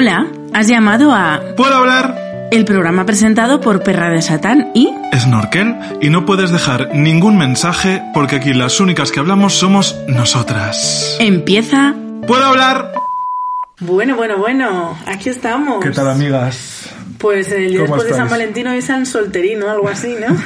Hola, 0.00 0.28
has 0.54 0.68
llamado 0.68 1.12
a 1.12 1.40
¿Puedo 1.56 1.74
hablar? 1.74 2.14
el 2.52 2.64
programa 2.64 3.04
presentado 3.04 3.60
por 3.60 3.82
Perra 3.82 4.10
de 4.10 4.22
Satán 4.22 4.70
y 4.72 4.94
Snorkel 5.12 5.74
y 6.00 6.08
no 6.08 6.24
puedes 6.24 6.52
dejar 6.52 6.94
ningún 6.94 7.36
mensaje 7.36 8.00
porque 8.14 8.36
aquí 8.36 8.54
las 8.54 8.78
únicas 8.78 9.10
que 9.10 9.18
hablamos 9.18 9.54
somos 9.54 9.96
nosotras. 10.06 11.16
empieza. 11.18 11.96
¿Puedo 12.28 12.44
hablar? 12.44 12.92
Bueno, 13.80 14.14
bueno, 14.14 14.38
bueno, 14.38 14.96
aquí 15.04 15.30
estamos. 15.30 15.82
¿Qué 15.82 15.90
tal 15.90 16.10
amigas? 16.10 16.90
Pues 17.18 17.50
el 17.50 17.70
día 17.70 17.80
¿Cómo 17.80 17.96
después 17.96 18.12
de 18.12 18.18
San? 18.18 18.30
Valentín 18.30 18.68
hoy 18.68 18.78
es 18.78 18.84
San 18.84 19.04
Solterino, 19.04 19.68
algo 19.68 19.88
así, 19.88 20.14
¿no? 20.14 20.36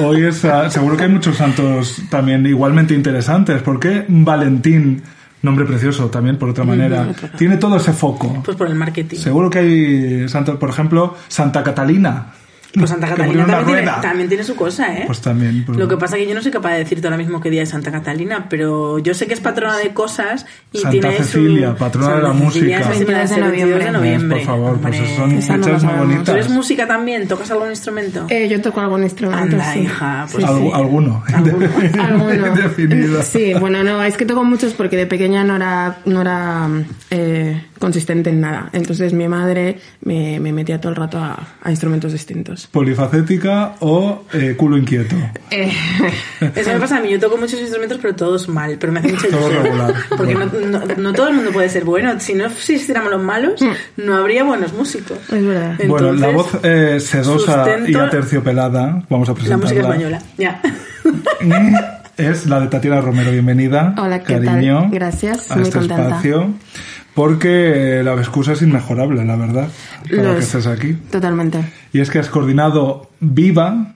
Hoy 0.06 0.26
es, 0.26 0.44
ah, 0.44 0.70
seguro 0.70 0.96
que 0.96 1.02
hay 1.02 1.08
muchos 1.08 1.36
santos 1.36 2.00
también 2.08 2.46
igualmente 2.46 2.94
interesantes. 2.94 3.60
¿Por 3.62 3.80
qué 3.80 4.04
Valentín, 4.06 5.02
nombre 5.42 5.64
precioso 5.64 6.10
también 6.10 6.36
por 6.36 6.48
otra 6.48 6.64
manera, 6.64 7.08
tiene 7.36 7.56
todo 7.56 7.76
ese 7.76 7.92
foco? 7.92 8.42
pues 8.44 8.56
por 8.56 8.66
el 8.66 8.74
marketing. 8.74 9.16
Seguro 9.16 9.50
que 9.50 9.58
hay 9.58 10.28
por 10.58 10.70
ejemplo, 10.70 11.16
Santa 11.28 11.62
Catalina. 11.62 12.34
Pues 12.74 12.90
Santa 12.90 13.08
Catalina 13.10 13.46
también 13.46 13.64
tiene, 13.66 13.80
rueda. 13.82 14.00
también 14.00 14.28
tiene 14.28 14.44
su 14.44 14.54
cosa, 14.54 14.94
¿eh? 14.96 15.02
Pues 15.06 15.20
también. 15.20 15.64
pues- 15.64 15.78
Lo 15.78 15.88
que 15.88 15.96
pasa 15.96 16.16
es 16.16 16.22
que 16.22 16.28
yo 16.28 16.34
no 16.34 16.42
soy 16.42 16.52
capaz 16.52 16.72
de 16.72 16.78
decirte 16.78 17.06
ahora 17.06 17.16
mismo 17.16 17.40
qué 17.40 17.50
día 17.50 17.62
es 17.62 17.68
Santa 17.70 17.90
Catalina, 17.90 18.46
pero 18.48 18.98
yo 19.00 19.12
sé 19.14 19.26
que 19.26 19.34
es 19.34 19.40
patrona 19.40 19.76
de 19.78 19.90
cosas 19.92 20.46
y 20.72 20.78
Santa 20.78 20.90
tiene 21.00 21.16
Cecilia, 21.16 21.70
su... 21.72 21.76
patrona 21.76 22.06
de 22.08 22.12
Santa 22.22 22.28
la 22.28 22.34
Cecilia 22.50 22.78
música. 22.78 22.92
es 22.92 22.98
22 23.06 23.30
de 23.30 23.36
noviembre. 23.40 23.84
de 23.86 23.90
noviembre. 23.92 24.36
Por 24.38 24.46
favor, 24.46 24.78
pues 24.80 24.94
Hombre. 25.00 25.16
son 25.16 25.32
Esa 25.32 25.56
no 25.56 25.64
fechas 25.64 25.82
la 25.82 25.88
muy 25.88 25.96
sabemos. 25.96 26.00
¿Tú 26.06 26.12
bonitas. 26.14 26.34
eres 26.34 26.48
música 26.50 26.86
también? 26.86 27.28
¿Tocas 27.28 27.50
algún 27.50 27.70
instrumento? 27.70 28.26
Eh, 28.28 28.48
yo 28.48 28.60
toco 28.60 28.80
algún 28.80 29.02
instrumento. 29.02 29.42
Anda, 29.42 29.72
sí. 29.72 29.80
hija, 29.80 30.26
pues 30.30 30.44
Sí, 30.46 30.50
sí. 30.58 30.70
Alguno. 30.72 31.24
Alguno. 31.32 32.54
Definido. 32.54 33.22
Sí, 33.22 33.52
bueno, 33.58 33.82
no, 33.82 34.02
es 34.04 34.16
que 34.16 34.24
toco 34.26 34.44
muchos 34.44 34.74
porque 34.74 34.96
de 34.96 35.06
pequeña 35.06 35.42
no 35.44 35.56
era, 35.56 35.98
no 36.04 36.20
era 36.20 36.68
eh, 37.10 37.64
consistente 37.78 38.30
en 38.30 38.40
nada. 38.40 38.68
Entonces 38.72 39.12
mi 39.12 39.26
madre 39.28 39.78
me, 40.02 40.38
me 40.40 40.52
metía 40.52 40.80
todo 40.80 40.90
el 40.90 40.96
rato 40.96 41.18
a, 41.18 41.48
a 41.62 41.70
instrumentos 41.70 42.12
distintos. 42.12 42.59
Polifacética 42.68 43.74
o 43.80 44.24
eh, 44.32 44.54
culo 44.56 44.76
inquieto. 44.76 45.16
Eh, 45.50 45.72
Eso 46.56 46.72
me 46.72 46.80
pasa 46.80 46.98
a 46.98 47.00
mí, 47.00 47.10
yo 47.10 47.18
toco 47.20 47.36
muchos 47.36 47.60
instrumentos, 47.60 47.98
pero 48.00 48.14
todos 48.14 48.48
mal, 48.48 48.76
pero 48.78 48.92
me 48.92 49.00
hace 49.00 49.08
mucha 49.12 49.28
Todo 49.28 49.48
regular. 49.48 49.94
Porque 50.16 50.34
no, 50.34 50.46
no- 50.46 50.80
no 50.96 51.12
todo 51.12 51.28
el 51.28 51.34
mundo 51.34 51.50
puede 51.52 51.68
ser 51.68 51.84
bueno. 51.84 52.18
Si 52.20 52.34
no 52.34 52.46
existiéramos 52.46 53.10
los 53.10 53.22
malos, 53.22 53.60
no 53.96 54.16
habría 54.16 54.44
buenos 54.44 54.72
músicos. 54.72 55.18
es 55.30 55.44
verdad. 55.46 55.74
bueno, 55.86 56.12
la 56.12 56.28
Entonces, 56.30 56.52
voz 56.52 56.64
eh, 56.64 57.00
sedosa 57.00 57.66
y 57.86 57.94
aterciopelada, 57.94 59.02
vamos 59.08 59.28
a 59.28 59.32
La 59.32 59.34
presentarla. 59.36 59.56
música 59.64 59.80
española, 59.82 60.22
ya. 60.38 60.60
Es 62.16 62.44
la 62.46 62.60
de 62.60 62.66
Tatiana 62.66 63.00
Romero. 63.00 63.30
Bienvenida. 63.30 63.94
Hola, 63.96 64.18
¿qué 64.22 64.34
cariño, 64.40 64.80
tal? 64.82 64.90
Gracias, 64.90 65.50
a 65.50 65.54
muy 65.56 65.62
este 65.64 65.78
contenta. 65.78 66.02
espacio. 66.08 66.52
Porque 67.20 68.00
la 68.02 68.14
excusa 68.14 68.54
es 68.54 68.62
inmejorable, 68.62 69.22
la 69.26 69.36
verdad, 69.36 69.68
para 70.08 70.22
Lo 70.22 70.32
que 70.32 70.38
es. 70.38 70.46
estés 70.46 70.66
aquí. 70.66 70.94
Totalmente. 71.10 71.58
Y 71.92 72.00
es 72.00 72.08
que 72.08 72.18
has 72.18 72.30
coordinado 72.30 73.10
Viva, 73.20 73.92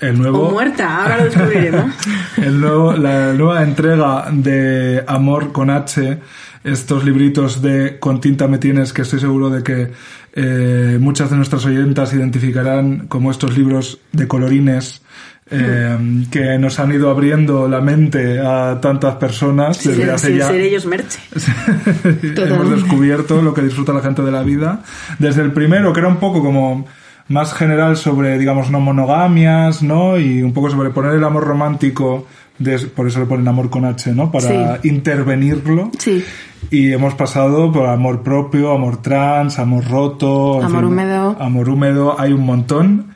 el 0.00 0.16
nuevo... 0.16 0.48
O 0.48 0.50
muerta, 0.52 1.02
ahora 1.02 1.18
lo 1.18 1.24
descubriremos. 1.24 1.92
El 2.38 2.58
nuevo- 2.58 2.94
la 2.94 3.34
nueva 3.34 3.62
entrega 3.62 4.26
de 4.32 5.04
Amor 5.06 5.52
con 5.52 5.68
H, 5.68 6.18
estos 6.64 7.04
libritos 7.04 7.60
de 7.60 7.98
Con 7.98 8.22
tinta 8.22 8.48
me 8.48 8.56
tienes, 8.56 8.94
que 8.94 9.02
estoy 9.02 9.20
seguro 9.20 9.50
de 9.50 9.62
que 9.62 9.92
eh, 10.34 10.96
muchas 10.98 11.28
de 11.28 11.36
nuestras 11.36 11.64
oyentas 11.66 12.14
identificarán 12.14 13.06
como 13.08 13.30
estos 13.30 13.56
libros 13.58 13.98
de 14.12 14.26
colorines 14.28 15.02
eh, 15.50 15.96
que 16.30 16.58
nos 16.58 16.80
han 16.80 16.92
ido 16.92 17.08
abriendo 17.10 17.68
la 17.68 17.80
mente 17.80 18.40
a 18.40 18.80
tantas 18.80 19.14
personas 19.16 19.82
desde 19.82 20.02
sin, 20.02 20.10
hace 20.10 20.26
sin 20.28 20.38
ya 20.38 20.46
ser 20.48 20.60
ellos 20.60 20.86
merche. 20.86 21.20
hemos 22.36 22.70
descubierto 22.70 23.40
lo 23.42 23.54
que 23.54 23.62
disfruta 23.62 23.92
la 23.92 24.00
gente 24.00 24.22
de 24.22 24.32
la 24.32 24.42
vida. 24.42 24.82
Desde 25.18 25.42
el 25.42 25.52
primero, 25.52 25.92
que 25.92 26.00
era 26.00 26.08
un 26.08 26.16
poco 26.16 26.42
como 26.42 26.86
más 27.28 27.54
general 27.54 27.96
sobre, 27.96 28.38
digamos, 28.38 28.70
no 28.70 28.80
monogamias, 28.80 29.82
¿no? 29.82 30.18
Y 30.18 30.42
un 30.42 30.52
poco 30.52 30.70
sobre 30.70 30.90
poner 30.90 31.12
el 31.14 31.24
amor 31.24 31.44
romántico, 31.44 32.26
de- 32.58 32.78
por 32.78 33.06
eso 33.06 33.20
le 33.20 33.26
ponen 33.26 33.46
amor 33.48 33.68
con 33.70 33.84
H, 33.84 34.12
¿no? 34.12 34.30
Para 34.30 34.78
intervenirlo. 34.84 35.90
Sí. 35.98 36.24
Y 36.70 36.92
hemos 36.92 37.14
pasado 37.14 37.70
por 37.72 37.86
amor 37.88 38.22
propio, 38.22 38.72
amor 38.72 39.02
trans, 39.02 39.58
amor 39.58 39.88
roto. 39.88 40.62
Amor 40.62 40.84
húmedo. 40.86 41.36
Amor 41.40 41.68
húmedo, 41.68 42.20
hay 42.20 42.32
un 42.32 42.44
montón. 42.44 43.14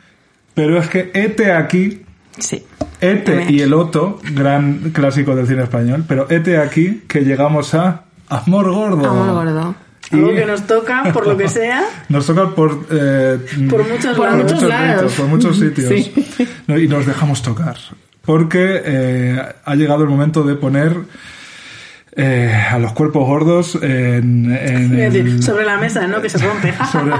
Pero 0.55 0.79
es 0.79 0.89
que 0.89 1.11
Ete 1.15 1.53
aquí, 1.53 2.03
Sí. 2.39 2.65
Ete 3.01 3.47
y 3.51 3.61
el 3.61 3.73
Otto, 3.73 4.21
gran 4.35 4.91
clásico 4.93 5.35
del 5.35 5.47
cine 5.47 5.63
español, 5.63 6.05
pero 6.07 6.27
Ete 6.31 6.59
aquí 6.59 7.03
que 7.09 7.21
llegamos 7.23 7.75
a 7.75 8.03
Amor 8.29 8.71
Gordo. 8.73 9.09
Amor 9.09 9.33
gordo. 9.33 9.75
Algo 10.13 10.33
Y- 10.33 10.35
que 10.35 10.45
nos 10.47 10.67
toca, 10.67 11.05
por 11.13 11.27
lo 11.27 11.37
que 11.37 11.49
sea. 11.49 11.85
Nos 12.09 12.27
toca 12.27 12.49
por... 12.51 12.87
eh, 12.91 13.39
Por 13.71 13.89
muchos 13.89 14.17
Por 14.17 14.27
lados. 14.29 14.43
muchos 14.53 14.63
lados. 14.69 15.13
sitios, 15.13 15.13
por 15.15 15.27
muchos 15.29 15.57
sitios. 15.59 15.89
Sí. 15.89 16.49
Y 16.69 16.89
nos 16.89 17.07
dejamos 17.07 17.43
tocar. 17.43 17.77
Porque 18.23 18.83
eh, 18.85 19.43
ha 19.65 19.75
llegado 19.77 20.03
el 20.03 20.11
momento 20.11 20.43
de 20.43 20.55
poner 20.57 20.97
eh, 22.17 22.53
a 22.71 22.79
los 22.79 22.93
cuerpos 22.93 23.27
gordos 23.27 23.77
en... 23.83 24.51
en 24.53 24.99
Es 24.99 25.13
decir, 25.13 25.27
el- 25.27 25.43
sobre 25.43 25.65
la 25.65 25.77
mesa, 25.77 26.07
¿no? 26.07 26.21
Que 26.21 26.29
se 26.29 26.39
rompe. 26.39 26.73
sobre- 26.93 27.15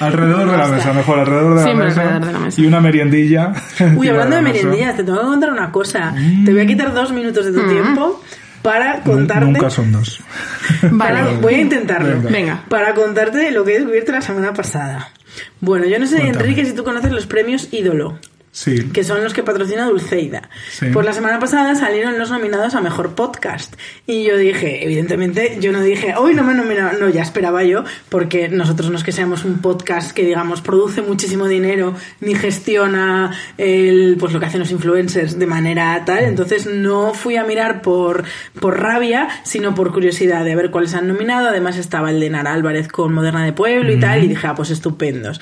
alrededor 0.00 0.50
de 0.50 0.56
la 0.56 0.68
mesa, 0.68 0.92
mejor, 0.92 1.18
alrededor 1.20 1.58
de, 1.58 1.64
la, 1.66 1.74
mesa, 1.74 2.00
alrededor 2.02 2.26
de 2.26 2.32
la 2.32 2.38
mesa. 2.38 2.60
Y 2.60 2.66
una 2.66 2.80
meriendilla. 2.80 3.52
Uy, 3.96 4.08
hablando 4.08 4.36
de 4.36 4.42
la 4.42 4.48
mesa. 4.48 4.64
merendillas, 4.64 4.96
te 4.96 5.04
tengo 5.04 5.18
que 5.20 5.26
contar 5.26 5.50
una 5.50 5.70
cosa. 5.72 6.14
Te 6.44 6.52
voy 6.52 6.60
a 6.62 6.66
quitar 6.66 6.92
dos 6.92 7.12
minutos 7.12 7.46
de 7.46 7.52
tu 7.52 7.66
tiempo 7.68 8.22
para 8.62 9.00
contarte. 9.00 9.44
Nunca 9.46 9.70
son 9.70 9.90
dos. 9.92 10.20
Vale. 10.90 11.36
voy 11.40 11.54
a 11.54 11.60
intentarlo. 11.60 12.16
Venga. 12.16 12.30
Venga. 12.30 12.64
Para 12.68 12.94
contarte 12.94 13.50
lo 13.50 13.64
que 13.64 13.72
he 13.72 13.78
descubierto 13.78 14.12
la 14.12 14.20
semana 14.22 14.52
pasada. 14.52 15.08
Bueno, 15.60 15.86
yo 15.86 15.98
no 15.98 16.06
sé, 16.06 16.16
Cuéntame. 16.20 16.44
Enrique, 16.44 16.64
si 16.66 16.72
tú 16.74 16.84
conoces 16.84 17.10
los 17.10 17.26
premios 17.26 17.68
Ídolo. 17.72 18.18
Sí. 18.54 18.90
que 18.92 19.02
son 19.02 19.24
los 19.24 19.32
que 19.32 19.42
patrocina 19.42 19.86
Dulceida. 19.86 20.50
Sí. 20.70 20.86
Pues 20.92 21.06
la 21.06 21.14
semana 21.14 21.38
pasada 21.38 21.74
salieron 21.74 22.18
los 22.18 22.30
nominados 22.30 22.74
a 22.74 22.82
Mejor 22.82 23.14
Podcast. 23.14 23.74
Y 24.06 24.24
yo 24.24 24.36
dije, 24.36 24.84
evidentemente, 24.84 25.56
yo 25.58 25.72
no 25.72 25.80
dije, 25.80 26.14
hoy 26.18 26.34
no 26.34 26.44
me 26.44 26.52
nominaron, 26.52 27.00
no, 27.00 27.08
ya 27.08 27.22
esperaba 27.22 27.64
yo, 27.64 27.84
porque 28.10 28.50
nosotros 28.50 28.90
no 28.90 28.98
es 28.98 29.04
que 29.04 29.12
seamos 29.12 29.46
un 29.46 29.60
podcast 29.62 30.12
que, 30.12 30.26
digamos, 30.26 30.60
produce 30.60 31.00
muchísimo 31.00 31.48
dinero, 31.48 31.94
ni 32.20 32.34
gestiona 32.34 33.34
el, 33.56 34.18
pues 34.20 34.34
lo 34.34 34.38
que 34.38 34.46
hacen 34.46 34.60
los 34.60 34.70
influencers 34.70 35.38
de 35.38 35.46
manera 35.46 36.02
tal. 36.04 36.24
Entonces 36.24 36.66
no 36.66 37.14
fui 37.14 37.36
a 37.36 37.44
mirar 37.44 37.80
por, 37.80 38.24
por 38.60 38.78
rabia, 38.78 39.28
sino 39.44 39.74
por 39.74 39.94
curiosidad 39.94 40.44
de 40.44 40.54
ver 40.54 40.70
cuáles 40.70 40.92
han 40.94 41.08
nominado. 41.08 41.48
Además 41.48 41.78
estaba 41.78 42.10
el 42.10 42.20
de 42.20 42.28
Nara 42.28 42.52
Álvarez 42.52 42.88
con 42.88 43.14
Moderna 43.14 43.46
de 43.46 43.54
Pueblo 43.54 43.90
y 43.92 43.98
tal, 43.98 44.22
y 44.22 44.28
dije, 44.28 44.46
ah, 44.46 44.54
pues 44.54 44.68
estupendos. 44.68 45.40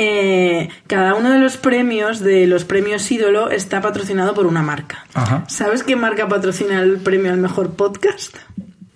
Eh, 0.00 0.68
cada 0.86 1.14
uno 1.14 1.32
de 1.32 1.40
los 1.40 1.56
premios 1.56 2.20
de 2.20 2.46
los 2.46 2.64
premios 2.64 3.10
ídolo 3.10 3.50
está 3.50 3.80
patrocinado 3.80 4.32
por 4.32 4.46
una 4.46 4.62
marca. 4.62 5.04
Ajá. 5.12 5.44
¿Sabes 5.48 5.82
qué 5.82 5.96
marca 5.96 6.28
patrocina 6.28 6.80
el 6.80 6.98
premio 6.98 7.32
al 7.32 7.38
mejor 7.38 7.72
podcast? 7.72 8.36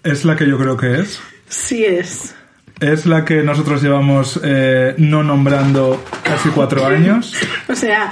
Es 0.04 0.24
la 0.24 0.36
que 0.36 0.48
yo 0.48 0.59
creo 0.59 0.77
que 0.77 1.00
es. 1.00 1.21
Sí 1.48 1.84
es. 1.84 2.36
Es 2.82 3.06
la 3.06 3.24
que 3.24 3.42
nosotros 3.42 3.82
llevamos 3.82 4.40
eh, 4.44 4.94
no 4.98 5.22
nombrando 5.22 6.04
casi 6.22 6.48
cuatro 6.50 6.84
años. 6.86 7.34
O 7.68 7.74
sea, 7.74 8.10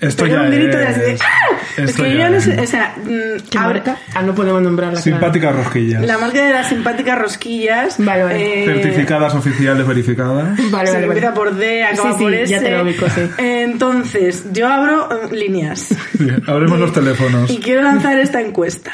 Esto 0.00 0.26
ya 0.26 0.42
un 0.42 0.50
grito 0.50 0.76
de 0.78 0.86
así 0.86 1.00
de, 1.00 1.12
es- 1.12 1.20
¡Ah! 1.22 1.56
Es 1.76 1.94
que 1.94 2.02
yo 2.02 2.08
ya 2.08 2.14
ya 2.18 2.30
no 2.30 2.36
es- 2.36 2.44
sé, 2.44 2.60
o 2.60 2.66
sea, 2.66 2.94
mm, 3.02 3.48
¿Qué 3.50 3.58
abre- 3.58 3.80
marca? 3.80 3.96
Ah, 4.14 4.22
no 4.22 4.34
podemos 4.34 4.62
nombrarla. 4.62 5.00
claro. 5.00 5.16
Simpáticas 5.18 5.56
rosquillas. 5.56 6.04
la 6.06 6.18
marca 6.18 6.44
de 6.44 6.52
las 6.52 6.68
simpáticas 6.68 7.18
rosquillas. 7.18 7.96
Vale, 7.98 8.22
vale. 8.24 8.62
eh, 8.62 8.66
Certificadas 8.66 9.34
oficiales 9.34 9.86
verificadas. 9.86 10.56
Vale, 10.70 10.92
vale, 10.92 11.04
empieza 11.06 11.30
vale. 11.30 11.36
por 11.36 11.56
D, 11.56 11.84
acaba 11.84 12.10
Sí, 12.12 12.16
sí, 12.18 12.22
por 12.24 12.32
ya 12.32 12.56
S. 12.56 12.60
te 12.64 12.70
lo 12.70 12.82
ubico, 12.82 13.06
sí. 13.10 13.20
Entonces, 13.38 14.44
yo 14.52 14.68
abro 14.68 15.08
eh, 15.10 15.34
líneas. 15.34 15.88
Abremos 16.46 16.78
los 16.78 16.92
teléfonos. 16.92 17.50
Y 17.50 17.58
quiero 17.58 17.82
lanzar 17.82 18.18
esta 18.18 18.40
encuesta. 18.40 18.92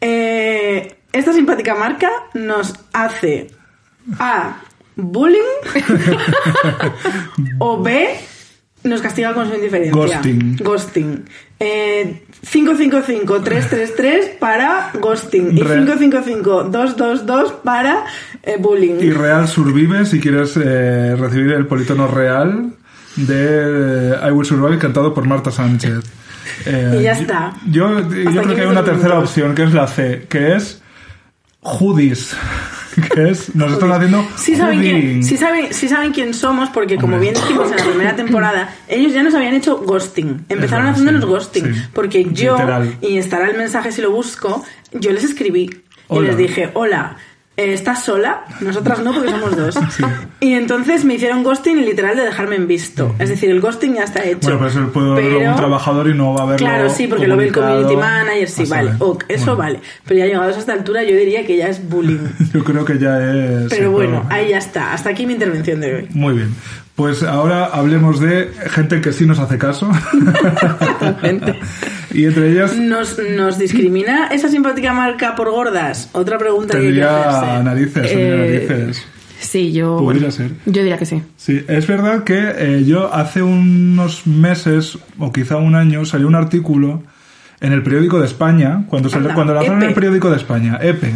Eh, 0.00 0.96
esta 1.12 1.32
simpática 1.32 1.74
marca 1.74 2.08
nos 2.34 2.74
hace 2.92 3.48
A. 4.18 4.56
Bullying 4.96 5.40
o 7.58 7.82
B. 7.82 8.08
Nos 8.84 9.00
castiga 9.00 9.32
con 9.32 9.48
su 9.48 9.54
indiferencia. 9.54 9.92
Ghosting. 9.94 10.56
Ghosting. 10.58 11.24
Eh, 11.60 12.24
555-333 12.44 14.38
para 14.40 14.90
ghosting. 15.00 15.56
Y 15.56 15.62
Re- 15.62 15.84
555-222 15.86 17.52
para 17.62 18.04
eh, 18.42 18.56
bullying. 18.58 18.96
Y 19.00 19.10
real 19.12 19.46
survive 19.46 20.04
si 20.04 20.18
quieres 20.20 20.56
eh, 20.56 21.14
recibir 21.16 21.52
el 21.52 21.66
politono 21.68 22.08
real 22.08 22.74
de 23.14 24.16
I 24.26 24.30
Will 24.32 24.46
Survive 24.46 24.78
cantado 24.78 25.14
por 25.14 25.26
Marta 25.28 25.52
Sánchez. 25.52 26.00
Eh, 26.66 26.96
Y 26.98 27.02
ya 27.04 27.12
está. 27.12 27.52
Yo, 27.70 28.00
yo 28.00 28.28
aquí 28.30 28.38
creo 28.40 28.54
que 28.56 28.60
hay 28.62 28.66
una 28.66 28.82
tercera 28.84 29.18
opción, 29.20 29.54
que 29.54 29.62
es 29.62 29.72
la 29.72 29.86
C, 29.86 30.26
que 30.28 30.56
es 30.56 30.82
Hoodies. 31.60 32.34
Que 33.14 33.30
es, 33.30 33.54
nos 33.54 33.72
están 33.72 33.92
haciendo 33.92 34.26
Sí 34.36 34.56
saben, 34.56 34.80
quién, 34.80 35.24
sí, 35.24 35.36
saben, 35.36 35.72
sí 35.72 35.88
saben 35.88 36.12
quién 36.12 36.34
somos 36.34 36.70
porque, 36.70 36.96
como 36.96 37.14
Hombre. 37.14 37.30
bien 37.30 37.34
dijimos 37.42 37.70
en 37.70 37.76
la 37.76 37.84
primera 37.84 38.16
temporada, 38.16 38.74
ellos 38.88 39.12
ya 39.12 39.22
nos 39.22 39.34
habían 39.34 39.54
hecho 39.54 39.78
ghosting. 39.78 40.44
Empezaron 40.48 40.86
verdad, 40.86 40.90
haciéndonos 40.92 41.22
sí, 41.22 41.26
ghosting. 41.28 41.74
sí. 41.74 41.82
Porque 41.92 42.24
yo, 42.32 42.52
Literal. 42.56 42.96
y 43.00 43.18
estará 43.18 43.48
el 43.50 43.56
mensaje 43.56 43.92
si 43.92 44.02
lo 44.02 44.10
busco, 44.10 44.64
yo 44.92 45.12
les 45.12 45.24
escribí 45.24 45.70
y 46.10 46.20
les 46.20 46.36
dije, 46.36 46.70
hola. 46.74 47.16
Eh, 47.56 47.72
¿Estás 47.74 48.04
sola? 48.04 48.44
Nosotras 48.60 49.00
no, 49.00 49.12
porque 49.12 49.30
somos 49.30 49.56
dos. 49.56 49.78
Y 50.40 50.54
entonces 50.54 51.04
me 51.04 51.14
hicieron 51.14 51.44
ghosting 51.44 51.78
y 51.78 51.82
literal 51.82 52.16
de 52.16 52.22
dejarme 52.24 52.56
en 52.56 52.66
visto. 52.66 53.14
Es 53.20 53.28
decir, 53.28 53.48
el 53.50 53.60
ghosting 53.60 53.94
ya 53.94 54.02
está 54.04 54.24
hecho. 54.24 54.38
Bueno, 54.42 54.58
pero 54.58 54.70
eso 54.70 54.92
puede 54.92 55.14
verlo 55.14 55.38
Pero- 55.38 55.50
un 55.50 55.56
trabajador 55.56 56.08
y 56.08 56.14
no 56.14 56.34
va 56.34 56.42
a 56.42 56.46
verlo 56.46 56.66
Claro, 56.66 56.90
sí, 56.90 57.06
porque 57.06 57.28
lo 57.28 57.36
ve 57.36 57.44
el 57.46 57.52
community 57.52 57.94
manager, 57.96 58.48
sí, 58.48 58.62
A 58.64 58.68
vale. 58.68 58.90
ok, 58.98 59.24
eso 59.28 59.44
Bueno, 59.44 59.56
vale. 59.58 59.80
Pero 60.04 60.18
ya 60.18 60.26
llegados 60.26 60.56
a 60.56 60.58
esta 60.58 60.72
altura 60.72 61.04
yo 61.04 61.14
diría 61.16 61.46
que 61.46 61.56
ya 61.56 61.68
es 61.68 61.88
bullying. 61.88 62.18
Yo 62.52 62.64
creo 62.64 62.84
que 62.84 62.98
ya 62.98 63.18
es... 63.22 63.66
Pero 63.70 63.92
bueno, 63.92 64.26
ahí 64.30 64.48
ya 64.48 64.58
está. 64.58 64.92
Hasta 64.92 65.10
aquí 65.10 65.26
mi 65.26 65.34
intervención 65.34 65.80
de 65.80 65.94
hoy. 65.94 66.08
Muy 66.10 66.34
bien. 66.34 66.54
Pues 67.02 67.24
ahora 67.24 67.64
hablemos 67.64 68.20
de 68.20 68.52
gente 68.70 69.00
que 69.00 69.12
sí 69.12 69.26
nos 69.26 69.40
hace 69.40 69.58
caso. 69.58 69.90
y 72.14 72.26
entre 72.26 72.52
ellas 72.52 72.76
¿Nos, 72.76 73.18
¿Nos 73.36 73.58
discrimina 73.58 74.28
esa 74.28 74.48
simpática 74.48 74.92
marca 74.92 75.34
por 75.34 75.50
gordas? 75.50 76.10
Otra 76.12 76.38
pregunta 76.38 76.74
que 76.74 76.78
que 76.78 76.84
tendría 76.86 77.28
hacerse. 77.40 77.64
narices, 77.64 78.02
tendría 78.08 78.34
Eh, 78.44 78.66
narices. 78.68 79.04
Sí, 79.40 79.72
yo. 79.72 79.98
Bueno, 79.98 80.30
ser. 80.30 80.52
Yo 80.66 80.82
diría 80.82 80.96
que 80.96 81.06
sí. 81.06 81.20
Sí, 81.36 81.64
es 81.66 81.88
verdad 81.88 82.22
que 82.22 82.38
eh, 82.56 82.84
yo 82.86 83.12
hace 83.12 83.42
unos 83.42 84.24
meses 84.28 84.96
o 85.18 85.32
quizá 85.32 85.56
un 85.56 85.74
año 85.74 86.04
salió 86.04 86.28
un 86.28 86.36
artículo 86.36 87.02
en 87.60 87.72
el 87.72 87.82
periódico 87.82 88.20
de 88.20 88.26
España, 88.26 88.84
cuando, 88.86 89.08
salió- 89.08 89.30
Anda, 89.30 89.34
cuando 89.34 89.54
lanzaron 89.54 89.78
EPE. 89.82 89.88
el 89.88 89.94
periódico 89.94 90.30
de 90.30 90.36
España, 90.36 90.78
EPE, 90.80 91.14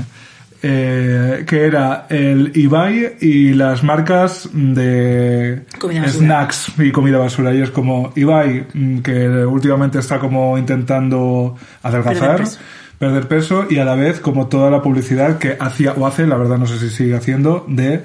eh, 0.68 1.44
que 1.46 1.64
era 1.64 2.06
el 2.08 2.50
Ibai 2.56 3.18
y 3.20 3.54
las 3.54 3.84
marcas 3.84 4.50
de 4.52 5.62
snacks 6.08 6.72
y 6.78 6.90
comida 6.90 7.18
basura. 7.18 7.54
Y 7.54 7.62
es 7.62 7.70
como 7.70 8.12
Ibai, 8.16 8.66
mm, 8.74 8.98
que 8.98 9.28
últimamente 9.44 10.00
está 10.00 10.18
como 10.18 10.58
intentando 10.58 11.56
adelgazar. 11.84 12.30
Perder 12.30 12.46
peso. 12.46 12.58
perder 12.98 13.28
peso 13.28 13.66
y 13.70 13.78
a 13.78 13.84
la 13.84 13.94
vez 13.94 14.18
como 14.18 14.48
toda 14.48 14.68
la 14.68 14.82
publicidad 14.82 15.38
que 15.38 15.56
hacía 15.60 15.92
o 15.92 16.04
hace, 16.04 16.26
la 16.26 16.36
verdad 16.36 16.58
no 16.58 16.66
sé 16.66 16.80
si 16.80 16.90
sigue 16.90 17.14
haciendo, 17.14 17.64
de 17.68 18.02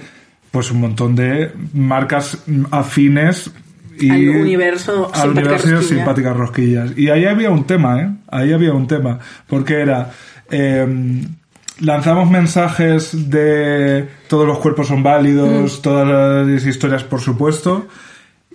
pues 0.52 0.70
un 0.70 0.82
montón 0.82 1.16
de 1.16 1.52
marcas 1.74 2.44
afines 2.70 3.50
y 4.00 4.12
Al 4.12 4.30
universo 4.42 5.12
al 5.16 5.22
simpática 5.22 5.40
universo 5.40 5.72
rosquilla. 5.72 5.96
simpáticas 5.98 6.38
rosquillas. 6.38 6.92
Y 6.96 7.10
ahí 7.10 7.26
había 7.26 7.50
un 7.50 7.66
tema, 7.66 8.02
¿eh? 8.02 8.12
Ahí 8.28 8.54
había 8.54 8.74
un 8.74 8.86
tema, 8.86 9.18
porque 9.48 9.80
era 9.80 10.12
eh, 10.52 10.86
lanzamos 11.82 12.30
mensajes 12.30 13.30
de 13.30 14.08
todos 14.28 14.48
los 14.48 14.60
cuerpos 14.60 14.88
son 14.88 15.04
válidos, 15.04 15.80
Mm. 15.80 15.82
todas 15.82 16.48
las 16.48 16.66
historias 16.66 17.04
por 17.04 17.20
supuesto, 17.22 17.88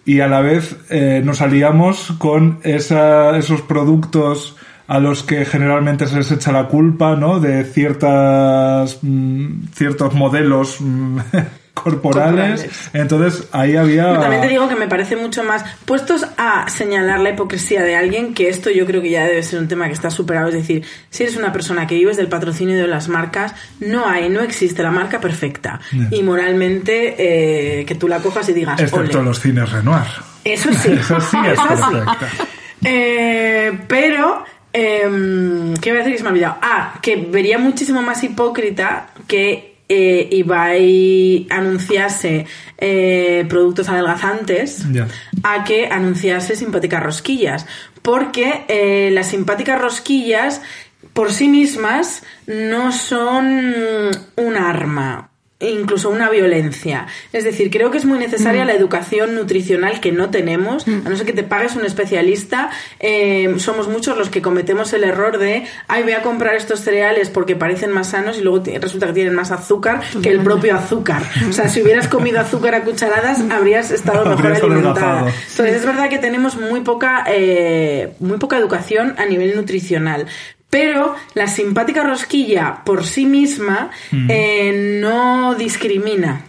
y 0.05 0.21
a 0.21 0.29
la 0.29 0.41
vez 0.41 0.77
eh, 0.89 1.21
nos 1.25 1.41
aliamos 1.43 2.13
con 2.19 2.61
esa- 2.63 3.37
esos 3.37 3.61
productos 3.63 4.57
a 4.89 5.01
los 5.01 5.25
que 5.25 5.45
generalmente 5.45 6.07
se 6.07 6.17
les 6.17 6.31
echa 6.31 6.53
la 6.53 6.69
culpa, 6.69 7.17
¿no? 7.17 7.41
De 7.41 7.65
ciertas 7.65 9.01
mm, 9.03 9.65
ciertos 9.75 10.15
modelos 10.15 10.77
mm, 10.81 11.19
corporales. 11.77 12.63
Corporales. 12.63 12.91
Entonces 12.93 13.49
ahí 13.53 13.77
había 13.77 14.09
Pero 14.09 14.21
También 14.21 14.43
te 14.43 14.49
digo 14.49 14.69
que 14.69 14.75
me 14.75 14.89
parece 14.89 15.15
mucho 15.15 15.45
más 15.45 15.65
puestos 15.85 16.27
a 16.37 16.69
señalar 16.69 17.21
la 17.21 17.31
hipocresía 17.31 17.83
de 17.83 17.95
alguien, 17.95 18.35
que 18.35 18.49
esto 18.49 18.71
yo 18.71 18.87
creo 18.87 19.03
que 19.03 19.11
ya 19.11 19.25
debe 19.25 19.43
ser 19.43 19.61
un 19.61 19.69
tema 19.69 19.87
que 19.87 19.93
está 19.93 20.11
superado. 20.11 20.49
Es 20.49 20.55
decir, 20.55 20.85
si 21.11 21.23
eres 21.23 21.37
una 21.37 21.53
persona 21.53 21.87
que 21.87 21.95
vives 21.95 22.17
del 22.17 22.29
patrocinio 22.29 22.77
de 22.77 22.87
las 22.87 23.09
marcas, 23.09 23.55
no 23.81 24.09
hay, 24.09 24.29
no 24.29 24.41
existe 24.41 24.83
la 24.83 24.91
marca 24.91 25.21
perfecta. 25.21 25.81
Y 26.11 26.23
moralmente 26.23 27.81
eh, 27.81 27.85
que 27.85 27.95
tú 27.95 28.09
la 28.09 28.19
cojas 28.21 28.49
y 28.49 28.53
digas, 28.55 28.81
excepto 28.81 29.19
"Ole". 29.19 29.27
los 29.29 29.41
cines 29.41 29.71
Renoir. 29.71 30.07
Eso 30.45 30.71
sí. 30.73 30.93
Eso 30.99 31.21
sí 31.21 31.37
es 31.47 31.61
perfecta. 31.61 32.17
Eh, 32.89 33.81
pero, 33.89 34.45
eh, 34.73 35.75
¿qué 35.81 35.89
iba 35.89 35.99
a 35.99 36.05
decir 36.05 36.13
que 36.13 36.19
se 36.19 36.23
me 36.23 36.29
ha 36.29 36.33
olvidado? 36.33 36.57
Ah, 36.61 36.99
que 37.01 37.17
vería 37.17 37.59
muchísimo 37.59 38.03
más 38.03 38.23
hipócrita 38.23 39.09
que 39.27 39.76
eh, 39.89 40.29
Ibai 40.31 41.47
anunciase 41.51 42.47
eh, 42.79 43.45
productos 43.49 43.89
adelgazantes 43.89 44.85
a 45.43 45.65
que 45.65 45.87
anunciase 45.87 46.57
simpáticas 46.57 47.03
rosquillas. 47.03 47.67
Porque 48.03 48.65
eh, 48.69 49.11
las 49.13 49.29
simpáticas 49.29 49.81
rosquillas 49.81 50.63
por 51.13 51.33
sí 51.33 51.49
mismas 51.49 52.23
no 52.47 52.93
son 52.93 54.11
un 54.37 54.57
arma 54.57 55.26
incluso 55.61 56.11
una 56.11 56.29
violencia. 56.29 57.07
Es 57.33 57.45
decir, 57.45 57.71
creo 57.71 57.91
que 57.91 57.99
es 57.99 58.05
muy 58.05 58.19
necesaria 58.19 58.65
la 58.65 58.75
educación 58.75 59.35
nutricional 59.35 60.01
que 60.01 60.13
no 60.13 60.31
tenemos, 60.31 60.87
a 60.87 61.09
no 61.09 61.17
ser 61.17 61.25
que 61.25 61.33
te 61.33 61.43
pagues 61.43 61.77
un 61.77 61.85
especialista. 61.85 62.71
eh, 63.01 63.55
somos 63.59 63.89
muchos 63.89 64.19
los 64.19 64.29
que 64.29 64.43
cometemos 64.43 64.93
el 64.93 65.05
error 65.05 65.39
de, 65.39 65.65
ay, 65.89 66.03
voy 66.03 66.13
a 66.13 66.23
comprar 66.23 66.55
estos 66.57 66.81
cereales 66.81 67.31
porque 67.31 67.57
parecen 67.57 67.91
más 67.91 68.11
sanos 68.11 68.39
y 68.39 68.43
luego 68.43 68.63
resulta 68.81 69.07
que 69.07 69.13
tienen 69.15 69.35
más 69.35 69.51
azúcar 69.51 70.03
que 70.23 70.31
el 70.31 70.41
propio 70.41 70.75
azúcar. 70.77 71.23
O 71.49 71.53
sea, 71.53 71.69
si 71.69 71.83
hubieras 71.83 72.09
comido 72.09 72.41
azúcar 72.41 72.75
a 72.75 72.83
cucharadas, 72.83 73.43
habrías 73.51 73.91
estado 73.91 74.25
mejor 74.25 74.47
Habrías 74.47 74.63
alimentada. 74.63 75.33
Entonces 75.51 75.77
es 75.77 75.87
verdad 75.87 76.11
que 76.11 76.19
tenemos 76.19 76.57
muy 76.57 76.81
poca, 76.81 77.25
eh, 77.29 78.13
muy 78.21 78.39
poca 78.39 78.59
educación 78.59 79.15
a 79.19 79.25
nivel 79.25 79.57
nutricional. 79.57 80.27
Pero 80.71 81.15
la 81.35 81.47
simpática 81.47 82.03
rosquilla 82.03 82.83
por 82.85 83.05
sí 83.05 83.25
misma 83.25 83.91
eh, 84.29 84.99
no 85.01 85.55
discrimina. 85.55 86.45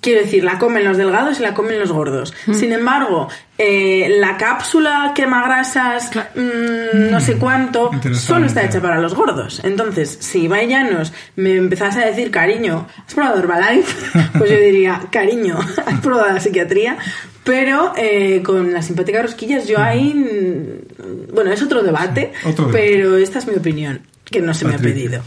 Quiero 0.00 0.20
decir, 0.22 0.44
la 0.44 0.58
comen 0.58 0.84
los 0.84 0.96
delgados 0.96 1.40
y 1.40 1.42
la 1.42 1.54
comen 1.54 1.78
los 1.80 1.90
gordos. 1.90 2.32
Sin 2.52 2.72
embargo, 2.72 3.28
eh, 3.56 4.06
la 4.20 4.36
cápsula 4.36 5.12
quemagrasas, 5.14 6.10
mm, 6.14 7.10
no 7.10 7.20
sé 7.20 7.34
cuánto, 7.36 7.90
Interesante. 7.92 8.26
solo 8.26 8.46
está 8.46 8.62
hecha 8.64 8.80
para 8.80 9.00
los 9.00 9.14
gordos. 9.14 9.60
Entonces, 9.64 10.16
si 10.20 10.42
Ibai 10.44 10.68
Llanos 10.68 11.12
me 11.36 11.56
empezase 11.56 12.00
a 12.02 12.06
decir, 12.06 12.30
cariño, 12.30 12.86
¿has 13.06 13.14
probado 13.14 13.38
Herbalife? 13.40 13.92
Pues 14.38 14.50
yo 14.50 14.56
diría, 14.58 15.00
cariño, 15.10 15.58
¿has 15.86 16.00
probado 16.00 16.32
la 16.32 16.40
psiquiatría? 16.40 16.96
Pero 17.42 17.92
eh, 17.96 18.42
con 18.44 18.72
las 18.72 18.86
simpáticas 18.86 19.22
rosquillas 19.22 19.66
yo 19.66 19.80
ahí... 19.80 20.14
mm, 20.14 21.34
Bueno, 21.34 21.50
es 21.50 21.62
otro 21.62 21.82
debate, 21.82 22.32
otro 22.44 22.66
debate. 22.66 22.78
pero 22.92 23.16
esta 23.16 23.38
es 23.40 23.46
mi 23.48 23.54
opinión, 23.56 24.00
que 24.24 24.40
no 24.40 24.54
se 24.54 24.64
me 24.64 24.74
ha 24.76 24.78
pedido. 24.78 25.22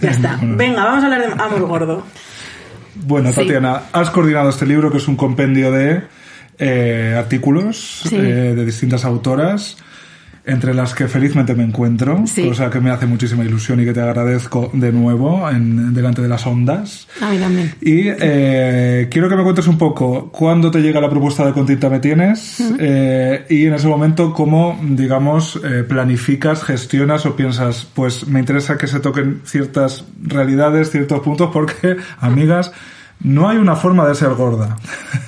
Ya 0.00 0.10
está. 0.10 0.38
Venga, 0.42 0.82
vamos 0.84 1.04
a 1.04 1.06
hablar 1.06 1.20
de 1.36 1.40
amor 1.42 1.60
gordo. 1.66 2.04
Bueno, 2.94 3.30
Sí. 3.30 3.36
Tatiana, 3.40 3.82
has 3.92 4.10
coordinado 4.10 4.50
este 4.50 4.66
libro 4.66 4.90
que 4.90 4.98
es 4.98 5.08
un 5.08 5.16
compendio 5.16 5.70
de 5.72 6.02
eh, 6.58 7.14
artículos 7.18 8.02
Sí. 8.08 8.16
eh, 8.16 8.54
de 8.54 8.64
distintas 8.64 9.04
autoras, 9.04 9.76
entre 10.44 10.74
las 10.74 10.94
que 10.94 11.06
felizmente 11.08 11.54
me 11.54 11.62
encuentro, 11.62 12.24
Sí. 12.26 12.44
cosa 12.46 12.68
que 12.68 12.80
me 12.80 12.90
hace 12.90 13.06
muchísima 13.06 13.44
ilusión 13.44 13.80
y 13.80 13.84
que 13.84 13.92
te 13.92 14.00
agradezco 14.00 14.70
de 14.72 14.90
nuevo 14.92 15.48
en, 15.48 15.94
delante 15.94 16.20
de 16.20 16.28
las 16.28 16.46
ondas. 16.46 17.06
A 17.20 17.30
mí 17.30 17.38
también. 17.38 17.72
Y 17.80 18.08
eh, 18.08 19.08
quiero 19.10 19.28
que 19.28 19.36
me 19.36 19.42
cuentes 19.44 19.66
un 19.68 19.78
poco 19.78 20.30
cuándo 20.32 20.70
te 20.70 20.80
llega 20.80 21.00
la 21.00 21.08
propuesta 21.10 21.46
de 21.46 21.52
Con 21.52 21.66
tinta 21.66 21.88
me 21.88 22.00
tienes 22.00 22.60
eh, 22.78 23.46
y 23.48 23.66
en 23.66 23.74
ese 23.74 23.86
momento 23.86 24.32
cómo, 24.32 24.78
digamos, 24.82 25.60
eh, 25.64 25.84
planificas, 25.84 26.64
gestionas 26.64 27.24
o 27.26 27.36
piensas, 27.36 27.86
pues 27.94 28.26
me 28.26 28.40
interesa 28.40 28.76
que 28.76 28.86
se 28.88 29.00
toquen 29.00 29.42
ciertas 29.44 30.04
realidades, 30.22 30.90
ciertos 30.90 31.20
puntos, 31.20 31.50
porque, 31.52 31.96
amigas, 32.18 32.72
no 33.24 33.48
hay 33.48 33.56
una 33.58 33.76
forma 33.76 34.06
de 34.08 34.14
ser 34.14 34.30
gorda. 34.34 34.76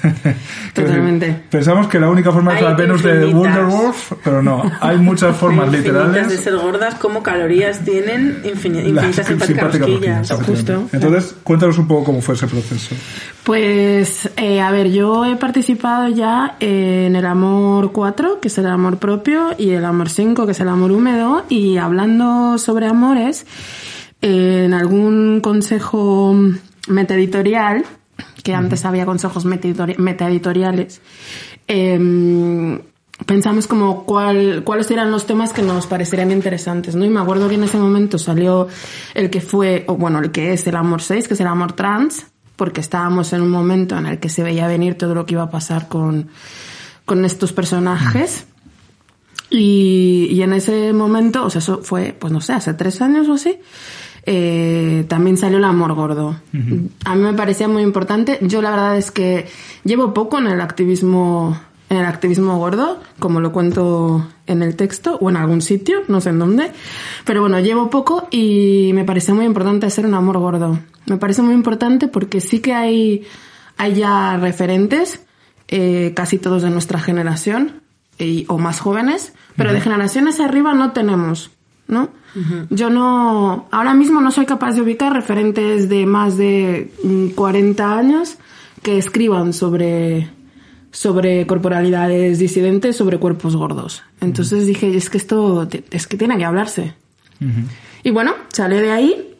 Totalmente. 0.75 1.45
pensamos 1.51 1.87
que 1.87 2.01
la 2.01 2.09
única 2.11 2.33
forma 2.33 2.53
es 2.55 2.59
Hay 2.59 2.65
la 2.65 2.75
Venus 2.75 3.03
de 3.03 3.27
infinitas. 3.29 3.35
Wonderwolf, 3.57 4.13
pero 4.25 4.43
no, 4.43 4.63
hay 4.81 4.99
muchas 4.99 5.37
formas 5.37 5.67
infinitas 5.67 5.95
literales. 5.95 6.29
de 6.29 6.37
ser 6.39 6.57
gordas, 6.57 6.95
como 6.97 7.23
calorías 7.23 7.85
tienen 7.85 8.43
infini- 8.43 8.93
Las 8.93 9.05
infinitas 9.07 9.27
simpáticas 9.27 9.79
rosquillas. 9.79 10.33
Justo. 10.45 10.89
Entonces, 10.93 11.35
cuéntanos 11.45 11.79
un 11.79 11.87
poco 11.87 12.05
cómo 12.05 12.21
fue 12.21 12.35
ese 12.35 12.47
proceso. 12.47 12.95
Pues, 13.45 14.31
eh, 14.37 14.61
a 14.61 14.71
ver, 14.71 14.91
yo 14.91 15.25
he 15.27 15.37
participado 15.37 16.09
ya 16.09 16.57
en 16.61 17.15
el 17.15 17.27
amor 17.27 17.93
4, 17.93 18.41
que 18.41 18.49
es 18.49 18.59
el 18.59 18.67
amor 18.67 18.97
propio, 18.99 19.51
y 19.59 19.71
el 19.71 19.85
amor 19.85 20.09
5, 20.11 20.47
que 20.47 20.53
es 20.53 20.61
el 20.61 20.69
amor 20.69 20.91
húmedo, 20.91 21.45
y 21.49 21.77
hablando 21.77 22.59
sobre 22.59 22.87
amores, 22.87 23.47
eh, 24.23 24.65
en 24.65 24.75
algún 24.75 25.41
consejo 25.41 26.35
metaeditorial, 26.89 27.85
que 28.43 28.55
antes 28.55 28.85
había 28.85 29.07
consejos 29.07 29.45
meta-editoriales, 29.45 31.01
em, 31.67 32.81
pensamos 33.27 33.67
como 33.67 34.05
cuál, 34.05 34.63
cuáles 34.65 34.91
eran 34.91 35.11
los 35.11 35.27
temas 35.27 35.53
que 35.53 35.63
nos 35.63 35.87
parecerían 35.87 36.31
interesantes, 36.31 36.95
¿no? 36.95 37.05
Y 37.05 37.09
me 37.09 37.21
acuerdo 37.21 37.49
que 37.49 37.55
en 37.55 37.65
ese 37.65 37.79
momento 37.79 38.19
salió 38.19 38.69
el 39.15 39.31
que 39.31 39.41
fue, 39.41 39.85
o 39.87 39.97
bueno, 39.97 40.19
el 40.19 40.31
que 40.31 40.53
es 40.53 40.67
el 40.67 40.77
amor 40.77 41.01
6, 41.01 41.29
que 41.29 41.35
es 41.35 41.41
el 41.41 41.47
amor 41.47 41.73
trans, 41.73 42.27
porque 42.57 42.81
estábamos 42.81 43.33
en 43.33 43.43
un 43.43 43.51
momento 43.51 43.97
en 43.97 44.07
el 44.07 44.19
que 44.19 44.29
se 44.29 44.43
veía 44.43 44.67
venir 44.67 44.97
todo 44.97 45.15
lo 45.15 45.27
que 45.27 45.35
iba 45.35 45.45
a 45.45 45.51
pasar 45.51 45.89
con, 45.89 46.29
con 47.05 47.25
estos 47.25 47.53
personajes. 47.53 48.47
Y, 49.51 50.29
y, 50.31 50.43
en 50.43 50.53
ese 50.53 50.93
momento, 50.93 51.45
o 51.45 51.51
sea, 51.51 51.61
eso 51.61 51.81
fue, 51.83 52.17
pues 52.19 52.33
no 52.33 52.41
sé, 52.41 52.55
hace 52.55 52.75
tres 52.75 53.01
años 53.01 53.29
o 53.29 53.35
así, 53.35 53.61
eh, 54.27 55.05
también 55.09 55.37
salió 55.37 55.59
el 55.59 55.65
amor 55.65 55.95
gordo. 55.95 56.37
A 57.05 57.15
mí 57.15 57.23
me 57.23 57.35
parecía 57.35 57.69
muy 57.69 57.83
importante. 57.83 58.39
Yo 58.43 58.63
la 58.63 58.71
verdad 58.71 58.97
es 58.97 59.11
que 59.11 59.47
llevo 59.85 60.15
poco 60.15 60.39
en 60.39 60.47
el 60.47 60.61
activismo 60.61 61.59
en 61.91 61.99
el 61.99 62.07
activismo 62.07 62.57
gordo, 62.59 63.01
como 63.19 63.41
lo 63.41 63.53
cuento 63.53 64.27
en 64.47 64.63
el 64.63 64.75
texto 64.75 65.19
o 65.21 65.29
en 65.29 65.37
algún 65.37 65.61
sitio, 65.61 65.99
no 66.09 66.21
sé 66.21 66.31
en 66.31 66.39
dónde. 66.39 66.73
Pero 67.25 67.43
bueno, 67.43 67.61
llevo 67.61 67.91
poco 67.91 68.27
y 68.31 68.91
me 68.95 69.05
parece 69.05 69.33
muy 69.33 69.45
importante 69.45 69.87
hacer 69.87 70.07
un 70.07 70.15
amor 70.15 70.39
gordo. 70.39 70.79
Me 71.07 71.19
parece 71.19 71.43
muy 71.43 71.55
importante 71.55 72.09
porque 72.09 72.41
sí 72.41 72.61
que 72.61 72.73
hay, 72.73 73.27
hay 73.77 73.95
ya 73.95 74.39
referentes, 74.39 75.21
eh, 75.69 76.13
casi 76.17 76.39
todos 76.39 76.63
de 76.63 76.71
nuestra 76.71 76.99
generación 76.99 77.83
o 78.47 78.59
más 78.59 78.81
jóvenes, 78.81 79.33
pero 79.57 79.73
de 79.73 79.81
generaciones 79.81 80.41
arriba 80.41 80.73
no 80.73 80.93
tenemos, 80.93 81.51
¿no? 81.89 82.11
Yo 82.71 82.91
no, 82.91 83.69
ahora 83.71 83.95
mismo 83.95 84.21
no 84.21 84.31
soy 84.31 84.45
capaz 84.45 84.73
de 84.75 84.83
ubicar 84.83 85.13
referentes 85.13 85.89
de 85.89 86.05
más 86.05 86.37
de 86.37 86.91
40 87.35 87.87
mm, 87.87 87.93
años 87.93 88.37
que 88.83 88.99
escriban 88.99 89.53
sobre 89.53 90.29
sobre 90.95 91.45
corporalidades 91.47 92.39
disidentes, 92.39 92.97
sobre 92.97 93.19
cuerpos 93.19 93.57
gordos. 93.57 94.03
Entonces 94.21 94.67
dije, 94.67 94.97
es 94.97 95.11
que 95.11 95.19
esto, 95.19 95.69
es 95.91 96.07
que 96.07 96.17
tiene 96.17 96.39
que 96.39 96.45
hablarse. 96.45 96.95
Y 98.05 98.11
bueno, 98.11 98.35
salió 98.53 98.79
de 98.79 98.93
ahí. 98.93 99.37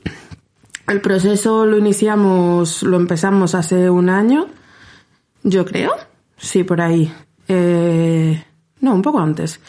El 0.89 1.01
proceso 1.01 1.65
lo 1.65 1.79
iniciamos, 1.79 2.83
lo 2.83 2.97
empezamos 2.97 3.55
hace 3.55 3.89
un 3.89 4.11
año, 4.11 4.49
yo 5.45 5.65
creo. 5.65 5.93
Sí, 6.37 6.65
por 6.65 6.81
ahí. 6.81 7.11
Eh, 7.47 8.45
no, 8.81 8.95
un 8.95 9.03
poco 9.03 9.21
antes. 9.21 9.61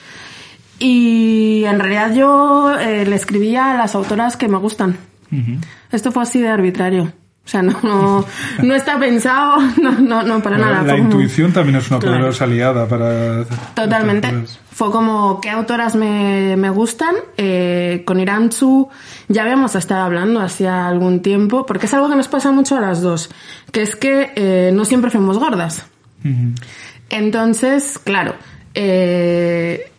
Y 0.79 1.63
en 1.65 1.79
realidad 1.79 2.13
yo 2.13 2.77
eh, 2.77 3.05
le 3.05 3.15
escribía 3.15 3.71
a 3.71 3.77
las 3.77 3.95
autoras 3.95 4.37
que 4.37 4.47
me 4.47 4.57
gustan. 4.57 4.97
Esto 5.91 6.11
fue 6.11 6.23
así 6.23 6.41
de 6.41 6.49
arbitrario. 6.49 7.11
O 7.45 7.47
sea, 7.47 7.61
no, 7.61 8.25
no, 8.63 8.75
está 8.75 8.97
pensado, 8.97 9.57
no, 9.81 9.91
no, 9.91 10.23
no 10.23 10.41
para 10.41 10.57
nada. 10.57 10.81
La 10.81 10.97
intuición 10.97 11.53
también 11.53 11.75
es 11.75 11.91
una 11.91 11.99
poderosa 11.99 12.45
aliada 12.45 12.87
para... 12.87 13.43
Totalmente. 13.75 14.33
Fue 14.71 14.89
como, 14.89 15.39
¿qué 15.41 15.51
autoras 15.51 15.95
me, 15.95 16.57
me 16.57 16.71
gustan? 16.71 17.13
Eh, 17.37 18.01
con 18.03 18.19
Iranchu 18.19 18.89
ya 19.27 19.43
habíamos 19.43 19.75
estado 19.75 20.03
hablando 20.03 20.41
hacía 20.41 20.87
algún 20.87 21.21
tiempo, 21.21 21.67
porque 21.67 21.85
es 21.85 21.93
algo 21.93 22.09
que 22.09 22.15
nos 22.15 22.27
pasa 22.27 22.51
mucho 22.51 22.77
a 22.77 22.81
las 22.81 23.01
dos, 23.01 23.29
que 23.71 23.83
es 23.83 23.95
que 23.95 24.31
eh, 24.35 24.71
no 24.73 24.83
siempre 24.83 25.11
fuimos 25.11 25.37
gordas. 25.37 25.85
Entonces, 27.11 27.99
claro, 28.03 28.35
eh, 28.73 29.91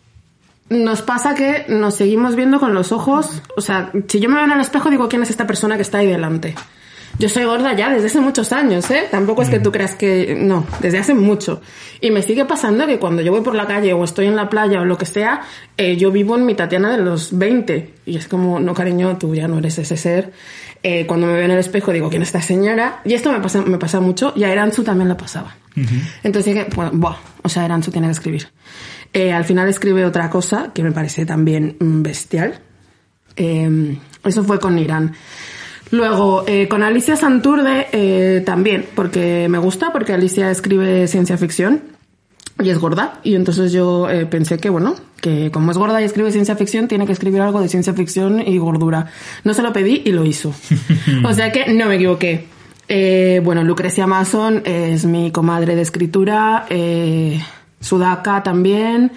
nos 0.68 1.02
pasa 1.02 1.34
que 1.34 1.66
nos 1.68 1.94
seguimos 1.94 2.34
viendo 2.36 2.58
con 2.58 2.74
los 2.74 2.92
ojos, 2.92 3.42
o 3.56 3.60
sea, 3.60 3.92
si 4.08 4.20
yo 4.20 4.28
me 4.28 4.36
veo 4.36 4.44
en 4.44 4.52
el 4.52 4.60
espejo 4.60 4.90
digo, 4.90 5.08
¿quién 5.08 5.22
es 5.22 5.30
esta 5.30 5.46
persona 5.46 5.76
que 5.76 5.82
está 5.82 5.98
ahí 5.98 6.06
delante? 6.06 6.54
Yo 7.18 7.30
soy 7.30 7.44
gorda 7.44 7.72
ya 7.74 7.88
desde 7.88 8.08
hace 8.08 8.20
muchos 8.20 8.52
años, 8.52 8.90
¿eh? 8.90 9.04
Tampoco 9.10 9.40
es 9.40 9.48
que 9.48 9.58
tú 9.58 9.72
creas 9.72 9.94
que... 9.94 10.36
No, 10.38 10.66
desde 10.80 10.98
hace 10.98 11.14
mucho. 11.14 11.62
Y 12.02 12.10
me 12.10 12.20
sigue 12.20 12.44
pasando 12.44 12.86
que 12.86 12.98
cuando 12.98 13.22
yo 13.22 13.32
voy 13.32 13.40
por 13.40 13.54
la 13.54 13.66
calle 13.66 13.94
o 13.94 14.04
estoy 14.04 14.26
en 14.26 14.36
la 14.36 14.50
playa 14.50 14.82
o 14.82 14.84
lo 14.84 14.98
que 14.98 15.06
sea, 15.06 15.40
eh, 15.78 15.96
yo 15.96 16.12
vivo 16.12 16.36
en 16.36 16.44
mi 16.44 16.54
Tatiana 16.54 16.94
de 16.94 17.02
los 17.02 17.36
20. 17.38 17.94
Y 18.04 18.18
es 18.18 18.28
como, 18.28 18.60
no 18.60 18.74
cariño, 18.74 19.16
tú 19.16 19.34
ya 19.34 19.48
no 19.48 19.58
eres 19.58 19.78
ese 19.78 19.96
ser. 19.96 20.32
Eh, 20.82 21.06
cuando 21.06 21.26
me 21.26 21.32
veo 21.32 21.44
en 21.44 21.52
el 21.52 21.58
espejo 21.58 21.90
digo, 21.90 22.10
¿quién 22.10 22.20
es 22.20 22.28
esta 22.28 22.42
señora? 22.42 23.00
Y 23.06 23.14
esto 23.14 23.32
me 23.32 23.40
pasa, 23.40 23.62
me 23.62 23.78
pasa 23.78 23.98
mucho 24.00 24.34
y 24.36 24.44
a 24.44 24.52
Eranzu 24.52 24.82
también 24.84 25.08
la 25.08 25.16
pasaba. 25.16 25.56
Entonces 26.22 26.54
dije, 26.54 26.66
pues, 26.66 26.90
buah, 26.92 27.16
o 27.42 27.48
sea, 27.48 27.64
Eranzu 27.64 27.90
tiene 27.90 28.08
que 28.08 28.12
escribir. 28.12 28.48
Eh, 29.12 29.32
al 29.32 29.44
final 29.44 29.68
escribe 29.68 30.04
otra 30.04 30.28
cosa 30.30 30.72
que 30.74 30.82
me 30.82 30.92
parece 30.92 31.24
también 31.24 31.76
bestial. 31.80 32.60
eso 33.36 34.44
fue 34.44 34.58
con 34.58 34.78
Irán. 34.78 35.14
Luego, 35.90 36.44
eh, 36.46 36.66
con 36.68 36.82
Alicia 36.82 37.16
Santurde 37.16 37.86
eh, 37.92 38.42
también, 38.44 38.86
porque 38.94 39.46
me 39.48 39.58
gusta, 39.58 39.92
porque 39.92 40.12
Alicia 40.12 40.50
escribe 40.50 41.06
ciencia 41.06 41.38
ficción 41.38 41.82
y 42.60 42.70
es 42.70 42.78
gorda. 42.78 43.20
Y 43.22 43.36
entonces 43.36 43.70
yo 43.70 44.10
eh, 44.10 44.26
pensé 44.26 44.58
que, 44.58 44.68
bueno, 44.68 44.96
que 45.20 45.50
como 45.52 45.70
es 45.70 45.78
gorda 45.78 46.00
y 46.02 46.04
escribe 46.04 46.32
ciencia 46.32 46.56
ficción, 46.56 46.88
tiene 46.88 47.06
que 47.06 47.12
escribir 47.12 47.40
algo 47.40 47.60
de 47.60 47.68
ciencia 47.68 47.94
ficción 47.94 48.40
y 48.40 48.58
gordura. 48.58 49.06
No 49.44 49.54
se 49.54 49.62
lo 49.62 49.72
pedí 49.72 50.02
y 50.04 50.10
lo 50.10 50.24
hizo. 50.24 50.52
o 51.24 51.32
sea 51.32 51.52
que 51.52 51.72
no 51.72 51.86
me 51.86 51.94
equivoqué. 51.94 52.46
bueno, 53.44 53.62
Lucrecia 53.62 54.08
Mason 54.08 54.62
es 54.64 55.04
mi 55.04 55.30
comadre 55.30 55.76
de 55.76 55.82
escritura, 55.82 56.66
Sudaka 57.80 58.42
también 58.42 59.12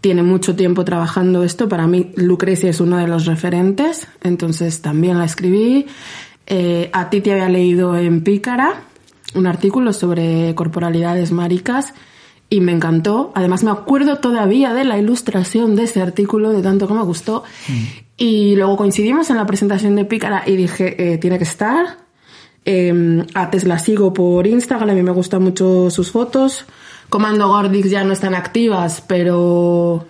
tiene 0.00 0.22
mucho 0.22 0.54
tiempo 0.54 0.84
trabajando 0.84 1.44
esto. 1.44 1.68
Para 1.68 1.86
mí, 1.86 2.12
Lucrecia 2.16 2.70
es 2.70 2.80
uno 2.80 2.98
de 2.98 3.06
los 3.06 3.24
referentes, 3.26 4.06
entonces 4.22 4.82
también 4.82 5.18
la 5.18 5.24
escribí. 5.24 5.86
Eh, 6.46 6.90
a 6.92 7.08
ti 7.08 7.20
te 7.20 7.32
había 7.32 7.48
leído 7.48 7.96
en 7.96 8.22
Pícara 8.22 8.82
un 9.34 9.46
artículo 9.46 9.92
sobre 9.92 10.54
corporalidades 10.54 11.32
maricas 11.32 11.94
y 12.50 12.60
me 12.60 12.72
encantó. 12.72 13.32
Además, 13.34 13.64
me 13.64 13.70
acuerdo 13.70 14.18
todavía 14.18 14.74
de 14.74 14.84
la 14.84 14.98
ilustración 14.98 15.74
de 15.74 15.84
ese 15.84 16.02
artículo, 16.02 16.50
de 16.50 16.62
tanto 16.62 16.86
que 16.86 16.94
me 16.94 17.02
gustó. 17.02 17.42
Mm. 17.68 17.84
Y 18.16 18.56
luego 18.56 18.76
coincidimos 18.76 19.30
en 19.30 19.36
la 19.36 19.46
presentación 19.46 19.96
de 19.96 20.04
Pícara 20.04 20.44
y 20.46 20.56
dije, 20.56 21.14
eh, 21.14 21.18
tiene 21.18 21.38
que 21.38 21.44
estar. 21.44 21.98
Eh, 22.64 23.24
a 23.34 23.50
Tesla 23.50 23.78
sigo 23.78 24.12
por 24.12 24.46
Instagram, 24.46 24.90
a 24.90 24.94
mí 24.94 25.02
me 25.02 25.10
gustan 25.10 25.42
mucho 25.42 25.90
sus 25.90 26.10
fotos. 26.10 26.64
Comando 27.08 27.48
Gordix 27.48 27.90
ya 27.90 28.04
no 28.04 28.12
están 28.12 28.34
activas, 28.34 29.02
pero 29.06 30.06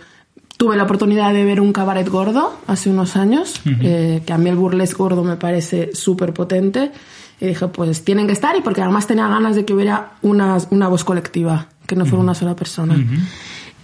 tuve 0.56 0.76
la 0.76 0.84
oportunidad 0.84 1.32
de 1.32 1.44
ver 1.44 1.60
un 1.60 1.72
cabaret 1.72 2.08
gordo 2.08 2.58
hace 2.66 2.90
unos 2.90 3.16
años, 3.16 3.60
eh, 3.66 4.22
que 4.24 4.32
a 4.32 4.38
mí 4.38 4.48
el 4.48 4.56
burlesque 4.56 4.96
gordo 4.96 5.24
me 5.24 5.36
parece 5.36 5.90
súper 5.94 6.32
potente. 6.32 6.92
Y 7.40 7.46
dije, 7.46 7.66
pues 7.68 8.04
tienen 8.04 8.26
que 8.26 8.32
estar, 8.32 8.56
y 8.56 8.60
porque 8.60 8.80
además 8.80 9.06
tenía 9.06 9.28
ganas 9.28 9.56
de 9.56 9.64
que 9.64 9.74
hubiera 9.74 10.12
una, 10.22 10.56
una 10.70 10.88
voz 10.88 11.04
colectiva, 11.04 11.68
que 11.86 11.96
no 11.96 12.06
fuera 12.06 12.22
una 12.22 12.34
sola 12.34 12.54
persona. 12.54 12.96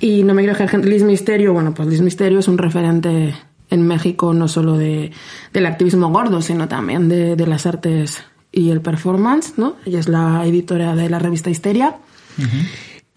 Y 0.01 0.23
no 0.23 0.33
me 0.33 0.43
quiero 0.43 0.57
dejar 0.57 0.85
Liz 0.85 1.03
Misterio, 1.03 1.53
bueno, 1.53 1.75
pues 1.75 1.89
Liz 1.89 2.01
Misterio 2.01 2.39
es 2.39 2.49
un 2.49 2.57
referente 2.57 3.35
en 3.69 3.87
México 3.87 4.35
no 4.35 4.49
solo 4.49 4.77
de, 4.77 5.13
del 5.53 5.67
activismo 5.67 6.11
gordo, 6.11 6.43
sino 6.43 6.69
también 6.69 7.09
de, 7.09 7.37
de 7.37 7.47
las 7.47 7.67
artes 7.67 8.23
y 8.53 8.71
el 8.71 8.81
performance, 8.81 9.55
¿no? 9.57 9.77
Ella 9.85 10.01
es 10.01 10.09
la 10.09 10.45
editora 10.45 10.97
de 10.97 11.09
la 11.09 11.19
revista 11.19 11.51
Histeria. 11.51 11.97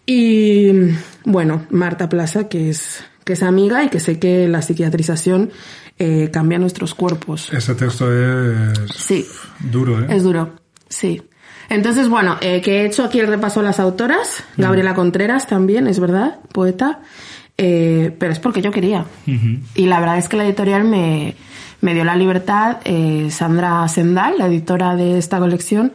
Y 0.06 0.72
bueno, 1.24 1.66
Marta 1.70 2.08
Plaza, 2.08 2.48
que 2.48 2.70
es, 2.70 3.04
que 3.24 3.34
es 3.34 3.42
amiga 3.42 3.84
y 3.84 3.88
que 3.88 4.00
sé 4.00 4.18
que 4.18 4.48
la 4.48 4.62
psiquiatrización 4.62 5.50
eh, 5.98 6.30
cambia 6.32 6.58
nuestros 6.58 6.94
cuerpos. 6.94 7.52
Ese 7.52 7.74
texto 7.74 8.12
es 8.12 8.78
sí, 8.94 9.26
duro, 9.60 10.00
¿eh? 10.00 10.06
Es 10.10 10.22
duro, 10.22 10.54
sí. 10.88 11.22
Entonces, 11.70 12.08
bueno, 12.08 12.36
eh, 12.40 12.60
que 12.60 12.82
he 12.82 12.86
hecho 12.86 13.04
aquí 13.04 13.20
el 13.20 13.26
repaso 13.26 13.60
a 13.60 13.62
las 13.62 13.80
autoras. 13.80 14.44
Gabriela 14.56 14.94
Contreras 14.94 15.46
también, 15.46 15.86
es 15.86 15.98
verdad, 15.98 16.40
poeta. 16.52 17.00
Eh, 17.56 18.14
pero 18.18 18.32
es 18.32 18.38
porque 18.38 18.60
yo 18.60 18.70
quería. 18.70 19.06
Y 19.74 19.86
la 19.86 20.00
verdad 20.00 20.18
es 20.18 20.28
que 20.28 20.36
la 20.36 20.44
editorial 20.44 20.84
me, 20.84 21.36
me 21.80 21.94
dio 21.94 22.04
la 22.04 22.16
libertad. 22.16 22.78
Eh, 22.84 23.28
Sandra 23.30 23.86
Sendal, 23.88 24.34
la 24.38 24.46
editora 24.46 24.96
de 24.96 25.18
esta 25.18 25.38
colección, 25.38 25.92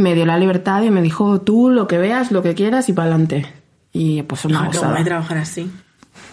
me 0.00 0.14
dio 0.14 0.26
la 0.26 0.38
libertad 0.38 0.82
y 0.82 0.90
me 0.90 1.02
dijo, 1.02 1.40
tú 1.40 1.70
lo 1.70 1.86
que 1.86 1.98
veas, 1.98 2.32
lo 2.32 2.42
que 2.42 2.54
quieras 2.54 2.88
y 2.88 2.92
para 2.92 3.08
adelante. 3.08 3.46
Y 3.92 4.22
pues 4.22 4.44
una 4.44 4.64
ah, 4.64 4.66
gozada. 4.66 5.04
trabajar 5.04 5.38
así. 5.38 5.70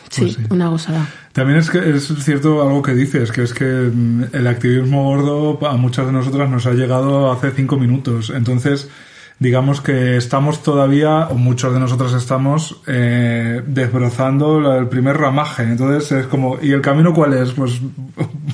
Sí, 0.10 0.36
pues 0.36 0.52
una 0.52 0.70
gozada. 0.70 1.08
También 1.34 1.60
es 1.60 1.70
que 1.70 1.90
es 1.90 2.08
cierto 2.24 2.62
algo 2.62 2.82
que 2.82 2.94
dices, 2.94 3.32
que 3.32 3.44
es 3.44 3.54
que 3.54 3.66
mm, 3.66 4.24
el 4.34 4.48
activismo 4.48 5.04
gordo 5.04 5.68
a 5.68 5.78
muchas 5.78 6.06
de 6.08 6.14
nosotras 6.14 6.50
nos 6.50 6.66
ha 6.66 6.72
llegado 6.72 7.32
hace 7.32 7.52
cinco 7.52 7.78
minutos. 7.78 8.32
Entonces, 8.34 8.90
digamos 9.40 9.82
que 9.82 10.18
estamos 10.18 10.64
todavía, 10.64 11.28
o 11.30 11.36
muchos 11.36 11.74
de 11.74 11.80
nosotros 11.80 12.14
estamos, 12.14 12.82
eh, 12.88 13.62
desbrozando 13.68 14.78
el 14.78 14.88
primer 14.88 15.18
ramaje. 15.18 15.64
Entonces 15.64 16.12
es 16.12 16.28
como, 16.28 16.58
¿y 16.62 16.72
el 16.72 16.82
camino 16.82 17.14
cuál 17.14 17.34
es? 17.34 17.52
Pues, 17.52 17.80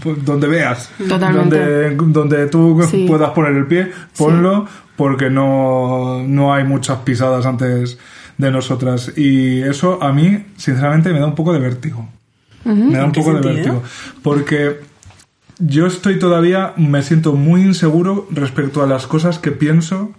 pues 0.03 0.25
donde 0.25 0.47
veas. 0.47 0.91
Donde, 0.99 1.95
donde 1.95 2.47
tú 2.47 2.81
puedas 3.07 3.31
poner 3.31 3.53
el 3.53 3.65
pie, 3.65 3.91
ponlo, 4.17 4.67
porque 4.97 5.29
no, 5.29 6.21
no 6.27 6.53
hay 6.53 6.65
muchas 6.65 6.99
pisadas 6.99 7.45
antes 7.45 7.97
de 8.37 8.51
nosotras. 8.51 9.13
Y 9.15 9.61
eso 9.61 10.03
a 10.03 10.11
mí, 10.11 10.45
sinceramente, 10.57 11.13
me 11.13 11.19
da 11.19 11.27
un 11.27 11.35
poco 11.35 11.53
de 11.53 11.59
vértigo. 11.59 12.09
Me 12.65 12.97
da 12.97 13.05
un 13.05 13.11
poco 13.11 13.33
de 13.33 13.53
vértigo. 13.53 13.83
Porque 14.21 14.79
yo 15.59 15.85
estoy 15.87 16.19
todavía, 16.19 16.73
me 16.75 17.01
siento 17.03 17.33
muy 17.33 17.61
inseguro 17.61 18.27
respecto 18.31 18.83
a 18.83 18.87
las 18.87 19.07
cosas 19.07 19.39
que 19.39 19.51
pienso 19.51 20.13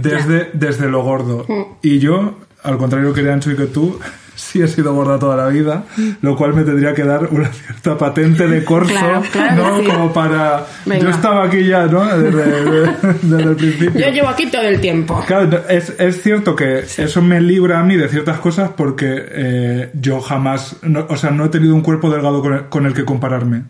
desde, 0.00 0.50
desde 0.52 0.88
lo 0.88 1.02
gordo. 1.02 1.46
Y 1.82 1.98
yo, 1.98 2.38
al 2.62 2.78
contrario 2.78 3.12
que 3.12 3.30
Ancho 3.30 3.50
y 3.50 3.56
que 3.56 3.66
tú, 3.66 3.98
sí 4.36 4.60
he 4.60 4.66
sido 4.66 4.92
gorda 4.94 5.16
toda 5.18 5.36
la 5.36 5.46
vida, 5.48 5.84
lo 6.20 6.34
cual 6.36 6.54
me 6.54 6.64
tendría 6.64 6.92
que 6.92 7.04
dar 7.04 7.28
una 7.30 7.48
cierta 7.52 7.96
patente 7.96 8.48
de 8.48 8.64
corso, 8.64 8.90
Claro, 8.92 9.22
claro 9.30 9.76
¿no? 9.76 9.80
sí. 9.80 9.86
Como 9.86 10.12
para... 10.12 10.66
Venga. 10.84 11.04
Yo 11.04 11.10
estaba 11.10 11.44
aquí 11.44 11.64
ya, 11.64 11.86
¿no? 11.86 12.04
Desde, 12.18 12.86
desde 13.22 13.42
el 13.50 13.56
principio. 13.56 14.00
Yo 14.00 14.08
llevo 14.12 14.28
aquí 14.28 14.46
todo 14.50 14.62
el 14.62 14.80
tiempo. 14.80 15.22
Claro, 15.26 15.62
es, 15.68 15.94
es 16.00 16.20
cierto 16.22 16.56
que 16.56 16.80
eso 16.80 17.22
me 17.22 17.40
libra 17.40 17.78
a 17.78 17.84
mí 17.84 17.96
de 17.96 18.08
ciertas 18.08 18.38
cosas 18.40 18.70
porque 18.76 19.24
eh, 19.30 19.90
yo 19.94 20.20
jamás, 20.20 20.76
no- 20.82 21.06
o 21.08 21.16
sea, 21.16 21.30
no 21.30 21.44
he 21.44 21.48
tenido 21.48 21.74
un 21.74 21.82
cuerpo 21.82 22.10
delgado 22.10 22.42
con 22.42 22.54
el, 22.54 22.64
con 22.68 22.86
el 22.86 22.92
que 22.94 23.04
compararme. 23.04 23.62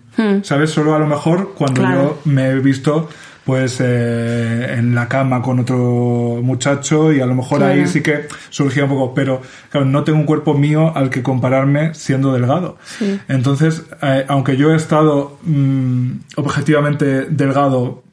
¿Sabes? 0.43 0.71
Solo 0.71 0.95
a 0.95 0.99
lo 0.99 1.07
mejor 1.07 1.52
cuando 1.54 1.83
Hmm. 1.83 1.85
Claro. 1.85 2.19
yo 2.25 2.31
me 2.33 2.49
he 2.49 2.59
visto 2.61 3.09
pues 3.45 3.79
eh, 3.81 4.75
en 4.79 4.95
la 4.95 5.09
cama 5.09 5.43
con 5.43 5.61
otro 5.61 6.41
muchacho 6.43 7.13
y 7.13 7.21
a 7.21 7.27
lo 7.27 7.35
mejor 7.35 7.63
ahí 7.63 7.87
sí 7.87 8.03
que 8.03 8.27
surgía 8.51 8.85
un 8.85 8.91
poco, 8.91 9.15
pero 9.15 9.43
claro, 9.71 9.87
no 9.87 10.05
tengo 10.05 10.19
un 10.19 10.25
cuerpo 10.25 10.55
mío 10.55 10.97
al 10.97 11.11
que 11.11 11.23
compararme 11.23 11.95
siendo 11.95 12.33
delgado. 12.33 12.79
Entonces, 13.29 13.85
eh, 14.03 14.25
aunque 14.29 14.57
yo 14.57 14.73
he 14.73 14.77
estado 14.77 15.39
mm, 15.43 16.13
objetivamente 16.37 17.27
delgado 17.27 18.04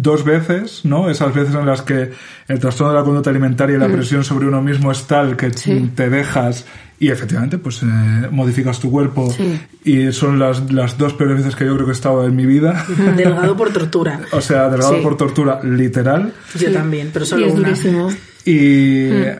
dos 0.00 0.24
veces, 0.24 0.84
¿no? 0.84 1.10
Esas 1.10 1.34
veces 1.34 1.54
en 1.54 1.66
las 1.66 1.82
que 1.82 2.10
el 2.46 2.58
trastorno 2.60 2.92
de 2.92 2.98
la 3.00 3.04
conducta 3.04 3.30
alimentaria 3.30 3.76
y 3.76 3.78
la 3.80 3.88
presión 3.88 4.22
sobre 4.24 4.46
uno 4.46 4.62
mismo 4.62 4.92
es 4.92 5.06
tal 5.06 5.36
que 5.36 5.48
Mm. 5.48 5.52
Sí. 5.54 5.90
te 5.94 6.08
dejas 6.08 6.64
y 7.00 7.08
efectivamente 7.10 7.58
pues 7.58 7.82
eh, 7.82 7.86
modificas 8.30 8.80
tu 8.80 8.90
cuerpo 8.90 9.30
Sí. 9.30 9.60
y 9.84 10.12
son 10.12 10.38
las, 10.38 10.72
las 10.72 10.98
dos 10.98 11.14
peores 11.14 11.38
veces 11.38 11.54
que 11.56 11.64
yo 11.64 11.74
creo 11.74 11.86
que 11.86 11.92
he 11.92 11.94
estado 11.94 12.24
en 12.26 12.34
mi 12.36 12.46
vida. 12.46 12.84
Delgado 13.16 13.56
por 13.56 13.70
tortura. 13.72 14.20
o 14.32 14.40
sea, 14.40 14.68
delgado 14.68 14.96
Sí. 14.96 15.02
por 15.02 15.16
tortura 15.16 15.60
literal. 15.64 16.32
Yo 16.58 16.72
también, 16.72 17.10
pero 17.12 17.24
solo 17.24 17.46
y 17.46 17.48
es 17.48 17.54
una. 17.54 17.68
durísimo. 17.68 18.08
Y... 18.44 19.08
Mm. 19.12 19.38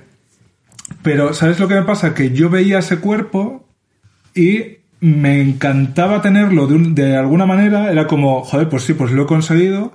Pero, 1.02 1.34
¿sabes 1.34 1.60
lo 1.60 1.68
que 1.68 1.74
me 1.74 1.82
pasa? 1.82 2.14
Que 2.14 2.30
yo 2.32 2.50
veía 2.50 2.78
ese 2.80 2.96
cuerpo 2.98 3.66
y 4.34 4.78
me 5.00 5.40
encantaba 5.40 6.20
tenerlo 6.22 6.66
de, 6.66 6.74
un- 6.74 6.94
de 6.94 7.16
alguna 7.16 7.46
manera. 7.46 7.90
Era 7.92 8.06
como, 8.06 8.42
joder, 8.42 8.68
pues 8.68 8.82
sí, 8.84 8.94
pues 8.94 9.12
lo 9.12 9.22
he 9.22 9.26
conseguido, 9.26 9.92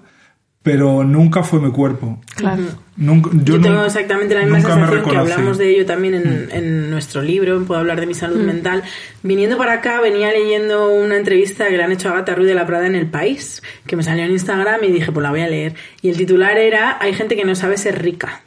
pero 0.63 1.03
nunca 1.03 1.43
fue 1.43 1.59
mi 1.59 1.71
cuerpo. 1.71 2.19
Claro. 2.35 2.63
Nunca, 2.95 3.29
yo 3.33 3.55
Yo, 3.57 3.61
tengo 3.61 3.75
nun- 3.81 3.85
exactamente 3.85 4.33
la 4.33 4.41
misma 4.41 4.59
nunca 4.59 4.75
me 4.75 4.81
sensación 4.87 5.09
que 5.11 5.17
hablamos 5.17 5.57
de 5.57 5.69
ello 5.69 5.85
también 5.85 6.13
en, 6.13 6.47
en 6.51 6.89
nuestro 6.89 7.21
libro, 7.21 7.57
en 7.57 7.65
Puedo 7.65 7.79
hablar 7.81 7.99
de 7.99 8.05
mi 8.05 8.13
salud 8.13 8.37
mental. 8.41 8.81
Viniendo 9.23 9.57
para 9.57 9.73
acá, 9.73 9.99
venía 9.99 10.31
leyendo 10.31 10.89
una 10.93 11.17
entrevista 11.17 11.67
que 11.67 11.75
le 11.77 11.83
han 11.83 11.91
hecho 11.91 12.07
a 12.09 12.13
Agatha 12.13 12.35
Ruiz 12.35 12.47
de 12.47 12.55
la 12.55 12.65
Prada 12.65 12.87
en 12.87 12.95
El 12.95 13.07
País, 13.07 13.61
que 13.85 13.95
me 13.95 14.03
salió 14.03 14.23
en 14.23 14.31
Instagram 14.31 14.83
y 14.83 14.91
dije, 14.91 15.11
pues 15.11 15.21
la 15.23 15.31
voy 15.31 15.41
a 15.41 15.47
leer. 15.47 15.73
Y 16.01 16.09
el 16.09 16.17
titular 16.17 16.57
era, 16.57 16.97
hay 17.01 17.13
gente 17.13 17.35
que 17.35 17.43
no 17.45 17.55
sabe 17.55 17.77
ser 17.77 18.01
rica. 18.01 18.41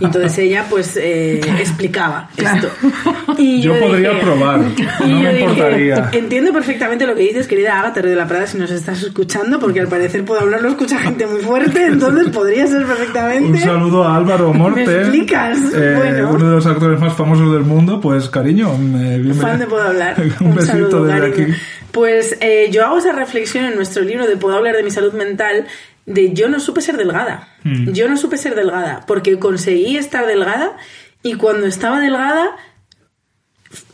Y 0.00 0.04
entonces 0.04 0.38
ella 0.38 0.66
pues 0.70 0.96
eh, 0.96 1.40
explicaba 1.58 2.28
esto. 2.36 2.68
Y 3.38 3.62
Yo 3.62 3.78
podría 3.80 4.20
probar, 4.20 4.60
y 5.04 5.08
no 5.08 5.08
yo 5.08 5.22
me 5.22 5.28
dije, 5.32 5.40
importaría. 5.40 6.10
Entiendo 6.12 6.52
perfectamente 6.52 7.06
lo 7.06 7.14
que 7.14 7.22
dices, 7.22 7.48
querida 7.48 7.80
Agatha 7.80 8.02
de 8.02 8.14
la 8.14 8.26
Prada, 8.26 8.46
si 8.46 8.58
nos 8.58 8.70
estás 8.70 9.02
escuchando, 9.02 9.58
porque 9.58 9.80
al 9.80 9.88
parecer 9.88 10.24
puedo 10.24 10.40
hablar, 10.40 10.60
lo 10.62 10.68
escucha 10.68 10.98
gente 10.98 11.26
muy 11.26 11.40
fuerte, 11.40 11.86
entonces 11.86 12.28
podría 12.28 12.66
ser 12.66 12.84
perfectamente. 12.84 13.48
Un 13.50 13.58
saludo 13.58 14.04
a 14.04 14.16
Álvaro 14.16 14.52
Morte, 14.52 14.84
¿Me 14.86 14.96
explicas? 15.00 15.58
eh, 15.74 15.94
Bueno. 15.96 16.30
uno 16.34 16.48
de 16.50 16.54
los 16.56 16.66
actores 16.66 17.00
más 17.00 17.14
famosos 17.14 17.52
del 17.52 17.62
mundo. 17.62 18.00
Pues 18.00 18.28
cariño, 18.28 18.76
me, 18.76 19.18
bienvenido. 19.18 19.42
Fan 19.42 19.58
de 19.58 19.66
Puedo 19.66 19.82
Hablar. 19.82 20.16
Un, 20.40 20.54
besito 20.54 20.72
saludo, 20.90 21.04
desde 21.06 21.20
cariño. 21.20 21.46
aquí. 21.46 21.54
Pues 21.90 22.36
eh, 22.40 22.68
yo 22.70 22.84
hago 22.86 22.98
esa 22.98 23.12
reflexión 23.12 23.64
en 23.64 23.74
nuestro 23.76 24.02
libro 24.02 24.26
de 24.26 24.36
Puedo 24.36 24.56
hablar 24.56 24.76
de 24.76 24.82
mi 24.82 24.90
salud 24.90 25.12
mental 25.12 25.66
de 26.06 26.32
yo 26.32 26.48
no 26.48 26.60
supe 26.60 26.80
ser 26.80 26.96
delgada. 26.96 27.48
Hmm. 27.64 27.92
Yo 27.92 28.08
no 28.08 28.16
supe 28.16 28.36
ser 28.36 28.54
delgada 28.54 29.04
porque 29.06 29.38
conseguí 29.38 29.96
estar 29.96 30.26
delgada 30.26 30.76
y 31.22 31.34
cuando 31.34 31.66
estaba 31.66 32.00
delgada 32.00 32.56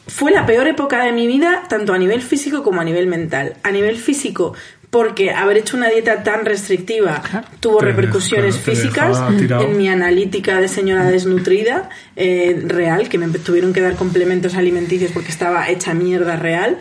fue 0.06 0.32
la 0.32 0.46
peor 0.46 0.66
época 0.66 1.04
de 1.04 1.12
mi 1.12 1.26
vida, 1.26 1.64
tanto 1.68 1.92
a 1.92 1.98
nivel 1.98 2.22
físico 2.22 2.62
como 2.62 2.80
a 2.80 2.84
nivel 2.84 3.06
mental. 3.06 3.56
A 3.62 3.70
nivel 3.70 3.96
físico, 3.96 4.54
porque 4.90 5.32
haber 5.32 5.58
hecho 5.58 5.76
una 5.76 5.88
dieta 5.90 6.22
tan 6.22 6.46
restrictiva 6.46 7.22
tuvo 7.60 7.78
Te- 7.78 7.84
repercusiones 7.86 8.56
físicas 8.56 9.20
en 9.38 9.76
mi 9.76 9.88
analítica 9.88 10.60
de 10.60 10.68
señora 10.68 11.04
desnutrida 11.04 11.90
eh, 12.16 12.62
real, 12.66 13.08
que 13.10 13.18
me 13.18 13.28
tuvieron 13.38 13.74
que 13.74 13.82
dar 13.82 13.96
complementos 13.96 14.54
alimenticios 14.54 15.12
porque 15.12 15.30
estaba 15.30 15.68
hecha 15.68 15.92
mierda 15.92 16.36
real. 16.36 16.78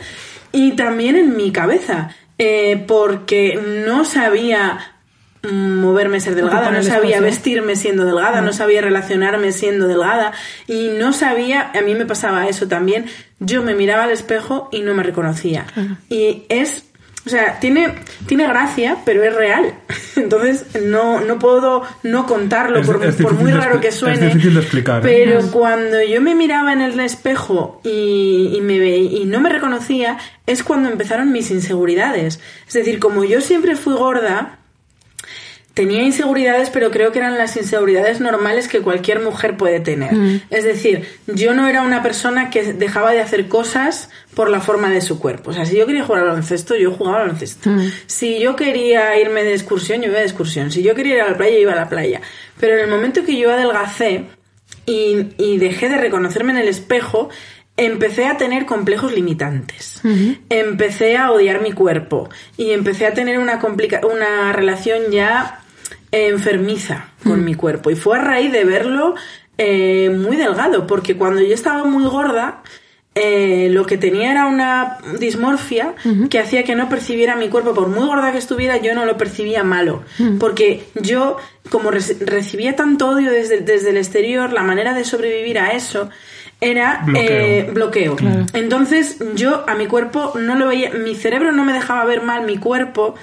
Y 0.53 0.77
también 0.77 1.17
en 1.17 1.35
mi 1.35 1.51
cabeza, 1.51 2.15
eh, 2.37 2.81
porque 2.87 3.59
no 3.85 4.05
sabía 4.05 4.79
moverme 5.51 6.19
ser 6.19 6.35
delgada, 6.35 6.71
no 6.71 6.83
sabía 6.83 7.15
espacio. 7.17 7.21
vestirme 7.21 7.75
siendo 7.75 8.05
delgada, 8.05 8.41
no 8.41 8.53
sabía 8.53 8.81
relacionarme 8.81 9.51
siendo 9.51 9.87
delgada 9.87 10.31
y 10.67 10.89
no 10.97 11.13
sabía, 11.13 11.71
a 11.73 11.81
mí 11.81 11.95
me 11.95 12.05
pasaba 12.05 12.47
eso 12.47 12.67
también, 12.67 13.05
yo 13.39 13.61
me 13.63 13.73
miraba 13.75 14.03
al 14.03 14.11
espejo 14.11 14.69
y 14.71 14.81
no 14.81 14.93
me 14.93 15.03
reconocía. 15.03 15.65
Y 16.09 16.43
es, 16.49 16.83
o 17.25 17.29
sea, 17.29 17.59
tiene, 17.59 17.93
tiene 18.25 18.47
gracia, 18.47 18.97
pero 19.05 19.21
es 19.23 19.35
real. 19.35 19.73
Entonces 20.15 20.65
no, 20.83 21.19
no 21.21 21.37
puedo 21.39 21.83
no 22.03 22.25
contarlo 22.25 22.79
Es- 22.79 22.87
por, 22.87 23.03
es 23.05 23.19
muy 23.33 23.51
raro 23.51 23.79
que 23.81 23.89
es 23.89 23.95
suene. 23.95 24.27
difícil 24.27 24.53
de 24.55 24.59
explicar, 24.61 25.05
¿eh? 25.05 25.25
Pero 25.25 25.51
cuando 25.51 26.01
yo 26.03 26.21
me 26.21 26.35
miraba 26.35 26.73
en 26.73 26.81
el 26.81 26.99
espejo 26.99 27.81
y, 27.83 28.53
y 28.55 28.61
me 28.61 28.79
ve- 28.79 28.97
y 28.97 29.25
no 29.25 29.39
me 29.41 29.49
reconocía, 29.49 30.17
es 30.45 30.63
cuando 30.63 30.89
empezaron 30.89 31.31
mis 31.31 31.51
inseguridades. 31.51 32.39
Es 32.67 32.73
decir, 32.73 32.99
como 32.99 33.23
yo 33.25 33.41
siempre 33.41 33.75
fui 33.75 33.93
gorda, 33.93 34.56
tenía 35.77 36.01
inseguridades, 36.01 36.69
pero 36.71 36.91
creo 36.91 37.11
que 37.13 37.19
eran 37.19 37.37
las 37.37 37.55
inseguridades 37.55 38.19
normales 38.19 38.67
que 38.67 38.81
cualquier 38.81 39.21
mujer 39.21 39.55
puede 39.55 39.79
tener. 39.79 40.09
Es 40.49 40.63
decir, 40.65 41.07
yo 41.27 41.53
no 41.53 41.67
era 41.69 41.83
una 41.83 42.01
persona 42.03 42.49
que 42.49 42.73
dejaba 42.73 43.11
de 43.13 43.21
hacer 43.21 43.47
cosas 43.47 44.09
por 44.35 44.49
la 44.49 44.59
forma 44.59 44.89
de 44.89 45.01
su 45.01 45.19
cuerpo. 45.19 45.51
O 45.51 45.53
sea, 45.53 45.65
si 45.65 45.77
yo 45.77 45.85
quería 45.85 46.03
jugar 46.03 46.23
al 46.23 46.29
baloncesto, 46.29 46.75
yo 46.75 46.91
jugaba 46.91 47.17
al 47.17 47.23
baloncesto. 47.27 47.69
Si 48.07 48.39
yo 48.39 48.55
quería 48.55 49.17
irme 49.19 49.43
de 49.43 49.53
excursión, 49.53 50.01
yo 50.01 50.09
iba 50.09 50.17
de 50.19 50.25
excursión. 50.25 50.71
Si 50.71 50.81
yo 50.83 50.95
quería 50.95 51.13
ir 51.15 51.21
a 51.21 51.29
la 51.29 51.37
playa, 51.37 51.53
yo 51.53 51.61
iba 51.61 51.73
a 51.73 51.75
la 51.85 51.89
playa. 51.89 52.21
Pero 52.59 52.73
en 52.73 52.79
el 52.79 52.89
momento 52.89 53.23
que 53.23 53.37
yo 53.37 53.51
adelgacé 53.53 54.25
y, 54.87 55.27
y 55.37 55.57
dejé 55.59 55.89
de 55.89 55.97
reconocerme 55.97 56.51
en 56.53 56.57
el 56.57 56.67
espejo, 56.67 57.29
empecé 57.79 58.25
a 58.25 58.37
tener 58.37 58.65
complejos 58.65 59.13
limitantes. 59.13 60.01
Empecé 60.49 61.17
a 61.17 61.29
odiar 61.31 61.61
mi 61.61 61.71
cuerpo 61.71 62.29
y 62.57 62.71
empecé 62.71 63.05
a 63.05 63.13
tener 63.13 63.37
una, 63.37 63.59
complica- 63.59 64.01
una 64.03 64.51
relación 64.53 65.11
ya 65.11 65.61
enfermiza 66.11 67.09
con 67.23 67.43
mi 67.43 67.53
cuerpo. 67.55 67.89
Y 67.91 67.95
fue 67.95 68.17
a 68.17 68.21
raíz 68.23 68.51
de 68.51 68.63
verlo 68.63 69.15
eh, 69.57 70.09
muy 70.09 70.35
delgado, 70.37 70.87
porque 70.87 71.15
cuando 71.15 71.41
yo 71.41 71.53
estaba 71.53 71.83
muy 71.83 72.03
gorda, 72.05 72.61
eh, 73.15 73.69
lo 73.71 73.85
que 73.87 73.97
tenía 73.97 74.29
era 74.31 74.45
una 74.45 74.97
dismorfia 75.19 75.95
que 76.29 76.39
hacía 76.39 76.63
que 76.63 76.75
no 76.75 76.87
percibiera 76.87 77.35
mi 77.35 77.49
cuerpo, 77.49 77.73
por 77.73 77.87
muy 77.87 78.05
gorda 78.05 78.31
que 78.31 78.37
estuviera, 78.37 78.77
yo 78.77 78.93
no 78.93 79.05
lo 79.05 79.17
percibía 79.17 79.63
malo. 79.63 80.03
Porque 80.39 80.85
yo, 80.93 81.37
como 81.71 81.89
reci- 81.91 82.19
recibía 82.19 82.75
tanto 82.75 83.09
odio 83.09 83.31
desde, 83.31 83.61
desde 83.61 83.89
el 83.89 83.97
exterior, 83.97 84.53
la 84.53 84.61
manera 84.61 84.93
de 84.93 85.03
sobrevivir 85.03 85.57
a 85.57 85.71
eso 85.71 86.09
era 86.61 87.01
Bloqueo. 87.05 87.29
eh, 87.31 87.69
bloqueo. 87.73 88.15
Entonces 88.53 89.17
yo 89.35 89.63
a 89.67 89.75
mi 89.75 89.87
cuerpo 89.87 90.33
no 90.39 90.55
lo 90.55 90.67
veía, 90.67 90.91
mi 90.91 91.15
cerebro 91.15 91.51
no 91.51 91.63
me 91.63 91.73
dejaba 91.73 92.03
ver 92.05 92.21
mal 92.21 92.45
mi 92.45 92.57
cuerpo 92.57 93.15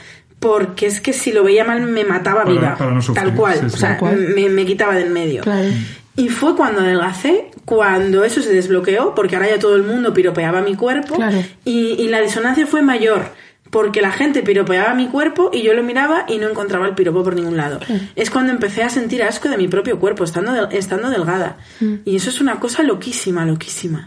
porque 0.44 0.86
es 0.86 1.00
que 1.00 1.12
si 1.12 1.32
lo 1.32 1.42
veía 1.42 1.64
mal 1.64 1.80
me 1.80 2.04
mataba 2.04 2.42
Para- 2.44 2.50
viva. 2.54 2.76
para 2.76 2.90
no 2.90 3.00
sufrir, 3.02 3.24
tal 3.24 3.34
cual. 3.34 3.54
sí, 3.54 3.70
sí. 3.70 3.74
O 3.74 3.78
sea, 3.78 3.88
Tal 3.90 3.98
cual. 3.98 4.28
Me, 4.34 4.48
me 4.50 4.66
quitaba 4.66 4.94
del 4.94 5.10
medio. 5.10 5.42
Claro. 5.42 5.68
Y 6.16 6.28
fue 6.28 6.54
cuando 6.54 6.82
adelgacé, 6.82 7.50
cuando 7.64 8.22
eso 8.24 8.40
se 8.42 8.52
desbloqueó, 8.52 9.14
porque 9.14 9.36
ahora 9.36 9.48
ya 9.50 9.58
todo 9.58 9.74
el 9.76 9.82
mundo 9.82 10.12
piropeaba 10.12 10.60
mi 10.60 10.76
cuerpo. 10.76 11.16
Claro. 11.16 11.42
Y, 11.64 11.94
y 11.98 12.08
la 12.08 12.20
disonancia 12.20 12.66
fue 12.66 12.82
mayor, 12.82 13.24
porque 13.70 14.00
la 14.02 14.12
gente 14.12 14.42
piropeaba 14.42 14.94
mi 14.94 15.08
cuerpo 15.08 15.50
y 15.52 15.62
yo 15.62 15.72
lo 15.74 15.82
miraba 15.82 16.24
y 16.28 16.38
no 16.38 16.48
encontraba 16.48 16.86
el 16.86 16.94
piropo 16.94 17.24
por 17.24 17.34
ningún 17.34 17.56
lado. 17.56 17.80
Es 18.14 18.30
cuando 18.30 18.52
empecé 18.52 18.84
a 18.84 18.90
sentir 18.90 19.22
asco 19.24 19.48
de 19.48 19.56
mi 19.56 19.66
propio 19.66 19.98
cuerpo, 19.98 20.22
estando, 20.24 20.52
del- 20.52 20.68
estando 20.72 21.10
delgada. 21.10 21.56
Mm. 21.80 21.94
Y 22.04 22.14
eso 22.16 22.30
es 22.30 22.40
una 22.40 22.60
cosa 22.60 22.82
loquísima, 22.84 23.44
loquísima. 23.44 24.06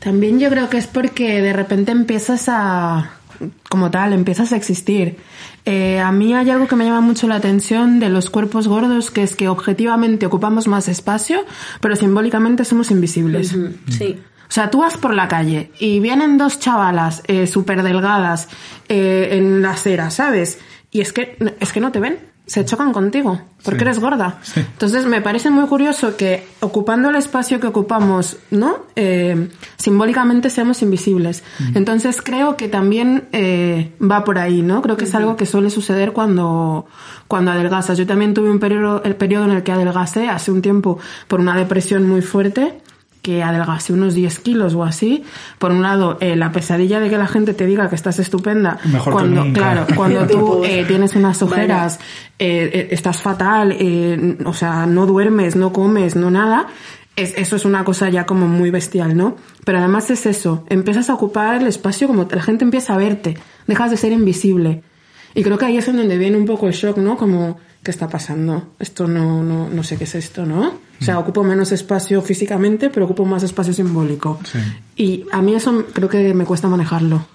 También 0.00 0.38
yo 0.38 0.50
creo 0.50 0.68
que 0.68 0.76
es 0.76 0.86
porque 0.86 1.40
de 1.40 1.52
repente 1.54 1.92
empiezas 1.92 2.44
a, 2.48 3.12
como 3.70 3.90
tal, 3.90 4.12
empiezas 4.12 4.52
a 4.52 4.56
existir. 4.56 5.16
Eh, 5.70 6.00
a 6.00 6.10
mí 6.12 6.32
hay 6.32 6.48
algo 6.48 6.66
que 6.66 6.76
me 6.76 6.86
llama 6.86 7.02
mucho 7.02 7.26
la 7.28 7.34
atención 7.34 8.00
de 8.00 8.08
los 8.08 8.30
cuerpos 8.30 8.66
gordos, 8.66 9.10
que 9.10 9.22
es 9.22 9.36
que 9.36 9.48
objetivamente 9.48 10.24
ocupamos 10.24 10.66
más 10.66 10.88
espacio, 10.88 11.44
pero 11.82 11.94
simbólicamente 11.94 12.64
somos 12.64 12.90
invisibles. 12.90 13.54
Sí. 13.90 14.18
O 14.48 14.50
sea, 14.50 14.70
tú 14.70 14.78
vas 14.78 14.96
por 14.96 15.12
la 15.12 15.28
calle 15.28 15.70
y 15.78 16.00
vienen 16.00 16.38
dos 16.38 16.58
chavalas 16.58 17.22
eh, 17.26 17.46
súper 17.46 17.82
delgadas 17.82 18.48
eh, 18.88 19.28
en 19.32 19.60
la 19.60 19.72
acera, 19.72 20.10
¿sabes? 20.10 20.58
y 20.90 21.02
es 21.02 21.12
que, 21.12 21.36
es 21.60 21.70
que 21.70 21.80
no 21.80 21.92
te 21.92 22.00
ven. 22.00 22.18
Se 22.48 22.64
chocan 22.64 22.94
contigo, 22.94 23.40
porque 23.62 23.84
eres 23.84 23.98
gorda. 23.98 24.40
Entonces, 24.56 25.04
me 25.04 25.20
parece 25.20 25.50
muy 25.50 25.66
curioso 25.66 26.16
que 26.16 26.46
ocupando 26.60 27.10
el 27.10 27.16
espacio 27.16 27.60
que 27.60 27.66
ocupamos, 27.66 28.38
¿no? 28.50 28.86
Eh, 28.96 29.50
simbólicamente 29.76 30.48
seamos 30.48 30.80
invisibles. 30.80 31.44
Entonces, 31.74 32.22
creo 32.22 32.56
que 32.56 32.68
también 32.68 33.28
eh, 33.32 33.92
va 34.00 34.24
por 34.24 34.38
ahí, 34.38 34.62
¿no? 34.62 34.80
Creo 34.80 34.96
que 34.96 35.04
es 35.04 35.14
algo 35.14 35.36
que 35.36 35.44
suele 35.44 35.68
suceder 35.68 36.12
cuando, 36.12 36.86
cuando 37.28 37.50
adelgazas. 37.50 37.98
Yo 37.98 38.06
también 38.06 38.32
tuve 38.32 38.50
un 38.50 38.58
periodo, 38.58 39.02
el 39.04 39.14
periodo 39.14 39.44
en 39.44 39.50
el 39.50 39.62
que 39.62 39.72
adelgacé 39.72 40.28
hace 40.28 40.50
un 40.50 40.62
tiempo 40.62 40.98
por 41.28 41.40
una 41.40 41.54
depresión 41.54 42.08
muy 42.08 42.22
fuerte 42.22 42.80
que 43.22 43.42
adelgase 43.42 43.92
unos 43.92 44.14
10 44.14 44.38
kilos 44.40 44.74
o 44.74 44.84
así. 44.84 45.24
Por 45.58 45.70
un 45.70 45.82
lado, 45.82 46.18
eh, 46.20 46.36
la 46.36 46.52
pesadilla 46.52 47.00
de 47.00 47.10
que 47.10 47.18
la 47.18 47.26
gente 47.26 47.54
te 47.54 47.66
diga 47.66 47.88
que 47.88 47.94
estás 47.96 48.18
estupenda. 48.18 48.78
Mejor 48.84 49.04
que 49.04 49.10
cuando, 49.10 49.44
nunca. 49.44 49.60
claro, 49.60 49.86
cuando 49.94 50.26
tú 50.28 50.64
eh, 50.64 50.84
tienes 50.86 51.14
unas 51.14 51.42
ojeras, 51.42 51.98
eh, 52.40 52.70
eh, 52.72 52.88
estás 52.92 53.20
fatal, 53.20 53.76
eh, 53.78 54.38
o 54.44 54.54
sea, 54.54 54.86
no 54.86 55.06
duermes, 55.06 55.56
no 55.56 55.72
comes, 55.72 56.14
no 56.14 56.30
nada. 56.30 56.68
Es, 57.16 57.34
eso 57.36 57.56
es 57.56 57.64
una 57.64 57.84
cosa 57.84 58.08
ya 58.10 58.26
como 58.26 58.46
muy 58.46 58.70
bestial, 58.70 59.16
¿no? 59.16 59.34
Pero 59.64 59.78
además 59.78 60.08
es 60.10 60.24
eso, 60.24 60.64
empiezas 60.68 61.10
a 61.10 61.14
ocupar 61.14 61.60
el 61.60 61.66
espacio 61.66 62.06
como 62.06 62.28
la 62.30 62.42
gente 62.42 62.64
empieza 62.64 62.94
a 62.94 62.96
verte, 62.96 63.36
dejas 63.66 63.90
de 63.90 63.96
ser 63.96 64.12
invisible. 64.12 64.82
Y 65.34 65.42
creo 65.42 65.58
que 65.58 65.66
ahí 65.66 65.76
es 65.76 65.88
en 65.88 65.96
donde 65.96 66.16
viene 66.16 66.36
un 66.36 66.46
poco 66.46 66.68
el 66.68 66.74
shock, 66.74 66.98
¿no? 66.98 67.16
Como, 67.16 67.58
¿qué 67.88 67.92
está 67.92 68.06
pasando? 68.06 68.74
Esto 68.78 69.08
no, 69.08 69.42
no, 69.42 69.70
no 69.70 69.82
sé 69.82 69.96
qué 69.96 70.04
es 70.04 70.14
esto, 70.14 70.44
¿no? 70.44 70.60
O 71.00 71.02
sea, 71.02 71.18
ocupo 71.18 71.42
menos 71.42 71.72
espacio 71.72 72.20
físicamente, 72.20 72.90
pero 72.90 73.06
ocupo 73.06 73.24
más 73.24 73.42
espacio 73.42 73.72
simbólico. 73.72 74.38
Sí. 74.44 74.58
Y 74.94 75.24
a 75.32 75.40
mí 75.40 75.54
eso 75.54 75.86
creo 75.94 76.06
que 76.06 76.34
me 76.34 76.44
cuesta 76.44 76.68
manejarlo. 76.68 77.26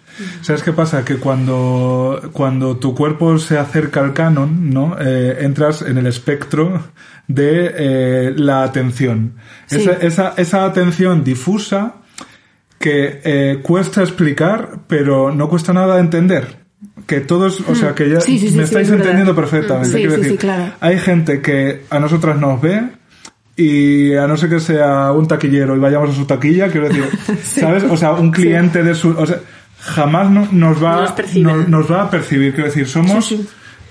¿Sabes 0.41 0.61
qué 0.61 0.71
pasa? 0.71 1.03
Que 1.03 1.17
cuando, 1.17 2.29
cuando 2.33 2.77
tu 2.77 2.93
cuerpo 2.93 3.39
se 3.39 3.57
acerca 3.57 4.01
al 4.01 4.13
canon, 4.13 4.69
¿no? 4.69 4.95
Eh, 4.99 5.37
entras 5.39 5.81
en 5.81 5.97
el 5.97 6.05
espectro 6.05 6.83
de 7.27 7.73
eh, 7.75 8.33
la 8.37 8.61
atención. 8.61 9.33
Sí. 9.65 9.77
Esa, 9.77 9.93
esa, 9.93 10.33
esa 10.37 10.65
atención 10.65 11.23
difusa 11.23 11.95
que 12.77 13.21
eh, 13.23 13.59
cuesta 13.63 14.03
explicar, 14.03 14.81
pero 14.85 15.33
no 15.33 15.49
cuesta 15.49 15.73
nada 15.73 15.99
entender. 15.99 16.62
Que 17.05 17.19
todos, 17.19 17.61
o 17.67 17.75
sea, 17.75 17.93
que 17.93 18.09
ya 18.09 18.17
Mm. 18.17 18.21
Sí, 18.21 18.39
sí, 18.39 18.49
sí, 18.49 18.55
me 18.55 18.63
sí, 18.63 18.69
estáis 18.69 18.85
es 18.87 18.91
verdad. 18.91 19.05
entendiendo 19.07 19.35
perfectamente. 19.35 19.89
Sí, 19.89 19.95
Quiero 19.95 20.11
sí, 20.11 20.17
decir, 20.17 20.31
sí, 20.33 20.37
claro. 20.37 20.73
hay 20.79 20.97
gente 20.99 21.41
que 21.41 21.81
a 21.89 21.99
nosotras 21.99 22.37
nos 22.37 22.61
ve 22.61 22.81
y 23.55 24.15
a 24.15 24.25
no 24.27 24.35
ser 24.37 24.49
que 24.49 24.59
sea 24.59 25.11
un 25.11 25.27
taquillero 25.27 25.75
y 25.75 25.79
vayamos 25.79 26.09
a 26.11 26.13
su 26.15 26.25
taquilla, 26.25 26.69
quiero 26.69 26.87
decir, 26.89 27.05
¿sabes? 27.43 27.83
O 27.83 27.97
sea, 27.97 28.13
un 28.13 28.31
cliente 28.31 28.81
de 28.83 28.95
su... 28.95 29.09
O 29.11 29.25
sea, 29.25 29.39
jamás 29.79 30.29
no- 30.31 30.47
nos 30.51 30.81
va 30.83 31.01
Nos 31.13 31.35
no- 31.35 31.67
nos 31.67 31.91
va 31.91 32.03
a 32.03 32.09
percibir, 32.09 32.53
quiero 32.53 32.69
decir, 32.69 32.87
somos... 32.87 33.25
Sí, 33.25 33.35
sí. 33.37 33.47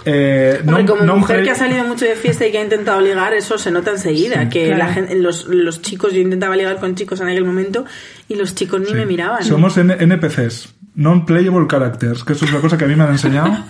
eh, 0.07 0.59
Hombre, 0.67 0.83
no- 0.85 0.89
como 0.95 1.05
no 1.05 1.17
mujer 1.19 1.45
que 1.45 1.51
ha 1.51 1.55
salido 1.55 1.85
mucho 1.85 2.07
de 2.07 2.17
fiesta 2.17 2.47
y 2.47 2.51
que 2.51 2.59
ha 2.59 2.63
intentado 2.65 3.01
ligar, 3.03 3.35
eso 3.35 3.57
se 3.59 3.71
nota 3.71 3.91
enseguida. 3.93 4.49
que 4.49 4.67
claro. 4.69 4.79
la 4.79 4.93
gente, 4.95 5.15
los, 5.17 5.47
los 5.47 5.83
chicos, 5.83 6.13
yo 6.15 6.21
intentaba 6.21 6.57
ligar 6.57 6.81
con 6.81 6.95
chicos 6.95 7.21
en 7.21 7.29
aquel 7.29 7.45
momento 7.45 7.85
y 8.29 8.35
los 8.37 8.55
chicos 8.55 8.81
ni 8.81 8.95
me 8.95 9.05
miraban. 9.07 9.45
Somos 9.45 9.77
N- 9.77 9.95
NPCs, 10.01 10.75
non-playable 10.95 11.67
characters, 11.69 12.23
que 12.25 12.35
eso 12.35 12.45
es 12.45 12.51
una 12.53 12.61
cosa 12.61 12.77
que 12.77 12.85
a 12.85 12.89
mí 12.89 12.95
me 12.97 13.05
han 13.05 13.11
enseñado. 13.11 13.51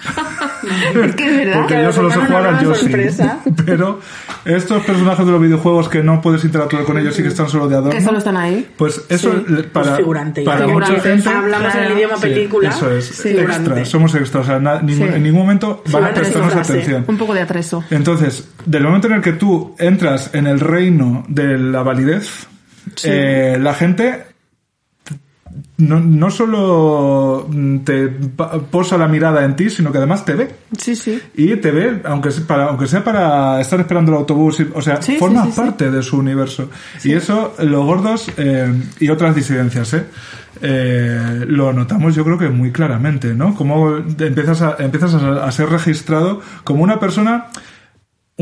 Es 0.63 1.17
que 1.17 1.27
es 1.29 1.37
verdad. 1.39 1.59
Porque 1.61 1.75
Que 1.75 1.83
yo 1.83 1.93
solo 1.93 2.09
sé 2.13 2.21
jugar 2.21 2.47
al 2.47 2.63
Yoshi. 2.65 2.83
sorpresa. 2.83 3.41
Pero 3.67 3.99
estos 4.45 4.85
personajes 4.85 5.27
de 5.27 5.33
los 5.33 5.41
videojuegos 5.43 5.89
que 5.89 6.05
no 6.05 6.21
puedes 6.21 6.45
interactuar 6.45 6.85
con 6.85 6.97
ellos 6.99 7.19
y 7.19 7.23
que 7.23 7.29
están 7.29 7.49
solo 7.49 7.69
de 7.69 7.75
adorno. 7.75 7.91
Que 7.91 8.01
solo 8.01 8.19
están 8.19 8.37
ahí. 8.37 8.69
Pues 8.77 9.03
eso 9.09 9.33
Sí. 9.45 9.55
para, 9.73 9.87
Pues 9.87 9.97
figurante, 9.97 10.43
para 10.45 10.61
ya. 10.61 10.73
mucha 10.73 10.87
Figurante. 10.87 11.11
gente. 11.11 11.29
Hablamos 11.31 11.75
en 11.75 11.81
el 11.81 11.87
Claro. 11.87 11.97
idioma 11.99 12.15
Sí, 12.17 12.23
película. 12.23 12.69
Eso 12.69 12.91
es, 12.93 13.07
Sí. 13.07 13.29
extra, 13.31 13.55
Figurante. 13.57 13.85
somos 13.87 14.15
extra, 14.15 14.41
o 14.41 14.45
sea, 14.45 14.61
na- 14.61 14.81
ningún- 14.83 15.09
Sí. 15.09 15.15
en 15.17 15.23
ningún 15.25 15.41
momento 15.41 15.69
van 15.69 15.79
a 15.81 15.85
Figurante 16.09 16.21
prestarnos 16.21 16.55
atención. 16.55 17.05
Un 17.09 17.19
poco 17.19 17.35
de 17.35 17.41
atreso. 17.41 17.85
Entonces, 17.91 18.49
del 18.65 18.85
momento 18.85 19.09
en 19.09 19.15
el 19.15 19.21
que 19.21 19.33
tú 19.33 19.75
entras 19.81 20.31
en 20.33 20.47
el 20.47 20.61
reino 20.61 21.25
de 21.27 21.59
la 21.59 21.83
validez, 21.83 22.47
eh, 23.03 23.59
la 23.61 23.75
gente 23.75 24.27
no, 25.89 26.01
no 26.01 26.31
solo 26.31 27.47
mm, 27.51 27.79
te 27.81 28.09
posa 28.71 28.97
la 28.97 29.09
mirada 29.09 29.45
en 29.45 29.57
ti, 29.57 29.71
sino 29.71 29.91
que 29.93 29.99
además 29.99 30.25
te 30.25 30.35
ve. 30.35 30.55
Sí, 30.79 30.95
sí. 30.97 31.21
Y 31.35 31.57
te 31.57 31.71
ve, 31.71 32.01
aunque 32.05 32.31
sea 32.31 32.47
para, 32.47 32.65
aunque 32.69 32.87
sea 32.87 33.05
para 33.05 33.61
estar 33.61 33.79
esperando 33.81 34.13
el 34.13 34.19
autobús, 34.19 34.61
y- 34.61 34.69
o 34.75 34.81
sea, 34.83 35.01
Sí, 35.03 35.19
sí, 35.19 35.25
sí. 35.53 35.53
parte 35.61 35.91
de 35.91 36.03
su 36.03 36.19
universo. 36.19 36.69
Y 37.05 37.13
eso, 37.13 37.55
los 37.59 37.85
gordos 37.85 38.31
eh, 38.37 38.73
y 39.01 39.09
otras 39.09 39.35
disidencias, 39.35 39.93
¿eh? 39.95 40.05
Eh, 40.65 41.45
lo 41.49 41.73
notamos 41.73 42.15
yo 42.15 42.25
creo 42.25 42.39
que 42.39 42.49
muy 42.49 42.71
claramente, 42.71 43.35
¿no? 43.35 43.55
Como 43.55 43.97
empiezas 43.97 44.63
a, 44.63 44.77
empiezas 44.79 45.15
a, 45.15 45.45
a 45.45 45.51
ser 45.51 45.69
registrado 45.71 46.41
como 46.65 46.83
una 46.85 47.01
persona 47.01 47.47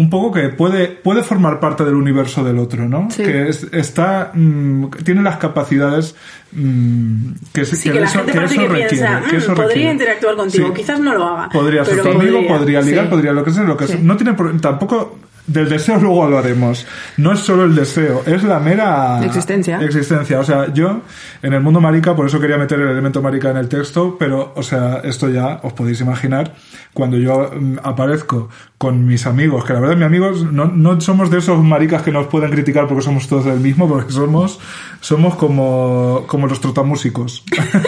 un 0.00 0.10
poco 0.10 0.32
que 0.32 0.48
puede, 0.48 0.88
puede 0.88 1.22
formar 1.22 1.60
parte 1.60 1.84
del 1.84 1.94
universo 1.94 2.42
del 2.44 2.58
otro, 2.58 2.88
¿no? 2.88 3.08
Sí. 3.10 3.22
Que 3.22 3.48
es- 3.48 3.66
está, 3.72 4.30
mm, 4.34 4.86
tiene 5.04 5.22
las 5.22 5.36
capacidades 5.36 6.14
mm, 6.52 7.32
que, 7.52 7.64
se- 7.64 7.76
Sí, 7.76 7.90
que, 7.90 8.00
la 8.00 8.06
eso, 8.06 8.18
gente 8.18 8.32
que 8.32 8.36
parece 8.38 8.54
eso 8.54 8.62
que 8.62 8.68
requiere. 8.68 8.88
piensa, 8.90 9.20
que 9.28 9.36
"Mm, 9.36 9.38
eso 9.38 9.46
podría 9.54 9.66
requiere". 9.68 9.92
interactuar 9.92 10.36
contigo, 10.36 10.66
Sí. 10.68 10.72
quizás 10.74 11.00
no 11.00 11.14
lo 11.14 11.24
haga. 11.28 11.48
Podría 11.50 11.84
ser 11.84 12.02
tu 12.02 12.08
amigo, 12.08 12.40
podría. 12.48 12.80
ligar, 12.80 13.08
podría 13.10 13.32
lo 13.32 13.44
que 13.44 13.50
sea, 13.52 13.62
lo 13.64 13.76
que 13.76 13.86
sea. 13.86 13.98
No 14.02 14.16
tiene 14.16 14.34
tampoco 14.60 15.18
del 15.46 15.68
deseo 15.68 15.98
luego 15.98 16.24
hablaremos. 16.24 16.86
No 17.16 17.32
es 17.32 17.40
solo 17.40 17.64
el 17.64 17.74
deseo, 17.74 18.22
es 18.26 18.42
la 18.42 18.58
mera 18.60 19.24
Existencia. 19.24 19.80
Existencia. 19.80 20.40
O 20.40 20.44
sea, 20.44 20.72
yo 20.72 21.02
en 21.42 21.52
el 21.52 21.60
mundo 21.60 21.80
marica, 21.80 22.14
por 22.14 22.26
eso 22.26 22.40
quería 22.40 22.56
meter 22.58 22.80
el 22.80 22.88
elemento 22.88 23.22
marica 23.22 23.50
en 23.50 23.56
el 23.56 23.68
texto, 23.68 24.16
pero 24.18 24.52
o 24.54 24.62
sea, 24.62 25.00
esto 25.04 25.28
ya 25.28 25.60
os 25.62 25.72
podéis 25.72 26.00
imaginar 26.00 26.54
cuando 26.92 27.16
yo 27.16 27.50
mm, 27.52 27.78
aparezco 27.82 28.48
con 28.78 29.06
mis 29.06 29.26
amigos, 29.26 29.64
que 29.64 29.72
la 29.72 29.80
verdad 29.80 29.96
mis 29.96 30.06
amigos 30.06 30.44
no, 30.44 30.66
no 30.66 31.00
somos 31.00 31.30
de 31.30 31.38
esos 31.38 31.62
maricas 31.62 32.02
que 32.02 32.12
nos 32.12 32.26
pueden 32.26 32.50
criticar 32.50 32.86
porque 32.86 33.02
somos 33.02 33.28
todos 33.28 33.44
del 33.44 33.60
mismo, 33.60 33.88
porque 33.88 34.12
somos 34.12 34.58
somos 35.00 35.34
como 35.34 36.24
como 36.26 36.46
los 36.46 36.60
trotamúsicos. 36.60 37.44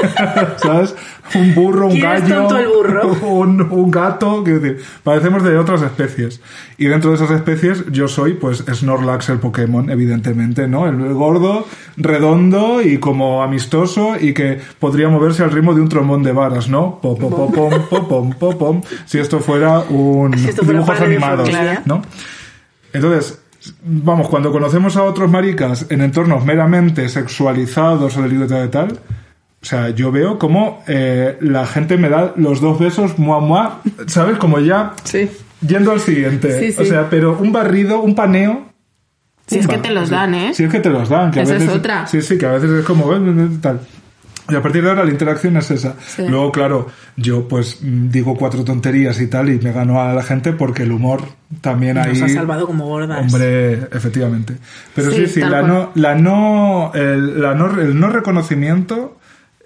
¿Sabes? 0.56 0.94
Un 1.34 1.54
burro, 1.54 1.86
un 1.86 1.92
¿Quién 1.92 2.12
es 2.12 2.22
gallo, 2.22 2.36
tonto 2.36 2.58
el 2.58 2.68
burro? 2.68 3.12
un, 3.28 3.60
un 3.62 3.90
gato, 3.90 4.42
quiero 4.44 4.60
decir, 4.60 4.84
parecemos 5.02 5.42
de 5.42 5.56
otras 5.56 5.82
especies. 5.82 6.40
Y 6.78 6.86
dentro 6.86 7.10
de 7.10 7.16
esas 7.16 7.30
especies 7.30 7.84
yo 7.90 8.08
soy, 8.08 8.34
pues, 8.34 8.64
Snorlax 8.68 9.28
el 9.28 9.38
Pokémon, 9.38 9.90
evidentemente, 9.90 10.66
¿no? 10.68 10.86
El 10.86 11.14
gordo, 11.14 11.66
redondo 11.96 12.82
y 12.82 12.98
como 12.98 13.42
amistoso 13.42 14.16
y 14.18 14.34
que 14.34 14.60
podría 14.78 15.08
moverse 15.08 15.42
al 15.42 15.50
ritmo 15.50 15.74
de 15.74 15.80
un 15.80 15.88
trombón 15.88 16.22
de 16.22 16.32
varas, 16.32 16.68
¿no? 16.68 16.98
Po, 17.00 17.16
po, 17.16 17.30
po, 17.30 17.52
pom, 17.52 17.70
po, 17.88 18.08
pom, 18.08 18.32
po, 18.32 18.58
pom, 18.58 18.82
si 19.06 19.18
esto 19.18 19.40
fuera 19.40 19.80
un 19.80 20.32
Si 20.38 20.48
esto 20.48 20.64
fuera 20.64 20.80
dibujos 20.80 21.00
animados. 21.00 21.50
¿no? 21.84 22.02
Entonces, 22.92 23.42
vamos, 23.84 24.28
cuando 24.28 24.50
conocemos 24.52 24.96
a 24.96 25.04
otros 25.04 25.30
maricas 25.30 25.86
en 25.90 26.00
entornos 26.02 26.44
meramente 26.44 27.08
sexualizados 27.08 28.16
o 28.16 28.22
de 28.22 28.28
libertad 28.28 28.60
de 28.60 28.68
tal, 28.68 28.92
o 28.92 29.64
sea, 29.64 29.90
yo 29.90 30.10
veo 30.10 30.38
como 30.38 30.82
eh, 30.88 31.36
la 31.40 31.66
gente 31.66 31.96
me 31.96 32.08
da 32.08 32.32
los 32.36 32.60
dos 32.60 32.78
besos, 32.78 33.18
mua, 33.18 33.40
mua, 33.40 33.80
¿sabes? 34.06 34.38
Como 34.38 34.58
ya 34.58 34.94
Sí. 35.04 35.30
yendo 35.66 35.92
al 35.92 36.00
siguiente. 36.00 36.58
Sí, 36.58 36.72
sí. 36.72 36.82
O 36.82 36.84
sea, 36.84 37.08
pero 37.08 37.38
un 37.38 37.52
barrido, 37.52 38.00
un 38.00 38.14
paneo. 38.14 38.66
Si 39.46 39.58
es 39.58 39.66
que 39.68 39.78
te 39.78 39.90
los 39.90 40.08
dan, 40.10 40.34
¿eh? 40.34 40.52
Si 40.54 40.64
es 40.64 40.70
que 40.70 40.80
te 40.80 40.88
los 40.90 41.08
dan. 41.08 41.30
Que 41.30 41.40
a 41.40 41.42
Esa 41.42 41.54
es 41.56 41.60
veces, 41.60 41.76
otra. 41.76 42.06
Sí, 42.06 42.22
sí, 42.22 42.38
que 42.38 42.46
a 42.46 42.52
veces 42.52 42.70
es 42.70 42.84
como... 42.84 43.06
"Ven, 43.08 43.24
ven, 43.24 43.36
ven", 43.36 43.60
tal. 43.60 43.80
Y 44.52 44.54
a 44.54 44.62
partir 44.62 44.82
de 44.82 44.90
ahora 44.90 45.04
la 45.04 45.10
interacción 45.10 45.56
es 45.56 45.70
esa. 45.70 45.96
Sí. 45.98 46.24
Luego, 46.28 46.52
claro, 46.52 46.88
yo 47.16 47.48
pues 47.48 47.78
mm, 47.80 48.10
digo 48.10 48.36
cuatro 48.36 48.62
tonterías 48.64 49.18
y 49.20 49.26
tal 49.28 49.48
y 49.48 49.58
me 49.58 49.72
gano 49.72 50.00
a 50.00 50.12
la 50.12 50.22
gente 50.22 50.52
porque 50.52 50.82
el 50.82 50.92
humor 50.92 51.22
también 51.60 51.96
ahí... 51.96 52.18
Nos 52.18 52.30
ha 52.30 52.34
salvado 52.34 52.66
como 52.66 52.86
gordas. 52.86 53.20
Hombre, 53.20 53.72
efectivamente. 53.92 54.56
Pero 54.94 55.10
sí, 55.10 55.26
Sí, 55.26 55.40
la 55.40 55.60
cual. 55.60 55.66
no, 55.68 55.90
la 55.94 56.14
no, 56.14 56.92
el, 56.94 57.40
la 57.40 57.54
no, 57.54 57.80
el 57.80 57.98
no 57.98 58.10
reconocimiento, 58.10 59.18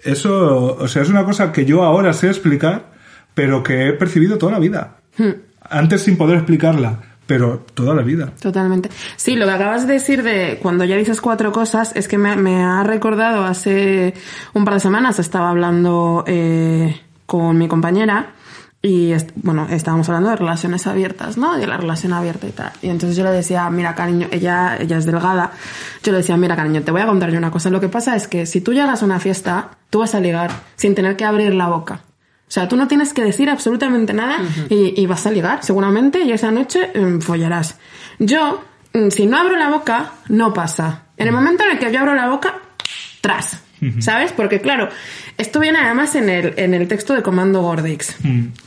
eso, 0.03 0.77
o 0.79 0.87
sea, 0.87 1.01
es 1.01 1.09
una 1.09 1.25
cosa 1.25 1.51
que 1.51 1.65
yo 1.65 1.83
ahora 1.83 2.13
sé 2.13 2.27
explicar, 2.27 2.85
pero 3.33 3.63
que 3.63 3.89
he 3.89 3.93
percibido 3.93 4.37
toda 4.37 4.53
la 4.53 4.59
vida. 4.59 4.97
Hmm. 5.17 5.31
Antes 5.69 6.03
sin 6.03 6.15
poder 6.17 6.37
explicarla, 6.37 6.99
pero 7.27 7.65
toda 7.73 7.93
la 7.93 8.01
vida. 8.01 8.31
Totalmente. 8.41 8.89
Sí, 9.17 9.35
lo 9.35 9.45
que 9.45 9.51
acabas 9.51 9.85
de 9.85 9.93
decir 9.93 10.23
de 10.23 10.59
cuando 10.61 10.85
ya 10.85 10.95
dices 10.95 11.21
cuatro 11.21 11.51
cosas 11.51 11.91
es 11.95 12.07
que 12.07 12.17
me, 12.17 12.35
me 12.37 12.63
ha 12.63 12.83
recordado 12.83 13.43
hace 13.43 14.13
un 14.53 14.65
par 14.65 14.75
de 14.75 14.79
semanas 14.79 15.19
estaba 15.19 15.49
hablando 15.49 16.23
eh, 16.25 16.99
con 17.25 17.57
mi 17.57 17.67
compañera 17.67 18.31
y 18.81 19.11
est- 19.11 19.31
bueno, 19.35 19.67
estábamos 19.69 20.07
hablando 20.07 20.29
de 20.29 20.35
relaciones 20.37 20.85
abiertas, 20.87 21.35
¿no? 21.37 21.57
De 21.57 21.67
la 21.67 21.77
relación 21.77 22.13
abierta 22.13 22.47
y 22.47 22.51
tal. 22.51 22.71
Y 22.81 22.89
entonces 22.89 23.17
yo 23.17 23.23
le 23.23 23.31
decía, 23.31 23.69
mira 23.69 23.95
cariño, 23.95 24.27
ella, 24.31 24.77
ella 24.79 24.97
es 24.97 25.05
delgada, 25.05 25.51
yo 26.03 26.11
le 26.11 26.19
decía, 26.19 26.37
mira 26.37 26.55
cariño, 26.55 26.81
te 26.83 26.91
voy 26.91 27.01
a 27.01 27.07
contar 27.07 27.31
yo 27.31 27.37
una 27.39 27.51
cosa. 27.51 27.69
Lo 27.69 27.81
que 27.81 27.89
pasa 27.89 28.15
es 28.15 28.27
que 28.27 28.45
si 28.45 28.61
tú 28.61 28.73
llegas 28.73 29.01
a 29.01 29.05
una 29.05 29.19
fiesta, 29.19 29.71
tú 29.89 29.99
vas 29.99 30.13
a 30.15 30.19
ligar 30.19 30.51
sin 30.75 30.93
tener 30.95 31.17
que 31.17 31.25
abrir 31.25 31.53
la 31.55 31.67
boca. 31.67 32.01
O 32.47 32.51
sea, 32.51 32.67
tú 32.67 32.77
no 32.77 32.87
tienes 32.87 33.13
que 33.13 33.23
decir 33.23 33.49
absolutamente 33.49 34.13
nada 34.13 34.39
y, 34.69 34.99
y 35.01 35.05
vas 35.05 35.25
a 35.27 35.31
ligar, 35.31 35.63
seguramente, 35.63 36.21
y 36.21 36.31
esa 36.31 36.49
noche 36.49 36.91
mm, 36.95 37.19
follarás. 37.19 37.77
Yo, 38.19 38.63
mm, 38.93 39.09
si 39.09 39.25
no 39.25 39.37
abro 39.37 39.57
la 39.57 39.69
boca, 39.69 40.13
no 40.29 40.53
pasa. 40.53 41.07
En 41.17 41.27
el 41.27 41.33
momento 41.33 41.65
en 41.65 41.71
el 41.71 41.79
que 41.79 41.91
yo 41.91 41.99
abro 41.99 42.15
la 42.15 42.29
boca, 42.29 42.59
tras. 43.21 43.63
¿Sabes? 43.99 44.31
Porque 44.31 44.59
claro, 44.59 44.89
Esto 45.37 45.59
viene 45.59 45.77
además 45.79 46.15
en 46.15 46.29
el, 46.29 46.53
en 46.57 46.73
el 46.73 46.87
texto 46.87 47.13
de 47.13 47.21
Comando 47.21 47.61
Gordix. 47.61 48.15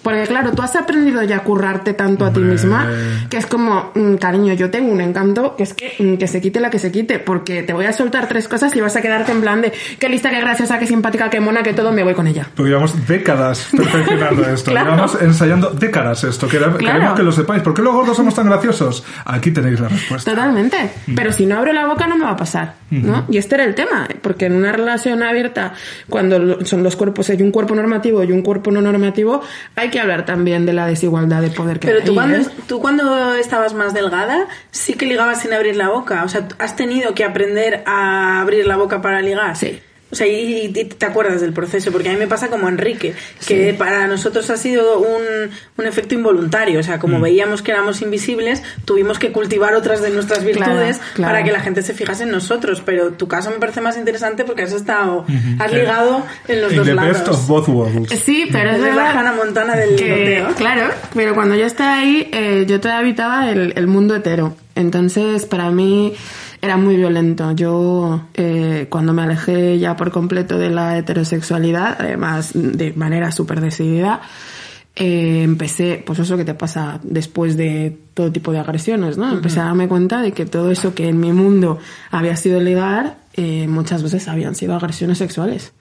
Porque 0.02 0.22
claro, 0.28 0.52
tú 0.52 0.62
has 0.62 0.76
aprendido 0.76 1.20
ya 1.24 1.38
a 1.38 1.40
currarte 1.42 1.94
tanto 1.94 2.24
a 2.24 2.32
ti 2.32 2.38
misma 2.40 2.88
que 3.28 3.38
es 3.38 3.46
como, 3.46 3.90
mm, 3.94 4.14
cariño, 4.16 4.54
yo 4.54 4.70
tengo 4.70 4.92
un 4.92 5.00
encanto 5.00 5.56
que 5.56 5.64
es 5.64 5.74
que, 5.74 5.94
mm, 5.98 6.14
que 6.16 6.28
se 6.28 6.40
quite 6.40 6.60
la 6.60 6.70
que 6.70 6.78
se 6.78 6.92
quite, 6.92 7.18
porque 7.18 7.62
te 7.64 7.72
voy 7.72 7.86
a 7.86 7.92
soltar 7.92 8.28
tres 8.28 8.46
cosas 8.46 8.74
y 8.76 8.80
vas 8.80 8.94
a 8.94 9.02
quedarte 9.02 9.32
en 9.32 9.40
plan 9.40 9.60
de 9.62 9.72
qué 9.98 10.08
lista, 10.08 10.30
qué 10.30 10.40
graciosa, 10.40 10.78
qué 10.78 10.86
simpática, 10.86 11.28
qué 11.28 11.40
mona, 11.40 11.62
que 11.64 11.72
todo 11.72 11.90
me 11.92 12.04
voy 12.04 12.14
con 12.14 12.26
ella. 12.28 12.48
Porque 12.54 12.68
llevamos 12.70 13.06
décadas 13.08 13.68
perfeccionando 13.76 14.46
esto. 14.48 14.70
Claro. 14.70 14.90
Llevamos 14.92 15.20
ensayando 15.20 15.70
décadas 15.70 16.22
esto. 16.24 16.48
Quere- 16.48 16.76
Queremos 16.78 17.14
que 17.16 17.22
lo 17.24 17.32
sepáis. 17.32 17.62
¿Por 17.62 17.74
qué 17.74 17.82
los 17.82 17.92
gordos 17.94 18.16
somos 18.16 18.34
tan 18.34 18.46
graciosos? 18.46 19.04
Aquí 19.24 19.50
tenéis 19.50 19.80
la 19.80 19.88
respuesta. 19.88 20.30
Totalmente. 20.30 20.76
Pero 21.16 21.32
si 21.32 21.46
no 21.46 21.56
abro 21.58 21.72
la 21.72 21.86
boca 21.86 22.06
no 22.06 22.16
me 22.16 22.24
va 22.26 22.30
a 22.32 22.36
pasar, 22.36 22.74
¿no? 22.90 23.26
Y 23.28 23.38
este 23.38 23.56
era 23.56 23.64
el 23.64 23.74
tema, 23.74 24.06
porque 24.22 24.46
en 24.46 24.54
una 24.54 24.70
relación 24.72 25.22
abierta, 25.22 25.74
cuando 26.08 26.59
son 26.64 26.82
los 26.82 26.96
cuerpos, 26.96 27.30
hay 27.30 27.42
un 27.42 27.50
cuerpo 27.50 27.74
normativo 27.74 28.22
y 28.24 28.32
un 28.32 28.42
cuerpo 28.42 28.70
no 28.70 28.80
normativo, 28.80 29.40
hay 29.76 29.90
que 29.90 30.00
hablar 30.00 30.24
también 30.24 30.66
de 30.66 30.72
la 30.72 30.86
desigualdad 30.86 31.40
de 31.40 31.50
poder 31.50 31.78
que 31.78 31.88
Pero 31.88 32.00
hay, 32.00 32.04
tú 32.04 32.14
cuando, 32.14 32.36
¿eh? 32.36 32.46
tú 32.66 32.80
cuando 32.80 33.34
estabas 33.34 33.74
más 33.74 33.94
delgada, 33.94 34.48
sí 34.70 34.94
que 34.94 35.06
ligabas 35.06 35.42
sin 35.42 35.52
abrir 35.52 35.76
la 35.76 35.88
boca. 35.88 36.24
O 36.24 36.28
sea, 36.28 36.48
¿has 36.58 36.76
tenido 36.76 37.14
que 37.14 37.24
aprender 37.24 37.82
a 37.86 38.40
abrir 38.40 38.66
la 38.66 38.76
boca 38.76 39.00
para 39.02 39.20
ligar? 39.22 39.56
Sí. 39.56 39.80
O 40.12 40.16
sea, 40.16 40.26
y, 40.26 40.66
y 40.66 40.84
te 40.84 41.06
acuerdas 41.06 41.40
del 41.40 41.52
proceso, 41.52 41.92
porque 41.92 42.08
a 42.08 42.12
mí 42.12 42.18
me 42.18 42.26
pasa 42.26 42.48
como 42.48 42.66
a 42.66 42.70
Enrique, 42.70 43.14
que 43.46 43.74
para 43.74 44.06
nosotros 44.08 44.50
ha 44.50 44.56
sido 44.56 44.98
un, 44.98 45.50
un 45.76 45.86
efecto 45.86 46.14
involuntario. 46.14 46.80
O 46.80 46.82
sea, 46.82 46.96
Mm. 46.96 47.00
como 47.00 47.20
veíamos 47.20 47.62
que 47.62 47.70
éramos 47.72 48.02
invisibles, 48.02 48.62
tuvimos 48.84 49.18
que 49.18 49.30
cultivar 49.32 49.74
otras 49.74 50.02
de 50.02 50.10
nuestras 50.10 50.44
virtudes 50.44 51.00
claro. 51.14 51.32
para 51.32 51.44
que 51.44 51.52
la 51.52 51.60
gente 51.60 51.82
se 51.82 51.94
fijase 51.94 52.24
en 52.24 52.30
nosotros. 52.30 52.82
Pero 52.84 53.12
tu 53.12 53.28
caso 53.28 53.50
me 53.50 53.58
parece 53.58 53.80
más 53.80 53.96
interesante 53.96 54.44
porque 54.44 54.62
has 54.62 54.72
estado, 54.72 55.24
has 55.58 55.72
ligado 55.72 56.24
en 56.48 56.60
los 56.62 56.72
In 56.72 56.78
dos 56.78 56.86
the 56.86 56.94
lados. 56.94 57.12
best 57.18 57.28
of 57.28 57.46
both 57.46 57.68
worlds. 57.68 58.10
Sí, 58.24 58.48
pero 58.50 58.70
es 58.70 58.80
Eres 58.80 58.94
la 58.96 59.02
verdad 59.04 59.16
Hannah 59.18 59.32
Montana 59.32 59.76
del 59.76 59.94
que, 59.96 60.04
ligoteo. 60.04 60.54
claro, 60.56 60.92
pero 61.14 61.34
cuando 61.34 61.54
yo 61.54 61.66
estaba 61.66 61.98
ahí, 61.98 62.28
eh, 62.32 62.64
yo 62.66 62.80
todavía 62.80 63.00
habitaba 63.00 63.50
el, 63.50 63.72
el 63.76 63.86
mundo 63.86 64.16
hetero. 64.16 64.56
Entonces, 64.74 65.46
para 65.46 65.70
mí 65.70 66.14
era 66.62 66.76
muy 66.76 66.96
violento. 66.96 67.52
Yo, 67.52 68.28
eh, 68.34 68.86
cuando 68.90 69.12
me 69.12 69.22
alejé 69.22 69.78
ya 69.78 69.96
por 69.96 70.10
completo 70.10 70.58
de 70.58 70.70
la 70.70 70.98
heterosexualidad, 70.98 71.96
además 71.98 72.50
de 72.54 72.92
manera 72.92 73.32
súper 73.32 73.60
decidida, 73.60 74.20
eh, 74.96 75.42
empecé, 75.42 76.02
pues 76.04 76.18
eso 76.18 76.36
que 76.36 76.44
te 76.44 76.54
pasa 76.54 77.00
después 77.02 77.56
de 77.56 77.96
todo 78.12 78.30
tipo 78.32 78.52
de 78.52 78.58
agresiones, 78.58 79.16
¿no? 79.16 79.32
Empecé 79.32 79.60
a 79.60 79.64
darme 79.64 79.88
cuenta 79.88 80.20
de 80.20 80.32
que 80.32 80.44
todo 80.46 80.70
eso 80.70 80.94
que 80.94 81.08
en 81.08 81.20
mi 81.20 81.32
mundo 81.32 81.78
había 82.10 82.36
sido 82.36 82.60
ligar, 82.60 83.16
eh, 83.34 83.66
muchas 83.68 84.02
veces 84.02 84.28
habían 84.28 84.54
sido 84.54 84.74
agresiones 84.74 85.18
sexuales. 85.18 85.72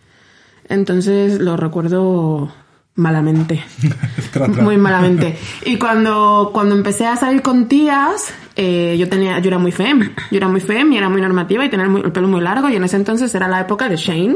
Entonces 0.69 1.39
lo 1.39 1.57
recuerdo 1.57 2.53
malamente. 2.99 3.63
Muy 4.61 4.77
malamente. 4.77 5.37
Y 5.65 5.77
cuando, 5.77 6.51
cuando 6.53 6.75
empecé 6.75 7.05
a 7.07 7.15
salir 7.15 7.41
con 7.41 7.67
tías, 7.67 8.33
eh, 8.55 8.95
yo 8.99 9.07
tenía, 9.09 9.39
yo 9.39 9.47
era 9.47 9.57
muy 9.57 9.71
fem. 9.71 10.11
Yo 10.31 10.37
era 10.37 10.47
muy 10.47 10.59
fem 10.59 10.91
y 10.93 10.97
era 10.97 11.09
muy 11.09 11.21
normativa 11.21 11.65
y 11.65 11.69
tenía 11.69 11.87
muy- 11.87 12.01
el 12.01 12.11
pelo 12.11 12.27
muy 12.27 12.41
largo 12.41 12.69
y 12.69 12.75
en 12.75 12.83
ese 12.83 12.97
entonces 12.97 13.33
era 13.33 13.47
la 13.47 13.61
época 13.61 13.87
de 13.89 13.95
Shane. 13.95 14.35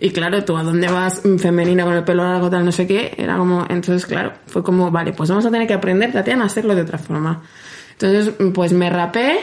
Y 0.00 0.10
claro, 0.10 0.44
tú 0.44 0.56
a 0.56 0.62
dónde 0.62 0.88
vas 0.88 1.22
femenina 1.38 1.84
con 1.84 1.94
el 1.94 2.04
pelo 2.04 2.24
largo, 2.24 2.50
tal, 2.50 2.64
no 2.64 2.72
sé 2.72 2.86
qué. 2.86 3.14
Era 3.16 3.36
como, 3.36 3.64
entonces 3.68 4.06
claro, 4.06 4.32
fue 4.46 4.62
como, 4.62 4.90
vale, 4.90 5.12
pues 5.12 5.30
vamos 5.30 5.46
a 5.46 5.50
tener 5.50 5.66
que 5.66 5.74
aprender, 5.74 6.12
Tatiana, 6.12 6.42
a 6.44 6.46
hacerlo 6.46 6.74
de 6.74 6.82
otra 6.82 6.98
forma. 6.98 7.42
Entonces, 7.92 8.34
pues 8.52 8.72
me 8.72 8.90
rapé, 8.90 9.38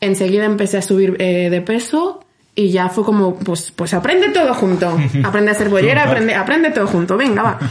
enseguida 0.00 0.44
empecé 0.46 0.78
a 0.78 0.82
subir 0.82 1.16
eh, 1.20 1.50
de 1.50 1.60
peso 1.60 2.21
y 2.54 2.70
ya 2.70 2.88
fue 2.88 3.04
como, 3.04 3.36
pues, 3.36 3.72
pues 3.74 3.94
aprende 3.94 4.28
todo 4.30 4.54
junto. 4.54 4.96
Aprende 5.24 5.50
a 5.52 5.54
ser 5.54 5.68
bollera, 5.68 6.04
aprende, 6.04 6.34
aprende 6.34 6.70
todo 6.70 6.86
junto, 6.86 7.16
venga, 7.16 7.42
va. 7.42 7.58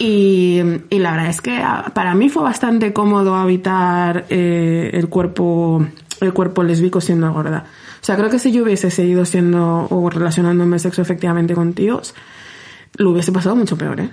Y, 0.00 0.62
y 0.90 1.00
la 1.00 1.10
verdad 1.10 1.28
es 1.28 1.40
que 1.40 1.56
ah, 1.56 1.90
para 1.92 2.14
mí 2.14 2.28
fue 2.28 2.44
bastante 2.44 2.92
cómodo 2.92 3.34
habitar 3.34 4.26
eh, 4.28 4.90
el 4.92 5.08
cuerpo 5.08 5.84
el 6.20 6.32
cuerpo 6.32 6.62
lésbico 6.62 7.00
siendo 7.00 7.32
gorda. 7.32 7.64
O 8.00 8.04
sea, 8.04 8.16
creo 8.16 8.30
que 8.30 8.38
si 8.38 8.52
yo 8.52 8.62
hubiese 8.62 8.90
seguido 8.90 9.24
siendo 9.24 9.86
o 9.90 10.10
relacionándome 10.10 10.78
sexo 10.78 11.02
efectivamente 11.02 11.54
con 11.54 11.72
tíos, 11.72 12.14
lo 12.96 13.10
hubiese 13.10 13.32
pasado 13.32 13.56
mucho 13.56 13.76
peor, 13.76 14.00
¿eh? 14.00 14.10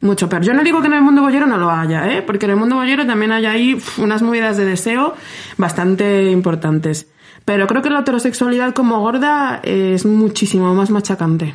Mucho 0.00 0.28
peor. 0.28 0.42
Yo 0.42 0.52
no 0.54 0.64
digo 0.64 0.80
que 0.80 0.88
en 0.88 0.94
el 0.94 1.02
mundo 1.02 1.22
bollero 1.22 1.46
no 1.46 1.58
lo 1.58 1.70
haya, 1.70 2.12
¿eh? 2.12 2.22
Porque 2.22 2.46
en 2.46 2.52
el 2.52 2.56
mundo 2.56 2.76
bollero 2.76 3.06
también 3.06 3.32
hay 3.32 3.46
ahí 3.46 3.78
unas 3.98 4.22
movidas 4.22 4.56
de 4.56 4.64
deseo 4.64 5.14
bastante 5.56 6.30
importantes. 6.30 7.06
Pero 7.44 7.66
creo 7.66 7.82
que 7.82 7.90
la 7.90 8.00
heterosexualidad 8.00 8.72
como 8.74 9.00
gorda 9.00 9.60
es 9.64 10.04
muchísimo 10.06 10.74
más 10.74 10.90
machacante. 10.90 11.54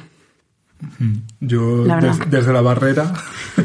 Yo 1.40 1.86
La 1.86 1.96
verdad. 1.96 2.18
des- 2.20 2.30
desde 2.30 2.54
la 2.54 2.62
barrera 2.62 3.12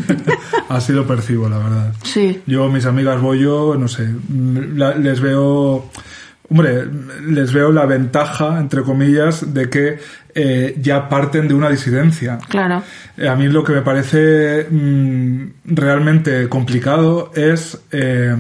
así 0.70 0.92
lo 0.92 1.06
percibo, 1.06 1.48
la 1.48 1.58
verdad. 1.58 1.94
Sí. 2.04 2.40
Yo, 2.46 2.68
mis 2.70 2.86
amigas 2.86 3.20
bollo, 3.20 3.76
no 3.76 3.86
sé, 3.88 4.08
la- 4.74 4.94
les 4.94 5.20
veo, 5.20 5.90
hombre, 6.48 6.86
les 7.28 7.52
veo 7.52 7.70
la 7.70 7.84
ventaja, 7.84 8.58
entre 8.58 8.82
comillas, 8.82 9.52
de 9.52 9.68
que 9.68 9.98
eh, 10.34 10.74
ya 10.80 11.10
parten 11.10 11.48
de 11.48 11.54
una 11.54 11.68
disidencia. 11.68 12.38
Claro. 12.48 12.82
Eh, 13.18 13.28
A 13.28 13.36
mí 13.36 13.48
lo 13.48 13.62
que 13.62 13.72
me 13.74 13.82
parece 13.82 14.66
mm, 14.70 15.42
realmente 15.66 16.48
complicado 16.48 17.30
es 17.34 17.78
eh, 17.90 18.34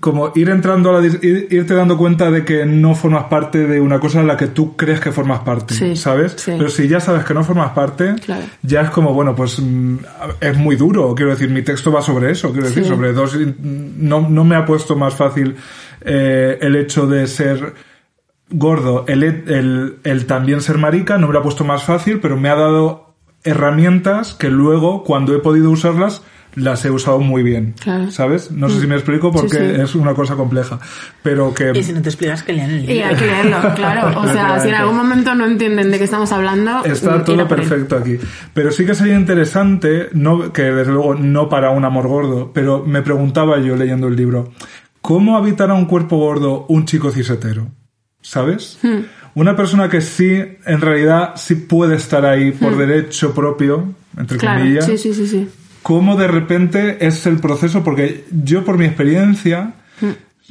como 0.00 0.32
ir 0.34 0.48
entrando 0.50 0.90
a 0.90 1.00
la 1.00 1.06
ir- 1.06 1.46
irte 1.50 1.74
dando 1.74 1.96
cuenta 1.96 2.30
de 2.30 2.44
que 2.44 2.64
no 2.66 2.94
formas 2.94 3.24
parte 3.24 3.66
de 3.66 3.80
una 3.80 3.98
cosa 4.00 4.20
en 4.20 4.26
la 4.26 4.36
que 4.36 4.46
tú 4.48 4.76
crees 4.76 5.00
que 5.00 5.12
formas 5.12 5.40
parte, 5.40 5.74
Sí, 5.74 5.96
¿sabes? 5.96 6.34
sí. 6.36 6.52
Pero 6.56 6.68
si 6.68 6.88
ya 6.88 7.00
sabes 7.00 7.24
que 7.24 7.34
no 7.34 7.42
formas 7.44 7.70
parte, 7.72 8.14
Claro. 8.24 8.44
ya 8.62 8.82
es 8.82 8.90
como, 8.90 9.12
bueno, 9.14 9.34
pues 9.34 9.58
mm, 9.60 9.96
es 10.40 10.56
muy 10.56 10.76
duro, 10.76 11.14
quiero 11.14 11.30
decir, 11.32 11.50
mi 11.50 11.62
texto 11.62 11.90
va 11.92 12.02
sobre 12.02 12.30
eso, 12.30 12.52
quiero 12.52 12.68
decir, 12.68 12.84
Sí. 12.84 12.88
sobre 12.88 13.12
dos... 13.12 13.36
No, 13.60 14.28
no 14.28 14.44
me 14.44 14.56
ha 14.56 14.64
puesto 14.64 14.94
más 14.96 15.14
fácil 15.14 15.56
eh, 16.02 16.58
el 16.60 16.76
hecho 16.76 17.06
de 17.06 17.26
ser 17.26 17.74
gordo, 18.50 19.04
el, 19.08 19.22
el, 19.24 19.96
el 20.04 20.26
también 20.26 20.60
ser 20.60 20.78
marica, 20.78 21.18
no 21.18 21.26
me 21.26 21.32
lo 21.32 21.40
ha 21.40 21.42
puesto 21.42 21.64
más 21.64 21.82
fácil, 21.82 22.18
pero 22.20 22.36
me 22.36 22.48
ha 22.48 22.54
dado 22.54 23.14
herramientas 23.44 24.34
que 24.34 24.48
luego, 24.50 25.04
cuando 25.04 25.34
he 25.34 25.38
podido 25.38 25.70
usarlas, 25.70 26.22
las 26.58 26.84
he 26.84 26.90
usado 26.90 27.18
muy 27.20 27.42
bien. 27.42 27.74
Claro. 27.80 28.10
¿Sabes? 28.10 28.50
No 28.50 28.68
sé 28.68 28.80
si 28.80 28.86
me 28.86 28.94
explico 28.96 29.30
porque 29.32 29.56
Sí, 29.58 29.74
sí. 29.76 29.80
es 29.80 29.94
una 29.94 30.14
cosa 30.14 30.34
compleja. 30.36 30.78
Pero 31.22 31.54
que... 31.54 31.72
Y 31.74 31.82
si 31.82 31.92
no 31.92 32.02
te 32.02 32.08
explicas 32.08 32.42
que 32.42 32.52
lean 32.52 32.70
el 32.70 32.80
libro. 32.80 32.94
Y 32.94 32.98
hay 33.00 33.14
que 33.16 33.26
leerlo, 33.26 33.56
claro. 33.74 34.20
O 34.20 34.28
sea, 34.28 34.58
si 34.60 34.68
en 34.68 34.74
algún 34.74 34.96
momento 34.96 35.34
no 35.34 35.46
entienden 35.46 35.90
de 35.90 35.98
qué 35.98 36.04
estamos 36.04 36.32
hablando, 36.32 36.84
Está 36.84 37.16
mm, 37.16 37.24
todo 37.24 37.48
perfecto 37.48 37.96
aquí. 37.96 38.18
Pero 38.54 38.70
sí 38.72 38.84
que 38.84 38.94
sería 38.94 39.14
interesante, 39.16 40.08
no, 40.12 40.52
que 40.52 40.62
desde 40.62 40.92
luego 40.92 41.14
no 41.14 41.48
para 41.48 41.70
un 41.70 41.84
amor 41.84 42.08
gordo, 42.08 42.50
pero 42.52 42.84
me 42.84 43.02
preguntaba 43.02 43.58
yo 43.58 43.76
leyendo 43.76 44.08
el 44.08 44.16
libro, 44.16 44.52
¿cómo 45.00 45.36
habitará 45.36 45.74
un 45.74 45.86
cuerpo 45.86 46.18
gordo 46.18 46.66
un 46.68 46.84
chico 46.86 47.10
cisetero? 47.10 47.68
¿Sabes? 48.20 48.78
Hmm. 48.82 49.02
Una 49.34 49.54
persona 49.54 49.88
que 49.88 50.00
sí, 50.00 50.42
en 50.66 50.80
realidad, 50.80 51.32
sí 51.36 51.54
puede 51.54 51.94
estar 51.96 52.26
ahí 52.26 52.50
por 52.50 52.76
derecho 52.76 53.32
propio, 53.32 53.94
entre 54.16 54.36
Hmm. 54.36 54.40
Claro, 54.40 54.60
comillas. 54.60 54.84
sí, 54.86 54.98
sí, 54.98 55.14
sí, 55.14 55.26
sí. 55.28 55.48
¿Cómo 55.82 56.16
de 56.16 56.28
repente 56.28 57.06
es 57.06 57.26
el 57.26 57.38
proceso? 57.38 57.82
Porque 57.82 58.24
yo, 58.30 58.64
por 58.64 58.78
mi 58.78 58.84
experiencia, 58.84 59.74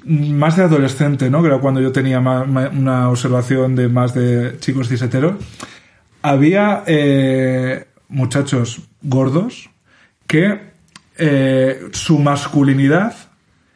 más 0.05 0.55
de 0.55 0.63
adolescente, 0.63 1.29
¿no? 1.29 1.41
Que 1.41 1.47
era 1.47 1.59
cuando 1.59 1.81
yo 1.81 1.91
tenía 1.91 2.19
una 2.19 3.09
observación 3.09 3.75
de 3.75 3.87
más 3.87 4.13
de 4.13 4.57
chicos 4.59 4.87
ciseteros, 4.87 5.35
había 6.21 6.83
eh, 6.87 7.85
muchachos 8.09 8.81
gordos 9.01 9.69
que 10.27 10.59
eh, 11.17 11.89
su 11.91 12.19
masculinidad 12.19 13.15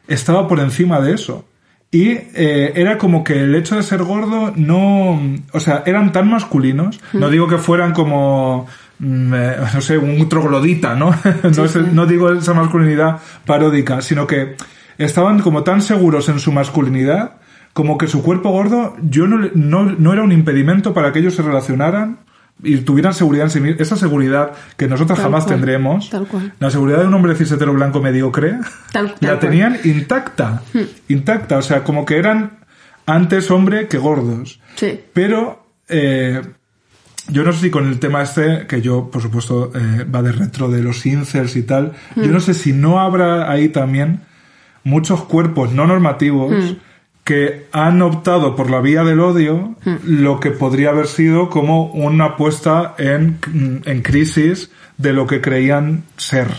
estaba 0.07 0.47
por 0.47 0.59
encima 0.59 0.99
de 1.01 1.13
eso. 1.13 1.45
Y 1.93 2.11
eh, 2.11 2.71
era 2.75 2.97
como 2.97 3.23
que 3.23 3.41
el 3.41 3.53
hecho 3.55 3.75
de 3.75 3.83
ser 3.83 4.03
gordo 4.03 4.53
no... 4.55 5.19
O 5.51 5.59
sea, 5.59 5.83
eran 5.85 6.13
tan 6.13 6.29
masculinos. 6.29 7.01
No 7.13 7.29
digo 7.29 7.47
que 7.47 7.57
fueran 7.57 7.93
como... 7.93 8.67
mm, 9.01 9.33
eh, 9.33 9.55
no 9.73 9.81
sé, 9.81 9.97
un 9.97 10.29
troglodita, 10.29 10.95
¿no? 10.95 11.13
no, 11.43 11.65
es- 11.65 11.75
no 11.93 12.05
digo 12.05 12.31
esa 12.31 12.53
masculinidad 12.53 13.19
paródica, 13.45 14.01
sino 14.01 14.25
que 14.25 14.55
estaban 14.97 15.39
como 15.39 15.63
tan 15.63 15.81
seguros 15.81 16.29
en 16.29 16.39
su 16.39 16.51
masculinidad 16.51 17.33
como 17.73 17.97
que 17.97 18.07
su 18.07 18.21
cuerpo 18.21 18.51
gordo 18.51 18.95
yo 19.01 19.27
no, 19.27 19.49
no, 19.55 19.83
no 19.83 20.13
era 20.13 20.23
un 20.23 20.31
impedimento 20.31 20.93
para 20.93 21.11
que 21.11 21.19
ellos 21.19 21.35
se 21.35 21.41
relacionaran 21.41 22.19
y 22.63 22.77
tuvieran 22.79 23.13
seguridad 23.13 23.45
en 23.45 23.49
sí 23.49 23.59
mismos. 23.61 23.81
Esa 23.81 23.95
seguridad 23.95 24.51
que 24.77 24.87
nosotros 24.87 25.17
Tal 25.17 25.23
jamás 25.25 25.45
cual, 25.45 25.55
tendremos. 25.55 26.09
tal 26.11 26.27
cual. 26.27 26.53
La 26.59 26.69
seguridad 26.69 26.99
de 26.99 27.07
un 27.07 27.13
hombre 27.15 27.33
cisetero 27.35 27.73
blanco 27.73 28.01
mediocre 28.01 28.59
Tal- 28.91 29.15
la 29.21 29.27
cual. 29.29 29.39
tenían 29.39 29.77
intacta. 29.83 30.61
Intacta. 31.07 31.57
O 31.57 31.61
sea, 31.63 31.83
como 31.83 32.05
que 32.05 32.17
eran 32.17 32.59
antes 33.07 33.49
hombre 33.49 33.87
que 33.87 33.97
gordos. 33.97 34.59
Sí. 34.75 34.99
Pero 35.13 35.65
eh, 35.87 36.41
yo 37.32 37.44
no 37.44 37.52
sé 37.54 37.60
si 37.60 37.70
con 37.72 37.88
el 37.88 38.00
tema 38.00 38.22
este, 38.22 38.67
que 38.67 38.82
yo, 38.82 39.10
por 39.10 39.22
supuesto, 39.22 39.72
eh, 39.74 40.04
va 40.04 40.22
de 40.22 40.32
retro 40.32 40.70
de 40.70 40.82
los 40.82 41.06
incels 41.06 41.56
y 41.56 41.63
tal, 41.63 41.94
yo 42.15 42.28
no 42.28 42.39
sé 42.39 42.54
si 42.54 42.74
no 42.74 43.00
habrá 43.00 43.50
ahí 43.52 43.70
también 43.70 44.22
muchos 44.84 45.24
cuerpos 45.24 45.72
no 45.72 45.88
normativos 45.88 46.76
que 47.24 47.67
han 47.72 48.02
optado 48.02 48.56
por 48.56 48.70
la 48.70 48.82
vía 48.82 49.04
del 49.04 49.20
odio 49.20 49.76
Hmm. 49.84 49.96
lo 50.06 50.39
que 50.39 50.52
podría 50.52 50.89
haber 50.89 51.08
sido 51.08 51.50
como 51.50 51.86
una 51.88 52.38
puesta 52.38 52.94
en, 53.00 53.39
en 53.86 54.02
crisis 54.04 54.70
de 54.98 55.13
lo 55.13 55.26
que 55.26 55.41
creían 55.41 56.04
ser, 56.17 56.50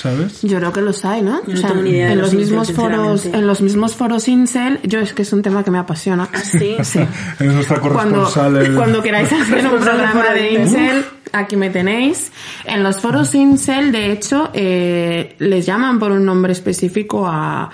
¿sabes? 0.00 0.42
Yo 0.42 0.58
creo 0.58 0.72
que 0.72 0.80
los 0.80 1.04
hay, 1.04 1.22
¿no? 1.22 1.40
Yo 1.46 1.54
no 1.54 1.60
tengo 1.68 1.82
ni 1.82 1.90
idea 1.90 2.06
de 2.06 2.12
en 2.12 2.18
los 2.18 2.32
los 2.32 2.40
mismos 2.40 2.70
incel, 2.70 2.76
foros, 2.84 3.26
en 3.26 3.46
los 3.46 3.60
mismos 3.60 3.94
foros 3.96 4.28
incel, 4.28 4.80
yo 4.84 4.98
es 5.00 5.12
que 5.12 5.22
es 5.22 5.32
un 5.32 5.42
tema 5.42 5.62
que 5.64 5.70
me 5.70 5.78
apasiona. 5.78 6.28
¿Ah, 6.32 6.38
sí? 6.40 6.76
Sí. 6.82 7.00
Es 7.38 7.52
nuestra 7.52 7.80
Cuando, 7.80 8.20
corresponsal. 8.22 8.56
el- 8.56 8.74
cuando 8.74 9.02
queráis 9.02 9.32
hacer 9.32 9.66
un 9.66 9.80
programa 9.80 10.30
de 10.32 10.52
incel. 10.54 11.04
aquí 11.32 11.56
me 11.56 11.70
tenéis. 11.70 12.32
En 12.64 12.82
los 12.82 12.98
foros 12.98 13.34
incel, 13.34 13.92
de 13.92 14.12
hecho, 14.12 14.50
eh, 14.54 15.36
les 15.38 15.66
llaman 15.66 15.98
por 15.98 16.12
un 16.12 16.24
nombre 16.24 16.52
específico 16.52 17.26
a, 17.26 17.70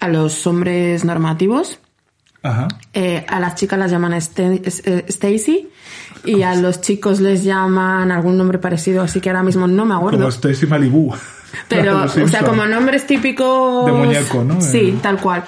a 0.00 0.08
los 0.08 0.46
hombres 0.46 1.04
normativos. 1.04 1.78
Ajá. 2.42 2.68
Eh, 2.94 3.24
a 3.28 3.40
las 3.40 3.56
chicas 3.56 3.78
las 3.78 3.90
llaman 3.90 4.14
eh, 4.14 5.02
Stacy 5.08 5.68
y 6.24 6.42
a 6.42 6.54
los 6.54 6.80
chicos 6.80 7.18
les 7.20 7.42
llaman 7.42 8.12
algún 8.12 8.36
nombre 8.38 8.58
parecido, 8.58 9.02
así 9.02 9.20
que 9.20 9.28
ahora 9.30 9.42
mismo 9.42 9.66
no 9.66 9.84
me 9.84 9.94
acuerdo. 9.94 10.18
Como 10.18 10.28
Stacy 10.30 10.66
Malibu. 10.66 11.14
Pero, 11.68 12.04
o 12.04 12.28
sea, 12.28 12.42
como 12.44 12.66
nombres 12.66 13.06
típicos... 13.06 13.86
De 13.86 13.92
muñeco, 13.92 14.44
¿no? 14.44 14.60
Sí, 14.60 14.78
Eh. 14.94 14.98
tal 15.02 15.18
cual. 15.20 15.44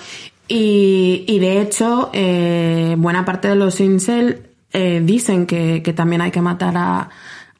Y, 0.48 1.24
y 1.28 1.38
de 1.38 1.60
hecho, 1.60 2.10
eh, 2.12 2.94
buena 2.98 3.24
parte 3.24 3.48
de 3.48 3.54
los 3.54 3.80
incel 3.80 4.42
eh, 4.72 5.00
dicen 5.04 5.46
que, 5.46 5.82
que 5.82 5.92
también 5.92 6.22
hay 6.22 6.30
que 6.30 6.40
matar 6.40 6.76
a, 6.76 7.08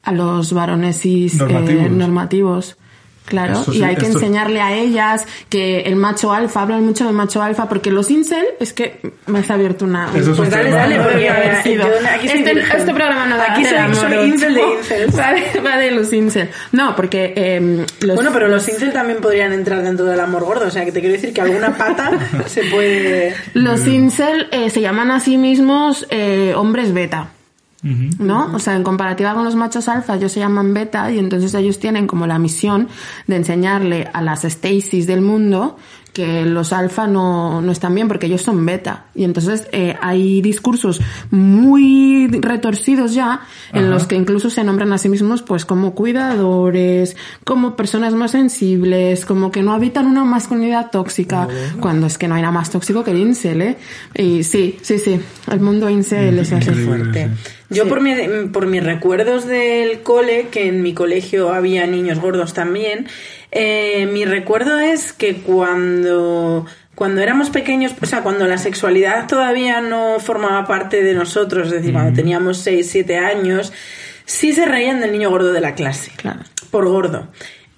a 0.02 0.12
los 0.12 0.52
varones 0.52 1.00
cis, 1.00 1.34
eh, 1.34 1.38
Normativos. 1.38 1.90
normativos. 1.90 2.76
Claro, 3.30 3.64
y 3.72 3.82
hay 3.82 3.94
que 3.96 4.06
esto- 4.06 4.18
enseñarle 4.18 4.60
a 4.60 4.74
ellas 4.74 5.24
que 5.48 5.80
el 5.82 5.96
macho 5.96 6.32
alfa, 6.32 6.62
hablan 6.62 6.84
mucho 6.84 7.04
del 7.06 7.14
macho 7.14 7.40
alfa, 7.42 7.68
porque 7.68 7.90
los 7.90 8.10
incel, 8.10 8.44
es 8.58 8.72
que 8.72 9.00
me 9.26 9.38
has 9.38 9.50
abierto 9.50 9.84
una... 9.84 10.08
Eso 10.14 10.32
es 10.32 10.36
Pues 10.36 10.40
un 10.40 10.50
dale, 10.50 10.64
tema- 10.64 10.76
dale, 10.76 10.96
Podría 11.00 11.34
haber 11.36 11.62
sido. 11.62 11.86
este, 12.24 12.50
este 12.60 12.92
programa 12.92 13.26
no 13.26 13.36
da 13.36 13.52
Aquí 13.52 13.62
de 13.62 13.70
soy- 13.70 13.94
soy 13.94 14.28
incel 14.28 14.54
de 14.54 14.60
de, 15.06 15.60
va 15.60 15.76
de 15.78 15.90
los 15.92 16.12
incel. 16.12 16.50
No, 16.72 16.94
porque 16.96 17.32
eh, 17.36 17.86
los... 18.00 18.16
Bueno, 18.16 18.30
pero 18.32 18.48
los 18.48 18.68
incel 18.68 18.92
también 18.92 19.20
podrían 19.20 19.52
entrar 19.52 19.82
dentro 19.82 20.06
del 20.06 20.18
amor 20.20 20.44
gordo. 20.44 20.66
O 20.66 20.70
sea, 20.70 20.84
que 20.84 20.92
te 20.92 21.00
quiero 21.00 21.14
decir 21.14 21.32
que 21.32 21.40
alguna 21.40 21.76
pata 21.78 22.10
se 22.46 22.64
puede... 22.64 23.34
Los 23.54 23.86
incel 23.86 24.48
eh, 24.50 24.70
se 24.70 24.80
llaman 24.80 25.10
a 25.12 25.20
sí 25.20 25.38
mismos 25.38 26.06
eh, 26.10 26.52
hombres 26.56 26.92
beta. 26.92 27.28
¿No? 27.82 28.54
O 28.54 28.58
sea, 28.58 28.76
en 28.76 28.82
comparativa 28.82 29.32
con 29.34 29.44
los 29.44 29.54
machos 29.54 29.88
alfa, 29.88 30.16
ellos 30.16 30.32
se 30.32 30.40
llaman 30.40 30.74
beta 30.74 31.10
y 31.10 31.18
entonces 31.18 31.54
ellos 31.54 31.78
tienen 31.78 32.06
como 32.06 32.26
la 32.26 32.38
misión 32.38 32.88
de 33.26 33.36
enseñarle 33.36 34.08
a 34.12 34.20
las 34.20 34.42
Stacys 34.42 35.06
del 35.06 35.22
mundo 35.22 35.78
que 36.12 36.44
los 36.44 36.72
alfa 36.72 37.06
no, 37.06 37.60
no 37.60 37.72
están 37.72 37.94
bien 37.94 38.08
porque 38.08 38.26
ellos 38.26 38.42
son 38.42 38.64
beta. 38.66 39.06
Y 39.14 39.24
entonces 39.24 39.68
eh, 39.72 39.96
hay 40.00 40.42
discursos 40.42 41.00
muy 41.30 42.26
retorcidos 42.26 43.14
ya 43.14 43.42
en 43.72 43.84
Ajá. 43.84 43.90
los 43.90 44.06
que 44.06 44.16
incluso 44.16 44.50
se 44.50 44.64
nombran 44.64 44.92
a 44.92 44.98
sí 44.98 45.08
mismos 45.08 45.42
pues 45.42 45.64
como 45.64 45.94
cuidadores, 45.94 47.16
como 47.44 47.76
personas 47.76 48.14
más 48.14 48.32
sensibles, 48.32 49.24
como 49.24 49.50
que 49.50 49.62
no 49.62 49.72
habitan 49.72 50.06
una 50.06 50.24
masculinidad 50.24 50.90
tóxica, 50.90 51.48
cuando 51.80 52.06
es 52.06 52.18
que 52.18 52.28
no 52.28 52.34
hay 52.34 52.42
nada 52.42 52.52
más 52.52 52.70
tóxico 52.70 53.04
que 53.04 53.12
el 53.12 53.18
incel, 53.18 53.62
¿eh? 53.62 53.78
Y 54.14 54.42
sí, 54.42 54.78
sí, 54.82 54.98
sí, 54.98 55.20
el 55.50 55.60
mundo 55.60 55.88
incel 55.88 56.38
es 56.40 56.52
así. 56.52 56.70
Fuerte. 56.70 57.28
sí. 57.28 57.59
Yo 57.70 57.84
Sí. 57.84 57.88
por, 57.88 58.00
mi, 58.00 58.14
por 58.52 58.66
mis 58.66 58.82
recuerdos 58.84 59.46
del 59.46 60.00
cole, 60.00 60.48
que 60.50 60.66
en 60.68 60.82
mi 60.82 60.92
colegio 60.92 61.52
había 61.52 61.86
niños 61.86 62.18
gordos 62.18 62.52
también, 62.52 63.06
eh, 63.52 64.08
mi 64.12 64.24
recuerdo 64.24 64.78
es 64.78 65.12
que 65.12 65.36
cuando, 65.36 66.66
cuando 66.94 67.20
éramos 67.20 67.50
pequeños, 67.50 67.92
o 68.00 68.06
sea, 68.06 68.22
cuando 68.22 68.46
la 68.46 68.58
sexualidad 68.58 69.26
todavía 69.28 69.80
no 69.80 70.18
formaba 70.20 70.66
parte 70.66 71.02
de 71.02 71.14
nosotros, 71.14 71.68
es 71.68 71.72
decir, 71.74 71.92
cuando 71.92 72.12
teníamos 72.12 72.58
6, 72.58 72.88
7 72.90 73.18
años, 73.18 73.72
sí 74.24 74.52
se 74.52 74.66
reían 74.66 75.00
del 75.00 75.12
niño 75.12 75.30
gordo 75.30 75.52
de 75.52 75.60
la 75.60 75.74
clase. 75.74 76.10
Claro. 76.16 76.40
Por 76.70 76.88
gordo. 76.88 77.28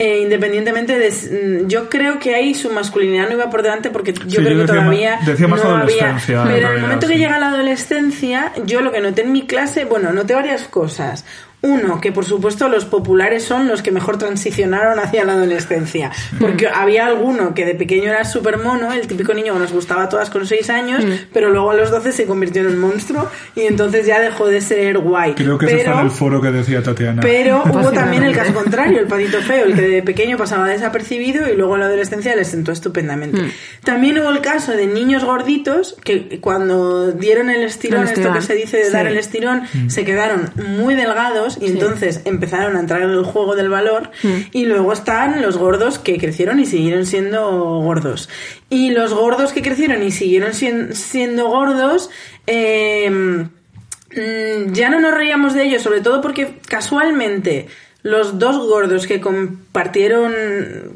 Eh, 0.05 0.19
independientemente 0.23 0.99
de... 0.99 1.11
mm, 1.11 1.69
Yo 1.69 1.89
creo 1.89 2.19
que 2.19 2.35
ahí 2.35 2.55
su 2.55 2.71
masculinidad 2.71 3.29
no 3.29 3.35
iba 3.35 3.49
por 3.51 3.63
delante 3.63 3.89
porque 3.91 4.13
yo 4.13 4.23
Sí, 4.29 4.37
creo 4.37 4.41
yo 4.43 4.49
que 4.49 4.55
decía 4.63 4.67
todavía 4.67 5.17
ma- 5.21 5.27
decía 5.27 5.47
más 5.49 5.63
no 5.65 5.71
había... 5.77 5.79
adolescencia, 6.07 6.43
en 6.43 6.49
Pero 6.49 6.69
en 6.71 6.75
el 6.75 6.81
momento 6.81 7.07
que 7.07 7.19
llega 7.19 7.39
la 7.39 7.49
adolescencia, 7.51 8.53
yo 8.67 8.81
lo 8.81 8.91
que 8.91 9.01
noté 9.01 9.23
en 9.23 9.31
mi 9.31 9.47
clase, 9.47 9.85
bueno, 9.85 10.13
noté 10.13 10.35
varias 10.35 10.65
cosas. 10.65 11.25
Uno, 11.63 12.01
que 12.01 12.11
por 12.11 12.25
supuesto 12.25 12.69
los 12.69 12.85
populares 12.85 13.45
son 13.45 13.69
los 13.69 13.83
que 13.83 13.93
mejor 13.93 14.19
transicionaron 14.19 14.99
hacia 14.99 15.25
la 15.25 15.35
adolescencia. 15.35 16.11
Porque 16.41 16.67
había 16.67 17.07
alguno 17.07 17.55
que 17.55 17.65
de 17.65 17.77
pequeño 17.77 18.11
era 18.11 18.25
súper 18.25 18.59
mono, 18.59 18.93
el 18.93 19.07
típico 19.07 19.33
niño 19.33 19.53
que 19.53 19.61
nos 19.61 19.73
gustaba 19.73 20.05
a 20.05 20.09
todas 20.09 20.29
con 20.29 20.45
6 20.45 20.71
años, 20.71 21.05
pero 21.33 21.51
luego 21.51 21.71
a 21.71 21.75
los 21.75 21.93
12 21.93 22.11
se 22.11 22.27
convirtió 22.27 22.63
en 22.63 22.69
un 22.69 22.79
monstruo 22.79 23.29
y 23.55 23.61
entonces 23.63 24.07
ya 24.07 24.21
dejó 24.21 24.49
de 24.49 24.61
ser 24.61 24.99
guay. 24.99 25.35
Creo 25.35 25.57
que 25.57 25.67
eso 25.67 25.93
en 25.93 25.99
el 26.01 26.11
foro 26.11 26.41
que 26.41 26.51
decía 26.51 26.83
Tatiana. 26.83 27.23
pero 27.23 27.63
hubo 27.65 27.93
también 27.93 28.25
el 28.25 28.35
caso 28.35 28.53
contrario, 28.53 28.99
el 28.99 29.07
patito 29.07 29.41
feo, 29.41 29.65
el 29.67 29.75
que 29.75 29.83
de 29.83 30.03
pequeño 30.03 30.37
pasaba 30.37 30.69
desapercibido 30.69 31.49
y 31.49 31.57
luego 31.57 31.75
en 31.75 31.81
la 31.81 31.87
adolescencia 31.87 32.35
le 32.35 32.45
sentó 32.45 32.73
estupendamente. 32.73 33.41
Hmm. 33.41 33.51
También 33.85 34.19
hubo 34.19 34.31
el 34.31 34.41
caso 34.41 34.73
de 34.73 34.89
niños 34.89 35.25
gorditos 35.25 35.97
que 36.03 36.41
cuando 36.41 37.13
dieron 37.13 37.51
el 37.51 37.63
estirón, 37.63 38.03
El 38.03 38.15
esto 38.15 38.33
que 38.33 38.43
se 38.43 38.55
dice 38.55 38.79
de 38.79 38.91
dar 38.91 39.07
el 39.07 39.17
estirón, 39.17 39.63
se 39.87 40.05
quedaron 40.05 40.51
muy 40.57 40.97
delgados 40.97 41.52
y 41.61 41.67
entonces 41.67 42.23
empezaron 42.25 42.77
a 42.77 42.81
entrar 42.81 43.03
en 43.03 43.11
el 43.11 43.25
juego 43.25 43.55
del 43.57 43.69
valor 43.69 44.11
Hmm. 44.23 44.43
y 44.53 44.67
luego 44.67 44.93
están 44.93 45.43
los 45.43 45.57
gordos 45.59 45.99
que 45.99 46.19
crecieron 46.19 46.61
y 46.61 46.67
siguieron 46.67 47.07
siendo 47.07 47.51
gordos. 47.81 48.29
Y 48.71 48.91
los 48.91 49.13
gordos 49.15 49.53
que 49.53 49.63
crecieron 49.63 50.03
y 50.03 50.11
siguieron 50.11 50.53
sien- 50.55 50.95
siendo 50.95 51.49
gordos, 51.49 52.11
eh, 52.47 53.47
Mm, 54.15 54.73
ya 54.75 54.91
no 54.91 55.01
nos 55.01 55.15
reíamos 55.15 55.55
de 55.55 55.63
ellos, 55.65 55.81
sobre 55.81 56.03
todo 56.03 56.21
porque 56.21 56.59
casualmente 56.69 57.69
los 58.03 58.39
dos 58.39 58.59
gordos 58.69 59.07
que 59.07 59.23
compartieron 59.23 60.35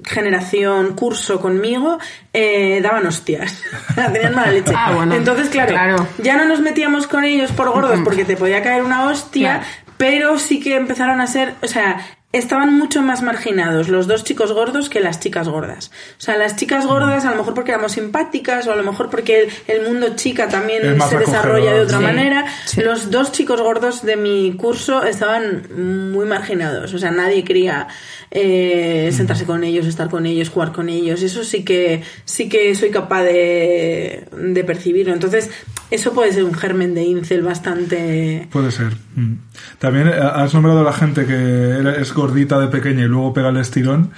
generación, 0.05 0.95
curso 0.95 1.41
conmigo, 1.41 1.99
eh, 2.35 2.81
daban 2.83 3.07
hostias. 3.07 3.63
Tenían 4.13 4.35
mala 4.35 4.53
leche. 4.53 4.73
Ah, 4.77 4.93
bueno. 4.95 5.15
Entonces, 5.15 5.49
claro, 5.49 5.71
Claro. 5.73 6.07
ya 6.19 6.37
no 6.37 6.45
nos 6.45 6.61
metíamos 6.61 7.07
con 7.07 7.25
ellos 7.25 7.53
por 7.53 7.71
gordos 7.71 8.01
porque 8.05 8.27
te 8.27 8.37
podía 8.37 8.63
caer 8.63 8.83
una 8.83 9.07
hostia, 9.07 9.61
Claro. 9.61 9.67
Pero 9.97 10.39
sí 10.39 10.61
que 10.61 10.77
empezaron 10.77 11.21
a 11.21 11.27
ser, 11.27 11.55
o 11.63 11.67
sea, 11.67 12.05
estaban 12.39 12.77
mucho 12.77 13.03
más 13.03 13.23
marginados 13.23 13.89
los 13.89 14.07
dos 14.07 14.25
chicos 14.25 14.53
gordos 14.53 14.89
que 14.89 15.01
las 15.01 15.21
chicas 15.21 15.49
gordas. 15.49 15.91
O 16.19 16.21
sea, 16.21 16.37
las 16.37 16.57
chicas 16.57 16.87
gordas 16.87 17.25
a 17.25 17.31
lo 17.31 17.39
mejor 17.39 17.55
porque 17.55 17.73
éramos 17.73 17.93
simpáticas 17.93 18.67
o 18.67 18.73
a 18.73 18.77
lo 18.77 18.83
mejor 18.83 19.11
porque 19.11 19.43
el, 19.43 19.49
el 19.67 19.89
mundo 19.89 20.15
chica 20.17 20.49
también 20.49 21.01
se 21.01 21.19
desarrolla 21.19 21.73
de 21.73 21.81
otra 21.81 21.99
sí. 21.99 22.05
manera. 22.05 22.47
Sí. 22.67 22.81
Los 22.83 23.11
dos 23.11 23.33
chicos 23.33 23.61
gordos 23.61 24.03
de 24.03 24.17
mi 24.17 24.55
curso 24.57 25.05
estaban 25.05 26.11
muy 26.13 26.27
marginados. 26.27 26.93
O 26.95 26.99
sea, 26.99 27.11
nadie 27.11 27.45
quería 27.45 27.89
eh, 28.31 29.11
sentarse 29.13 29.45
con 29.45 29.65
ellos, 29.65 29.87
estar 29.87 30.11
con 30.11 30.27
ellos, 30.27 30.51
jugar 30.51 30.73
con 30.73 30.89
ellos. 30.89 31.23
Eso 31.23 31.45
sí 31.45 31.65
que 31.65 32.03
sí 32.25 32.49
que 32.49 32.75
soy 32.75 32.91
capaz 32.91 33.23
de, 33.23 34.29
de 34.33 34.65
percibirlo. 34.65 35.13
Entonces, 35.13 35.51
eso 35.91 36.13
puede 36.13 36.33
ser 36.33 36.45
un 36.45 36.55
germen 36.55 36.95
de 36.95 37.05
incel 37.05 37.43
bastante... 37.43 38.49
Puede 38.51 38.71
ser. 38.71 39.06
Mm. 39.17 39.35
También 39.79 40.09
eh, 40.09 40.13
has 40.13 40.55
nombrado 40.55 40.81
a 40.81 40.85
la 40.85 40.93
gente 40.93 41.27
que 41.27 42.01
es 42.01 42.13
gordita 42.15 42.61
de 42.61 42.69
pequeña 42.69 43.05
y 43.05 43.09
luego 43.09 43.35
pega 43.35 43.49
el 43.49 43.57
estirón. 43.57 44.13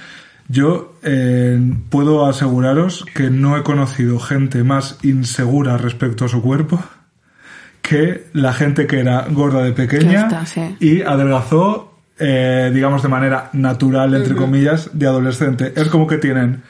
Yo 0.47 0.95
eh, 1.03 1.59
puedo 1.89 2.25
aseguraros 2.25 3.05
que 3.13 3.29
no 3.29 3.57
he 3.57 3.63
conocido 3.63 4.19
gente 4.19 4.63
más 4.63 4.97
insegura 5.03 5.77
respecto 5.77 6.25
a 6.25 6.27
su 6.27 6.41
cuerpo 6.41 6.83
que 7.81 8.25
la 8.33 8.53
gente 8.53 8.85
que 8.85 8.99
era 8.99 9.25
gorda 9.29 9.63
de 9.63 9.71
pequeña 9.71 10.23
está, 10.23 10.45
sí. 10.45 10.75
y 10.79 11.01
adelgazó, 11.01 11.95
eh, 12.19 12.69
digamos, 12.73 13.01
de 13.01 13.09
manera 13.09 13.49
natural, 13.53 14.13
entre 14.13 14.35
comillas, 14.35 14.91
de 14.93 15.07
adolescente. 15.07 15.73
Es 15.75 15.87
como 15.87 16.05
que 16.05 16.17
tienen 16.17 16.61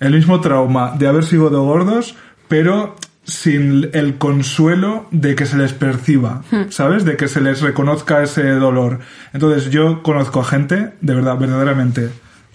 el 0.00 0.12
mismo 0.12 0.40
trauma 0.40 0.94
de 0.98 1.06
haber 1.06 1.24
sido 1.24 1.48
de 1.48 1.56
gordos, 1.56 2.14
pero 2.48 2.96
sin 3.26 3.90
el 3.92 4.18
consuelo 4.18 5.06
de 5.10 5.34
que 5.34 5.46
se 5.46 5.56
les 5.56 5.72
perciba, 5.72 6.42
¿sabes? 6.70 7.04
De 7.04 7.16
que 7.16 7.26
se 7.28 7.40
les 7.40 7.60
reconozca 7.60 8.22
ese 8.22 8.44
dolor. 8.52 9.00
Entonces 9.32 9.70
yo 9.70 10.02
conozco 10.04 10.40
a 10.40 10.44
gente, 10.44 10.92
de 11.00 11.14
verdad, 11.14 11.36
verdaderamente 11.36 12.08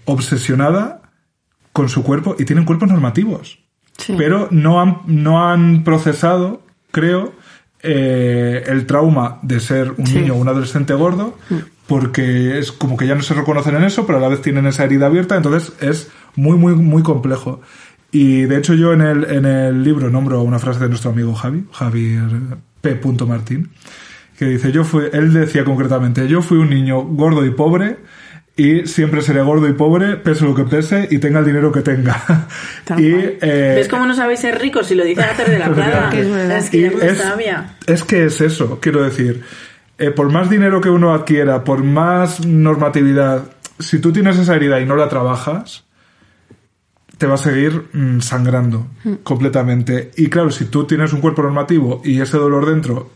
obsesionada 0.06 1.02
con 1.74 1.90
su 1.90 2.04
cuerpo 2.04 2.36
y 2.40 2.46
tienen 2.46 2.66
cuerpos 2.66 2.90
normativos 2.90 3.60
Sí. 3.98 4.16
pero 4.18 4.48
no 4.52 4.82
han, 4.82 5.00
no 5.06 5.48
han 5.48 5.84
procesado, 5.84 6.64
creo, 6.92 7.34
eh, 7.84 8.64
el 8.68 8.86
trauma 8.88 9.40
de 9.42 9.60
ser 9.60 9.92
un 9.98 10.08
Sí. 10.08 10.20
niño 10.20 10.34
o 10.34 10.38
un 10.38 10.48
adolescente 10.48 10.94
gordo, 10.94 11.38
porque 11.88 12.58
es 12.58 12.72
como 12.72 12.96
que 12.98 13.06
ya 13.06 13.16
no 13.16 13.22
se 13.22 13.34
reconocen 13.34 13.76
en 13.76 13.84
eso, 13.84 14.06
pero 14.06 14.18
a 14.18 14.22
la 14.22 14.28
vez 14.30 14.42
tienen 14.42 14.66
esa 14.66 14.86
herida 14.86 15.08
abierta, 15.08 15.36
entonces 15.36 15.74
es 15.82 16.10
muy, 16.36 16.58
muy, 16.58 16.74
muy 16.76 17.04
complejo. 17.04 17.62
Y 18.12 18.44
de 18.44 18.58
hecho 18.58 18.74
yo 18.74 18.94
en 18.94 19.02
el, 19.02 19.24
en 19.24 19.46
el 19.46 19.84
libro 19.84 20.10
nombro 20.10 20.42
una 20.42 20.60
frase 20.60 20.80
de 20.80 20.90
nuestro 20.90 21.12
amigo 21.12 21.34
Javi, 21.34 21.66
Javier 21.72 22.30
P. 22.82 23.00
Martín, 23.26 23.72
que 24.38 24.46
dice, 24.46 24.72
yo 24.72 24.84
fui, 24.84 25.06
él 25.14 25.34
decía 25.34 25.64
concretamente, 25.64 26.28
yo 26.28 26.42
fui 26.42 26.58
un 26.58 26.70
niño 26.70 27.02
gordo 27.02 27.46
y 27.46 27.52
pobre, 27.52 27.98
y 28.56 28.86
siempre 28.86 29.22
seré 29.22 29.42
gordo 29.42 29.68
y 29.68 29.74
pobre, 29.74 30.18
pese 30.18 30.44
lo 30.44 30.54
que 30.54 30.64
pese 30.64 31.08
y 31.10 31.20
tenga 31.20 31.40
el 31.40 31.46
dinero 31.46 31.72
que 31.72 31.82
tenga. 31.82 32.48
Y, 32.98 33.14
eh, 33.14 33.74
¿Ves 33.78 33.88
cómo 33.88 34.06
no 34.06 34.14
sabéis 34.14 34.42
ser 34.42 34.60
ricos 34.60 34.88
si 34.88 34.96
lo 34.96 35.06
dicen 35.06 35.24
hacer 35.24 35.50
de 35.50 35.60
la 35.60 35.70
plana? 35.74 36.10
Que 36.10 36.22
es 36.58 36.70
que 36.70 36.88
es, 36.88 37.18
sabía. 37.18 37.78
es 37.88 38.04
que 38.04 38.26
es 38.26 38.42
eso, 38.42 38.80
quiero 38.82 39.02
decir. 39.02 39.42
Eh, 39.98 40.12
por 40.12 40.32
más 40.32 40.50
dinero 40.50 40.82
que 40.82 40.90
uno 40.90 41.14
adquiera, 41.14 41.64
por 41.64 41.84
más 41.84 42.46
normatividad, 42.46 43.44
si 43.80 44.00
tú 44.00 44.12
tienes 44.12 44.38
esa 44.38 44.56
herida 44.56 44.82
y 44.82 44.86
no 44.86 44.96
la 44.96 45.08
trabajas, 45.08 45.86
te 47.22 47.28
va 47.28 47.36
a 47.36 47.38
seguir 47.38 47.90
mm, 47.94 48.20
sangrando 48.22 48.88
completamente. 49.22 50.10
Y 50.18 50.28
claro, 50.28 50.50
si 50.50 50.66
tú 50.66 50.86
tienes 50.86 51.14
un 51.14 51.22
cuerpo 51.22 51.44
normativo 51.44 52.02
y 52.04 52.20
ese 52.20 52.36
dolor 52.38 52.66
dentro 52.66 53.12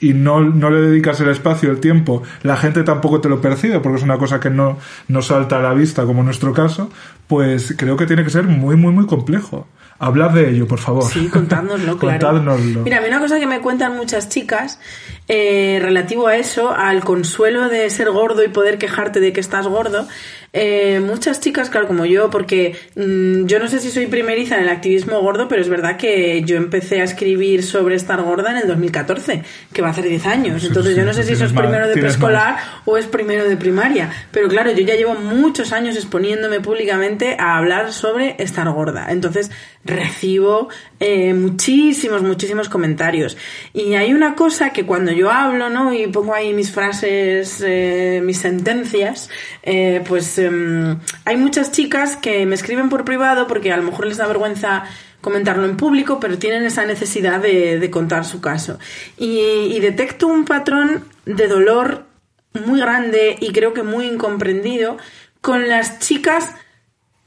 y 0.00 0.14
no, 0.14 0.40
no 0.40 0.70
le 0.70 0.80
dedicas 0.80 1.20
el 1.20 1.28
espacio, 1.28 1.70
el 1.70 1.78
tiempo, 1.78 2.22
la 2.42 2.56
gente 2.56 2.84
tampoco 2.84 3.20
te 3.20 3.28
lo 3.28 3.42
percibe 3.42 3.80
porque 3.80 3.98
es 3.98 4.02
una 4.02 4.16
cosa 4.16 4.40
que 4.40 4.48
no, 4.48 4.78
no 5.08 5.20
salta 5.20 5.58
a 5.58 5.62
la 5.62 5.74
vista 5.74 6.06
como 6.06 6.20
en 6.20 6.24
nuestro 6.24 6.54
caso, 6.54 6.88
pues 7.26 7.74
creo 7.76 7.98
que 7.98 8.06
tiene 8.06 8.24
que 8.24 8.30
ser 8.30 8.44
muy, 8.44 8.76
muy, 8.76 8.94
muy 8.94 9.04
complejo. 9.04 9.68
Hablad 9.98 10.30
de 10.30 10.48
ello, 10.48 10.66
por 10.66 10.78
favor. 10.78 11.04
Sí, 11.04 11.28
contádnoslo, 11.28 11.98
claro. 11.98 12.26
Contádnoslo. 12.26 12.80
Mira, 12.80 12.96
a 12.96 13.00
mí 13.02 13.08
una 13.08 13.20
cosa 13.20 13.38
que 13.38 13.46
me 13.46 13.60
cuentan 13.60 13.94
muchas 13.94 14.30
chicas 14.30 14.80
eh, 15.28 15.78
relativo 15.80 16.26
a 16.26 16.36
eso, 16.36 16.70
al 16.70 17.02
consuelo 17.02 17.68
de 17.68 17.88
ser 17.90 18.10
gordo 18.10 18.44
y 18.44 18.48
poder 18.48 18.78
quejarte 18.78 19.20
de 19.20 19.32
que 19.32 19.40
estás 19.40 19.66
gordo, 19.66 20.06
eh, 20.56 21.00
muchas 21.00 21.40
chicas, 21.40 21.68
claro, 21.68 21.88
como 21.88 22.04
yo, 22.04 22.30
porque 22.30 22.76
mm, 22.94 23.46
yo 23.46 23.58
no 23.58 23.66
sé 23.66 23.80
si 23.80 23.90
soy 23.90 24.06
primeriza 24.06 24.54
en 24.56 24.62
el 24.62 24.68
activismo 24.68 25.20
gordo, 25.20 25.48
pero 25.48 25.60
es 25.60 25.68
verdad 25.68 25.96
que 25.96 26.44
yo 26.44 26.56
empecé 26.56 27.00
a 27.00 27.04
escribir 27.04 27.64
sobre 27.64 27.96
estar 27.96 28.22
gorda 28.22 28.52
en 28.52 28.58
el 28.58 28.68
2014, 28.68 29.42
que 29.72 29.82
va 29.82 29.88
a 29.88 29.90
hacer 29.90 30.04
10 30.04 30.26
años. 30.26 30.64
Entonces 30.64 30.94
yo 30.94 31.04
no 31.04 31.12
sé 31.12 31.24
si 31.24 31.32
eso 31.32 31.44
es 31.44 31.52
primero 31.52 31.88
de 31.88 31.94
preescolar 31.94 32.56
o 32.84 32.96
es 32.96 33.06
primero 33.06 33.48
de 33.48 33.56
primaria. 33.56 34.12
Pero 34.30 34.46
claro, 34.46 34.70
yo 34.70 34.84
ya 34.84 34.94
llevo 34.94 35.14
muchos 35.16 35.72
años 35.72 35.96
exponiéndome 35.96 36.60
públicamente 36.60 37.36
a 37.36 37.56
hablar 37.56 37.92
sobre 37.92 38.36
estar 38.38 38.70
gorda. 38.70 39.06
Entonces 39.10 39.50
recibo 39.84 40.68
eh, 41.00 41.34
muchísimos, 41.34 42.22
muchísimos 42.22 42.68
comentarios. 42.68 43.36
Y 43.72 43.94
hay 43.94 44.14
una 44.14 44.36
cosa 44.36 44.70
que 44.70 44.86
cuando 44.86 45.10
yo 45.14 45.30
hablo, 45.30 45.70
¿no? 45.70 45.94
Y 45.94 46.06
pongo 46.08 46.34
ahí 46.34 46.52
mis 46.52 46.70
frases, 46.70 47.62
eh, 47.64 48.20
mis 48.22 48.38
sentencias, 48.38 49.30
eh, 49.62 50.02
pues 50.06 50.38
em, 50.38 50.98
hay 51.24 51.36
muchas 51.36 51.72
chicas 51.72 52.16
que 52.16 52.44
me 52.46 52.54
escriben 52.54 52.88
por 52.88 53.04
privado 53.04 53.46
porque 53.46 53.72
a 53.72 53.76
lo 53.76 53.84
mejor 53.84 54.06
les 54.06 54.18
da 54.18 54.26
vergüenza 54.26 54.84
comentarlo 55.20 55.64
en 55.64 55.76
público, 55.76 56.20
pero 56.20 56.38
tienen 56.38 56.64
esa 56.64 56.84
necesidad 56.84 57.40
de, 57.40 57.78
de 57.78 57.90
contar 57.90 58.24
su 58.24 58.40
caso. 58.40 58.78
Y, 59.16 59.38
y 59.38 59.80
detecto 59.80 60.26
un 60.26 60.44
patrón 60.44 61.04
de 61.24 61.48
dolor 61.48 62.04
muy 62.66 62.80
grande 62.80 63.36
y 63.40 63.52
creo 63.52 63.72
que 63.72 63.82
muy 63.82 64.06
incomprendido 64.06 64.98
con 65.40 65.68
las 65.68 65.98
chicas 65.98 66.54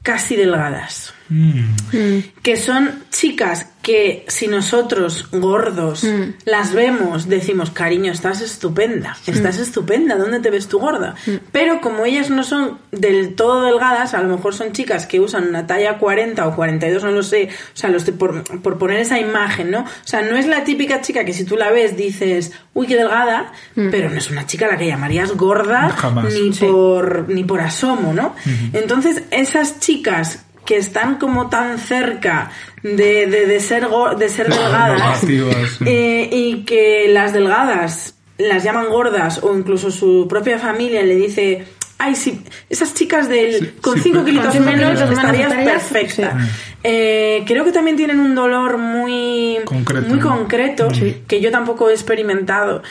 casi 0.02 0.36
delgadas. 0.36 1.12
Mm. 1.28 2.18
Que 2.42 2.56
son 2.56 3.04
chicas 3.10 3.66
que 3.88 4.26
si 4.28 4.48
nosotros 4.48 5.28
gordos 5.32 6.06
las 6.44 6.74
vemos, 6.74 7.26
decimos, 7.26 7.70
cariño, 7.70 8.12
estás 8.12 8.42
estupenda, 8.42 9.16
estás 9.26 9.56
estupenda, 9.56 10.14
¿dónde 10.16 10.40
te 10.40 10.50
ves 10.50 10.68
tú 10.68 10.78
gorda? 10.78 11.14
Pero 11.52 11.80
como 11.80 12.04
ellas 12.04 12.28
no 12.28 12.42
son 12.42 12.76
del 12.92 13.34
todo 13.34 13.62
delgadas, 13.62 14.12
a 14.12 14.22
lo 14.22 14.28
mejor 14.28 14.54
son 14.54 14.72
chicas 14.72 15.06
que 15.06 15.20
usan 15.20 15.48
una 15.48 15.66
talla 15.66 15.96
40 15.96 16.46
o 16.46 16.54
42, 16.54 17.02
no 17.02 17.12
lo 17.12 17.22
sé, 17.22 17.48
o 17.48 17.76
sea, 17.76 17.88
lo 17.88 17.96
estoy 17.96 18.12
por, 18.12 18.60
por 18.60 18.76
poner 18.76 19.00
esa 19.00 19.18
imagen, 19.18 19.70
¿no? 19.70 19.80
O 19.80 19.86
sea, 20.06 20.20
no 20.20 20.36
es 20.36 20.46
la 20.46 20.64
típica 20.64 21.00
chica 21.00 21.24
que 21.24 21.32
si 21.32 21.44
tú 21.44 21.56
la 21.56 21.70
ves 21.70 21.96
dices, 21.96 22.52
uy, 22.74 22.86
qué 22.86 22.96
delgada, 22.96 23.54
pero 23.74 24.10
no 24.10 24.18
es 24.18 24.30
una 24.30 24.46
chica 24.46 24.66
a 24.66 24.72
la 24.72 24.76
que 24.76 24.86
llamarías 24.86 25.34
gorda 25.34 25.88
Jamás. 25.96 26.34
ni 26.34 26.50
por 26.50 27.30
ni 27.30 27.42
por 27.42 27.62
asomo, 27.62 28.12
¿no? 28.12 28.36
Entonces, 28.74 29.22
esas 29.30 29.80
chicas 29.80 30.44
que 30.68 30.76
están 30.76 31.16
como 31.16 31.48
tan 31.48 31.78
cerca 31.78 32.50
de, 32.82 33.26
de, 33.26 33.46
de 33.46 33.58
ser, 33.58 33.88
go- 33.88 34.14
de 34.14 34.28
ser 34.28 34.48
delgadas 34.52 35.20
sí. 35.20 35.40
eh, 35.86 36.28
y 36.30 36.64
que 36.66 37.06
las 37.08 37.32
delgadas 37.32 38.14
las 38.36 38.62
llaman 38.64 38.90
gordas 38.90 39.42
o 39.42 39.56
incluso 39.56 39.90
su 39.90 40.26
propia 40.28 40.58
familia 40.58 41.02
le 41.02 41.16
dice 41.16 41.64
ay 41.96 42.14
sí 42.14 42.44
esas 42.68 42.92
chicas 42.92 43.30
del 43.30 43.54
Sí, 43.58 43.70
con 43.80 43.94
sí, 43.96 44.10
5 44.12 44.22
pero- 44.26 44.26
kilos 44.26 44.54
menos 44.60 44.90
kilos 44.92 45.08
menos 45.08 45.24
estarías 45.24 45.52
perfecta 45.54 46.36
sí. 46.38 46.46
Eh, 46.84 47.42
creo 47.46 47.64
que 47.64 47.72
también 47.72 47.96
tienen 47.96 48.20
un 48.20 48.34
dolor 48.36 48.76
muy 48.78 49.58
Concreto, 49.64 50.06
muy 50.08 50.20
concreto 50.20 50.90
Sí. 50.94 51.22
que 51.26 51.40
yo 51.40 51.50
tampoco 51.50 51.88
he 51.90 51.92
experimentado 51.94 52.82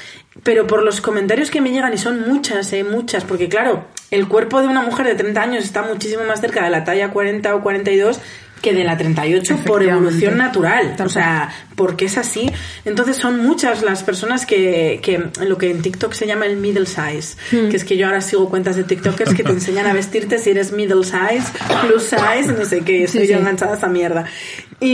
pero 0.43 0.67
por 0.67 0.83
los 0.83 1.01
comentarios 1.01 1.51
que 1.51 1.61
me 1.61 1.71
llegan 1.71 1.93
y 1.93 1.97
son 1.97 2.27
muchas 2.27 2.71
eh, 2.73 2.83
muchas 2.83 3.23
porque 3.23 3.49
claro 3.49 3.85
el 4.11 4.27
cuerpo 4.27 4.61
de 4.61 4.67
una 4.67 4.81
mujer 4.81 5.05
de 5.05 5.15
30 5.15 5.41
años 5.41 5.63
está 5.63 5.83
muchísimo 5.83 6.23
más 6.23 6.41
cerca 6.41 6.63
de 6.63 6.69
la 6.69 6.83
talla 6.83 7.11
40 7.11 7.55
o 7.55 7.61
42 7.61 8.19
que 8.61 8.73
de 8.73 8.83
la 8.83 8.97
38 8.97 9.59
por 9.65 9.83
evolución 9.83 10.37
natural. 10.37 10.95
O 11.03 11.09
sea, 11.09 11.49
porque 11.75 12.05
es 12.05 12.17
así. 12.17 12.51
Entonces 12.85 13.17
son 13.17 13.39
muchas 13.41 13.83
las 13.83 14.03
personas 14.03 14.45
que, 14.45 14.99
que 15.03 15.27
lo 15.45 15.57
que 15.57 15.69
en 15.71 15.81
TikTok 15.81 16.13
se 16.13 16.25
llama 16.27 16.45
el 16.45 16.57
middle 16.57 16.85
size, 16.85 17.37
Hmm. 17.51 17.69
que 17.69 17.77
es 17.77 17.83
que 17.83 17.97
yo 17.97 18.07
ahora 18.07 18.21
sigo 18.21 18.49
cuentas 18.49 18.75
de 18.75 18.83
TikTokers 18.83 19.33
que 19.33 19.43
te 19.43 19.51
enseñan 19.57 19.85
a 19.87 19.93
vestirte 19.93 20.39
si 20.39 20.49
eres 20.51 20.71
middle 20.71 21.03
size, 21.03 21.43
plus 21.87 22.03
size, 22.03 22.51
no 22.57 22.65
sé 22.65 22.81
qué, 22.81 23.03
estoy 23.03 23.21
Sí, 23.21 23.27
yo 23.27 23.35
sí. 23.35 23.39
enganchada 23.41 23.73
a 23.73 23.77
esa 23.77 23.87
mierda. 23.87 24.25
Y, 24.79 24.87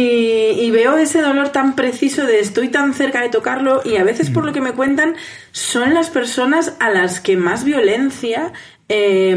y 0.61 0.71
veo 0.71 0.97
ese 0.97 1.21
dolor 1.21 1.49
tan 1.49 1.75
preciso 1.75 2.25
de 2.25 2.39
estoy 2.39 2.69
tan 2.69 2.93
cerca 2.93 3.21
de 3.21 3.29
tocarlo 3.29 3.81
y 3.83 3.97
a 3.97 4.03
veces 4.03 4.29
por 4.29 4.45
lo 4.45 4.53
que 4.53 4.61
me 4.61 4.71
cuentan 4.71 5.15
son 5.51 5.93
las 5.93 6.09
personas 6.09 6.73
a 6.79 6.89
las 6.89 7.19
que 7.19 7.35
más 7.35 7.65
violencia 7.65 8.53
eh, 8.95 9.35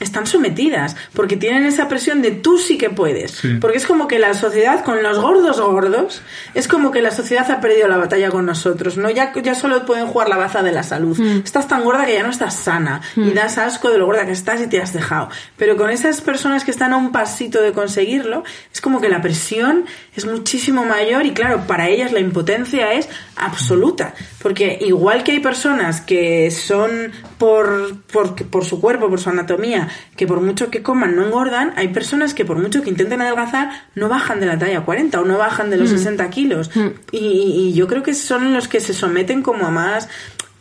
están 0.00 0.26
sometidas 0.26 0.96
porque 1.12 1.36
tienen 1.36 1.66
esa 1.66 1.86
presión 1.86 2.22
de 2.22 2.30
tú 2.30 2.56
sí 2.56 2.78
que 2.78 2.88
puedes. 2.88 3.32
Sí. 3.32 3.58
porque 3.60 3.76
es 3.76 3.86
como 3.86 4.08
que 4.08 4.18
la 4.18 4.32
sociedad 4.32 4.82
con 4.84 5.02
los 5.02 5.18
gordos 5.18 5.60
gordos 5.60 6.22
es 6.54 6.66
como 6.66 6.90
que 6.90 7.02
la 7.02 7.10
sociedad 7.10 7.50
ha 7.50 7.60
perdido 7.60 7.88
la 7.88 7.98
batalla 7.98 8.30
con 8.30 8.46
nosotros 8.46 8.96
no 8.96 9.10
ya, 9.10 9.32
ya 9.34 9.54
solo 9.54 9.84
pueden 9.84 10.06
jugar 10.06 10.30
la 10.30 10.36
baza 10.36 10.62
de 10.62 10.72
la 10.72 10.82
salud. 10.82 11.18
Estás 11.44 11.68
tan 11.68 11.84
gorda 11.84 12.06
que 12.06 12.14
ya 12.14 12.22
no 12.22 12.30
estás 12.30 12.54
sana 12.54 13.02
y 13.16 13.30
das 13.32 13.58
asco 13.58 13.90
de 13.90 13.98
lo 13.98 14.06
gorda 14.06 14.24
que 14.24 14.32
estás 14.32 14.62
y 14.62 14.66
te 14.66 14.80
has 14.80 14.94
dejado. 14.94 15.28
Pero 15.58 15.76
con 15.76 15.90
esas 15.90 16.22
personas 16.22 16.64
que 16.64 16.70
están 16.70 16.94
a 16.94 16.96
un 16.96 17.12
pasito 17.12 17.60
de 17.60 17.72
conseguirlo 17.72 18.44
es 18.72 18.80
como 18.80 19.00
que 19.00 19.08
la 19.10 19.20
presión 19.20 19.84
es 20.16 20.24
muchísimo 20.24 20.84
mayor 20.84 21.26
y 21.26 21.32
claro 21.32 21.66
para 21.66 21.88
ellas 21.88 22.12
la 22.12 22.20
impotencia 22.20 22.94
es 22.94 23.08
absoluta. 23.36 24.14
Porque 24.42 24.78
igual 24.80 25.24
que 25.24 25.32
hay 25.32 25.40
personas 25.40 26.00
que 26.00 26.50
son 26.50 27.12
por, 27.38 27.96
por, 28.12 28.34
por 28.44 28.64
su 28.64 28.80
cuerpo, 28.80 29.08
por 29.08 29.20
su 29.20 29.30
anatomía, 29.30 29.88
que 30.16 30.26
por 30.26 30.40
mucho 30.40 30.70
que 30.70 30.82
coman 30.82 31.16
no 31.16 31.26
engordan, 31.26 31.72
hay 31.76 31.88
personas 31.88 32.34
que 32.34 32.44
por 32.44 32.58
mucho 32.58 32.82
que 32.82 32.90
intenten 32.90 33.20
adelgazar 33.20 33.70
no 33.94 34.08
bajan 34.08 34.40
de 34.40 34.46
la 34.46 34.58
talla 34.58 34.82
40 34.82 35.20
o 35.20 35.24
no 35.24 35.38
bajan 35.38 35.70
de 35.70 35.76
los 35.76 35.90
60 35.90 36.28
kilos. 36.30 36.70
Y, 37.12 37.18
y 37.18 37.72
yo 37.74 37.86
creo 37.86 38.02
que 38.02 38.14
son 38.14 38.52
los 38.52 38.68
que 38.68 38.80
se 38.80 38.94
someten 38.94 39.42
como 39.42 39.66
a 39.66 39.70
más... 39.70 40.08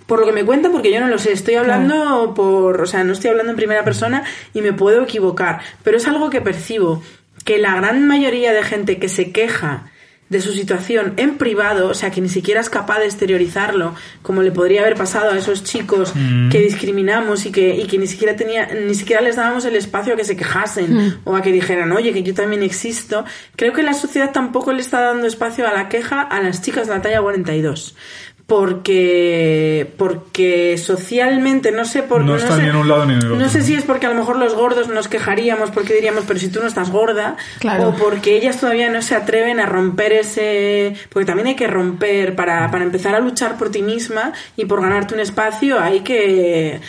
Por 0.05 0.21
lo 0.21 0.25
que 0.25 0.31
me 0.31 0.45
cuentan, 0.45 0.71
porque 0.71 0.89
yo 0.89 1.01
no 1.01 1.09
lo 1.09 1.17
sé, 1.17 1.33
estoy 1.33 1.55
hablando 1.55 2.33
por, 2.33 2.79
o 2.79 2.85
sea, 2.85 3.03
no 3.03 3.11
estoy 3.11 3.31
hablando 3.31 3.51
en 3.51 3.57
primera 3.57 3.83
persona 3.83 4.23
y 4.53 4.61
me 4.61 4.71
puedo 4.71 5.03
equivocar, 5.03 5.59
pero 5.83 5.97
es 5.97 6.07
algo 6.07 6.29
que 6.29 6.39
percibo, 6.39 7.03
que 7.43 7.57
la 7.57 7.75
gran 7.75 8.07
mayoría 8.07 8.53
de 8.53 8.63
gente 8.63 8.99
que 8.99 9.09
se 9.09 9.33
queja 9.33 9.91
de 10.29 10.41
su 10.41 10.51
situación 10.51 11.13
en 11.17 11.37
privado, 11.37 11.89
o 11.89 11.93
sea, 11.93 12.11
que 12.11 12.21
ni 12.21 12.29
siquiera 12.29 12.59
es 12.59 12.69
capaz 12.69 12.99
de 12.99 13.05
exteriorizarlo, 13.05 13.95
como 14.21 14.41
le 14.41 14.51
podría 14.51 14.81
haber 14.81 14.95
pasado 14.95 15.31
a 15.31 15.37
esos 15.37 15.63
chicos 15.63 16.13
que 16.51 16.59
discriminamos 16.59 17.45
y 17.45 17.51
que, 17.51 17.75
y 17.75 17.85
que 17.85 17.97
ni 17.97 18.07
siquiera 18.07 18.35
tenía, 18.35 18.67
ni 18.73 18.93
siquiera 18.95 19.21
les 19.21 19.37
dábamos 19.37 19.65
el 19.65 19.75
espacio 19.75 20.13
a 20.13 20.17
que 20.17 20.25
se 20.25 20.35
quejasen 20.35 21.19
o 21.23 21.35
a 21.35 21.41
que 21.41 21.51
dijeran, 21.51 21.91
oye, 21.91 22.11
que 22.13 22.23
yo 22.23 22.33
también 22.33 22.63
existo. 22.63 23.25
Creo 23.55 23.73
que 23.73 23.83
la 23.83 23.93
sociedad 23.93 24.31
tampoco 24.31 24.73
le 24.73 24.81
está 24.81 25.01
dando 25.01 25.27
espacio 25.27 25.67
a 25.67 25.73
la 25.73 25.89
queja 25.89 26.21
a 26.21 26.41
las 26.41 26.61
chicas 26.61 26.87
de 26.87 26.95
la 26.95 27.01
talla 27.01 27.21
42. 27.21 27.95
Porque, 28.47 29.93
porque 29.97 30.77
socialmente, 30.77 31.71
no 31.71 31.83
sé 31.85 32.01
por 32.03 32.21
No 32.21 32.27
no 32.27 32.35
está 32.37 32.55
sé- 32.55 32.63
ni 32.63 32.69
en 32.69 32.75
un 32.75 32.87
lado 32.87 33.05
ni 33.05 33.13
en 33.13 33.19
el 33.19 33.25
otro. 33.25 33.37
No 33.39 33.49
sé 33.49 33.61
si 33.61 33.75
es 33.75 33.83
porque 33.83 34.05
a 34.05 34.09
lo 34.09 34.15
mejor 34.15 34.37
los 34.37 34.55
gordos 34.55 34.87
nos 34.87 35.07
quejaríamos 35.07 35.71
porque 35.71 35.93
diríamos, 35.93 36.23
pero 36.27 36.39
si 36.39 36.47
tú 36.49 36.59
no 36.61 36.67
estás 36.67 36.89
gorda, 36.91 37.35
Claro. 37.59 37.89
o 37.89 37.95
porque 37.95 38.37
ellas 38.37 38.59
todavía 38.59 38.89
no 38.89 39.01
se 39.01 39.15
atreven 39.15 39.59
a 39.59 39.65
romper 39.65 40.13
ese... 40.13 40.95
Porque 41.09 41.25
también 41.25 41.47
hay 41.47 41.55
que 41.55 41.67
romper, 41.67 42.35
para, 42.35 42.71
para 42.71 42.83
empezar 42.85 43.15
a 43.15 43.19
luchar 43.19 43.57
por 43.57 43.69
ti 43.69 43.81
misma 43.81 44.31
y 44.55 44.65
por 44.65 44.81
ganarte 44.81 45.13
un 45.13 45.19
espacio, 45.19 45.79
hay 45.79 45.99
que, 46.01 46.79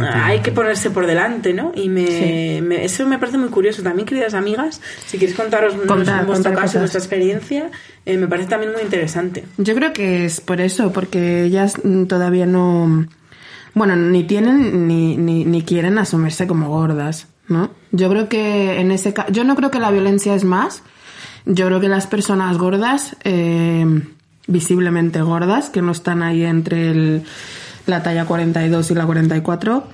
hay 0.00 0.40
que 0.40 0.50
ponerse 0.52 0.90
por 0.90 1.06
delante, 1.06 1.52
¿no? 1.52 1.72
Y 1.74 1.88
me, 1.88 2.60
me- 2.62 2.84
eso 2.84 3.06
me 3.06 3.18
parece 3.18 3.38
muy 3.38 3.50
curioso. 3.50 3.82
También, 3.82 4.06
queridas 4.06 4.34
amigas, 4.34 4.80
si 5.06 5.18
queréis 5.18 5.36
contaros 5.36 5.74
Contar, 5.74 6.24
vuestro 6.26 6.32
contar 6.34 6.52
caso, 6.54 6.62
cosas. 6.64 6.80
vuestra 6.80 6.98
experiencia, 7.00 7.70
eh, 8.06 8.16
me 8.16 8.26
parece 8.28 8.48
también 8.48 8.72
muy 8.72 8.82
interesante. 8.82 9.44
Yo 9.58 9.74
creo 9.74 9.92
que 9.92 10.24
es 10.24 10.40
por 10.40 10.60
eso, 10.60 10.92
porque 10.92 11.44
ellas 11.44 11.76
mm, 11.82 12.04
todavía 12.04 12.46
no. 12.46 13.06
Bueno, 13.74 13.96
ni 13.96 14.24
tienen 14.24 14.86
ni, 14.86 15.16
ni, 15.16 15.44
ni 15.44 15.62
quieren 15.62 15.98
asumirse 15.98 16.46
como 16.46 16.68
gordas, 16.68 17.26
¿no? 17.48 17.70
Yo 17.90 18.08
creo 18.10 18.28
que 18.28 18.80
en 18.80 18.90
ese 18.90 19.12
caso. 19.14 19.32
Yo 19.32 19.44
no 19.44 19.56
creo 19.56 19.70
que 19.70 19.78
la 19.80 19.90
violencia 19.90 20.34
es 20.34 20.44
más. 20.44 20.82
Yo 21.46 21.66
creo 21.66 21.80
que 21.80 21.88
las 21.88 22.06
personas 22.06 22.58
gordas, 22.58 23.16
eh, 23.24 23.84
visiblemente 24.46 25.22
gordas, 25.22 25.70
que 25.70 25.82
no 25.82 25.92
están 25.92 26.22
ahí 26.22 26.44
entre 26.44 26.90
el- 26.90 27.22
la 27.86 28.02
talla 28.02 28.26
42 28.26 28.90
y 28.90 28.94
la 28.94 29.06
44, 29.06 29.86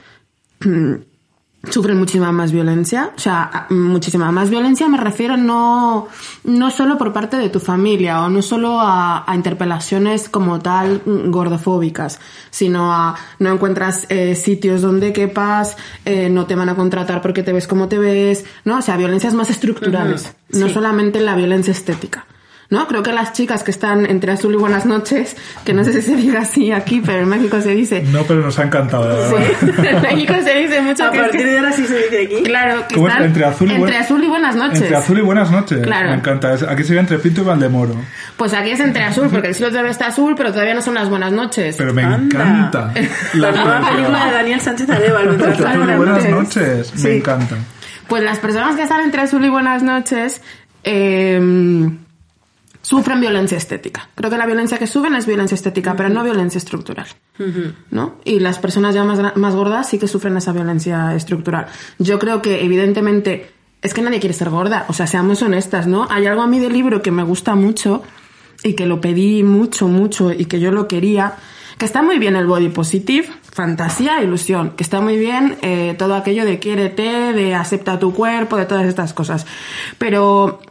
sufren 1.65 1.99
muchísima 1.99 2.33
más 2.33 2.53
violencia. 2.53 3.13
O 3.17 3.19
sea, 3.19 3.67
muchísima 3.71 4.31
más 4.31 4.51
violencia 4.51 4.89
me 4.89 4.99
refiero 4.99 5.37
no, 5.37 6.09
no 6.45 6.71
solo 6.71 6.99
por 6.99 7.13
parte 7.13 7.37
de 7.37 7.49
tu 7.49 7.61
familia 7.61 8.23
o 8.23 8.29
no 8.29 8.43
solo 8.43 8.79
a, 8.81 9.25
interpelaciones 9.35 10.29
como 10.29 10.61
tal 10.61 11.03
gordofóbicas, 11.05 12.19
sino 12.51 12.93
a 12.93 13.15
no 13.39 13.53
encuentras 13.53 14.07
eh, 14.09 14.35
sitios 14.35 14.83
donde 14.83 15.13
quepas, 15.13 15.77
eh, 16.05 16.29
no 16.29 16.47
te 16.47 16.55
van 16.55 16.69
a 16.69 16.75
contratar 16.75 17.23
porque 17.23 17.43
te 17.43 17.53
ves 17.53 17.67
como 17.67 17.89
te 17.89 17.99
ves, 17.99 18.45
¿no? 18.65 18.79
O 18.79 18.83
sea, 18.83 18.97
violencias 18.97 19.35
más 19.35 19.51
estructurales, 19.51 20.35
no 20.51 20.69
solamente 20.69 21.21
la 21.21 21.37
violencia 21.37 21.73
estética. 21.73 22.27
¿No? 22.71 22.87
Creo 22.87 23.03
que 23.03 23.13
las 23.13 23.33
chicas 23.33 23.63
que 23.63 23.71
están 23.71 24.05
entre 24.07 24.33
azul 24.33 24.53
y 24.53 24.57
buenas 24.57 24.85
noches, 24.85 25.37
que 25.65 25.73
no 25.73 25.85
sé 25.85 25.93
si 25.95 26.03
se 26.03 26.17
diga 26.17 26.41
así 26.41 26.71
aquí, 26.71 27.03
pero 27.05 27.23
en 27.23 27.29
México 27.29 27.61
se 27.61 27.71
dice. 27.71 28.03
No, 28.03 28.25
pero 28.25 28.43
nos 28.43 28.59
ha 28.59 28.65
encantado. 28.65 29.31
Sí, 29.31 29.67
en 29.83 30.03
México 30.03 30.35
se 30.45 30.55
dice 30.55 30.81
mucho 30.83 31.05
A 31.05 31.13
partir 31.13 31.47
de 31.47 31.59
ahora 31.59 31.73
sí 31.73 31.87
se 31.87 31.97
dice 31.97 32.25
aquí. 32.25 32.43
Claro, 32.43 32.87
que 32.87 32.95
están 32.95 33.25
entre, 33.25 33.45
azul 33.45 33.71
y, 33.71 33.75
entre 33.75 33.97
azul 33.97 34.23
y 34.23 34.27
buenas 34.27 34.55
noches. 34.55 34.83
Entre 34.83 34.97
azul 34.97 35.19
y 35.19 35.23
buenas 35.23 35.51
noches. 35.51 35.81
Claro. 35.81 36.11
Me 36.11 36.17
encanta. 36.17 36.53
Aquí 36.69 36.85
sería 36.85 37.01
entre 37.01 37.19
Pinto 37.19 37.41
y 37.41 37.45
Valdemoro. 37.45 37.95
Pues 38.37 38.53
aquí 38.53 38.71
es 38.71 38.81
entre 38.81 39.03
azul, 39.03 39.29
porque 39.31 39.49
el 39.49 39.55
cielo 39.55 39.71
todavía 39.71 39.91
está 39.91 40.09
azul, 40.09 40.35
pero 40.37 40.53
todavía 40.53 40.75
no 40.75 40.83
son 40.83 40.95
las 40.95 41.09
buenas 41.09 41.33
noches. 41.33 41.77
Pero 41.77 41.95
me 41.95 42.03
encanta. 42.03 42.93
La, 43.35 43.51
nueva 43.51 43.89
película 43.89 44.27
de 44.27 44.33
Daniel 44.33 44.61
Sánchez 44.61 44.91
Arevalo. 44.91 45.33
Entre 45.49 45.67
azul 45.67 45.91
y 45.91 45.97
buenas 45.97 46.29
noches. 46.29 47.03
Me 47.03 47.17
encanta. 47.17 47.57
Pues 48.09 48.23
las 48.23 48.39
personas 48.39 48.77
que 48.77 48.83
están 48.83 49.03
entre 49.03 49.21
azul 49.21 49.45
y 49.45 49.51
buenas 49.51 49.83
noches. 49.83 50.41
Eh, 50.83 51.39
sufren 52.89 53.21
violencia 53.21 53.59
estética. 53.59 54.09
Creo 54.15 54.31
que 54.31 54.39
la 54.39 54.47
violencia 54.47 54.79
que 54.79 54.87
suben 54.87 55.15
es 55.15 55.27
violencia 55.27 55.55
estética, 55.55 55.95
pero 55.95 56.09
no 56.09 56.25
violencia 56.25 56.57
estructural. 56.57 57.07
¿no? 57.91 58.15
Y 58.25 58.41
las 58.41 58.59
personas 58.59 58.95
ya 58.95 59.05
más, 59.05 59.37
más 59.37 59.55
gordas 59.55 59.91
sí 59.91 59.99
que 59.99 60.09
sufren 60.09 60.39
esa 60.39 60.53
violencia 60.53 61.15
estructural. 61.15 61.67
Yo 61.99 62.19
creo 62.19 62.41
que, 62.41 62.65
evidentemente, 62.65 63.51
es 63.83 63.93
que 63.93 64.01
nadie 64.01 64.21
quiere 64.21 64.33
ser 64.33 64.49
gorda. 64.49 64.87
O 64.89 64.95
sea, 64.95 65.07
seamos 65.07 65.43
honestas, 65.43 65.87
¿no? 65.87 66.07
Hay 66.09 66.25
algo 66.25 66.41
a 66.41 66.47
mí 66.47 66.61
del 66.61 66.73
libro 66.73 67.03
que 67.03 67.11
me 67.11 67.23
gusta 67.25 67.55
mucho 67.55 68.03
y 68.63 68.73
que 68.73 68.87
lo 68.87 69.03
pedí 69.03 69.43
mucho, 69.43 69.87
mucho 69.87 70.33
y 70.33 70.47
que 70.47 70.59
yo 70.59 70.73
lo 70.73 70.89
quería. 70.89 71.35
Que 71.77 71.85
está 71.85 72.01
muy 72.01 72.19
bien 72.19 72.37
el 72.37 72.47
body 72.47 72.71
positive, 72.71 73.29
fantasía, 73.53 74.23
ilusión. 74.23 74.71
Que 74.77 74.83
está 74.83 75.03
muy 75.03 75.19
bien 75.19 75.59
eh, 75.61 75.95
todo 75.99 76.15
aquello 76.15 76.47
de 76.47 76.59
quiérete, 76.59 77.35
de 77.35 77.55
acepta 77.55 77.99
tu 77.99 78.15
cuerpo, 78.15 78.57
de 78.57 78.65
todas 78.65 78.87
estas 78.87 79.13
cosas. 79.13 79.47
Pero 79.99 80.63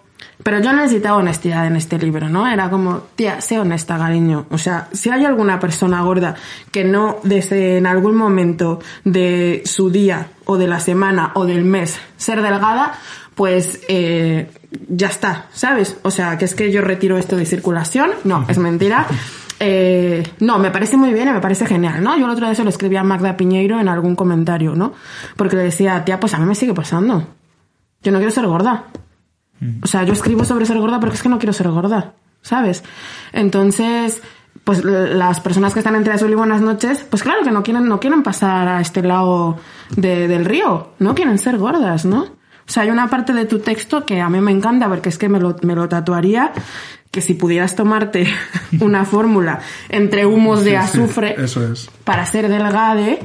pero 0.48 0.62
yo 0.62 0.72
necesitaba 0.72 1.18
honestidad 1.18 1.68
en 1.68 1.76
este 1.76 1.98
libro, 1.98 2.30
¿no? 2.30 2.48
Era 2.48 2.70
como, 2.70 3.00
tía, 3.18 3.42
sé 3.42 3.60
honesta, 3.60 3.98
cariño. 3.98 4.46
O 4.50 4.58
sea, 4.58 4.88
si 4.94 5.10
hay 5.10 5.26
alguna 5.26 5.60
persona 5.60 6.02
gorda 6.04 6.36
que 6.72 6.86
no 6.86 7.18
desde 7.24 7.80
en 7.80 7.86
algún 7.86 8.16
momento 8.16 8.80
de 9.04 9.62
su 9.66 9.90
día 9.90 10.30
o 10.46 10.56
de 10.56 10.68
la 10.68 10.80
semana 10.80 11.34
o 11.36 11.46
del 11.46 11.66
mes 11.66 12.00
ser 12.16 12.42
delgada, 12.42 12.94
pues 13.36 13.82
eh, 13.90 14.50
ya 14.88 15.08
está, 15.08 15.48
¿sabes? 15.52 15.98
O 16.04 16.12
sea, 16.12 16.38
que 16.38 16.46
es 16.46 16.56
que 16.56 16.72
yo 16.72 16.80
retiro 16.80 17.18
esto 17.18 17.36
de 17.36 17.46
circulación. 17.46 18.12
No, 18.24 18.46
es 18.48 18.58
mentira. 18.58 19.06
Eh, 19.60 20.22
no, 20.40 20.60
me 20.60 20.70
parece 20.70 20.98
muy 20.98 21.12
bien 21.12 21.30
y 21.30 21.32
me 21.32 21.42
parece 21.42 21.66
genial, 21.66 22.04
¿no? 22.04 22.16
Yo 22.16 22.26
el 22.26 22.32
otro 22.32 22.46
día 22.46 22.54
se 22.54 22.64
lo 22.64 22.70
escribí 22.70 22.96
a 22.96 23.04
Magda 23.04 23.36
Piñeiro 23.36 23.80
en 23.80 23.90
algún 23.90 24.16
comentario, 24.16 24.76
¿no? 24.76 24.94
Porque 25.36 25.56
le 25.56 25.64
decía, 25.64 26.06
tía, 26.06 26.20
pues 26.20 26.36
a 26.36 26.38
mí 26.38 26.46
me 26.46 26.54
sigue 26.54 26.76
pasando. 26.76 27.28
Yo 28.04 28.12
no 28.12 28.20
quiero 28.20 28.32
ser 28.32 28.46
gorda. 28.46 28.86
O 29.82 29.88
sea, 29.88 30.04
yo 30.04 30.14
escribo 30.14 30.46
sobre 30.46 30.66
ser 30.66 30.78
gorda 30.78 31.00
porque 31.00 31.16
es 31.16 31.24
que 31.24 31.30
no 31.30 31.40
quiero 31.40 31.54
ser 31.54 31.70
gorda, 31.70 32.14
¿sabes? 32.42 32.84
Entonces, 33.34 34.22
pues 34.64 34.84
las 34.84 35.40
personas 35.40 35.74
que 35.74 35.80
están 35.80 35.96
entre 35.96 36.14
azul 36.14 36.32
y 36.32 36.36
buenas 36.36 36.62
noches, 36.62 37.06
pues 37.10 37.24
claro 37.24 37.44
que 37.44 37.52
no 37.52 37.64
quieren, 37.64 37.88
no 37.88 38.00
quieren 38.00 38.22
pasar 38.22 38.68
a 38.68 38.82
este 38.82 39.02
lado 39.02 39.58
del 39.96 40.46
río, 40.46 40.90
no 41.00 41.16
quieren 41.16 41.38
ser 41.38 41.58
gordas, 41.58 42.06
¿no? 42.06 42.24
O 42.24 42.70
sea, 42.70 42.84
hay 42.84 42.90
una 42.90 43.10
parte 43.10 43.32
de 43.32 43.46
tu 43.46 43.60
texto 43.60 44.06
que 44.06 44.20
a 44.20 44.30
mí 44.30 44.42
me 44.42 44.52
encanta 44.52 44.90
porque 44.90 45.08
es 45.08 45.18
que 45.18 45.30
me 45.30 45.40
lo, 45.40 45.56
me 45.62 45.74
lo 45.74 45.88
tatuaría, 45.88 46.52
que 47.12 47.22
si 47.22 47.34
pudieras 47.34 47.76
tomarte 47.76 48.28
una 48.82 49.06
fórmula 49.06 49.62
entre 49.88 50.26
humos 50.26 50.66
de 50.66 50.76
azufre 50.76 51.36
eso 51.42 51.72
es. 51.72 51.90
para 52.04 52.26
ser 52.26 52.50
delgade, 52.50 53.20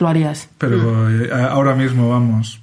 lo 0.00 0.08
harías. 0.08 0.48
Pero 0.58 1.08
eh, 1.10 1.30
ahora 1.32 1.76
mismo, 1.76 2.10
vamos, 2.10 2.60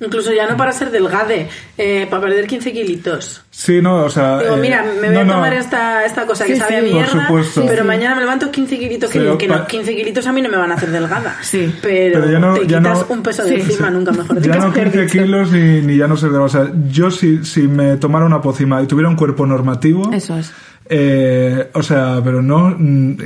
Incluso 0.00 0.32
ya 0.32 0.46
no 0.48 0.56
para 0.56 0.72
ser 0.72 0.90
delgade, 0.90 1.48
eh, 1.78 2.06
para 2.10 2.22
perder 2.22 2.46
15 2.46 2.72
kilitos. 2.72 3.42
Sí, 3.50 3.80
no, 3.80 4.04
o 4.04 4.10
sea... 4.10 4.38
Digo, 4.38 4.56
mira, 4.56 4.84
me 5.00 5.08
voy 5.08 5.18
a 5.18 5.26
tomar 5.26 5.52
esta, 5.54 6.04
esta 6.04 6.26
cosa 6.26 6.44
que 6.44 6.56
sabe 6.56 6.78
a 6.78 6.82
mierda, 6.82 7.28
pero 7.66 7.84
mañana 7.84 8.14
me 8.14 8.22
levanto 8.22 8.50
15 8.50 8.78
kilitos, 8.78 9.10
que, 9.10 9.36
que 9.38 9.48
no, 9.48 9.66
15 9.66 9.94
kilitos 9.94 10.26
a 10.26 10.32
mí 10.32 10.42
no 10.42 10.48
me 10.48 10.56
van 10.56 10.72
a 10.72 10.74
hacer 10.74 10.90
delgada. 10.90 11.36
Sí. 11.42 11.72
Pero, 11.80 12.30
ya 12.30 12.38
no, 12.38 12.54
te 12.54 12.66
quitas 12.66 13.06
un 13.08 13.22
peso 13.22 13.44
de 13.44 13.54
encima, 13.54 13.90
nunca 13.90 14.12
mejor 14.12 14.40
Ya 14.40 14.56
no 14.56 14.72
15 14.72 15.06
kilos 15.06 15.52
ni, 15.52 15.80
ni, 15.80 15.96
ya 15.96 16.08
no 16.08 16.16
ser 16.16 16.30
delgada. 16.30 16.46
O 16.46 16.48
sea, 16.48 16.72
yo 16.90 17.10
si, 17.10 17.44
si 17.44 17.62
me 17.62 17.96
tomara 17.96 18.26
una 18.26 18.40
pócima 18.40 18.82
y 18.82 18.86
tuviera 18.86 19.08
un 19.08 19.16
cuerpo 19.16 19.46
normativo... 19.46 20.12
Eso 20.12 20.36
es 20.36 20.52
eh, 20.86 21.70
o 21.72 21.82
sea, 21.82 22.20
pero 22.22 22.42
no, 22.42 22.74
mm, 22.78 23.16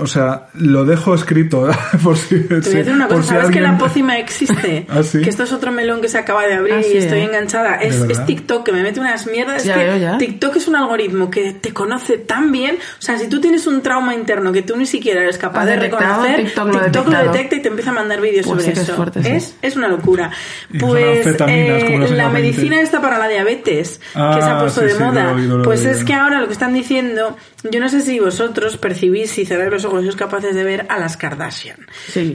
o 0.00 0.06
sea, 0.06 0.48
lo 0.54 0.84
dejo 0.84 1.14
escrito 1.14 1.66
por 2.04 2.18
si. 2.18 2.40
Te 2.40 2.56
voy 2.56 2.56
a 2.56 2.60
decir 2.60 2.92
una 2.92 3.08
cosa, 3.08 3.36
¿sabes 3.36 3.50
que 3.50 3.60
la 3.60 3.78
pócima 3.78 4.18
existe? 4.18 4.86
¿Ah, 4.90 5.00
Que 5.10 5.30
esto 5.30 5.44
es 5.44 5.52
otro 5.52 5.72
melón 5.72 6.02
que 6.02 6.08
se 6.08 6.18
acaba 6.18 6.46
de 6.46 6.54
abrir 6.54 6.84
y 6.92 6.98
estoy 6.98 7.20
enganchada. 7.20 7.76
Es, 7.76 8.02
es, 8.02 8.26
TikTok 8.26 8.66
que 8.66 8.72
me 8.72 8.82
mete 8.82 9.00
unas 9.00 9.26
mierdas. 9.26 9.64
es 9.64 9.72
que 9.72 10.16
TikTok 10.18 10.56
es 10.56 10.68
un 10.68 10.76
algoritmo 10.76 11.30
que 11.30 11.52
te 11.54 11.72
conoce 11.72 12.18
tan 12.18 12.52
bien. 12.52 12.76
O 12.76 13.02
sea, 13.02 13.16
si 13.16 13.28
tú 13.28 13.40
tienes 13.40 13.66
un 13.66 13.80
trauma 13.80 14.14
interno 14.14 14.52
que 14.52 14.62
tú 14.62 14.76
ni 14.76 14.86
siquiera 14.86 15.22
eres 15.22 15.38
capaz 15.38 15.64
de 15.64 15.76
reconocer, 15.76 16.36
TikTok, 16.36 16.68
lo, 17.08 17.32
detecta 17.32 17.56
y 17.56 17.62
te 17.62 17.68
empieza 17.68 17.92
a 17.92 17.94
mandar 17.94 18.20
vídeos 18.20 18.46
pues 18.46 18.64
sobre 18.64 18.72
eso. 18.72 19.10
Es, 19.24 19.56
es, 19.62 19.76
una 19.76 19.88
locura. 19.88 20.30
Pues 20.78 21.26
eh, 21.46 22.08
la 22.14 22.28
medicina 22.28 22.78
está 22.80 23.00
para 23.00 23.18
la 23.18 23.26
diabetes, 23.28 24.00
que 24.00 24.12
se 24.12 24.20
ha 24.20 24.58
ah, 24.58 24.60
puesto 24.60 24.82
de 24.82 24.94
moda. 24.96 25.34
pues 25.64 25.86
es 25.86 26.04
que 26.04 26.12
ahora 26.12 26.40
lo 26.40 26.46
que 26.46 26.52
están 26.52 26.74
diciendo 26.74 27.05
yo 27.14 27.80
no 27.80 27.88
sé 27.88 28.00
si 28.00 28.18
vosotros 28.18 28.76
percibís, 28.76 29.30
si 29.30 29.44
cerráis 29.44 29.70
los 29.70 29.84
ojos, 29.84 30.02
sois 30.02 30.16
capaces 30.16 30.54
de 30.54 30.64
ver 30.64 30.86
a 30.88 30.98
las 30.98 31.16
Kardashian. 31.16 31.86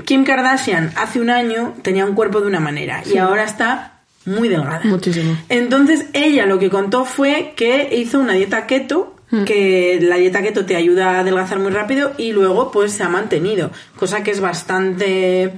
Kim 0.05 0.23
Kardashian 0.23 0.91
hace 0.95 1.19
un 1.19 1.29
año 1.29 1.75
tenía 1.81 2.05
un 2.05 2.15
cuerpo 2.15 2.41
de 2.41 2.47
una 2.47 2.59
manera 2.59 3.03
y 3.05 3.17
ahora 3.17 3.43
está 3.43 4.01
muy 4.25 4.47
delgada. 4.49 4.81
Muchísimo. 4.83 5.37
Entonces 5.49 6.05
ella 6.13 6.45
lo 6.45 6.59
que 6.59 6.69
contó 6.69 7.05
fue 7.05 7.53
que 7.55 7.95
hizo 7.95 8.19
una 8.19 8.33
dieta 8.33 8.67
keto 8.67 9.15
hmm. 9.31 9.43
que 9.43 9.99
la 10.01 10.17
dieta 10.17 10.41
keto 10.41 10.65
te 10.65 10.75
ayuda 10.75 11.17
a 11.17 11.19
adelgazar 11.21 11.59
muy 11.59 11.71
rápido 11.71 12.13
y 12.17 12.31
luego 12.33 12.71
pues 12.71 12.91
se 12.91 13.03
ha 13.03 13.09
mantenido, 13.09 13.71
cosa 13.95 14.23
que 14.23 14.31
es 14.31 14.39
bastante 14.39 15.53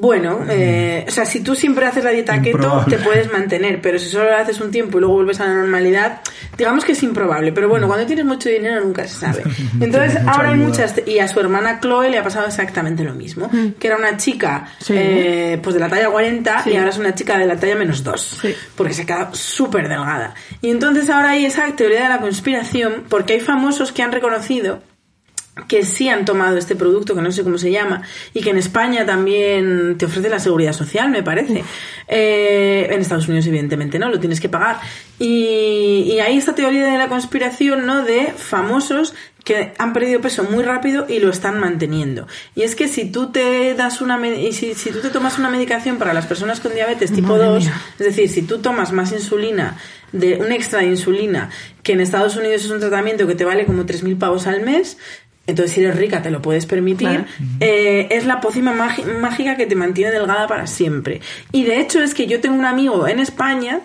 bueno, 0.00 0.44
eh, 0.48 1.04
o 1.06 1.10
sea, 1.10 1.24
si 1.24 1.40
tú 1.40 1.54
siempre 1.54 1.86
haces 1.86 2.04
la 2.04 2.10
dieta 2.10 2.40
keto, 2.40 2.84
te 2.88 2.98
puedes 2.98 3.30
mantener, 3.32 3.80
pero 3.80 3.98
si 3.98 4.08
solo 4.08 4.34
haces 4.34 4.60
un 4.60 4.70
tiempo 4.70 4.98
y 4.98 5.00
luego 5.00 5.16
vuelves 5.16 5.40
a 5.40 5.46
la 5.46 5.54
normalidad, 5.54 6.20
digamos 6.56 6.84
que 6.84 6.92
es 6.92 7.02
improbable. 7.02 7.52
Pero 7.52 7.68
bueno, 7.68 7.86
cuando 7.86 8.06
tienes 8.06 8.24
mucho 8.24 8.48
dinero 8.48 8.84
nunca 8.84 9.06
se 9.06 9.20
sabe. 9.20 9.42
Entonces, 9.80 10.20
ahora 10.26 10.50
hay 10.50 10.56
muchas. 10.56 10.94
Y 11.06 11.18
a 11.18 11.28
su 11.28 11.40
hermana 11.40 11.80
Chloe 11.80 12.10
le 12.10 12.18
ha 12.18 12.22
pasado 12.22 12.46
exactamente 12.46 13.02
lo 13.04 13.14
mismo, 13.14 13.48
mm. 13.52 13.72
que 13.78 13.86
era 13.86 13.96
una 13.96 14.16
chica 14.16 14.68
eh, 14.88 15.58
pues 15.62 15.74
de 15.74 15.80
la 15.80 15.88
talla 15.88 16.10
40 16.10 16.64
y 16.66 16.76
ahora 16.76 16.90
es 16.90 16.98
una 16.98 17.14
chica 17.14 17.38
de 17.38 17.46
la 17.46 17.56
talla 17.56 17.76
menos 17.76 18.04
2, 18.04 18.40
porque 18.76 18.94
se 18.94 19.02
ha 19.02 19.06
quedado 19.06 19.34
súper 19.34 19.88
delgada. 19.88 20.34
Y 20.60 20.70
entonces 20.70 21.10
ahora 21.10 21.30
hay 21.30 21.44
esa 21.44 21.66
teoría 21.76 22.04
de 22.04 22.08
la 22.08 22.20
conspiración, 22.20 23.04
porque 23.08 23.34
hay 23.34 23.40
famosos 23.40 23.92
que 23.92 24.02
han 24.02 24.12
reconocido 24.12 24.80
que 25.66 25.84
sí 25.84 26.08
han 26.08 26.24
tomado 26.24 26.56
este 26.56 26.76
producto, 26.76 27.14
que 27.14 27.22
no 27.22 27.32
sé 27.32 27.42
cómo 27.42 27.58
se 27.58 27.70
llama, 27.70 28.02
y 28.34 28.40
que 28.40 28.50
en 28.50 28.58
España 28.58 29.04
también 29.04 29.96
te 29.98 30.06
ofrece 30.06 30.28
la 30.28 30.38
seguridad 30.38 30.72
social, 30.72 31.10
me 31.10 31.22
parece. 31.22 31.64
Eh, 32.06 32.88
en 32.90 33.00
Estados 33.00 33.26
Unidos, 33.28 33.46
evidentemente, 33.46 33.98
¿no? 33.98 34.08
Lo 34.08 34.20
tienes 34.20 34.40
que 34.40 34.48
pagar. 34.48 34.78
Y, 35.18 36.04
y 36.06 36.20
hay 36.20 36.36
esta 36.36 36.54
teoría 36.54 36.86
de 36.86 36.98
la 36.98 37.08
conspiración, 37.08 37.86
¿no? 37.86 38.04
De 38.04 38.32
famosos 38.36 39.14
que 39.48 39.72
han 39.78 39.94
perdido 39.94 40.20
peso 40.20 40.44
muy 40.44 40.62
rápido 40.62 41.06
y 41.08 41.20
lo 41.20 41.30
están 41.30 41.58
manteniendo. 41.58 42.26
Y 42.54 42.62
es 42.62 42.74
que 42.74 42.86
si 42.86 43.10
tú 43.10 43.32
te 43.32 43.74
das 43.74 44.02
una 44.02 44.20
si, 44.52 44.74
si 44.74 44.90
tú 44.90 45.00
te 45.00 45.08
tomas 45.08 45.38
una 45.38 45.48
medicación 45.48 45.96
para 45.96 46.12
las 46.12 46.26
personas 46.26 46.60
con 46.60 46.74
diabetes 46.74 47.12
tipo 47.12 47.38
2, 47.38 47.64
es 47.98 47.98
decir, 47.98 48.28
si 48.28 48.42
tú 48.42 48.58
tomas 48.58 48.92
más 48.92 49.10
insulina, 49.12 49.78
de 50.12 50.36
un 50.36 50.52
extra 50.52 50.80
de 50.80 50.86
insulina, 50.86 51.50
que 51.82 51.92
en 51.92 52.00
Estados 52.00 52.36
Unidos 52.36 52.64
es 52.64 52.70
un 52.70 52.80
tratamiento 52.80 53.26
que 53.26 53.34
te 53.34 53.44
vale 53.44 53.64
como 53.64 53.84
3.000 53.84 54.18
pavos 54.18 54.46
al 54.46 54.60
mes, 54.60 54.98
entonces 55.48 55.74
si 55.74 55.82
eres 55.82 55.96
rica 55.96 56.22
te 56.22 56.30
lo 56.30 56.40
puedes 56.40 56.66
permitir, 56.66 57.24
eh, 57.58 58.06
es 58.10 58.26
la 58.26 58.40
pócima 58.40 58.72
mágica 58.72 59.56
que 59.56 59.66
te 59.66 59.74
mantiene 59.74 60.12
delgada 60.12 60.46
para 60.46 60.66
siempre. 60.66 61.20
Y 61.50 61.64
de 61.64 61.80
hecho 61.80 62.02
es 62.02 62.14
que 62.14 62.26
yo 62.26 62.40
tengo 62.40 62.56
un 62.56 62.66
amigo 62.66 63.08
en 63.08 63.18
España 63.18 63.80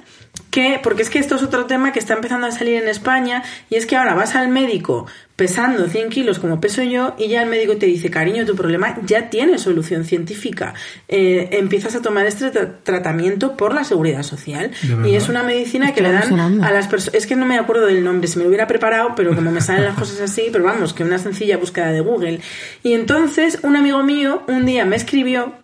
que, 0.52 0.80
porque 0.84 1.02
es 1.02 1.10
que 1.10 1.20
esto 1.20 1.36
es 1.36 1.44
otro 1.44 1.66
tema 1.66 1.94
que 1.94 2.00
está 2.00 2.14
empezando 2.14 2.48
a 2.48 2.52
salir 2.52 2.82
en 2.82 2.90
España, 2.90 3.44
y 3.70 3.76
es 3.76 3.86
que 3.86 3.96
ahora 3.96 4.14
vas 4.14 4.36
al 4.36 4.50
médico 4.50 5.08
pesando 5.36 5.88
100 5.88 6.10
kilos 6.10 6.40
como 6.40 6.62
peso 6.62 6.84
yo, 6.84 7.16
y 7.18 7.28
ya 7.28 7.44
el 7.44 7.50
médico 7.50 7.78
te 7.78 7.86
dice, 7.86 8.10
cariño, 8.10 8.46
tu 8.46 8.56
problema 8.56 8.98
ya 9.06 9.30
tiene 9.30 9.58
solución 9.58 10.06
científica. 10.06 10.74
Eh, 11.08 11.50
empiezas 11.54 11.96
a 11.96 12.02
tomar 12.02 12.26
este 12.26 12.52
tratamiento 12.84 13.58
por 13.58 13.74
la 13.74 13.84
seguridad 13.84 14.24
social. 14.24 14.72
Y 15.06 15.16
es 15.16 15.30
una 15.30 15.44
medicina 15.44 15.94
que 15.94 16.02
le 16.02 16.12
dan 16.12 16.62
a 16.64 16.72
las 16.72 16.88
personas. 16.88 17.16
Es 17.16 17.28
que 17.28 17.36
no 17.36 17.46
me 17.46 17.58
acuerdo 17.58 17.88
del 17.88 18.04
nombre, 18.04 18.28
si 18.28 18.38
me 18.38 18.44
lo 18.44 18.50
hubiera 18.50 18.68
preparado, 18.68 19.14
pero 19.16 19.36
como 19.36 19.52
me 19.52 19.62
salen 19.62 19.86
las 19.86 19.98
cosas 19.98 20.22
así, 20.22 20.50
pero 20.52 20.64
vamos, 20.64 20.94
que 20.94 21.04
una 21.04 21.18
sencilla 21.18 21.58
búsqueda 21.58 21.92
de 21.92 22.02
Google. 22.02 22.40
Y 22.84 22.94
entonces, 22.94 23.60
un 23.64 23.76
amigo 23.76 24.04
mío 24.04 24.44
un 24.48 24.66
día 24.66 24.86
me 24.86 24.96
escribió 24.96 25.64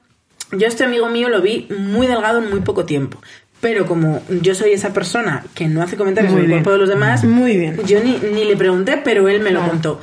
yo 0.52 0.66
a 0.66 0.70
este 0.70 0.84
amigo 0.84 1.08
mío 1.10 1.30
lo 1.30 1.42
vi 1.42 1.68
muy 1.78 2.08
delgado 2.08 2.40
en 2.40 2.50
muy 2.50 2.62
poco 2.62 2.86
tiempo. 2.86 3.22
Pero 3.62 3.86
como 3.86 4.22
yo 4.42 4.56
soy 4.56 4.72
esa 4.72 4.94
persona 4.94 5.44
que 5.54 5.68
no 5.68 5.82
hace 5.82 5.98
comentarios 5.98 6.32
sobre 6.32 6.46
el 6.46 6.52
cuerpo 6.52 6.72
de 6.72 6.78
los 6.78 6.90
demás, 6.90 7.24
Muy 7.26 7.58
bien. 7.58 7.78
yo 7.86 8.02
ni, 8.04 8.18
ni 8.34 8.46
le 8.46 8.56
pregunté, 8.56 9.02
pero 9.04 9.28
él 9.28 9.42
me 9.42 9.52
lo 9.52 9.62
contó. 9.68 10.00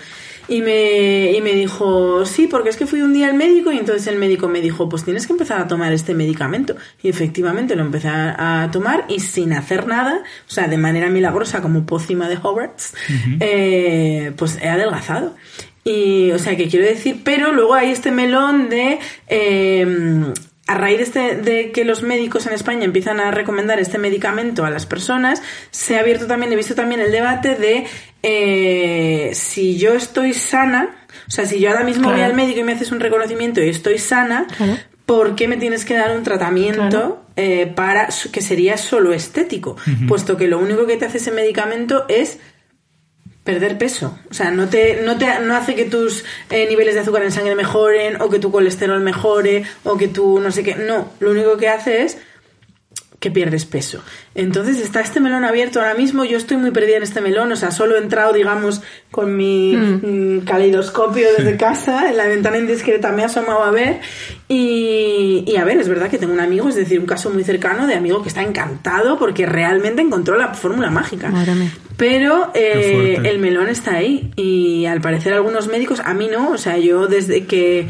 Y 0.49 0.63
me, 0.63 1.33
y 1.33 1.41
me 1.41 1.55
dijo, 1.55 2.25
sí, 2.25 2.47
porque 2.47 2.69
es 2.69 2.77
que 2.77 2.87
fui 2.87 3.01
un 3.03 3.13
día 3.13 3.27
al 3.27 3.35
médico 3.35 3.73
y 3.73 3.79
entonces 3.79 4.07
el 4.07 4.17
médico 4.17 4.47
me 4.47 4.61
dijo, 4.61 4.89
pues 4.89 5.03
tienes 5.05 5.27
que 5.27 5.33
empezar 5.33 5.61
a 5.61 5.67
tomar 5.67 5.93
este 5.93 6.15
medicamento. 6.15 6.77
Y 7.03 7.09
efectivamente 7.09 7.75
lo 7.75 7.83
empecé 7.83 8.07
a, 8.09 8.63
a 8.63 8.71
tomar 8.71 9.07
y 9.09 9.19
sin 9.19 9.53
hacer 9.55 9.89
nada, 9.89 10.21
o 10.47 10.51
sea, 10.51 10.69
de 10.69 10.77
manera 10.77 11.09
milagrosa 11.09 11.63
como 11.63 11.85
pócima 11.85 12.29
de 12.29 12.37
Hogwarts, 12.41 12.95
eh, 13.41 14.33
pues 14.37 14.59
he 14.63 14.69
adelgazado. 14.69 15.35
Y, 15.83 16.31
o 16.33 16.39
sea, 16.39 16.57
que 16.57 16.69
quiero 16.69 16.85
decir, 16.85 17.23
pero 17.25 17.53
luego 17.53 17.75
hay 17.75 17.91
este 17.91 18.13
melón 18.13 18.69
de... 18.69 18.99
eh, 19.29 20.25
a 20.69 20.75
raíz 20.75 20.99
de, 20.99 21.05
este- 21.05 21.37
de 21.37 21.71
que 21.73 21.85
los 21.85 22.03
médicos 22.03 22.47
en 22.47 22.53
España 22.53 22.85
empiezan 22.85 23.21
a 23.21 23.31
recomendar 23.31 23.79
este 23.81 23.99
medicamento 23.99 24.65
a 24.65 24.71
las 24.71 24.85
personas, 24.87 25.43
se 25.71 25.97
ha 25.97 26.01
abierto 26.01 26.27
también, 26.27 26.53
he 26.53 26.57
visto 26.57 26.75
también 26.75 27.01
el 27.01 27.13
debate 27.13 27.55
de 27.55 27.87
eh, 28.23 29.31
si 29.35 29.77
yo 29.79 29.95
estoy 29.95 30.35
sana, 30.35 30.97
o 31.29 31.31
sea, 31.31 31.47
si 31.47 31.61
yo 31.61 31.71
ahora 31.71 31.85
mismo 31.85 32.11
voy 32.11 32.21
al 32.21 32.35
médico 32.35 32.61
y 32.61 32.65
me 32.65 32.73
haces 32.73 32.91
un 32.93 33.01
reconocimiento 33.01 33.63
y 33.63 33.69
estoy 33.69 33.99
sana, 33.99 34.47
Claro. 34.57 34.77
¿por 35.07 35.35
qué 35.37 35.47
me 35.49 35.57
tienes 35.57 35.85
que 35.85 35.95
dar 35.95 36.17
un 36.17 36.25
tratamiento 36.25 36.89
Claro. 36.89 37.23
eh, 37.37 37.67
para 37.75 38.09
que 38.33 38.41
sería 38.43 38.77
solo 38.77 39.13
estético? 39.13 39.77
Puesto 40.09 40.37
que 40.37 40.49
lo 40.49 40.59
único 40.59 40.87
que 40.87 40.97
te 40.97 41.05
hace 41.05 41.19
ese 41.19 41.31
medicamento 41.31 42.05
es 42.09 42.39
perder 43.47 43.79
peso. 43.79 44.19
O 44.31 44.35
sea, 44.35 44.51
no 44.51 44.69
te, 44.69 45.01
no 45.03 45.17
te 45.17 45.27
no 45.41 45.57
hace 45.57 45.75
que 45.75 45.87
tus 45.87 46.25
eh, 46.51 46.67
niveles 46.69 46.95
de 46.95 47.01
azúcar 47.01 47.23
en 47.23 47.33
sangre 47.33 47.55
mejoren, 47.55 48.21
o 48.21 48.29
que 48.29 48.39
tu 48.39 48.51
colesterol 48.51 49.01
mejore, 49.01 49.65
o 49.85 49.97
que 49.97 50.09
tu 50.09 50.41
no 50.41 50.51
sé 50.51 50.63
qué. 50.63 50.75
No, 50.75 51.13
lo 51.21 51.31
único 51.31 51.57
que 51.57 51.69
hace 51.69 52.03
es 52.03 52.19
que 53.19 53.31
pierdes 53.31 53.65
peso. 53.65 54.03
Entonces 54.35 54.79
está 54.79 55.01
este 55.01 55.21
melón 55.21 55.45
abierto 55.45 55.81
ahora 55.81 55.95
mismo. 55.95 56.25
Yo 56.25 56.37
estoy 56.37 56.59
muy 56.59 56.71
perdida 56.71 56.99
en 56.99 57.03
este 57.03 57.21
melón. 57.21 57.51
O 57.51 57.57
sea, 57.57 57.71
solo 57.71 57.97
he 57.97 57.99
entrado, 57.99 58.33
digamos, 58.33 58.83
con 59.11 59.37
mi 59.37 59.75
mm, 59.75 60.41
caleidoscopio 60.41 61.27
desde 61.37 61.57
casa. 61.57 62.11
En 62.11 62.17
la 62.19 62.27
ventana 62.27 62.59
indiscreta 62.59 63.13
me 63.13 63.23
he 63.23 63.25
asomado 63.25 63.63
a 63.63 63.71
ver. 63.71 64.01
Y, 64.49 65.45
y 65.47 65.57
a 65.57 65.65
ver, 65.65 65.79
es 65.79 65.89
verdad 65.89 66.11
que 66.11 66.19
tengo 66.19 66.35
un 66.35 66.41
amigo, 66.41 66.69
es 66.69 66.77
decir, 66.77 67.01
un 67.01 67.07
caso 67.07 67.31
muy 67.31 67.43
cercano 67.43 67.87
de 67.87 67.95
amigo 67.95 68.23
que 68.23 68.29
está 68.29 68.43
encantado 68.43 69.19
porque 69.19 69.47
realmente 69.47 70.03
encontró 70.03 70.37
la 70.37 70.55
fórmula 70.55 70.91
mágica. 70.91 71.33
Pero 71.97 72.51
eh, 72.55 73.19
el 73.25 73.39
melón 73.39 73.69
está 73.69 73.95
ahí 73.95 74.31
y 74.37 74.85
al 74.85 75.01
parecer 75.01 75.33
algunos 75.33 75.67
médicos, 75.69 76.01
a 76.01 76.13
mí 76.13 76.29
no, 76.31 76.51
o 76.51 76.59
sea, 76.59 76.77
yo 76.77 77.07
desde 77.07 77.47
que 77.47 77.89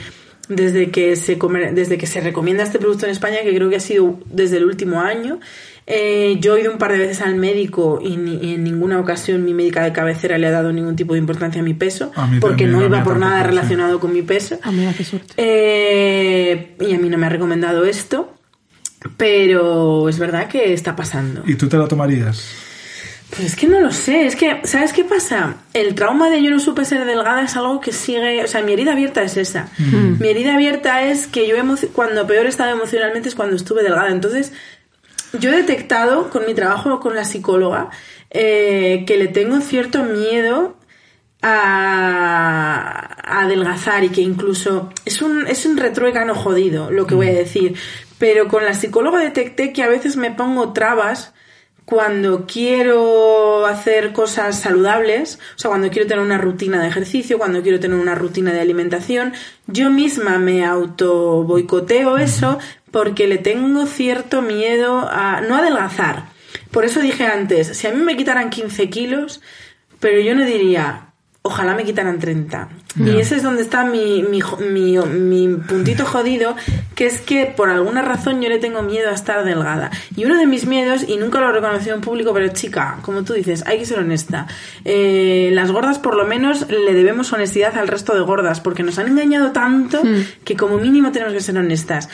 desde 0.48 0.90
que 0.90 1.16
se 1.16 1.38
comer- 1.38 1.74
desde 1.74 1.98
que 1.98 2.06
se 2.06 2.20
recomienda 2.20 2.62
este 2.62 2.78
producto 2.78 3.06
en 3.06 3.12
España, 3.12 3.38
que 3.42 3.54
creo 3.54 3.68
que 3.68 3.76
ha 3.76 3.80
sido 3.80 4.18
desde 4.26 4.58
el 4.58 4.64
último 4.64 5.00
año, 5.00 5.40
eh, 5.88 6.36
yo 6.40 6.56
he 6.56 6.62
ido 6.62 6.72
un 6.72 6.78
par 6.78 6.92
de 6.92 6.98
veces 6.98 7.20
al 7.20 7.36
médico 7.36 8.00
y, 8.02 8.16
ni- 8.16 8.36
y 8.44 8.54
en 8.54 8.64
ninguna 8.64 8.98
ocasión 8.98 9.44
mi 9.44 9.54
médica 9.54 9.82
de 9.84 9.92
cabecera 9.92 10.36
le 10.38 10.46
ha 10.48 10.50
dado 10.50 10.72
ningún 10.72 10.96
tipo 10.96 11.12
de 11.14 11.20
importancia 11.20 11.60
a 11.60 11.64
mi 11.64 11.74
peso, 11.74 12.10
A 12.16 12.26
mí 12.26 12.38
porque 12.40 12.64
también, 12.64 12.72
no 12.72 12.84
iba 12.96 13.04
por 13.04 13.18
nada 13.18 13.34
tampoco, 13.38 13.50
sí. 13.52 13.56
relacionado 13.56 14.00
con 14.00 14.12
mi 14.12 14.22
peso. 14.22 14.58
Ah, 14.62 14.72
mira, 14.72 14.92
qué 14.96 15.04
suerte. 15.04 15.34
Eh, 15.36 16.74
y 16.80 16.94
a 16.94 16.98
mí 16.98 17.08
no 17.08 17.18
me 17.18 17.26
ha 17.26 17.28
recomendado 17.30 17.84
esto, 17.84 18.32
pero 19.16 20.08
es 20.08 20.18
verdad 20.18 20.48
que 20.48 20.72
está 20.72 20.96
pasando. 20.96 21.42
¿Y 21.46 21.54
tú 21.54 21.68
te 21.68 21.76
la 21.76 21.86
tomarías? 21.86 22.44
Pues 23.30 23.40
es 23.40 23.56
que 23.56 23.66
no 23.66 23.80
lo 23.80 23.90
sé, 23.90 24.26
es 24.26 24.36
que, 24.36 24.60
¿sabes 24.64 24.92
qué 24.92 25.04
pasa? 25.04 25.56
El 25.72 25.94
trauma 25.94 26.30
de 26.30 26.42
yo 26.42 26.50
no 26.50 26.60
supe 26.60 26.84
ser 26.84 27.04
delgada 27.04 27.42
es 27.42 27.56
algo 27.56 27.80
que 27.80 27.92
sigue, 27.92 28.44
o 28.44 28.46
sea, 28.46 28.62
mi 28.62 28.72
herida 28.72 28.92
abierta 28.92 29.22
es 29.22 29.36
esa. 29.36 29.68
Mi 29.78 30.28
herida 30.28 30.54
abierta 30.54 31.02
es 31.02 31.26
que 31.26 31.48
yo 31.48 31.56
cuando 31.92 32.26
peor 32.26 32.46
estaba 32.46 32.70
emocionalmente 32.70 33.28
es 33.28 33.34
cuando 33.34 33.56
estuve 33.56 33.82
delgada. 33.82 34.10
Entonces, 34.10 34.52
yo 35.38 35.50
he 35.50 35.56
detectado 35.56 36.30
con 36.30 36.46
mi 36.46 36.54
trabajo 36.54 37.00
con 37.00 37.16
la 37.16 37.24
psicóloga 37.24 37.90
eh, 38.30 39.04
que 39.06 39.16
le 39.16 39.26
tengo 39.26 39.60
cierto 39.60 40.04
miedo 40.04 40.76
a, 41.42 43.16
a 43.24 43.42
adelgazar 43.42 44.04
y 44.04 44.10
que 44.10 44.20
incluso 44.20 44.90
es 45.04 45.20
un, 45.20 45.46
es 45.48 45.66
un 45.66 45.76
retruécano 45.76 46.34
jodido 46.34 46.90
lo 46.92 47.06
que 47.06 47.16
voy 47.16 47.28
a 47.28 47.34
decir. 47.34 47.74
Pero 48.18 48.46
con 48.46 48.64
la 48.64 48.72
psicóloga 48.72 49.18
detecté 49.18 49.72
que 49.72 49.82
a 49.82 49.88
veces 49.88 50.16
me 50.16 50.30
pongo 50.30 50.72
trabas 50.72 51.34
cuando 51.86 52.46
quiero 52.46 53.64
hacer 53.64 54.12
cosas 54.12 54.60
saludables, 54.60 55.38
o 55.54 55.58
sea, 55.58 55.68
cuando 55.70 55.88
quiero 55.88 56.08
tener 56.08 56.22
una 56.22 56.36
rutina 56.36 56.82
de 56.82 56.88
ejercicio, 56.88 57.38
cuando 57.38 57.62
quiero 57.62 57.78
tener 57.78 57.96
una 57.96 58.16
rutina 58.16 58.52
de 58.52 58.60
alimentación, 58.60 59.32
yo 59.68 59.88
misma 59.88 60.38
me 60.38 60.64
auto 60.64 61.44
boicoteo 61.44 62.18
eso 62.18 62.58
porque 62.90 63.28
le 63.28 63.38
tengo 63.38 63.86
cierto 63.86 64.42
miedo 64.42 65.08
a 65.08 65.40
no 65.42 65.56
adelgazar. 65.56 66.24
Por 66.72 66.84
eso 66.84 67.00
dije 67.00 67.24
antes, 67.24 67.68
si 67.68 67.86
a 67.86 67.92
mí 67.92 68.02
me 68.02 68.16
quitaran 68.16 68.50
15 68.50 68.90
kilos, 68.90 69.40
pero 70.00 70.20
yo 70.20 70.34
no 70.34 70.44
diría, 70.44 71.05
ojalá 71.46 71.74
me 71.74 71.84
quitaran 71.84 72.18
30. 72.18 72.68
Y 73.04 73.18
ese 73.18 73.36
es 73.36 73.42
donde 73.42 73.62
está 73.62 73.84
mi, 73.84 74.22
mi, 74.22 74.40
mi, 74.70 74.98
mi 74.98 75.56
puntito 75.56 76.04
jodido, 76.06 76.56
que 76.94 77.06
es 77.06 77.20
que 77.20 77.46
por 77.46 77.68
alguna 77.68 78.02
razón 78.02 78.40
yo 78.40 78.48
le 78.48 78.58
tengo 78.58 78.82
miedo 78.82 79.10
a 79.10 79.12
estar 79.12 79.44
delgada. 79.44 79.90
Y 80.16 80.24
uno 80.24 80.38
de 80.38 80.46
mis 80.46 80.66
miedos, 80.66 81.04
y 81.06 81.16
nunca 81.16 81.40
lo 81.40 81.50
he 81.50 81.52
reconocido 81.52 81.94
en 81.94 82.00
público, 82.00 82.32
pero 82.32 82.48
chica, 82.48 82.98
como 83.02 83.22
tú 83.22 83.34
dices, 83.34 83.64
hay 83.66 83.78
que 83.78 83.86
ser 83.86 83.98
honesta. 83.98 84.46
Eh, 84.84 85.50
las 85.52 85.70
gordas 85.70 85.98
por 85.98 86.16
lo 86.16 86.26
menos 86.26 86.68
le 86.68 86.94
debemos 86.94 87.32
honestidad 87.32 87.76
al 87.76 87.88
resto 87.88 88.14
de 88.14 88.22
gordas, 88.22 88.60
porque 88.60 88.82
nos 88.82 88.98
han 88.98 89.08
engañado 89.08 89.52
tanto 89.52 90.02
que 90.44 90.56
como 90.56 90.78
mínimo 90.78 91.12
tenemos 91.12 91.34
que 91.34 91.40
ser 91.40 91.56
honestas. 91.58 92.08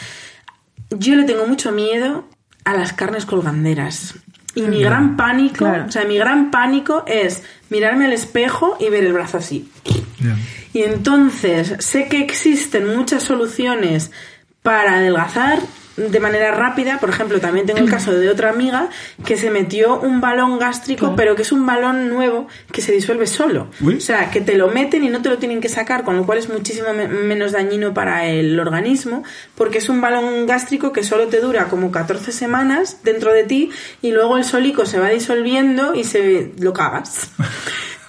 Yo 0.91 1.15
le 1.15 1.25
tengo 1.25 1.47
mucho 1.47 1.73
miedo 1.73 2.25
a 2.65 2.75
las 2.75 2.93
carnes 2.93 3.25
colganderas. 3.25 4.15
Y 4.55 4.63
mi 4.63 4.83
gran 4.83 5.17
pánico, 5.17 5.59
Claro. 5.65 5.87
o 5.89 5.91
sea, 5.93 6.05
mi 6.05 6.17
gran 6.19 6.51
pánico 6.51 7.05
es 7.07 7.43
mirarme 7.71 8.05
al 8.07 8.13
espejo 8.13 8.77
y 8.79 8.91
ver 8.91 9.05
el 9.05 9.13
brazo 9.13 9.39
así. 9.39 9.71
Y 10.75 10.83
entonces 10.83 11.75
sé 11.81 12.07
que 12.09 12.21
existen 12.21 12.95
muchas 12.97 13.23
soluciones 13.23 14.11
para 14.63 14.95
adelgazar 14.97 15.59
de 15.97 16.21
manera 16.21 16.53
rápida. 16.53 16.99
Por 17.01 17.11
ejemplo, 17.11 17.41
también 17.41 17.67
tengo 17.67 17.81
el 17.81 17.91
caso 17.91 18.13
de 18.13 18.29
otra 18.31 18.51
amiga 18.51 18.89
que 19.25 19.37
se 19.37 19.51
metió 19.51 20.01
un 20.01 20.21
balón 20.21 20.59
gástrico, 20.59 21.15
pero 21.17 21.35
que 21.37 21.43
es 21.43 21.53
un 21.53 21.67
balón 21.67 22.09
nuevo 22.09 22.47
que 22.73 22.81
se 22.83 22.93
disuelve 22.93 23.27
solo. 23.27 23.69
Uy. 23.81 23.97
O 23.97 24.01
sea, 24.01 24.31
que 24.31 24.41
te 24.41 24.57
lo 24.57 24.69
meten 24.69 25.05
y 25.05 25.09
no 25.11 25.23
te 25.23 25.29
lo 25.29 25.39
tienen 25.39 25.61
que 25.61 25.69
sacar, 25.69 26.05
con 26.05 26.17
lo 26.17 26.25
cual 26.27 26.39
es 26.39 26.49
muchísimo 26.49 26.93
me- 26.95 27.09
menos 27.09 27.53
dañino 27.53 27.93
para 27.95 28.27
el 28.27 28.59
organismo, 28.59 29.23
porque 29.55 29.79
es 29.79 29.89
un 29.89 30.01
balón 30.01 30.47
gástrico 30.47 30.93
que 30.93 31.03
solo 31.03 31.29
te 31.29 31.41
dura 31.41 31.69
como 31.69 31.91
14 31.93 32.33
semanas 32.33 32.99
dentro 33.05 33.33
de 33.33 33.45
ti 33.45 33.71
y 34.01 34.13
luego 34.13 34.37
el 34.39 34.45
solico 34.45 34.87
se 34.87 34.99
va 34.99 35.09
disolviendo 35.11 35.95
y 35.95 36.05
se 36.05 36.53
lo 36.59 36.73
cagas. 36.73 37.31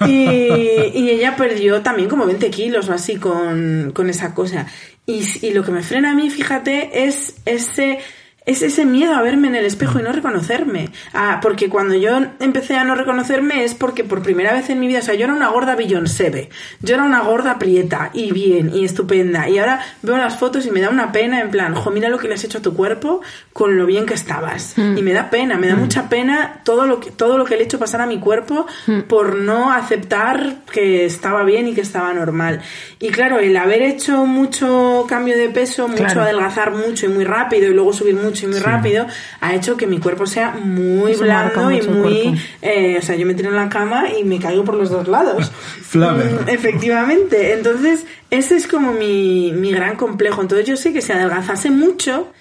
Y, 0.05 0.11
y 0.11 1.09
ella 1.11 1.37
perdió 1.37 1.81
también 1.81 2.09
como 2.09 2.25
20 2.25 2.49
kilos 2.49 2.89
o 2.89 2.93
así 2.93 3.15
con, 3.15 3.91
con 3.93 4.09
esa 4.09 4.33
cosa. 4.33 4.67
Y, 5.05 5.51
lo 5.51 5.63
que 5.63 5.71
me 5.71 5.83
frena 5.83 6.11
a 6.11 6.15
mí, 6.15 6.29
fíjate, 6.29 7.05
es 7.05 7.35
ese, 7.45 7.99
es 8.45 8.61
ese 8.61 8.85
miedo 8.85 9.13
a 9.15 9.21
verme 9.21 9.47
en 9.47 9.55
el 9.55 9.65
espejo 9.65 9.99
y 9.99 10.03
no 10.03 10.11
reconocerme. 10.11 10.89
Ah, 11.13 11.39
porque 11.41 11.69
cuando 11.69 11.95
yo 11.95 12.11
empecé 12.39 12.75
a 12.75 12.83
no 12.83 12.93
reconocerme 12.95 13.63
es 13.63 13.73
porque 13.73 14.03
por 14.03 14.21
primera 14.21 14.51
vez 14.53 14.69
en 14.69 14.79
mi 14.79 14.87
vida, 14.87 14.99
o 14.99 15.01
sea, 15.01 15.13
yo 15.15 15.23
era 15.25 15.33
una 15.33 15.47
gorda 15.47 15.75
Beyoncé, 15.75 16.49
yo 16.81 16.95
era 16.95 17.03
una 17.03 17.21
gorda 17.21 17.57
prieta 17.57 18.09
y 18.13 18.31
bien 18.33 18.71
y 18.75 18.83
estupenda. 18.83 19.47
Y 19.47 19.59
ahora 19.59 19.79
veo 20.01 20.17
las 20.17 20.37
fotos 20.37 20.65
y 20.65 20.71
me 20.71 20.81
da 20.81 20.89
una 20.89 21.11
pena 21.13 21.39
en 21.39 21.51
plan, 21.51 21.73
jo, 21.73 21.89
mira 21.91 22.09
lo 22.09 22.17
que 22.17 22.27
le 22.27 22.33
has 22.33 22.43
hecho 22.43 22.57
a 22.57 22.61
tu 22.61 22.73
cuerpo 22.75 23.21
con 23.53 23.77
lo 23.77 23.85
bien 23.85 24.05
que 24.05 24.13
estabas. 24.13 24.77
Y 24.77 25.01
me 25.01 25.13
da 25.13 25.29
pena, 25.29 25.57
me 25.57 25.67
da 25.67 25.75
mucha 25.75 26.09
pena 26.09 26.59
todo 26.65 26.85
lo 26.85 26.99
que, 26.99 27.11
todo 27.11 27.37
lo 27.37 27.45
que 27.45 27.55
le 27.55 27.61
he 27.61 27.65
hecho 27.65 27.79
pasar 27.79 28.01
a 28.01 28.05
mi 28.07 28.19
cuerpo 28.19 28.67
por 29.07 29.35
no 29.35 29.71
aceptar 29.71 30.57
que 30.71 31.05
estaba 31.05 31.43
bien 31.43 31.67
y 31.69 31.73
que 31.73 31.81
estaba 31.81 32.13
normal. 32.13 32.61
Y 32.99 33.09
claro, 33.09 33.39
el 33.39 33.55
haber 33.55 33.83
hecho 33.83 34.25
mucho 34.25 35.05
cambio 35.07 35.37
de 35.37 35.47
peso, 35.49 35.87
mucho 35.87 36.03
Claro. 36.03 36.23
adelgazar 36.23 36.71
mucho 36.73 37.05
y 37.05 37.09
muy 37.09 37.23
rápido 37.23 37.69
y 37.71 37.73
luego 37.73 37.93
subir 37.93 38.15
mucho 38.15 38.32
y 38.41 38.47
muy 38.47 38.59
rápido, 38.59 39.05
ha 39.41 39.53
hecho 39.53 39.77
que 39.77 39.85
mi 39.85 39.99
cuerpo 39.99 40.25
sea 40.25 40.51
muy 40.51 41.11
Eso 41.11 41.23
blando 41.23 41.69
y 41.71 41.75
mucho 41.75 41.91
muy... 41.91 42.41
eh, 42.61 42.97
o 42.99 43.01
sea, 43.03 43.15
yo 43.15 43.25
me 43.25 43.33
tiro 43.35 43.49
en 43.49 43.55
la 43.55 43.69
cama 43.69 44.05
y 44.17 44.23
me 44.23 44.39
caigo 44.39 44.63
por 44.63 44.75
los 44.75 44.89
dos 44.89 45.07
lados. 45.07 45.51
Flaver. 45.83 46.31
Mm, 46.45 46.49
Efectivamente. 46.49 47.53
Entonces, 47.53 48.05
ese 48.31 48.55
es 48.55 48.67
como 48.67 48.93
mi, 48.93 49.51
mi 49.53 49.71
gran 49.71 49.95
complejo. 49.95 50.41
Entonces, 50.41 50.65
yo 50.67 50.75
sé 50.77 50.93
que 50.93 51.01
si 51.01 51.11
adelgazase 51.11 51.69
mucho, 51.69 52.31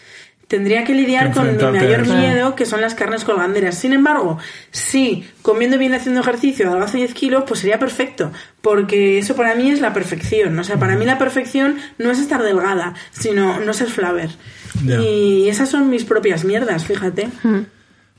tendría 0.53 0.85
que 0.85 0.95
lidiar 0.95 1.29
Que 1.29 1.39
con 1.39 1.57
mi 1.57 1.63
mayor 1.63 2.07
miedo, 2.07 2.55
que 2.55 2.67
son 2.67 2.83
las 2.83 2.95
carnes 2.95 3.25
colganderas. 3.25 3.75
Sin 3.79 3.95
embargo, 3.95 4.37
si 4.71 5.25
comiendo 5.41 5.79
bien 5.79 5.93
y 5.93 5.95
haciendo 5.95 6.21
ejercicio 6.21 6.69
adelgazo 6.69 6.99
10 6.99 7.15
kilos, 7.15 7.45
pues 7.49 7.61
sería 7.61 7.79
perfecto. 7.79 8.31
Porque 8.61 9.19
eso 9.19 9.35
para 9.35 9.55
mí 9.55 9.71
es 9.71 9.81
la 9.81 9.95
perfección. 9.95 10.59
O 10.59 10.63
sea, 10.63 10.77
para 10.77 10.95
mí 10.95 11.07
la 11.07 11.17
perfección 11.17 11.79
no 11.97 12.11
es 12.11 12.19
estar 12.19 12.43
delgada, 12.43 12.93
sino 13.13 13.61
no 13.61 13.73
ser 13.73 13.89
flaver. 13.89 14.29
Ya. 14.85 15.01
Y 15.01 15.49
esas 15.49 15.71
son 15.71 15.89
mis 15.89 16.05
propias 16.05 16.45
mierdas, 16.45 16.85
fíjate. 16.85 17.31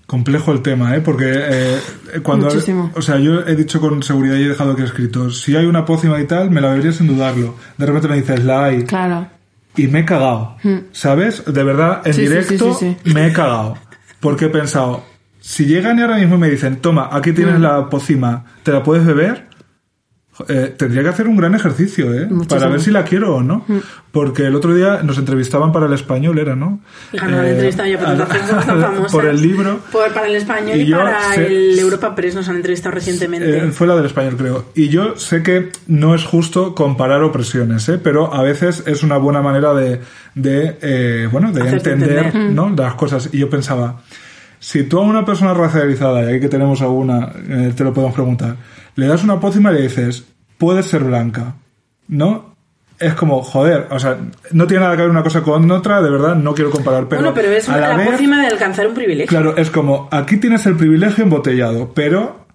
Complejo 0.07 0.51
el 0.53 0.63
tema, 0.63 0.95
¿eh? 0.95 1.01
Porque 1.01 1.31
eh, 1.35 1.79
cuando... 2.23 2.47
Muchísimo. 2.47 2.91
O 2.95 3.03
sea, 3.03 3.19
yo 3.19 3.41
he 3.41 3.55
dicho 3.55 3.79
con 3.79 4.01
seguridad 4.01 4.37
y 4.37 4.45
he 4.45 4.49
dejado 4.49 4.75
que 4.75 4.81
he 4.81 4.85
escrito, 4.85 5.29
si 5.29 5.55
hay 5.55 5.67
una 5.67 5.85
pócima 5.85 6.19
y 6.19 6.25
tal, 6.25 6.49
me 6.49 6.61
la 6.61 6.69
bebería 6.69 6.93
sin 6.93 7.05
dudarlo. 7.05 7.53
De 7.77 7.85
repente 7.85 8.07
me 8.07 8.15
dices, 8.15 8.43
la 8.43 8.65
hay. 8.65 8.85
Claro. 8.85 9.27
Y 9.75 9.87
me 9.87 9.99
he 10.01 10.05
cagado, 10.05 10.55
¿sabes? 10.91 11.43
De 11.45 11.63
verdad, 11.63 12.01
en 12.05 12.11
Hmm. 12.11 12.15
Sí, 12.15 12.21
directo 12.21 12.73
sí, 12.73 12.95
sí, 13.03 13.11
me 13.13 13.27
he 13.27 13.33
cagado. 13.33 13.77
Porque 14.19 14.45
he 14.45 14.49
pensado, 14.49 15.03
si 15.39 15.65
llegan 15.65 15.99
y 15.99 16.01
ahora 16.01 16.17
mismo 16.17 16.37
me 16.37 16.49
dicen, 16.49 16.77
toma, 16.77 17.09
aquí 17.11 17.31
Hmm. 17.31 17.35
tienes 17.35 17.59
la 17.59 17.89
pócima, 17.89 18.45
¿te 18.63 18.71
la 18.71 18.83
puedes 18.83 19.05
beber? 19.05 19.47
Eh, 20.47 20.73
tendría 20.75 21.03
que 21.03 21.09
hacer 21.09 21.27
un 21.27 21.37
gran 21.37 21.53
ejercicio, 21.53 22.11
¿eh? 22.13 22.25
Muchísimo. 22.27 22.47
Para 22.47 22.67
ver 22.67 22.81
si 22.81 22.89
la 22.89 23.03
quiero 23.03 23.35
o 23.35 23.43
no. 23.43 23.65
Porque 24.11 24.45
el 24.47 24.55
otro 24.55 24.73
día 24.73 25.01
nos 25.03 25.17
entrevistaban 25.19 25.71
para 25.71 25.85
el 25.85 25.93
español, 25.93 26.39
¿era, 26.39 26.55
no? 26.55 26.79
La 27.11 27.47
Eh, 27.47 27.71
yo, 27.71 27.97
pero 27.99 28.25
famosas. 28.27 29.11
Por 29.11 29.25
el 29.25 29.41
libro. 29.41 29.79
Por- 29.91 30.11
para 30.11 30.27
el 30.27 30.35
español 30.35 30.79
y, 30.79 30.91
para 30.91 31.33
sé- 31.35 31.45
el 31.47 31.77
Europa 31.79 32.15
Press 32.15 32.33
nos 32.35 32.49
han 32.49 32.55
entrevistado 32.57 32.95
recientemente. 32.95 33.57
Eh, 33.57 33.71
fue 33.71 33.85
la 33.85 33.95
del 33.95 34.05
español, 34.05 34.35
creo. 34.37 34.65
Y 34.75 34.89
yo 34.89 35.15
sé 35.17 35.43
que 35.43 35.69
no 35.87 36.15
es 36.15 36.23
justo 36.23 36.73
comparar 36.73 37.21
opresiones, 37.23 37.87
¿eh? 37.89 37.99
pero 38.03 38.33
a 38.33 38.41
veces 38.41 38.83
es 38.87 39.03
una 39.03 39.17
buena 39.17 39.41
manera 39.41 39.73
de, 39.75 39.99
de 40.35 41.27
bueno, 41.31 41.51
de 41.51 41.61
Hacerte 41.61 41.91
entender, 41.91 42.25
entender. 42.25 42.51
¿no? 42.53 42.69
las 42.75 42.95
cosas. 42.95 43.29
Y 43.31 43.37
yo 43.39 43.49
pensaba, 43.49 44.01
si 44.63 44.83
tú 44.83 44.97
a 44.97 45.01
una 45.01 45.25
persona 45.25 45.53
racializada, 45.53 46.23
y 46.23 46.27
aquí 46.27 46.39
que 46.39 46.47
tenemos 46.47 46.81
alguna, 46.81 47.33
eh, 47.49 47.73
te 47.75 47.83
lo 47.83 47.93
podemos 47.93 48.15
preguntar, 48.15 48.55
le 48.95 49.07
das 49.07 49.21
una 49.21 49.37
pócima 49.37 49.71
y 49.71 49.75
le 49.75 49.81
dices, 49.81 50.23
puedes 50.57 50.85
ser 50.85 51.03
blanca, 51.03 51.55
¿no? 52.07 52.55
Es 52.97 53.13
como, 53.13 53.41
joder, 53.43 53.87
o 53.91 53.99
sea, 53.99 54.17
no 54.51 54.65
tiene 54.65 54.83
nada 54.85 54.95
que 54.95 55.01
ver 55.01 55.11
una 55.11 55.21
cosa 55.21 55.41
con 55.41 55.69
otra, 55.69 56.01
de 56.01 56.09
verdad, 56.09 56.35
no 56.35 56.53
quiero 56.53 56.71
comparar, 56.71 57.09
pero, 57.09 57.23
bueno, 57.23 57.35
pero 57.35 57.51
es 57.51 57.67
a 57.67 57.77
la 57.77 57.89
la 57.89 57.97
vez, 57.97 58.11
pócima 58.11 58.39
de 58.39 58.47
alcanzar 58.47 58.87
un 58.87 58.93
privilegio. 58.93 59.27
Claro, 59.27 59.57
es 59.57 59.69
como, 59.69 60.07
aquí 60.09 60.37
tienes 60.37 60.65
el 60.65 60.77
privilegio 60.77 61.25
embotellado, 61.25 61.91
pero 61.93 62.45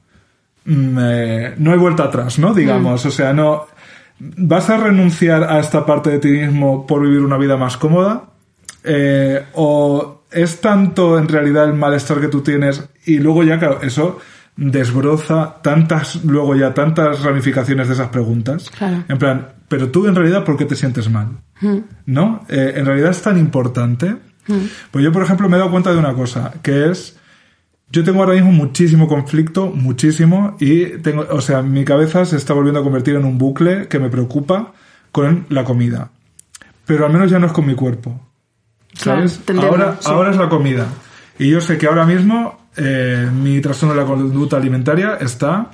mm, 0.64 0.98
eh, 0.98 1.54
no 1.58 1.72
hay 1.72 1.78
vuelta 1.78 2.04
atrás, 2.04 2.38
¿no? 2.38 2.54
Digamos, 2.54 3.04
o 3.04 3.10
sea, 3.10 3.34
no... 3.34 3.66
¿Vas 4.18 4.70
a 4.70 4.78
renunciar 4.78 5.44
a 5.44 5.60
esta 5.60 5.84
parte 5.84 6.08
de 6.08 6.18
ti 6.18 6.28
mismo 6.28 6.86
por 6.86 7.02
vivir 7.02 7.20
una 7.20 7.36
vida 7.36 7.58
más 7.58 7.76
cómoda? 7.76 8.30
Eh, 8.82 9.44
¿O 9.52 10.17
es 10.30 10.60
tanto 10.60 11.18
en 11.18 11.28
realidad 11.28 11.64
el 11.64 11.74
malestar 11.74 12.20
que 12.20 12.28
tú 12.28 12.42
tienes 12.42 12.88
y 13.04 13.18
luego 13.18 13.44
ya, 13.44 13.58
claro, 13.58 13.80
eso 13.82 14.18
desbroza 14.58 15.56
tantas, 15.62 16.24
luego 16.24 16.56
ya 16.56 16.74
tantas 16.74 17.22
ramificaciones 17.22 17.86
de 17.86 17.94
esas 17.94 18.08
preguntas? 18.08 18.70
Claro. 18.70 19.04
En 19.08 19.18
plan, 19.18 19.48
pero 19.68 19.90
tú 19.90 20.06
en 20.06 20.16
realidad, 20.16 20.44
¿por 20.44 20.56
qué 20.56 20.64
te 20.64 20.74
sientes 20.74 21.08
mal? 21.08 21.28
¿No? 22.06 22.44
Eh, 22.48 22.74
en 22.76 22.84
realidad 22.84 23.10
es 23.10 23.22
tan 23.22 23.38
importante. 23.38 24.16
Pues 24.90 25.04
yo, 25.04 25.12
por 25.12 25.22
ejemplo, 25.22 25.48
me 25.48 25.56
he 25.56 25.58
dado 25.58 25.70
cuenta 25.70 25.92
de 25.92 25.98
una 25.98 26.14
cosa, 26.14 26.54
que 26.62 26.90
es, 26.90 27.18
yo 27.90 28.02
tengo 28.02 28.20
ahora 28.20 28.34
mismo 28.34 28.50
muchísimo 28.50 29.06
conflicto, 29.06 29.66
muchísimo, 29.66 30.56
y 30.58 30.86
tengo, 30.98 31.26
o 31.30 31.42
sea, 31.42 31.60
mi 31.60 31.84
cabeza 31.84 32.24
se 32.24 32.36
está 32.36 32.54
volviendo 32.54 32.80
a 32.80 32.82
convertir 32.82 33.14
en 33.16 33.26
un 33.26 33.36
bucle 33.36 33.88
que 33.88 33.98
me 33.98 34.08
preocupa 34.08 34.72
con 35.12 35.44
la 35.50 35.64
comida. 35.64 36.10
Pero 36.86 37.04
al 37.04 37.12
menos 37.12 37.30
ya 37.30 37.38
no 37.38 37.46
es 37.46 37.52
con 37.52 37.66
mi 37.66 37.74
cuerpo. 37.74 38.27
¿Sabes? 38.94 39.40
ahora, 39.60 39.96
sí. 40.00 40.08
ahora 40.10 40.30
es 40.30 40.36
la 40.36 40.48
comida. 40.48 40.86
Y 41.38 41.50
yo 41.50 41.60
sé 41.60 41.78
que 41.78 41.86
ahora 41.86 42.04
mismo 42.04 42.68
eh, 42.76 43.28
mi 43.32 43.60
trastorno 43.60 43.94
de 43.94 44.00
la 44.00 44.06
conducta 44.06 44.56
alimentaria 44.56 45.16
está 45.20 45.70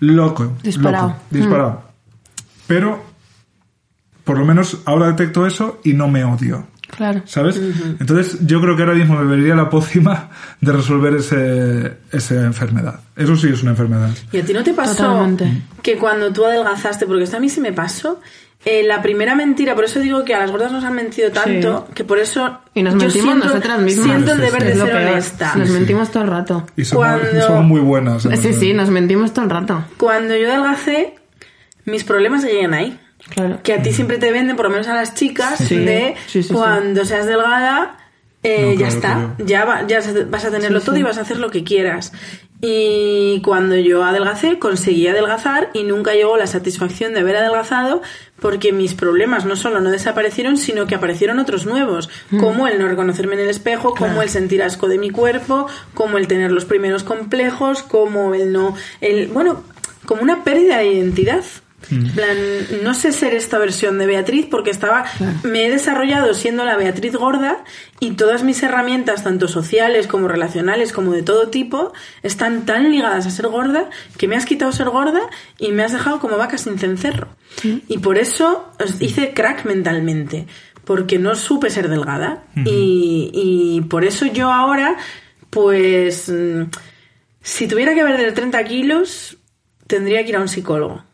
loco. 0.00 0.56
Disparado. 0.62 1.08
loco, 1.08 1.20
disparado. 1.30 1.82
Pero 2.66 3.04
por 4.24 4.38
lo 4.38 4.44
menos 4.44 4.78
ahora 4.84 5.08
detecto 5.08 5.46
eso 5.46 5.80
y 5.84 5.92
no 5.94 6.08
me 6.08 6.24
odio. 6.24 6.66
Claro. 6.88 7.22
¿Sabes? 7.24 7.56
Entonces 7.98 8.46
yo 8.46 8.60
creo 8.60 8.76
que 8.76 8.82
ahora 8.82 8.94
mismo 8.94 9.16
me 9.16 9.24
bebería 9.24 9.54
la 9.54 9.70
pócima 9.70 10.28
de 10.60 10.72
resolver 10.72 11.14
ese, 11.14 11.96
esa 12.12 12.34
enfermedad. 12.44 13.00
Eso 13.16 13.34
sí 13.34 13.48
es 13.48 13.62
una 13.62 13.70
enfermedad. 13.70 14.10
¿Y 14.30 14.38
a 14.38 14.44
ti 14.44 14.52
no 14.52 14.62
te 14.62 14.74
pasó 14.74 14.96
Totalmente. 14.96 15.62
que 15.82 15.96
cuando 15.96 16.32
tú 16.32 16.44
adelgazaste, 16.44 17.06
porque 17.06 17.24
esto 17.24 17.38
a 17.38 17.40
mí 17.40 17.48
sí 17.48 17.60
me 17.60 17.72
pasó, 17.72 18.20
eh, 18.64 18.84
la 18.84 19.02
primera 19.02 19.34
mentira, 19.34 19.74
por 19.74 19.84
eso 19.84 19.98
digo 20.00 20.24
que 20.24 20.34
a 20.34 20.38
las 20.38 20.50
gordas 20.50 20.70
nos 20.70 20.84
han 20.84 20.94
mentido 20.94 21.30
tanto, 21.32 21.88
que 21.94 22.04
por 22.04 22.18
eso 22.18 22.60
Y 22.74 22.82
nos 22.82 22.94
yo 22.94 23.00
mentimos 23.00 23.28
siento, 23.30 23.46
nosotras 23.48 23.80
mismas. 23.80 24.06
siento 24.06 24.32
el 24.32 24.40
deber 24.40 24.64
de 24.64 24.74
ser 24.76 24.94
honesta. 24.96 25.54
Nos 25.56 25.70
mentimos 25.70 26.10
todo 26.12 26.22
el 26.22 26.30
rato. 26.30 26.66
Y 26.76 26.84
somos, 26.84 27.06
Cuando- 27.06 27.46
somos 27.46 27.64
muy 27.64 27.80
buenas. 27.80 28.24
en 28.26 28.36
Sí, 28.36 28.52
sí, 28.54 28.72
nos 28.72 28.88
mentimos 28.90 29.32
todo 29.32 29.44
el 29.46 29.50
rato. 29.50 29.84
Cuando 29.96 30.36
yo 30.36 30.48
adelgacé, 30.48 31.14
mis 31.86 32.04
problemas 32.04 32.42
seguían 32.42 32.74
ahí. 32.74 32.98
Claro. 33.34 33.60
Que 33.62 33.72
a 33.74 33.82
ti 33.82 33.92
siempre 33.92 34.18
te 34.18 34.30
venden, 34.32 34.56
por 34.56 34.66
lo 34.66 34.70
menos 34.70 34.88
a 34.88 34.94
las 34.94 35.14
chicas, 35.14 35.58
Sí. 35.58 35.76
de 35.78 36.14
Sí, 36.26 36.42
sí, 36.42 36.48
sí. 36.48 36.54
cuando 36.54 37.04
seas 37.04 37.26
delgada, 37.26 37.96
eh, 38.42 38.72
No, 38.74 38.80
ya 38.80 38.88
está, 38.88 39.34
ya, 39.38 39.64
va- 39.64 39.86
ya 39.86 40.00
vas 40.28 40.44
a 40.44 40.50
tenerlo 40.50 40.80
Sí, 40.80 40.86
todo 40.86 40.94
sí. 40.96 41.00
y 41.00 41.04
vas 41.04 41.18
a 41.18 41.22
hacer 41.22 41.38
lo 41.38 41.50
que 41.50 41.62
quieras. 41.64 42.12
Y 42.64 43.40
cuando 43.44 43.74
yo 43.76 44.04
adelgacé, 44.04 44.60
conseguí 44.60 45.08
adelgazar 45.08 45.70
y 45.74 45.82
nunca 45.82 46.12
llegó 46.12 46.36
la 46.36 46.46
satisfacción 46.46 47.12
de 47.12 47.20
haber 47.20 47.36
adelgazado 47.36 48.02
porque 48.40 48.72
mis 48.72 48.94
problemas 48.94 49.44
no 49.44 49.56
solo 49.56 49.80
no 49.80 49.90
desaparecieron, 49.90 50.56
sino 50.56 50.86
que 50.86 50.94
aparecieron 50.94 51.40
otros 51.40 51.66
nuevos, 51.66 52.08
como 52.38 52.68
el 52.68 52.78
no 52.78 52.86
reconocerme 52.86 53.34
en 53.34 53.40
el 53.40 53.50
espejo, 53.50 53.94
como 53.94 54.22
el 54.22 54.28
sentir 54.28 54.62
asco 54.62 54.86
de 54.86 54.98
mi 54.98 55.10
cuerpo, 55.10 55.66
como 55.94 56.18
el 56.18 56.28
tener 56.28 56.52
los 56.52 56.64
primeros 56.64 57.02
complejos, 57.02 57.82
como 57.82 58.32
el 58.34 58.52
no, 58.52 58.76
el, 59.00 59.26
bueno, 59.28 59.64
como 60.06 60.22
una 60.22 60.44
pérdida 60.44 60.78
de 60.78 60.86
identidad. 60.92 61.44
En 61.90 62.12
plan, 62.12 62.36
no 62.82 62.94
sé 62.94 63.12
ser 63.12 63.34
esta 63.34 63.58
versión 63.58 63.98
de 63.98 64.06
Beatriz 64.06 64.46
porque 64.50 64.70
estaba 64.70 65.04
me 65.42 65.66
he 65.66 65.70
desarrollado 65.70 66.32
siendo 66.34 66.64
la 66.64 66.76
Beatriz 66.76 67.14
gorda 67.14 67.64
y 68.00 68.12
todas 68.12 68.42
mis 68.42 68.62
herramientas 68.62 69.24
tanto 69.24 69.48
sociales 69.48 70.06
como 70.06 70.28
relacionales 70.28 70.92
como 70.92 71.12
de 71.12 71.22
todo 71.22 71.48
tipo 71.48 71.92
están 72.22 72.64
tan 72.64 72.90
ligadas 72.90 73.26
a 73.26 73.30
ser 73.30 73.48
gorda 73.48 73.90
que 74.16 74.28
me 74.28 74.36
has 74.36 74.46
quitado 74.46 74.72
ser 74.72 74.90
gorda 74.90 75.20
y 75.58 75.72
me 75.72 75.82
has 75.82 75.92
dejado 75.92 76.20
como 76.20 76.36
vaca 76.36 76.58
sin 76.58 76.78
cencerro. 76.78 77.28
Y 77.88 77.98
por 77.98 78.18
eso 78.18 78.72
os 78.80 79.00
hice 79.00 79.32
crack 79.34 79.64
mentalmente 79.64 80.46
porque 80.84 81.18
no 81.18 81.34
supe 81.36 81.70
ser 81.70 81.88
delgada. 81.88 82.44
Y, 82.56 83.30
y 83.32 83.80
por 83.82 84.04
eso 84.04 84.26
yo 84.26 84.50
ahora 84.50 84.96
pues 85.52 86.30
mm, 86.30 86.62
si 87.42 87.68
tuviera 87.68 87.94
que 87.94 88.02
perder 88.02 88.32
30 88.32 88.64
kilos, 88.64 89.36
tendría 89.86 90.22
que 90.22 90.30
ir 90.30 90.36
a 90.36 90.40
un 90.40 90.48
psicólogo. 90.48 91.04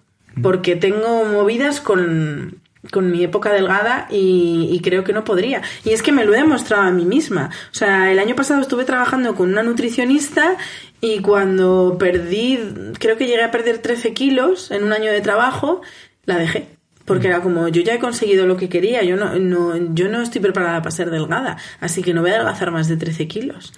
Porque 0.43 0.77
tengo 0.77 1.25
movidas 1.25 1.81
con, 1.81 2.61
con 2.91 3.11
mi 3.11 3.25
época 3.25 3.53
delgada 3.53 4.07
y, 4.11 4.69
y 4.73 4.81
creo 4.81 5.05
que 5.05 5.13
no 5.13 5.25
podría. 5.25 5.63
Y 5.85 5.91
es 5.91 6.03
que 6.03 6.13
me 6.13 6.25
lo 6.25 6.35
he 6.35 6.39
demostrado 6.39 6.85
a 6.85 6.91
mí 6.91 7.05
misma. 7.05 7.51
O 7.71 7.75
sea, 7.75 8.11
el 8.13 8.19
año 8.19 8.35
pasado 8.35 8.61
estuve 8.61 8.85
trabajando 8.85 9.35
con 9.35 9.51
una 9.51 9.63
nutricionista 9.63 10.57
y 11.01 11.21
cuando 11.21 11.97
perdí, 11.99 12.59
creo 12.99 13.17
que 13.17 13.27
llegué 13.27 13.45
a 13.45 13.51
perder 13.51 13.79
13 13.79 14.13
kilos 14.15 14.71
en 14.71 14.85
un 14.85 14.93
año 14.93 15.11
de 15.11 15.21
trabajo, 15.21 15.83
la 16.25 16.39
dejé. 16.39 16.67
Porque 17.05 17.29
era 17.29 17.41
como, 17.41 17.69
yo 17.69 17.81
ya 17.81 17.95
he 17.95 17.99
conseguido 17.99 18.47
lo 18.47 18.59
que 18.59 18.69
quería, 18.69 19.03
yo 19.03 19.17
no, 19.17 19.39
no, 19.39 19.95
yo 19.95 20.11
no 20.11 20.21
estoy 20.21 20.43
preparada 20.43 20.83
para 20.83 20.91
ser 20.91 21.11
delgada, 21.11 21.57
así 21.81 22.03
que 22.03 22.13
no 22.13 22.21
voy 22.21 22.33
a 22.33 22.35
adelgazar 22.35 22.71
más 22.71 22.87
de 22.87 22.99
13 22.99 23.27
kilos. 23.27 23.73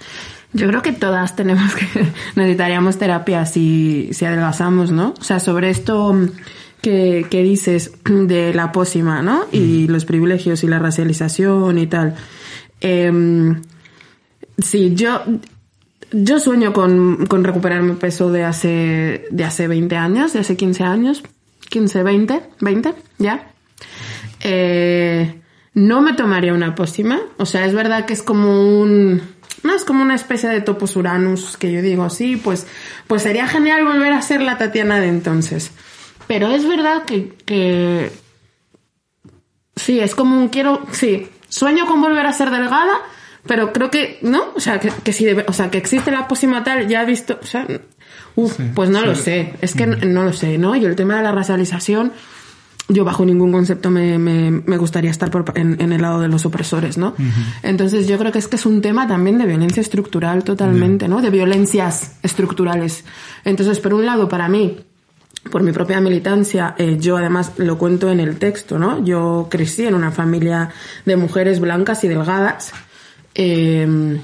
Yo 0.52 0.66
creo 0.66 0.82
que 0.82 0.92
todas 0.92 1.36
tenemos 1.36 1.74
que 1.74 1.86
necesitaríamos 2.34 2.98
terapia 2.98 3.46
si, 3.46 4.10
si 4.12 4.24
adelgazamos, 4.24 4.90
¿no? 4.90 5.14
O 5.18 5.24
sea, 5.24 5.40
sobre 5.40 5.70
esto 5.70 6.16
que, 6.82 7.26
que 7.30 7.42
dices 7.42 7.92
de 8.04 8.52
la 8.54 8.72
pócima, 8.72 9.22
¿no? 9.22 9.46
Y 9.52 9.86
los 9.86 10.04
privilegios 10.04 10.64
y 10.64 10.66
la 10.66 10.78
racialización 10.78 11.78
y 11.78 11.86
tal. 11.86 12.16
Em, 12.80 13.62
sí, 14.58 14.94
yo, 14.94 15.22
yo 16.12 16.40
sueño 16.40 16.72
con, 16.72 17.26
con 17.26 17.44
recuperar 17.44 17.82
mi 17.82 17.94
peso 17.94 18.30
de 18.32 18.44
hace, 18.44 19.26
de 19.30 19.44
hace 19.44 19.68
20 19.68 19.96
años, 19.96 20.32
de 20.32 20.40
hace 20.40 20.56
15 20.56 20.84
años. 20.84 21.22
15, 21.68 22.02
20, 22.02 22.42
20, 22.60 22.94
ya. 23.18 23.52
Eh, 24.40 25.40
no 25.74 26.00
me 26.00 26.14
tomaría 26.14 26.52
una 26.52 26.74
pócima. 26.74 27.20
O 27.38 27.46
sea, 27.46 27.64
es 27.64 27.74
verdad 27.74 28.06
que 28.06 28.12
es 28.12 28.22
como 28.22 28.80
un. 28.80 29.22
No, 29.62 29.74
es 29.74 29.84
como 29.84 30.02
una 30.02 30.14
especie 30.14 30.48
de 30.48 30.60
topos 30.60 30.96
uranus 30.96 31.56
que 31.56 31.70
yo 31.70 31.82
digo, 31.82 32.08
sí, 32.10 32.36
pues, 32.36 32.66
pues 33.06 33.22
sería 33.22 33.46
genial 33.46 33.84
volver 33.84 34.12
a 34.12 34.22
ser 34.22 34.40
la 34.40 34.56
Tatiana 34.58 35.00
de 35.00 35.08
entonces. 35.08 35.70
Pero 36.26 36.50
es 36.50 36.66
verdad 36.66 37.04
que, 37.04 37.34
que 37.44 38.10
sí, 39.76 40.00
es 40.00 40.14
como 40.14 40.38
un 40.38 40.48
quiero, 40.48 40.86
sí, 40.92 41.28
sueño 41.48 41.86
con 41.86 42.00
volver 42.00 42.26
a 42.26 42.32
ser 42.32 42.50
delgada, 42.50 43.00
pero 43.46 43.72
creo 43.72 43.90
que, 43.90 44.18
¿no? 44.22 44.52
O 44.54 44.60
sea, 44.60 44.78
que, 44.78 44.90
que 45.02 45.12
si 45.12 45.24
debe, 45.24 45.44
o 45.48 45.52
sea, 45.52 45.70
que 45.70 45.78
existe 45.78 46.10
la 46.10 46.28
pócima 46.28 46.62
tal, 46.64 46.88
ya 46.88 47.02
he 47.02 47.06
visto, 47.06 47.38
o 47.42 47.46
sea, 47.46 47.66
uf, 48.36 48.58
pues 48.74 48.90
no 48.90 49.04
lo 49.04 49.14
sé, 49.14 49.54
es 49.60 49.74
que 49.74 49.86
no, 49.86 49.96
no 49.96 50.24
lo 50.24 50.32
sé, 50.32 50.58
¿no? 50.58 50.76
Y 50.76 50.84
el 50.84 50.96
tema 50.96 51.16
de 51.16 51.22
la 51.22 51.32
racialización, 51.32 52.12
yo 52.90 53.04
bajo 53.04 53.24
ningún 53.24 53.50
concepto 53.52 53.90
me, 53.90 54.18
me, 54.18 54.50
me 54.50 54.76
gustaría 54.76 55.10
estar 55.10 55.30
por- 55.30 55.52
en, 55.54 55.80
en 55.80 55.92
el 55.92 56.02
lado 56.02 56.20
de 56.20 56.28
los 56.28 56.44
opresores, 56.46 56.98
¿no? 56.98 57.14
Entonces 57.62 58.06
yo 58.06 58.18
creo 58.18 58.32
que 58.32 58.38
es 58.38 58.48
que 58.48 58.56
es 58.56 58.66
un 58.66 58.80
tema 58.82 59.06
también 59.08 59.38
de 59.38 59.46
violencia 59.46 59.80
estructural 59.80 60.44
totalmente, 60.44 61.08
¿no? 61.08 61.20
De 61.22 61.30
violencias 61.30 62.16
estructurales. 62.22 63.04
Entonces, 63.44 63.80
por 63.80 63.94
un 63.94 64.04
lado, 64.06 64.28
para 64.28 64.48
mí, 64.48 64.80
por 65.50 65.62
mi 65.62 65.72
propia 65.72 66.00
militancia, 66.00 66.74
eh, 66.76 66.98
yo 67.00 67.16
además 67.16 67.52
lo 67.56 67.78
cuento 67.78 68.10
en 68.10 68.20
el 68.20 68.36
texto, 68.36 68.78
¿no? 68.78 69.02
Yo 69.04 69.46
crecí 69.50 69.86
en 69.86 69.94
una 69.94 70.10
familia 70.10 70.70
de 71.06 71.16
mujeres 71.16 71.60
blancas 71.60 72.04
y 72.04 72.08
delgadas, 72.08 72.72
eh, 73.34 74.18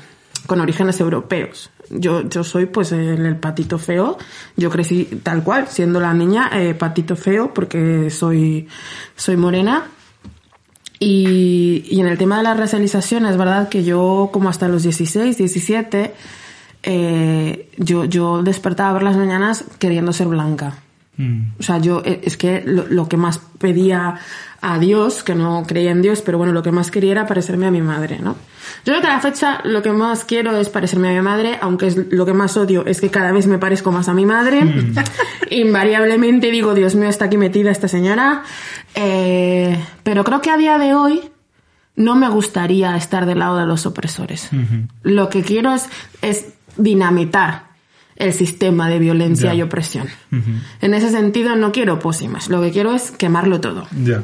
con 0.46 0.60
orígenes 0.60 1.00
europeos. 1.00 1.70
Yo, 1.90 2.28
yo 2.28 2.44
soy 2.44 2.66
pues 2.66 2.92
el, 2.92 3.24
el 3.24 3.36
patito 3.36 3.78
feo. 3.78 4.18
Yo 4.56 4.70
crecí 4.70 5.04
tal 5.22 5.42
cual, 5.42 5.68
siendo 5.68 6.00
la 6.00 6.14
niña 6.14 6.50
eh, 6.52 6.74
patito 6.74 7.16
feo 7.16 7.52
porque 7.52 8.10
soy, 8.10 8.68
soy 9.16 9.36
morena. 9.36 9.88
Y, 10.98 11.84
y 11.90 12.00
en 12.00 12.06
el 12.06 12.16
tema 12.16 12.38
de 12.38 12.44
la 12.44 12.54
racialización, 12.54 13.26
es 13.26 13.36
verdad 13.36 13.68
que 13.68 13.84
yo, 13.84 14.30
como 14.32 14.48
hasta 14.48 14.66
los 14.68 14.82
16, 14.82 15.36
17, 15.36 16.14
eh, 16.82 17.68
yo, 17.76 18.04
yo 18.04 18.42
despertaba 18.42 18.94
por 18.94 19.02
las 19.02 19.16
mañanas 19.16 19.64
queriendo 19.78 20.12
ser 20.12 20.28
blanca. 20.28 20.78
O 21.58 21.62
sea, 21.62 21.78
yo 21.78 22.02
eh, 22.04 22.20
es 22.24 22.36
que 22.36 22.62
lo, 22.66 22.86
lo 22.86 23.08
que 23.08 23.16
más 23.16 23.40
pedía 23.58 24.20
a 24.60 24.78
Dios, 24.78 25.22
que 25.22 25.34
no 25.34 25.64
creía 25.66 25.90
en 25.90 26.02
Dios, 26.02 26.22
pero 26.22 26.38
bueno, 26.38 26.52
lo 26.52 26.62
que 26.62 26.72
más 26.72 26.90
quería 26.90 27.12
era 27.12 27.26
parecerme 27.26 27.66
a 27.66 27.70
mi 27.70 27.82
madre, 27.82 28.18
¿no? 28.20 28.36
Yo 28.84 28.92
creo 28.92 29.00
que 29.00 29.06
a 29.06 29.14
la 29.14 29.20
fecha 29.20 29.60
lo 29.64 29.82
que 29.82 29.92
más 29.92 30.24
quiero 30.24 30.56
es 30.56 30.68
parecerme 30.68 31.10
a 31.10 31.12
mi 31.12 31.20
madre, 31.20 31.58
aunque 31.60 31.86
es 31.86 31.96
lo 31.96 32.26
que 32.26 32.32
más 32.32 32.56
odio 32.56 32.84
es 32.86 33.00
que 33.00 33.10
cada 33.10 33.32
vez 33.32 33.46
me 33.46 33.58
parezco 33.58 33.92
más 33.92 34.08
a 34.08 34.14
mi 34.14 34.26
madre. 34.26 34.60
Invariablemente 35.50 36.50
digo, 36.50 36.74
Dios 36.74 36.94
mío, 36.94 37.08
está 37.08 37.26
aquí 37.26 37.36
metida 37.36 37.70
esta 37.70 37.88
señora. 37.88 38.42
Eh, 38.94 39.78
pero 40.02 40.24
creo 40.24 40.40
que 40.40 40.50
a 40.50 40.56
día 40.56 40.78
de 40.78 40.94
hoy 40.94 41.20
no 41.96 42.14
me 42.14 42.28
gustaría 42.28 42.96
estar 42.96 43.26
del 43.26 43.38
lado 43.38 43.58
de 43.58 43.66
los 43.66 43.86
opresores. 43.86 44.50
Lo 45.02 45.28
que 45.28 45.42
quiero 45.42 45.72
es, 45.72 45.88
es 46.22 46.46
dinamitar 46.76 47.65
el 48.16 48.32
sistema 48.32 48.88
de 48.88 48.98
violencia 48.98 49.50
Ya. 49.50 49.54
y 49.54 49.62
opresión. 49.62 50.08
En 50.80 50.94
ese 50.94 51.10
sentido 51.10 51.54
no 51.56 51.72
quiero 51.72 51.98
pócimas, 51.98 52.48
lo 52.48 52.60
que 52.62 52.70
quiero 52.72 52.94
es 52.94 53.10
quemarlo 53.10 53.60
todo. 53.60 53.86
Ya. 54.04 54.22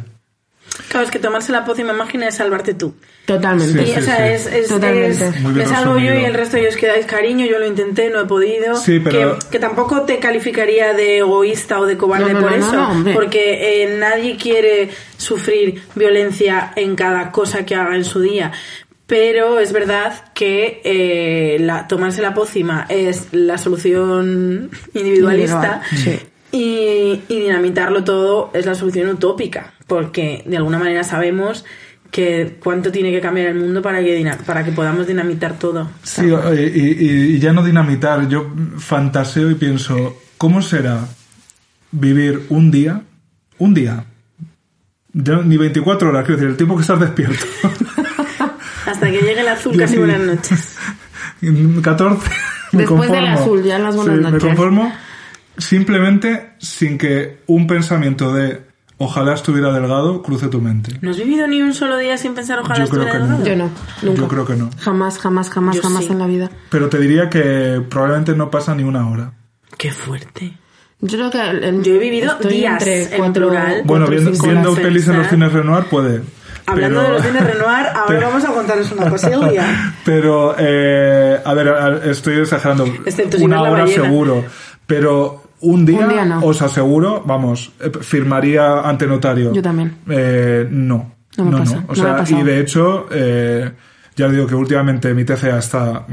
Claro, 0.89 1.05
es 1.05 1.13
que 1.13 1.19
tomarse 1.19 1.53
la 1.53 1.67
pócima 1.67 1.93
máquina 1.93 2.29
es 2.29 2.37
salvarte 2.37 2.73
tú. 2.73 2.95
Totalmente. 3.27 3.83
Y, 3.83 3.87
Sí, 3.87 3.93
o 3.99 4.03
sea, 4.03 4.17
sí. 4.17 4.33
es, 4.33 4.47
es, 4.47 4.69
Totalmente. 4.69 5.29
es- 5.29 5.41
me 5.43 5.67
salvo 5.67 5.99
yo 5.99 6.15
y 6.15 6.25
el 6.25 6.33
resto 6.33 6.57
de 6.57 6.63
ellos 6.63 6.77
que 6.77 6.87
dais 6.87 7.05
cariño, 7.05 7.45
yo 7.45 7.59
lo 7.59 7.67
intenté, 7.67 8.09
no 8.09 8.23
he 8.23 8.25
podido. 8.25 8.75
Sí, 8.77 8.99
pero- 8.99 9.39
que, 9.39 9.49
que 9.51 9.59
tampoco 9.59 10.03
te 10.03 10.19
calificaría 10.19 10.95
de 10.95 11.19
egoísta 11.19 11.79
o 11.79 11.85
de 11.85 11.99
cobarde 11.99 12.33
No, 12.33 12.41
no, 12.41 12.49
por 12.49 12.59
no, 12.59 12.73
no, 12.73 12.93
eso, 13.11 13.13
porque 13.15 13.83
eh, 13.85 13.99
nadie 13.99 14.39
quiere 14.39 14.89
sufrir 15.19 15.83
violencia 15.95 16.73
en 16.75 16.97
cada 16.97 17.31
cosa 17.33 17.67
que 17.67 17.75
haga 17.75 17.95
en 17.95 18.05
su 18.05 18.21
día. 18.21 18.53
Pero 19.13 19.61
es 19.61 19.75
verdad 19.75 20.25
que 20.33 20.81
eh, 20.85 21.59
la, 21.61 21.87
tomarse 21.87 22.23
la 22.23 22.33
pócima 22.33 22.87
es 22.89 23.27
la 23.33 23.59
solución 23.59 24.71
individualista 24.95 25.83
Individual, 25.93 26.21
sí. 26.51 26.57
y, 26.57 27.21
y 27.29 27.41
dinamitarlo 27.41 28.05
todo 28.05 28.51
es 28.55 28.65
la 28.65 28.75
solución 28.75 29.11
utópica, 29.11 29.75
porque 29.87 30.43
de 30.47 30.57
alguna 30.57 30.79
manera 30.79 31.05
sabemos 31.05 31.67
que 32.11 32.57
cuánto 32.63 32.91
tiene 32.91 33.11
que 33.13 33.21
cambiar 33.21 33.49
el 33.49 33.57
mundo 33.57 33.83
para 33.83 34.01
que, 34.03 34.35
para 34.47 34.65
que 34.65 34.73
podamos 34.73 35.07
dinamitar 35.07 35.59
todo. 35.59 35.91
Sí, 36.03 36.31
oye, 36.31 36.73
y, 36.75 36.81
y- 36.81 37.37
y 37.37 37.39
ya 37.39 37.53
no 37.53 37.63
dinamitar, 37.63 38.27
yo 38.31 38.51
fantaseo 38.79 39.51
y 39.51 39.57
pienso, 39.57 40.17
¿cómo 40.39 40.63
será 40.63 41.01
vivir 41.91 42.47
un 42.49 42.71
día, 42.71 43.03
un 43.59 43.75
día, 43.75 44.07
ni 45.13 45.59
24 45.59 46.09
horas, 46.09 46.25
quiero 46.25 46.37
decir, 46.37 46.51
el 46.51 46.57
tiempo 46.57 46.77
que 46.77 46.81
estás 46.81 46.99
despierto, 46.99 47.45
Hasta 48.93 49.11
que 49.11 49.19
llegue 49.21 49.41
el 49.41 49.49
azul, 49.49 49.77
casi 49.77 49.95
sí. 49.95 49.99
buenas 49.99 50.21
noches. 50.21 50.77
14, 51.83 52.31
me 52.73 52.79
Después 52.83 53.11
del 53.11 53.27
azul, 53.27 53.63
ya 53.63 53.77
en 53.77 53.83
las 53.85 53.97
buenas 53.97 54.17
Sí, 54.17 54.23
noches. 54.23 54.43
Me 54.43 54.49
conformo 54.49 54.93
simplemente 55.59 56.53
sin 56.59 56.99
que 56.99 57.39
un 57.47 57.67
pensamiento 57.67 58.33
de 58.33 58.63
ojalá 58.99 59.35
estuviera 59.35 59.73
delgado 59.73 60.23
cruce 60.23 60.49
tu 60.49 60.61
mente. 60.61 60.97
¿No 61.01 61.11
has 61.11 61.17
vivido 61.17 61.47
ni 61.49 61.61
un 61.61 61.75
solo 61.75 61.99
día 61.99 62.17
sin 62.17 62.35
pensar 62.35 62.61
ojalá 62.61 62.79
Yo 62.79 62.85
estuviera 62.85 63.19
no. 63.19 63.39
delgado? 63.39 63.45
Yo 63.47 63.57
no, 63.57 63.71
nunca. 64.03 64.21
Yo 64.23 64.29
creo 64.29 64.47
que 64.47 64.55
no. 64.55 64.71
Jamás, 64.79 65.19
jamás, 65.19 65.51
jamás, 65.51 65.77
Yo 65.77 65.83
jamás 65.83 66.05
sí. 66.05 66.13
en 66.13 66.19
la 66.21 66.27
vida. 66.27 66.51
Pero 66.71 66.89
te 66.89 66.99
diría 66.99 67.29
que 67.29 67.83
probablemente 67.89 68.35
no 68.35 68.51
pasa 68.51 68.75
ni 68.75 68.85
una 68.85 69.09
hora. 69.09 69.33
Qué 69.77 69.91
fuerte. 69.91 70.57
Yo 71.01 71.19
creo 71.19 71.31
que 71.31 71.41
el- 71.69 71.83
Yo 71.83 71.95
he 71.95 71.99
vivido 71.99 72.37
días 72.49 72.75
entre 72.81 73.03
en 73.03 73.19
cuatro, 73.19 73.49
plural. 73.49 73.83
Bueno, 73.85 74.07
viendo, 74.07 74.31
viendo 74.31 74.75
pelis 74.77 75.09
en 75.09 75.19
los 75.19 75.27
cines 75.27 75.53
Renoir 75.53 75.85
puede. 75.87 76.23
Hablando 76.67 77.01
pero- 77.01 77.09
de 77.09 77.15
los 77.19 77.27
cines 77.27 77.45
Renoir, 77.45 77.87
ahora 77.95 78.05
pero- 78.07 78.21
vamos 78.29 78.45
a 78.45 78.49
contaros 78.49 78.93
una 78.93 79.11
cosilla. 79.11 79.95
Pero, 80.05 80.55
eh, 80.59 81.41
a 81.45 81.55
ver, 81.55 82.03
estoy 82.09 82.41
exagerando. 82.41 82.85
Excepto 83.07 83.39
si 83.39 83.45
una 83.45 83.63
hora 83.63 83.83
ballena. 83.83 84.03
seguro. 84.05 84.45
Pero 84.87 85.43
un 85.61 85.87
día, 85.87 86.01
Un 86.01 86.09
día 86.09 86.25
no. 86.25 86.41
os 86.45 86.61
aseguro, 86.63 87.23
vamos, 87.25 87.73
eh, 87.81 87.91
firmaría 88.01 88.81
ante 88.81 89.07
notario. 89.07 89.53
Yo 89.53 89.63
también. 89.63 89.97
Eh, 90.09 90.67
no. 90.71 91.13
No 91.39 91.45
me 91.45 91.59
pasa, 91.59 91.85
O 91.89 91.95
no 91.95 92.03
me 92.05 92.11
ha 92.11 92.27
sea, 92.27 92.39
y 92.41 92.43
de 92.43 92.61
hecho, 92.61 93.07
eh, 93.11 93.71
ya 94.17 94.27
os 94.27 94.33
digo 94.33 94.47
que 94.47 94.55
últimamente 94.55 95.15
mi 95.15 95.25
TCA 95.25 95.59
está, 95.59 96.05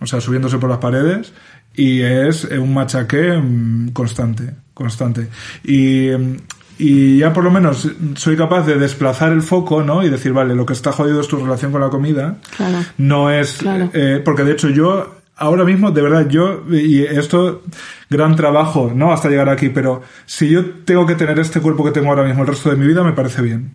o 0.00 0.06
sea, 0.06 0.20
subiéndose 0.20 0.56
por 0.58 0.70
las 0.70 0.78
paredes 0.78 1.32
y 1.74 2.00
es 2.00 2.44
eh, 2.50 2.58
un 2.58 2.72
machaque 2.72 3.36
mm, 3.36 3.90
constante, 3.90 4.54
constante. 4.72 5.28
Y, 5.64 6.08
mm, 6.16 6.36
y 6.78 7.18
ya 7.18 7.32
por 7.32 7.42
lo 7.44 7.50
menos 7.50 7.88
soy 8.16 8.36
capaz 8.36 8.66
de 8.66 8.76
desplazar 8.76 9.32
el 9.32 9.42
foco, 9.42 9.82
¿no? 9.82 10.02
Y 10.04 10.10
decir, 10.10 10.32
vale, 10.32 10.54
lo 10.54 10.66
que 10.66 10.72
está 10.74 10.92
jodido 10.92 11.20
es 11.20 11.28
tu 11.28 11.36
relación 11.36 11.72
con 11.72 11.80
la 11.80 11.88
comida. 11.88 12.36
Claro. 12.56 12.78
No 12.98 13.30
es, 13.30 13.58
Claro. 13.58 13.90
eh, 13.94 14.20
porque 14.24 14.44
de 14.44 14.52
hecho 14.52 14.68
yo, 14.68 15.14
ahora 15.36 15.64
mismo, 15.64 15.90
de 15.90 16.02
verdad, 16.02 16.28
yo, 16.28 16.62
y 16.70 17.02
esto, 17.02 17.62
gran 18.10 18.36
trabajo, 18.36 18.92
¿no? 18.94 19.12
Hasta 19.12 19.28
llegar 19.28 19.48
aquí, 19.48 19.68
pero 19.70 20.02
si 20.26 20.48
yo 20.50 20.64
tengo 20.84 21.06
que 21.06 21.14
tener 21.14 21.38
este 21.38 21.60
cuerpo 21.60 21.84
que 21.84 21.92
tengo 21.92 22.08
ahora 22.08 22.24
mismo 22.24 22.42
el 22.42 22.48
resto 22.48 22.70
de 22.70 22.76
mi 22.76 22.86
vida, 22.86 23.02
me 23.02 23.12
parece 23.12 23.42
bien. 23.42 23.74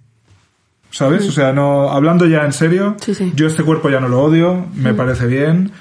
¿Sabes? 0.91 1.28
O 1.28 1.32
sea, 1.32 1.54
no, 1.54 1.89
hablando 1.89 2.26
ya 2.28 2.43
en 2.43 2.52
serio, 2.52 2.97
Sí, 2.99 3.16
sí. 3.16 3.32
yo 3.34 3.47
este 3.47 3.64
cuerpo 3.64 3.89
ya 3.89 4.02
no 4.02 4.10
lo 4.10 4.22
odio, 4.22 4.66
me 4.76 4.93
parece 4.93 5.26
bien, 5.26 5.72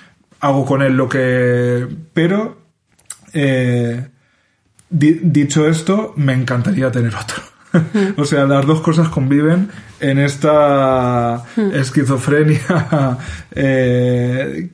hago 0.40 0.64
con 0.64 0.82
él 0.82 0.96
lo 0.96 1.08
que, 1.08 1.88
pero, 2.14 2.58
eh, 3.32 4.06
dicho 4.90 5.68
esto, 5.68 6.12
me 6.16 6.32
encantaría 6.32 6.90
tener 6.90 7.14
otro. 7.14 7.42
o 8.16 8.24
sea, 8.24 8.46
las 8.46 8.66
dos 8.66 8.80
cosas 8.80 9.08
conviven 9.08 9.70
en 10.00 10.18
esta 10.18 11.44
esquizofrenia 11.72 13.16
eh, 13.52 14.70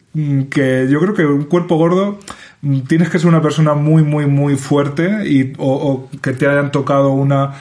que 0.51 0.87
yo 0.89 1.01
creo 1.01 1.15
que 1.15 1.27
un 1.27 1.45
cuerpo 1.45 1.77
gordo 1.77 2.19
tienes 2.89 3.11
que 3.11 3.19
ser 3.19 3.29
una 3.29 3.43
persona 3.43 3.75
muy, 3.75 4.03
muy, 4.03 4.27
muy 4.27 4.57
fuerte 4.57 5.29
y, 5.29 5.53
o, 5.59 6.09
o 6.11 6.21
que 6.21 6.33
te 6.33 6.47
hayan 6.47 6.73
tocado 6.73 7.11
una 7.11 7.53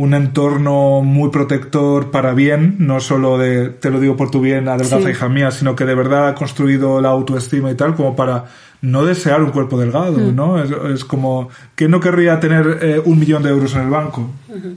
un 0.00 0.14
entorno 0.14 1.02
muy 1.02 1.30
protector 1.30 2.10
para 2.10 2.32
bien, 2.32 2.76
no 2.78 3.00
solo 3.00 3.36
de, 3.38 3.68
te 3.68 3.90
lo 3.90 4.00
digo 4.00 4.16
por 4.16 4.30
tu 4.30 4.40
bien, 4.40 4.66
adelgaza 4.68 5.02
Sí. 5.04 5.10
hija 5.10 5.28
mía, 5.28 5.50
sino 5.50 5.76
que 5.76 5.84
de 5.84 5.94
verdad 5.94 6.28
ha 6.28 6.34
construido 6.34 7.00
la 7.00 7.10
autoestima 7.10 7.70
y 7.70 7.74
tal, 7.74 7.94
como 7.94 8.16
para 8.16 8.44
no 8.82 9.04
desear 9.04 9.42
un 9.42 9.50
cuerpo 9.50 9.78
delgado, 9.78 10.18
¿no? 10.32 10.62
Es, 10.62 10.70
es 10.94 11.04
como, 11.04 11.50
que 11.74 11.86
no 11.88 12.00
querría 12.00 12.40
tener 12.40 12.78
eh, 12.80 13.02
un 13.04 13.18
millón 13.18 13.42
de 13.42 13.50
euros 13.50 13.74
en 13.74 13.82
el 13.82 13.90
banco? 13.90 14.30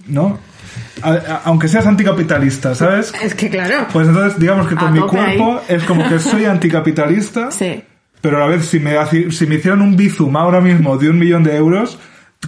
¿No? 0.08 0.38
A- 1.02 1.12
a- 1.12 1.42
aunque 1.46 1.68
seas 1.70 1.86
anticapitalista, 1.88 2.76
¿sabes? 2.76 3.14
Es 3.24 3.34
que 3.34 3.50
claro. 3.50 3.88
Pues 3.94 4.08
entonces, 4.08 4.38
digamos 4.40 4.68
que 4.68 4.76
A 4.76 4.78
con 4.78 4.92
mi 4.94 5.00
cuerpo 5.00 5.60
ahí. 5.60 5.76
es 5.76 5.84
como 5.84 6.08
que 6.10 6.20
soy 6.20 6.46
anticapitalista, 6.46 7.50
Sí. 7.52 7.82
pero 8.20 8.38
a 8.38 8.40
la 8.42 8.48
vez 8.48 8.66
si 8.66 8.80
me, 8.80 8.96
si 9.32 9.48
me 9.48 9.56
hicieran 9.56 9.82
un 9.82 9.96
bizum 9.96 10.36
ahora 10.36 10.60
mismo 10.60 10.98
de 10.98 11.10
un 11.10 11.18
millón 11.20 11.44
de 11.44 11.56
euros, 11.56 11.98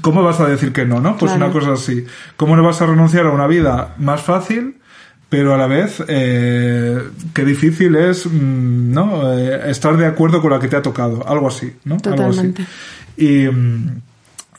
¿cómo 0.01 0.23
vas 0.23 0.39
a 0.39 0.47
decir 0.47 0.71
que 0.73 0.85
no, 0.85 0.99
no? 0.99 1.17
Pues 1.17 1.31
Claro. 1.31 1.45
una 1.45 1.53
cosa 1.53 1.73
así. 1.73 2.05
¿Cómo 2.37 2.55
no 2.55 2.63
vas 2.63 2.81
a 2.81 2.85
renunciar 2.85 3.25
a 3.25 3.31
una 3.31 3.47
vida 3.47 3.95
más 3.97 4.21
fácil, 4.21 4.77
pero 5.29 5.53
a 5.53 5.57
la 5.57 5.67
vez 5.67 6.03
eh, 6.07 7.01
qué 7.33 7.45
difícil 7.45 7.95
es, 7.95 8.25
mm, 8.25 8.91
¿no? 8.93 9.33
Eh, 9.37 9.69
estar 9.71 9.97
de 9.97 10.05
acuerdo 10.05 10.41
con 10.41 10.51
la 10.51 10.59
que 10.59 10.67
te 10.67 10.75
ha 10.75 10.81
tocado, 10.81 11.27
algo 11.27 11.47
así, 11.47 11.73
¿no? 11.83 11.95
Algo 12.03 12.29
así. 12.29 12.53
Totalmente. 12.53 12.65
Y, 13.17 13.47
mm, 13.47 14.01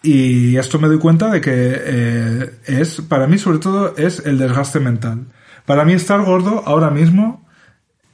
y 0.03 0.57
esto 0.57 0.79
me 0.79 0.89
doy 0.89 0.99
cuenta 0.99 1.31
de 1.31 1.41
que 1.41 1.53
eh, 1.55 2.51
es, 2.67 3.01
para 3.03 3.27
mí 3.27 3.39
sobre 3.39 3.59
todo, 3.59 3.95
es 3.97 4.23
el 4.25 4.39
desgaste 4.39 4.81
mental. 4.81 5.25
Para 5.65 5.85
mí 5.85 5.95
estar 5.95 6.23
gordo 6.25 6.63
ahora 6.67 6.91
mismo 6.91 7.46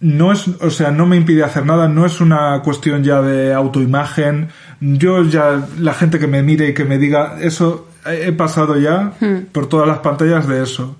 no 0.03 0.32
es, 0.32 0.48
o 0.48 0.70
sea, 0.70 0.90
no 0.90 1.07
me 1.07 1.16
impide 1.16 1.44
hacer 1.44 1.64
nada, 1.64 1.88
no 1.88 2.05
es 2.05 2.20
una 2.20 2.61
cuestión 2.62 3.05
ya 3.05 3.22
de 3.22 3.55
autoimagen. 3.55 4.48
Yo 4.80 5.22
ya, 5.22 5.64
la 5.78 5.94
gente 5.94 6.18
que 6.18 6.26
me 6.26 6.42
mire 6.42 6.68
y 6.68 6.74
que 6.74 6.84
me 6.84 6.98
diga, 6.98 7.38
eso, 7.40 7.88
he 8.05 8.32
pasado 8.32 8.76
ya 8.76 9.12
por 9.53 9.68
todas 9.68 9.86
las 9.86 9.98
pantallas 10.00 10.48
de 10.48 10.62
eso. 10.62 10.96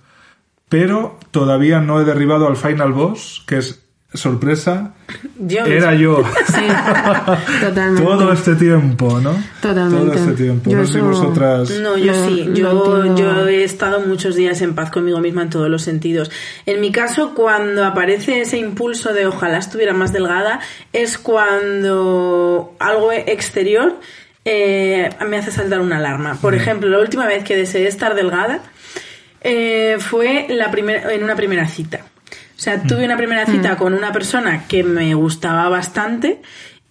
Pero 0.69 1.19
todavía 1.33 1.81
no 1.81 2.01
he 2.01 2.05
derribado 2.05 2.47
al 2.47 2.57
final 2.57 2.93
boss, 2.93 3.43
que 3.47 3.59
es 3.59 3.82
sorpresa. 4.15 4.95
Yo 5.39 5.65
Era 5.65 5.95
yo. 5.95 6.23
Sí. 6.47 6.67
Totalmente. 7.61 8.03
Todo 8.03 8.33
este 8.33 8.55
tiempo, 8.57 9.21
¿no? 9.21 9.35
Totalmente. 9.61 10.07
Todo 10.07 10.31
este 10.31 10.43
tiempo. 10.43 10.71
Yo 10.71 10.77
no 10.79 10.87
sé 10.87 11.01
vosotras. 11.01 11.71
No, 11.81 11.97
yo 11.97 12.13
sí. 12.27 12.51
Yo, 12.55 13.15
yo 13.15 13.49
he 13.49 13.65
estado 13.65 14.01
muchos 14.01 14.37
días 14.37 14.61
en 14.63 14.75
paz 14.75 14.91
conmigo 14.91 15.19
misma 15.21 15.43
en 15.43 15.51
todos 15.51 15.69
los 15.69 15.83
sentidos. 15.83 16.31
En 16.67 16.81
mi 16.81 16.93
caso, 16.93 17.35
cuando 17.35 17.85
aparece 17.85 18.41
ese 18.41 18.59
impulso 18.59 19.13
de 19.13 19.27
ojalá 19.27 19.59
estuviera 19.59 19.95
más 19.95 20.13
delgada, 20.13 20.61
es 20.93 21.19
cuando 21.19 22.75
algo 22.79 23.13
exterior 23.13 23.99
eh, 24.45 25.11
me 25.27 25.39
hace 25.39 25.51
saltar 25.53 25.81
una 25.81 25.99
alarma. 25.99 26.39
Por 26.41 26.55
ejemplo, 26.55 26.89
la 26.89 26.99
última 26.99 27.27
vez 27.27 27.45
que 27.45 27.57
deseé 27.57 27.87
estar 27.87 28.15
delgada 28.15 28.61
eh, 29.41 29.97
fue 30.01 30.47
la 30.49 30.71
en 31.13 31.25
una 31.25 31.37
primera 31.37 31.67
cita. 31.67 32.05
O 32.63 32.65
sea, 32.65 32.81
tuve 32.81 33.05
una 33.05 33.17
primera 33.17 33.45
cita 33.45 33.77
con 33.77 33.93
una 33.93 34.13
persona 34.13 34.69
que 34.69 34.85
me 34.85 35.15
gustaba 35.15 35.69
bastante 35.69 36.41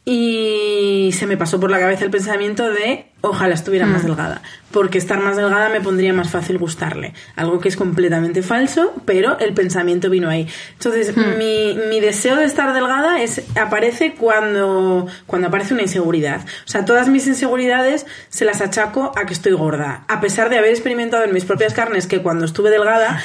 y 0.04 1.12
se 1.14 1.28
me 1.28 1.38
pasó 1.38 1.60
por 1.60 1.70
la 1.70 1.80
cabeza 1.80 2.04
el 2.04 2.12
pensamiento 2.12 2.70
de 2.72 3.06
ojalá 3.24 3.54
estuviera 3.54 3.86
más 3.86 4.02
delgada, 4.04 4.42
porque 4.72 4.98
estar 4.98 5.20
más 5.20 5.38
delgada 5.38 5.70
me 5.70 5.80
pondría 5.80 6.12
más 6.12 6.32
fácil 6.32 6.58
gustarle, 6.58 7.14
algo 7.36 7.60
que 7.60 7.70
es 7.70 7.76
completamente 7.76 8.42
falso, 8.42 8.96
pero 9.06 9.38
el 9.38 9.54
pensamiento 9.54 10.10
vino 10.10 10.28
ahí. 10.28 10.48
Entonces, 10.74 11.16
mi, 11.16 11.78
mi 11.88 12.00
deseo 12.00 12.36
de 12.38 12.46
estar 12.46 12.74
delgada 12.74 13.22
es 13.22 13.44
aparece 13.62 14.16
cuando, 14.16 15.06
cuando 15.28 15.50
aparece 15.50 15.76
una 15.76 15.84
inseguridad. 15.84 16.42
O 16.66 16.68
sea, 16.68 16.84
todas 16.84 17.10
mis 17.10 17.28
inseguridades 17.28 18.08
se 18.30 18.44
las 18.44 18.60
achaco 18.60 19.12
a 19.16 19.28
que 19.28 19.34
estoy 19.34 19.52
gorda, 19.52 20.04
a 20.08 20.20
pesar 20.20 20.50
de 20.50 20.58
haber 20.58 20.72
experimentado 20.72 21.24
en 21.24 21.32
mis 21.32 21.46
propias 21.46 21.76
carnes 21.76 22.08
que 22.08 22.24
cuando 22.24 22.46
estuve 22.46 22.72
delgada 22.72 23.22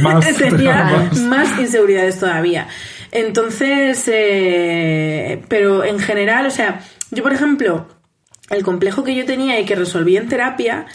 más- 0.00 0.24
tenía 0.38 0.84
más. 0.84 1.18
más 1.22 1.58
inseguridades 1.58 2.20
todavía. 2.20 2.68
Entonces, 3.12 4.04
eh, 4.12 5.42
pero 5.48 5.84
en 5.84 5.98
general, 5.98 6.46
o 6.46 6.50
sea, 6.50 6.80
yo 7.10 7.22
por 7.22 7.32
ejemplo, 7.32 7.86
el 8.50 8.62
complejo 8.62 9.04
que 9.04 9.14
yo 9.14 9.24
tenía 9.24 9.58
y 9.60 9.64
que 9.64 9.74
resolví 9.74 10.16
en 10.16 10.28
terapia, 10.28 10.86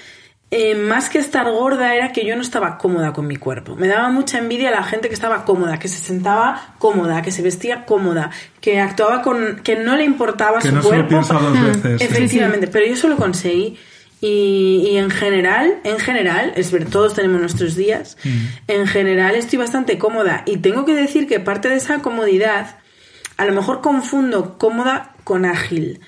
eh, 0.52 0.76
más 0.76 1.10
que 1.10 1.18
estar 1.18 1.50
gorda, 1.52 1.96
era 1.96 2.12
que 2.14 2.26
yo 2.26 2.36
no 2.36 2.42
estaba 2.42 2.78
cómoda 2.78 3.12
con 3.14 3.28
mi 3.28 3.36
cuerpo. 3.36 3.76
Me 3.76 3.88
daba 3.88 4.10
mucha 4.10 4.38
envidia 4.38 4.72
la 4.72 4.84
gente 4.84 5.08
que 5.10 5.14
estaba 5.16 5.44
cómoda, 5.44 5.80
que 5.80 5.88
se 5.88 5.98
sentaba 6.00 6.76
cómoda, 6.78 7.22
que 7.22 7.32
se 7.32 7.42
vestía 7.42 7.86
cómoda, 7.86 8.30
que 8.62 8.80
actuaba 8.80 9.22
con. 9.22 9.62
que 9.64 9.76
no 9.76 9.96
le 9.98 10.04
importaba 10.06 10.60
Que 10.60 10.70
su 10.70 10.76
no 10.76 10.82
se 10.82 10.88
lo 10.88 10.94
cuerpo. 10.94 11.10
piensa 11.10 11.34
dos 11.34 11.58
Mm, 11.60 11.66
veces. 11.66 12.02
Efectivamente, 12.02 12.68
pero 12.68 12.86
yo 12.86 12.94
eso 12.94 13.08
lo 13.10 13.18
conseguí. 13.18 13.78
Y, 14.22 14.88
y 14.90 14.98
en 14.98 15.10
general, 15.10 15.80
en 15.84 16.00
general, 16.00 16.54
es 16.56 16.72
ver, 16.72 16.86
todos 16.90 17.14
tenemos 17.14 17.40
nuestros 17.40 17.76
días. 17.76 18.18
En 18.68 18.88
general 18.88 19.36
estoy 19.36 19.60
bastante 19.60 19.98
cómoda. 19.98 20.44
Y 20.46 20.58
tengo 20.58 20.86
que 20.86 20.96
decir 20.96 21.28
que 21.28 21.40
parte 21.40 21.70
de 21.70 21.76
esa 21.76 22.02
comodidad, 22.02 22.78
a 23.38 23.46
lo 23.46 23.54
mejor 23.54 23.82
confundo 23.82 24.58
cómoda 24.58 25.16
con 25.24 25.46
ágil. 25.46 26.00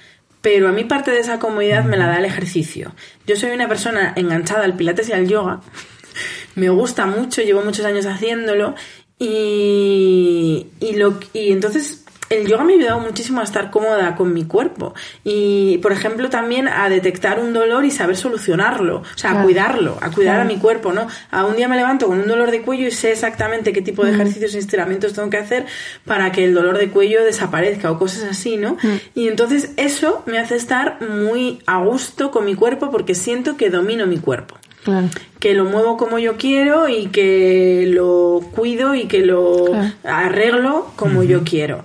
Pero 0.41 0.69
a 0.69 0.71
mí 0.71 0.85
parte 0.85 1.11
de 1.11 1.19
esa 1.19 1.39
comodidad 1.39 1.83
me 1.83 1.97
la 1.97 2.07
da 2.07 2.17
el 2.17 2.25
ejercicio. 2.25 2.93
Yo 3.25 3.35
soy 3.35 3.51
una 3.51 3.67
persona 3.67 4.13
enganchada 4.15 4.63
al 4.63 4.77
pilates 4.77 5.09
y 5.09 5.13
al 5.13 5.27
yoga. 5.27 5.61
Me 6.55 6.69
gusta 6.69 7.05
mucho, 7.05 7.41
llevo 7.41 7.63
muchos 7.63 7.85
años 7.85 8.05
haciéndolo. 8.05 8.73
Y, 9.19 10.67
y, 10.79 10.95
lo, 10.95 11.19
y 11.33 11.51
entonces 11.51 12.05
el 12.29 12.47
yoga 12.47 12.63
me 12.63 12.73
ha 12.73 12.75
ayudado 12.77 12.99
muchísimo 12.99 13.39
a 13.39 13.43
estar 13.43 13.71
cómoda 13.71 14.15
con 14.15 14.33
mi 14.33 14.43
cuerpo. 14.45 14.93
Y, 15.23 15.77
por 15.79 15.91
ejemplo, 15.93 16.29
también 16.29 16.67
a 16.67 16.89
detectar 16.89 17.39
un 17.39 17.53
dolor 17.53 17.85
y 17.85 17.91
saber 17.91 18.17
solucionarlo. 18.17 18.97
O 18.97 19.17
sea, 19.17 19.39
a 19.39 19.43
cuidarlo, 19.43 19.97
a 20.01 20.11
cuidar 20.11 20.35
Claro. 20.35 20.41
a 20.49 20.53
mi 20.53 20.57
cuerpo, 20.59 20.91
¿no? 20.93 21.07
A 21.31 21.45
un 21.45 21.55
día 21.55 21.67
me 21.67 21.75
levanto 21.77 22.07
con 22.07 22.19
un 22.19 22.27
dolor 22.27 22.51
de 22.51 22.61
cuello 22.61 22.87
y 22.87 22.91
sé 22.91 23.11
exactamente 23.11 23.71
qué 23.73 23.81
tipo 23.81 24.03
de 24.05 24.11
ejercicios 24.11 24.53
y 24.55 24.57
estiramientos 24.57 25.13
tengo 25.13 25.29
que 25.29 25.37
hacer 25.37 25.65
para 26.05 26.31
que 26.31 26.43
el 26.43 26.53
dolor 26.53 26.77
de 26.77 26.89
cuello 26.89 27.23
desaparezca 27.23 27.91
o 27.91 27.97
cosas 27.97 28.23
así, 28.23 28.57
¿no? 28.57 28.77
Y 29.15 29.27
entonces 29.29 29.71
eso 29.77 30.23
me 30.25 30.37
hace 30.37 30.55
estar 30.55 30.99
muy 31.01 31.59
a 31.65 31.77
gusto 31.83 32.31
con 32.31 32.45
mi 32.45 32.55
cuerpo 32.55 32.91
porque 32.91 33.15
siento 33.15 33.57
que 33.57 33.69
domino 33.69 34.05
mi 34.05 34.17
cuerpo 34.17 34.57
Claro. 34.83 35.07
que 35.39 35.53
lo 35.53 35.65
muevo 35.65 35.97
como 35.97 36.17
yo 36.17 36.37
quiero 36.37 36.87
y 36.87 37.07
que 37.07 37.85
lo 37.87 38.41
cuido 38.55 38.95
y 38.95 39.05
que 39.07 39.19
lo 39.25 39.65
arreglo 40.03 40.91
como 40.95 41.23
yo 41.23 41.43
quiero. 41.43 41.83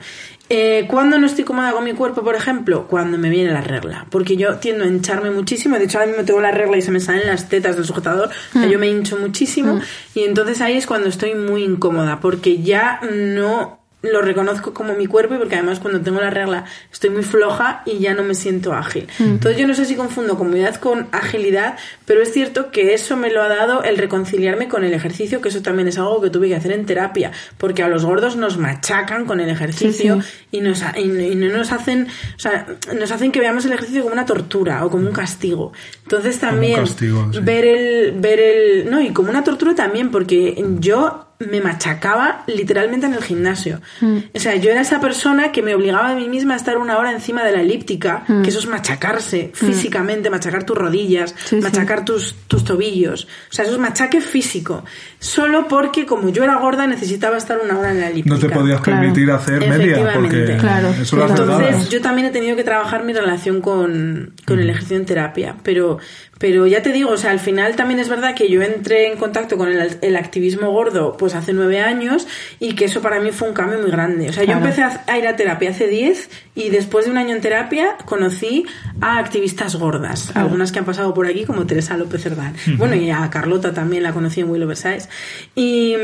Eh, 0.55 0.85
¿Cuándo 0.87 1.19
no 1.19 1.27
estoy 1.27 1.45
cómoda 1.45 1.73
con 1.73 1.83
mi 1.83 1.95
cuerpo, 1.95 2.23
por 2.23 2.35
ejemplo? 2.35 2.87
Cuando 2.87 3.17
me 3.17 3.31
viene 3.31 3.51
la 3.51 3.63
regla. 3.63 4.05
Porque 4.11 4.37
yo 4.37 4.57
tiendo 4.57 4.85
a 4.85 4.87
hincharme 4.87 5.31
muchísimo. 5.31 5.79
De 5.79 5.85
hecho, 5.85 5.97
ahora 5.97 6.11
mismo 6.11 6.27
tengo 6.27 6.43
la 6.43 6.51
regla 6.51 6.77
y 6.77 6.83
se 6.83 6.91
me 6.91 7.01
salen 7.01 7.27
las 7.27 7.49
tetas 7.49 7.77
del 7.77 7.87
sujetador. 7.87 8.29
O 8.51 8.53
sea, 8.53 8.67
yo 8.67 8.79
me 8.79 8.87
hincho 8.87 9.17
muchísimo. 9.17 9.81
Y 10.15 10.25
entonces 10.25 10.61
ahí 10.61 10.77
es 10.77 10.87
cuando 10.87 11.09
estoy 11.09 11.35
muy 11.35 11.65
incómoda. 11.65 12.21
Porque 12.21 12.61
ya 12.63 13.01
no 13.11 13.82
lo 14.03 14.21
reconozco 14.21 14.75
como 14.75 14.95
mi 14.95 15.07
cuerpo 15.07 15.35
y 15.35 15.39
porque 15.39 15.55
además 15.55 15.79
cuando 15.79 16.01
tengo 16.01 16.21
la 16.21 16.31
regla 16.31 16.65
estoy 16.93 17.11
muy 17.11 17.23
floja 17.23 17.83
y 17.87 17.99
ya 18.01 18.15
no 18.15 18.23
me 18.25 18.35
siento 18.35 18.73
ágil. 18.73 19.07
Entonces 19.21 19.61
yo 19.61 19.67
no 19.69 19.75
sé 19.75 19.85
si 19.85 19.95
confundo 19.95 20.37
comodidad 20.37 20.75
con 20.77 21.07
agilidad, 21.13 21.77
pero 22.05 22.21
es 22.23 22.33
cierto 22.33 22.71
que 22.73 22.95
eso 22.95 23.17
me 23.17 23.31
lo 23.31 23.41
ha 23.43 23.49
dado 23.49 23.83
el 23.85 23.97
reconciliarme 23.99 24.67
con 24.69 24.83
el 24.85 24.93
ejercicio, 24.93 25.41
que 25.41 25.51
eso 25.51 25.63
también 25.63 25.87
es 25.89 25.99
algo 25.99 26.21
que 26.21 26.31
tuve 26.31 26.49
que 26.49 26.57
hacer 26.57 26.73
en 26.73 26.85
terapia, 26.85 27.31
porque 27.59 27.83
a 27.85 27.89
los 27.89 28.05
gordos 28.05 28.35
nos 28.37 28.59
machacan 28.59 29.25
con 29.25 29.41
el 29.41 29.49
ejercicio 29.51 30.21
Sí, 30.21 30.29
y 30.51 30.61
nos 30.61 30.83
ha- 30.83 30.99
y, 30.99 31.03
y 31.03 31.35
no 31.37 31.57
nos 31.57 31.71
hacen, 31.73 32.09
o 32.37 32.39
sea, 32.41 32.67
nos 32.99 33.11
hacen 33.13 33.31
que 33.31 33.39
veamos 33.41 33.65
el 33.67 33.73
ejercicio 33.73 34.03
como 34.03 34.15
una 34.15 34.27
tortura 34.27 34.85
o 34.85 34.91
como 34.91 35.07
un 35.07 35.13
castigo. 35.13 35.73
Entonces 36.03 36.39
también 36.41 36.81
castigo, 36.81 37.29
sí. 37.33 37.39
ver 37.41 37.65
el 37.65 38.13
ver 38.21 38.41
el 38.41 38.91
no 38.91 39.01
y 39.01 39.11
como 39.13 39.31
una 39.31 39.45
tortura 39.45 39.75
también 39.75 40.11
porque 40.11 40.63
yo 40.81 41.29
me 41.51 41.61
machacaba 41.61 42.45
literalmente 42.47 43.07
en 43.07 43.15
el 43.15 43.23
gimnasio. 43.23 43.81
Mm. 44.01 44.17
O 44.35 44.39
sea, 44.39 44.55
yo 44.57 44.71
era 44.71 44.81
esa 44.81 45.01
persona 45.01 45.53
que 45.53 45.63
me 45.63 45.75
obligaba 45.75 46.11
a 46.11 46.15
mí 46.15 46.29
misma 46.29 46.55
a 46.55 46.57
estar 46.57 46.79
una 46.79 46.99
hora 46.99 47.13
encima 47.13 47.45
de 47.45 47.53
la 47.53 47.61
elíptica, 47.61 48.25
que 48.43 48.49
eso 48.51 48.59
es 48.59 48.67
machacarse 48.67 49.51
físicamente, 49.55 50.31
machacar 50.31 50.65
tus 50.65 50.77
rodillas, 50.77 51.33
Mm. 51.33 51.37
Sí. 51.45 51.57
machacar 51.61 52.05
tus, 52.05 52.35
tus 52.49 52.65
tobillos. 52.65 53.25
O 53.51 53.53
sea, 53.55 53.65
eso 53.65 53.75
es 53.75 53.81
machaque 53.81 54.21
físico. 54.21 54.85
Solo 55.19 55.69
porque 55.69 56.07
como 56.07 56.29
yo 56.31 56.45
era 56.45 56.57
gorda 56.57 56.87
necesitaba 56.87 57.37
estar 57.37 57.59
una 57.63 57.79
hora 57.79 57.91
en 57.93 58.01
la 58.01 58.09
elíptica. 58.09 58.35
No 58.35 58.41
te 58.41 58.49
podías 58.49 58.81
Claro. 58.81 59.01
permitir 59.01 59.31
hacer 59.31 59.69
media 59.69 60.13
porque. 60.15 60.57
Claro. 60.59 60.89
eso 61.01 61.17
lo 61.17 61.25
has 61.25 61.31
Entonces, 61.31 61.47
dado. 61.57 61.67
Entonces, 61.69 61.91
yo 61.91 62.01
también 62.01 62.29
he 62.29 62.31
tenido 62.31 62.57
que 62.57 62.65
trabajar 62.65 63.05
mi 63.05 63.13
relación 63.13 63.61
con, 63.61 64.35
con 64.47 64.59
el 64.59 64.69
ejercicio 64.71 64.97
en 64.97 65.07
terapia, 65.07 65.57
pero, 65.63 65.99
pero 66.43 66.67
ya 66.67 66.83
te 66.83 66.91
digo, 66.93 67.11
o 67.11 67.17
sea, 67.17 67.31
al 67.31 67.39
final 67.39 67.77
también 67.77 68.01
es 68.01 68.09
verdad 68.09 68.35
que 68.35 68.49
yo 68.51 68.63
entré 68.63 69.07
en 69.07 69.17
contacto 69.17 69.57
con 69.57 69.69
el, 69.69 69.97
el 70.03 70.17
activismo 70.17 70.73
gordo 70.73 71.17
pues 71.17 71.37
hace 71.37 71.53
nueve 71.53 71.81
años 71.81 72.27
y 72.59 72.75
que 72.75 72.87
eso 72.87 73.01
para 73.01 73.21
mí 73.21 73.31
fue 73.31 73.47
un 73.47 73.55
cambio 73.55 73.79
muy 73.79 73.93
grande. 73.93 74.29
O 74.29 74.33
sea, 74.33 74.43
Claro. 74.45 74.59
yo 74.59 74.67
empecé 74.67 74.83
a, 74.83 75.05
a 75.07 75.19
ir 75.19 75.27
a 75.29 75.37
terapia 75.37 75.71
hace 75.71 75.87
diez 75.87 76.31
y 76.57 76.71
después 76.71 77.05
de 77.05 77.13
un 77.13 77.17
año 77.17 77.33
en 77.37 77.41
terapia 77.43 77.97
conocí 78.07 78.65
a 79.01 79.19
activistas 79.19 79.77
gordas, 79.77 80.33
algunas 80.35 80.73
que 80.73 80.81
han 80.81 80.85
pasado 80.85 81.15
por 81.15 81.27
aquí 81.29 81.45
como 81.45 81.65
Teresa 81.65 81.97
López 81.97 82.21
Cerdán. 82.25 82.55
Bueno, 82.77 82.97
y 82.97 83.09
a 83.13 83.31
Carlota 83.31 83.73
también 83.73 84.03
la 84.03 84.13
conocí 84.13 84.41
en 84.41 84.51
Willow 84.51 84.67
Versailles. 84.67 85.09
Y, 85.55 85.95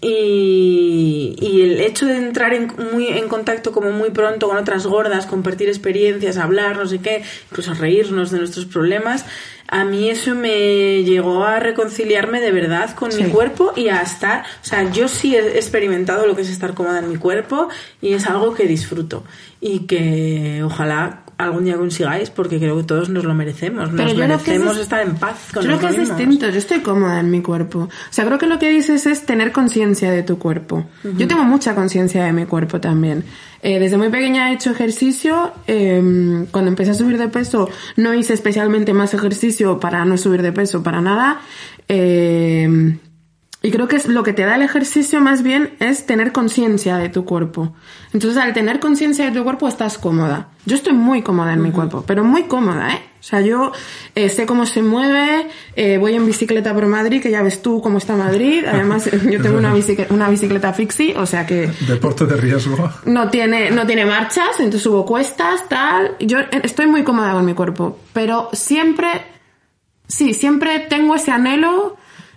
y, 0.00 1.36
y 1.38 1.60
el 1.62 1.80
hecho 1.82 2.06
de 2.06 2.16
entrar 2.16 2.54
en, 2.54 2.72
muy, 2.92 3.08
en 3.08 3.28
contacto 3.28 3.70
como 3.72 3.90
muy 3.92 4.10
pronto 4.10 4.48
con 4.48 4.56
otras 4.56 4.86
gordas, 4.86 5.26
compartir 5.26 5.68
experiencias, 5.68 6.38
hablar, 6.38 6.76
no 6.78 6.86
sé 6.86 7.00
qué, 7.00 7.22
incluso 7.50 7.74
reírnos 7.74 8.30
de 8.30 8.38
nuestros 8.38 8.64
problemas, 8.64 9.25
a 9.68 9.84
mí 9.84 10.10
eso 10.10 10.34
me 10.34 11.02
llegó 11.02 11.44
a 11.44 11.58
reconciliarme 11.58 12.40
de 12.40 12.52
verdad 12.52 12.94
con 12.94 13.14
mi 13.16 13.24
cuerpo 13.24 13.72
y 13.74 13.88
a 13.88 14.00
estar, 14.00 14.44
o 14.62 14.64
sea, 14.64 14.90
yo 14.90 15.08
sí 15.08 15.34
he 15.34 15.56
experimentado 15.56 16.26
lo 16.26 16.36
que 16.36 16.42
es 16.42 16.50
estar 16.50 16.74
cómoda 16.74 17.00
en 17.00 17.08
mi 17.08 17.16
cuerpo 17.16 17.68
y 18.00 18.12
es 18.14 18.26
algo 18.26 18.54
que 18.54 18.66
disfruto 18.66 19.24
y 19.60 19.80
que 19.80 20.62
ojalá 20.64 21.25
algún 21.38 21.64
día 21.64 21.76
consigáis 21.76 22.30
porque 22.30 22.58
creo 22.58 22.76
que 22.78 22.84
todos 22.84 23.08
nos 23.10 23.24
lo 23.24 23.34
merecemos, 23.34 23.90
Pero 23.90 24.04
nos 24.04 24.12
yo 24.14 24.22
es 24.24 24.28
merecemos 24.28 24.76
dis- 24.76 24.80
estar 24.80 25.00
en 25.06 25.14
paz 25.16 25.48
con 25.52 25.62
Yo 25.62 25.68
creo 25.68 25.80
que 25.80 25.86
es 26.02 26.08
distinto, 26.08 26.48
yo 26.48 26.58
estoy 26.58 26.80
cómoda 26.80 27.20
en 27.20 27.30
mi 27.30 27.42
cuerpo. 27.42 27.80
O 27.80 27.88
sea, 28.10 28.24
creo 28.24 28.38
que 28.38 28.46
lo 28.46 28.58
que 28.58 28.70
dices 28.70 29.04
es 29.06 29.26
tener 29.26 29.52
conciencia 29.52 30.10
de 30.10 30.22
tu 30.22 30.38
cuerpo. 30.38 30.86
Yo 31.16 31.28
tengo 31.28 31.44
mucha 31.44 31.74
conciencia 31.74 32.24
de 32.24 32.32
mi 32.32 32.46
cuerpo 32.46 32.80
también. 32.80 33.24
Eh, 33.62 33.78
desde 33.80 33.96
muy 33.96 34.08
pequeña 34.10 34.50
he 34.50 34.54
hecho 34.54 34.70
ejercicio. 34.70 35.52
eh, 35.66 36.46
cuando 36.50 36.68
empecé 36.70 36.92
a 36.92 36.94
subir 36.94 37.18
de 37.18 37.28
peso 37.28 37.68
no 37.96 38.14
hice 38.14 38.32
especialmente 38.34 38.92
más 38.92 39.12
ejercicio 39.14 39.78
para 39.80 40.04
no 40.04 40.16
subir 40.16 40.42
de 40.42 40.52
peso, 40.52 40.82
para 40.82 41.00
nada. 41.00 41.40
Eh, 41.88 42.96
y 43.66 43.72
creo 43.72 43.88
que 43.88 43.96
es 43.96 44.06
lo 44.06 44.22
que 44.22 44.32
te 44.32 44.44
da 44.44 44.54
el 44.54 44.62
ejercicio 44.62 45.20
más 45.20 45.42
bien 45.42 45.74
es 45.80 46.06
tener 46.06 46.30
conciencia 46.30 46.98
de 46.98 47.08
tu 47.08 47.24
cuerpo. 47.24 47.74
Entonces, 48.12 48.40
al 48.40 48.52
tener 48.52 48.78
conciencia 48.78 49.24
de 49.24 49.32
tu 49.36 49.42
cuerpo 49.42 49.66
estás 49.66 49.98
cómoda. 49.98 50.50
Yo 50.66 50.76
estoy 50.76 50.92
muy 50.92 51.22
cómoda 51.22 51.52
en 51.52 51.62
mi 51.62 51.72
cuerpo, 51.72 52.04
pero 52.06 52.22
muy 52.22 52.44
cómoda, 52.44 52.92
¿eh? 52.94 53.00
O 53.18 53.24
sea, 53.24 53.40
yo 53.40 53.72
eh, 54.14 54.28
sé 54.28 54.46
cómo 54.46 54.66
se 54.66 54.82
mueve, 54.82 55.48
eh, 55.74 55.98
voy 55.98 56.14
en 56.14 56.24
bicicleta 56.26 56.72
por 56.72 56.86
Madrid, 56.86 57.20
que 57.20 57.32
ya 57.32 57.42
ves 57.42 57.60
tú 57.60 57.82
cómo 57.82 57.98
está 57.98 58.14
Madrid. 58.14 58.64
Además, 58.68 59.10
yo 59.28 59.42
tengo 59.42 59.58
una 59.58 59.74
bicicleta, 59.74 60.14
una 60.14 60.30
bicicleta 60.30 60.72
fixie, 60.72 61.16
o 61.16 61.26
sea 61.26 61.44
que 61.44 61.68
Deporte 61.88 62.24
de 62.24 62.36
riesgo. 62.36 62.88
no 63.04 63.30
tiene, 63.30 63.72
no 63.72 63.84
tiene 63.84 64.06
marchas, 64.06 64.60
entonces 64.60 64.82
subo 64.82 65.04
cuestas, 65.04 65.68
tal. 65.68 66.14
Yo 66.20 66.38
eh, 66.38 66.60
estoy 66.62 66.86
muy 66.86 67.02
cómoda 67.02 67.32
con 67.32 67.44
mi 67.44 67.54
cuerpo, 67.54 67.98
pero 68.12 68.48
siempre, 68.52 69.08
sí, 70.06 70.34
siempre 70.34 70.78
tengo 70.88 71.16
ese 71.16 71.32
anhelo 71.32 71.96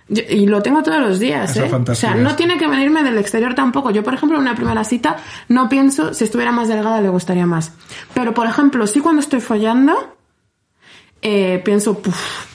yo- 0.09 0.23
y 0.29 0.45
lo 0.47 0.61
tengo 0.61 0.83
todos 0.83 0.99
los 0.99 1.19
días. 1.19 1.55
¿eh? 1.57 1.71
O 1.71 1.95
sea, 1.95 2.15
no 2.15 2.35
tiene 2.35 2.57
que 2.57 2.67
venirme 2.67 3.03
del 3.03 3.17
exterior 3.17 3.55
tampoco. 3.55 3.91
Yo, 3.91 4.03
por 4.03 4.13
ejemplo, 4.13 4.37
en 4.37 4.43
una 4.43 4.55
primera 4.55 4.83
cita 4.83 5.17
no 5.47 5.69
pienso, 5.69 6.13
si 6.13 6.23
estuviera 6.25 6.51
más 6.51 6.67
delgada 6.67 6.99
le 7.01 7.09
gustaría 7.09 7.45
más. 7.45 7.71
Pero, 8.13 8.33
por 8.33 8.47
ejemplo, 8.47 8.85
sí 8.87 8.99
cuando 8.99 9.21
estoy 9.21 9.39
follando, 9.39 10.15
eh, 11.21 11.61
pienso, 11.63 11.99
puf, 11.99 12.45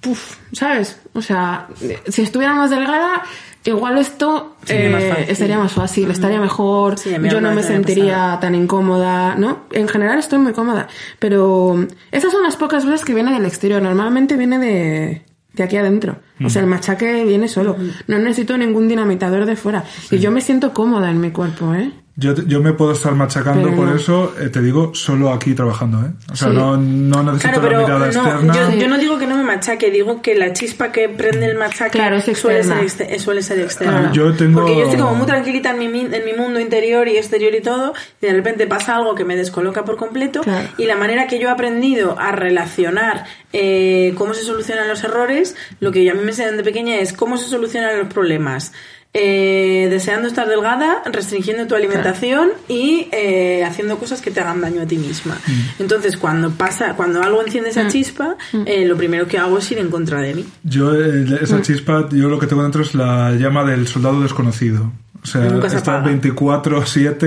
puf, 0.00 0.36
¿sabes? 0.52 1.00
O 1.14 1.22
sea, 1.22 1.68
si 2.08 2.22
estuviera 2.22 2.54
más 2.54 2.70
delgada, 2.70 3.22
igual 3.64 3.98
esto 3.98 4.56
Sería 4.64 4.90
más 4.90 5.02
eh, 5.04 5.08
fácil. 5.10 5.30
estaría 5.30 5.58
más 5.58 5.72
fácil, 5.72 6.10
estaría 6.10 6.40
mejor, 6.40 6.98
Sí, 6.98 7.10
yo 7.30 7.40
no 7.40 7.52
me 7.52 7.62
sentiría 7.62 8.14
pasado. 8.16 8.38
tan 8.40 8.54
incómoda, 8.56 9.36
¿no? 9.36 9.60
En 9.70 9.86
general 9.88 10.18
estoy 10.18 10.40
muy 10.40 10.52
cómoda, 10.52 10.88
pero 11.20 11.86
esas 12.10 12.32
son 12.32 12.42
las 12.42 12.56
pocas 12.56 12.84
veces 12.84 13.04
que 13.04 13.14
viene 13.14 13.32
del 13.32 13.46
exterior, 13.46 13.80
normalmente 13.80 14.36
viene 14.36 14.58
de, 14.58 15.22
de 15.54 15.62
aquí 15.62 15.76
adentro. 15.76 16.20
O 16.44 16.50
sea, 16.50 16.62
el 16.62 16.68
machaque 16.68 17.24
viene 17.24 17.48
solo. 17.48 17.76
No 18.06 18.18
necesito 18.18 18.56
ningún 18.56 18.88
dinamitador 18.88 19.46
de 19.46 19.56
fuera. 19.56 19.84
Y 20.10 20.18
yo 20.18 20.30
me 20.30 20.40
siento 20.40 20.72
cómoda 20.72 21.10
en 21.10 21.20
mi 21.20 21.30
cuerpo, 21.30 21.74
¿eh? 21.74 21.92
Yo, 22.14 22.34
te- 22.34 22.44
yo 22.46 22.60
me 22.60 22.74
puedo 22.74 22.92
estar 22.92 23.14
machacando 23.14 23.62
Pero 23.64 23.74
por 23.76 23.88
no. 23.88 23.96
eso, 23.96 24.34
eh, 24.38 24.50
te 24.50 24.60
digo, 24.60 24.94
solo 24.94 25.32
aquí 25.32 25.54
trabajando, 25.54 25.98
¿eh? 26.06 26.10
O 26.30 26.36
sea, 26.36 26.48
Sí. 26.50 26.54
no, 26.54 26.76
no 26.76 27.22
necesito 27.22 27.60
Claro, 27.60 27.60
pero 27.62 27.72
la 27.80 27.86
mirada 27.86 27.98
no, 27.98 28.06
externa. 28.06 28.54
yo, 28.54 28.78
yo 28.80 28.88
no 28.88 28.98
digo 28.98 29.18
que 29.18 29.26
no 29.26 29.36
me 29.38 29.42
machaque, 29.44 29.90
digo 29.90 30.20
que 30.20 30.34
la 30.34 30.52
chispa 30.52 30.92
que 30.92 31.08
prende 31.08 31.46
el 31.46 31.56
machaque 31.56 31.92
Claro, 31.92 32.16
es 32.16 32.24
suele, 32.38 32.62
ser 32.64 33.18
suele 33.18 33.42
ser 33.42 33.60
externa. 33.60 34.08
Ah, 34.08 34.12
yo 34.12 34.30
tengo- 34.34 34.60
Porque 34.60 34.76
yo 34.76 34.82
estoy 34.84 35.00
como 35.00 35.14
muy 35.14 35.26
tranquilita 35.26 35.70
en 35.70 35.78
mi, 35.78 36.00
en 36.00 36.24
mi 36.26 36.32
mundo 36.34 36.60
interior 36.60 37.08
y 37.08 37.16
exterior 37.16 37.54
y 37.54 37.62
todo, 37.62 37.94
y 38.20 38.26
de 38.26 38.32
repente 38.34 38.66
pasa 38.66 38.94
algo 38.96 39.14
que 39.14 39.24
me 39.24 39.34
descoloca 39.34 39.84
por 39.86 39.96
completo, 39.96 40.42
Claro. 40.42 40.68
y 40.76 40.84
la 40.84 40.96
manera 40.96 41.26
que 41.26 41.38
yo 41.38 41.48
he 41.48 41.50
aprendido 41.50 42.18
a 42.18 42.32
relacionar 42.32 43.24
eh, 43.54 44.14
cómo 44.18 44.34
se 44.34 44.42
solucionan 44.42 44.86
los 44.88 45.02
errores, 45.04 45.56
lo 45.80 45.92
que 45.92 46.08
a 46.10 46.14
mí 46.14 46.20
me 46.22 46.30
enseñan 46.30 46.56
de 46.58 46.62
pequeña 46.62 46.96
es 46.96 47.12
cómo 47.14 47.36
se 47.38 47.48
solucionan 47.48 47.98
los 47.98 48.08
problemas. 48.08 48.72
Eh, 49.14 49.88
deseando 49.90 50.26
estar 50.26 50.48
delgada, 50.48 51.02
restringiendo 51.04 51.66
tu 51.66 51.74
alimentación 51.74 52.48
y 52.66 53.08
eh, 53.12 53.62
haciendo 53.62 53.98
cosas 53.98 54.22
que 54.22 54.30
te 54.30 54.40
hagan 54.40 54.62
daño 54.62 54.80
a 54.80 54.86
ti 54.86 54.96
misma. 54.96 55.34
Mm. 55.46 55.82
Entonces, 55.82 56.16
cuando 56.16 56.50
pasa, 56.52 56.94
cuando 56.96 57.22
algo 57.22 57.42
enciende 57.42 57.68
esa 57.68 57.88
chispa, 57.88 58.36
eh, 58.64 58.86
lo 58.86 58.96
primero 58.96 59.26
que 59.26 59.36
hago 59.36 59.58
es 59.58 59.70
ir 59.70 59.78
en 59.80 59.90
contra 59.90 60.18
de 60.20 60.34
mí. 60.34 60.46
Yo, 60.62 60.94
eh, 60.94 61.26
esa 61.42 61.58
Mm. 61.58 61.62
chispa, 61.62 62.08
yo 62.10 62.30
lo 62.30 62.38
que 62.38 62.46
tengo 62.46 62.62
dentro 62.62 62.80
es 62.80 62.94
la 62.94 63.32
llama 63.32 63.64
del 63.64 63.86
soldado 63.86 64.18
desconocido. 64.22 64.90
O 65.22 65.26
sea, 65.26 65.42
se 65.68 65.76
está 65.76 65.98
apaga. 65.98 66.06
24-7, 66.06 67.26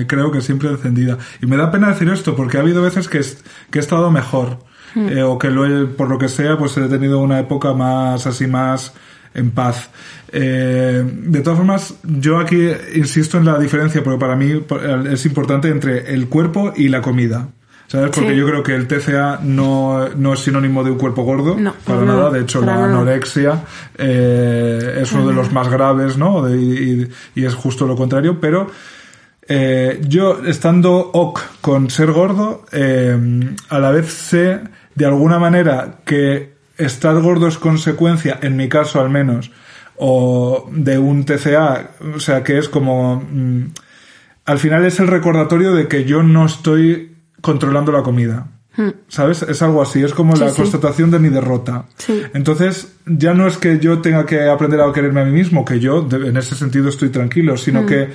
eh, 0.00 0.04
creo 0.08 0.32
que 0.32 0.40
siempre 0.40 0.68
encendida. 0.68 1.16
Y 1.40 1.46
me 1.46 1.56
da 1.56 1.70
pena 1.70 1.90
decir 1.90 2.08
esto, 2.08 2.34
porque 2.34 2.56
ha 2.56 2.60
habido 2.60 2.82
veces 2.82 3.06
que, 3.08 3.18
es- 3.18 3.44
que 3.70 3.78
he 3.78 3.82
estado 3.82 4.10
mejor. 4.10 4.58
Mm. 4.96 5.08
eh, 5.08 5.22
o 5.24 5.38
que 5.40 5.50
lo 5.50 5.66
he, 5.66 5.86
por 5.86 6.08
lo 6.08 6.18
que 6.18 6.28
sea, 6.28 6.56
pues 6.56 6.76
he 6.76 6.88
tenido 6.88 7.18
una 7.20 7.40
época 7.40 7.72
más, 7.72 8.28
así, 8.28 8.46
más 8.46 8.92
en 9.34 9.50
paz. 9.50 9.90
Eh, 10.32 11.04
de 11.06 11.40
todas 11.40 11.58
formas, 11.58 11.94
yo 12.02 12.38
aquí 12.38 12.68
insisto 12.94 13.36
en 13.38 13.44
la 13.44 13.58
diferencia, 13.58 14.02
porque 14.02 14.18
para 14.20 14.36
mí 14.36 14.64
es 15.10 15.26
importante 15.26 15.68
entre 15.68 16.14
el 16.14 16.28
cuerpo 16.28 16.72
y 16.76 16.88
la 16.88 17.00
comida. 17.02 17.48
¿Sabes? 17.86 18.10
Porque 18.14 18.30
Sí. 18.30 18.36
yo 18.36 18.46
creo 18.46 18.62
que 18.62 18.74
el 18.74 18.88
TCA 18.88 19.40
no, 19.42 20.08
no 20.16 20.32
es 20.32 20.40
sinónimo 20.40 20.82
de 20.82 20.90
un 20.90 20.96
cuerpo 20.98 21.22
gordo, 21.22 21.54
No, 21.60 21.74
para 21.84 22.00
no, 22.00 22.06
nada. 22.06 22.30
De 22.30 22.40
hecho, 22.40 22.60
la 22.62 22.74
nada. 22.74 22.86
anorexia 22.86 23.62
eh, 23.98 25.00
es 25.02 25.12
uno 25.12 25.28
de 25.28 25.34
los 25.34 25.52
más 25.52 25.68
graves, 25.68 26.16
¿no? 26.16 26.42
De- 26.42 26.56
y, 26.56 27.08
y 27.34 27.44
es 27.44 27.54
justo 27.54 27.86
lo 27.86 27.94
contrario. 27.94 28.40
Pero 28.40 28.68
eh, 29.46 30.00
yo, 30.08 30.40
estando 30.46 30.94
ok 31.12 31.40
con 31.60 31.90
ser 31.90 32.10
gordo, 32.12 32.64
a 33.68 33.78
la 33.78 33.90
vez 33.90 34.10
sé 34.12 34.60
de 34.94 35.04
alguna 35.06 35.38
manera 35.38 35.96
que 36.06 36.53
estar 36.76 37.18
gordo 37.20 37.46
es 37.48 37.58
consecuencia, 37.58 38.38
en 38.42 38.56
mi 38.56 38.68
caso 38.68 39.00
al 39.00 39.10
menos, 39.10 39.50
o 39.96 40.68
de 40.72 40.98
un 40.98 41.24
TCA, 41.24 41.90
o 42.16 42.20
sea, 42.20 42.42
que 42.42 42.58
es 42.58 42.68
como... 42.68 43.16
mm, 43.30 43.66
al 44.46 44.58
final 44.58 44.84
es 44.84 45.00
el 45.00 45.06
recordatorio 45.06 45.72
de 45.74 45.88
que 45.88 46.04
yo 46.04 46.22
no 46.22 46.44
estoy 46.46 47.16
controlando 47.40 47.92
la 47.92 48.02
comida. 48.02 48.48
¿Sabes? 49.06 49.42
Es 49.42 49.62
algo 49.62 49.80
así, 49.80 50.02
es 50.02 50.12
como 50.12 50.32
Hmm. 50.32 50.36
Sí, 50.36 50.42
la 50.44 50.50
sí. 50.50 50.56
constatación 50.56 51.10
de 51.12 51.20
mi 51.20 51.28
derrota. 51.28 51.84
Sí. 51.96 52.22
Entonces, 52.34 52.92
ya 53.06 53.32
no 53.32 53.46
es 53.46 53.56
que 53.56 53.78
yo 53.78 54.00
tenga 54.00 54.26
que 54.26 54.48
aprender 54.48 54.80
a 54.80 54.92
quererme 54.92 55.20
a 55.20 55.24
mí 55.24 55.30
mismo, 55.30 55.64
que 55.64 55.78
yo 55.78 56.04
en 56.10 56.36
ese 56.36 56.56
sentido 56.56 56.88
estoy 56.88 57.10
tranquilo, 57.10 57.56
sino 57.56 57.82
Hmm. 57.82 57.86
que 57.86 58.08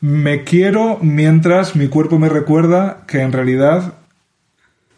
me 0.00 0.44
quiero 0.44 0.98
mientras 1.02 1.74
mi 1.74 1.88
cuerpo 1.88 2.20
me 2.20 2.28
recuerda 2.28 3.02
que 3.08 3.20
en 3.20 3.32
realidad 3.32 3.94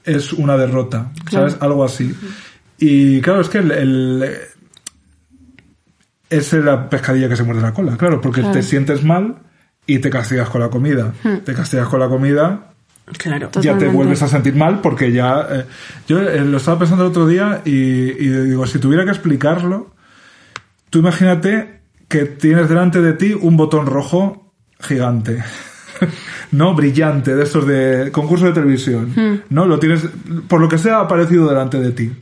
es 0.05 0.33
una 0.35 0.57
derrota, 0.59 1.11
¿sabes? 1.31 1.57
Algo 1.61 1.85
así. 1.85 2.15
Y 2.79 3.21
claro, 3.21 3.41
es 3.41 3.49
que 3.49 3.59
el, 3.59 3.71
el- 3.73 4.31
es 6.31 6.53
la 6.53 6.89
pescadilla 6.89 7.29
que 7.29 7.37
se 7.37 7.43
muerde 7.43 7.63
la 7.63 7.73
cola, 7.73 7.97
claro, 7.97 8.21
porque 8.21 8.41
Claro. 8.41 8.55
te 8.55 8.63
sientes 8.63 9.03
mal 9.03 9.37
y 9.87 9.99
te 10.01 10.11
castigas 10.11 10.49
con 10.51 10.61
la 10.61 10.69
comida. 10.69 11.15
Te 11.45 11.55
castigas 11.55 11.89
con 11.89 12.01
la 12.01 12.09
comida, 12.09 12.73
Claro. 13.17 13.51
ya 13.63 13.79
te 13.79 13.89
vuelves 13.89 14.23
a 14.23 14.29
sentir 14.29 14.55
mal 14.55 14.81
porque 14.83 15.11
ya... 15.11 15.47
eh, 15.51 15.65
yo 16.07 16.21
eh, 16.21 16.45
lo 16.45 16.59
estaba 16.59 16.79
pensando 16.81 17.05
el 17.05 17.11
otro 17.11 17.27
día 17.27 17.63
y, 17.65 17.71
y 17.73 18.29
digo, 18.29 18.67
si 18.67 18.79
tuviera 18.79 19.05
que 19.05 19.11
explicarlo, 19.11 19.95
tú 20.91 20.99
imagínate 20.99 21.81
que 22.07 22.27
tienes 22.27 22.69
delante 22.69 23.01
de 23.01 23.15
ti 23.15 23.33
un 23.33 23.57
botón 23.57 23.87
rojo 23.87 24.53
gigante. 24.81 25.43
no 26.53 26.75
brillante, 26.75 27.35
de 27.35 27.43
estos 27.45 27.67
de 27.67 28.11
concurso 28.13 28.45
de 28.45 28.53
televisión. 28.53 29.43
No, 29.49 29.65
lo 29.65 29.79
tienes, 29.79 30.03
por 30.47 30.61
lo 30.61 30.69
que 30.69 30.77
sea, 30.77 30.99
ha 30.99 31.01
aparecido 31.03 31.49
delante 31.49 31.81
de 31.81 31.93
ti. 31.93 32.13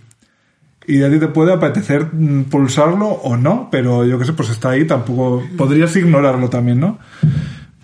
Y 0.89 1.03
a 1.03 1.11
ti 1.11 1.18
te 1.18 1.28
puede 1.28 1.53
apetecer 1.53 2.12
mm, 2.12 2.45
pulsarlo 2.45 3.09
o 3.09 3.37
no, 3.37 3.68
pero 3.70 4.05
yo 4.05 4.18
qué 4.18 4.24
sé, 4.24 4.32
pues 4.32 4.51
está 4.51 4.70
ahí, 4.70 4.87
tampoco 4.87 5.43
podrías 5.57 5.95
ignorarlo 5.97 6.49
también, 6.49 6.80
¿no? 6.80 6.99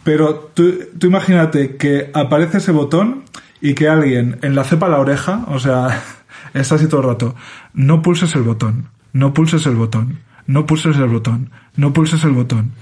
Pero 0.05 0.51
tú, 0.55 0.75
tú 0.99 1.07
imagínate 1.09 1.77
que 1.77 2.11
aparece 2.15 2.59
ese 2.59 2.73
botón 2.73 3.25
y 3.61 3.75
que 3.75 3.89
alguien 3.89 4.39
en 4.43 4.55
la 4.55 4.65
cepa 4.65 4.89
la 4.89 4.99
oreja, 4.99 5.45
o 5.49 5.59
sea, 5.59 6.03
está 6.55 6.77
así 6.77 6.87
todo 6.89 7.01
el 7.01 7.09
rato, 7.09 7.35
no 7.75 8.03
pulses 8.03 8.35
el 8.35 8.43
botón, 8.43 8.89
no 9.13 9.33
pulses 9.35 9.67
el 9.67 9.75
botón, 9.75 10.19
no 10.47 10.67
pulses 10.67 10.97
el 10.97 11.09
botón, 11.09 11.51
no 11.77 11.93
pulses 11.93 12.25
el 12.25 12.33
botón. 12.33 12.73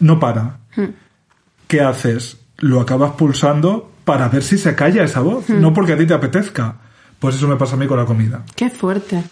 No 0.00 0.18
para. 0.18 0.58
¿Qué 1.68 1.80
haces? 1.80 2.38
Lo 2.58 2.80
acabas 2.80 3.12
pulsando 3.12 3.92
para 4.04 4.28
ver 4.28 4.42
si 4.42 4.58
se 4.58 4.74
calla 4.74 5.04
esa 5.04 5.20
voz, 5.20 5.48
no 5.48 5.72
porque 5.72 5.92
a 5.92 5.98
ti 5.98 6.06
te 6.06 6.14
apetezca. 6.14 6.76
Pues 7.20 7.36
eso 7.36 7.46
me 7.46 7.56
pasa 7.56 7.74
a 7.74 7.78
mí 7.78 7.86
con 7.86 7.98
la 7.98 8.06
comida. 8.06 8.42
Qué 8.56 8.70
fuerte. 8.70 9.22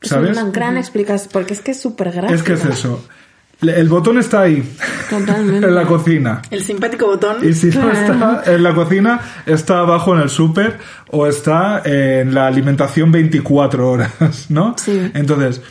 ¿Sabes? 0.00 0.30
Es 0.30 0.38
una 0.38 0.50
gran 0.50 0.78
explicación, 0.78 1.30
porque 1.32 1.52
es 1.52 1.60
que 1.60 1.72
es 1.72 1.80
súper 1.80 2.12
gráfica. 2.12 2.34
Es 2.34 2.42
que 2.42 2.54
es 2.54 2.64
eso. 2.64 3.04
El 3.62 3.88
botón 3.88 4.18
está 4.18 4.42
ahí, 4.42 4.62
Totalmente. 5.08 5.66
en 5.68 5.74
la 5.74 5.86
cocina. 5.86 6.42
El 6.50 6.62
simpático 6.62 7.06
botón. 7.06 7.36
Y 7.42 7.54
si 7.54 7.68
no 7.68 7.90
está 7.90 8.42
en 8.46 8.62
la 8.62 8.74
cocina, 8.74 9.20
está 9.46 9.80
abajo 9.80 10.14
en 10.14 10.20
el 10.20 10.28
súper 10.28 10.78
o 11.10 11.26
está 11.26 11.80
en 11.84 12.34
la 12.34 12.46
alimentación 12.46 13.10
24 13.10 13.90
horas, 13.90 14.12
¿no? 14.50 14.76
Sí. 14.78 15.10
Entonces, 15.14 15.62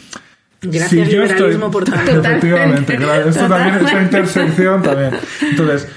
Gracias, 0.62 0.89
si 0.89 0.97
yo 0.97 1.24
liberalismo, 1.24 1.68
estoy... 1.68 1.72
por 1.72 1.84
tanto. 1.86 2.12
Efectivamente, 2.12 2.95
claro. 2.95 3.30
Esto 3.30 3.47
también, 3.47 3.86
esta 3.86 4.01
intersección 4.01 4.82
también. 4.82 5.12
Entonces, 5.41 5.88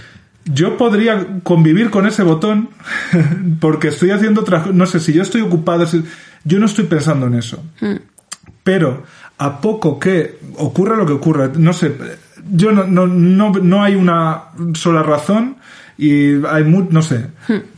yo 0.52 0.76
podría 0.76 1.40
convivir 1.42 1.90
con 1.90 2.06
ese 2.06 2.22
botón 2.22 2.70
porque 3.60 3.88
estoy 3.88 4.10
haciendo 4.10 4.40
otra 4.42 4.66
No 4.72 4.86
sé, 4.86 5.00
si 5.00 5.12
yo 5.12 5.22
estoy 5.22 5.40
ocupado, 5.42 5.86
si- 5.86 6.04
yo 6.44 6.58
no 6.58 6.66
estoy 6.66 6.84
pensando 6.86 7.26
en 7.26 7.34
eso. 7.34 7.62
Pero 8.64 9.04
a 9.38 9.60
poco 9.60 9.98
que 9.98 10.38
ocurra 10.56 10.96
lo 10.96 11.06
que 11.06 11.12
ocurra, 11.12 11.50
no 11.56 11.72
sé, 11.72 11.94
yo 12.50 12.72
no, 12.72 12.86
no, 12.86 13.06
no, 13.06 13.50
no 13.52 13.82
hay 13.82 13.94
una 13.94 14.44
sola 14.74 15.02
razón 15.02 15.56
y 15.96 16.44
hay 16.46 16.64
mu- 16.64 16.88
no 16.90 17.02
sé, 17.02 17.26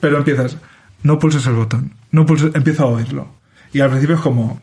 pero 0.01 0.18
empiezas, 0.18 0.57
no 1.03 1.18
pulses 1.18 1.47
el 1.47 1.55
botón, 1.55 1.93
no 2.12 2.27
pulses, 2.27 2.51
empieza 2.55 2.83
a 2.85 2.87
oírlo. 2.87 3.29
Y 3.73 3.81
al 3.81 3.91
principio 3.91 4.16
es 4.16 4.21
como, 4.23 4.61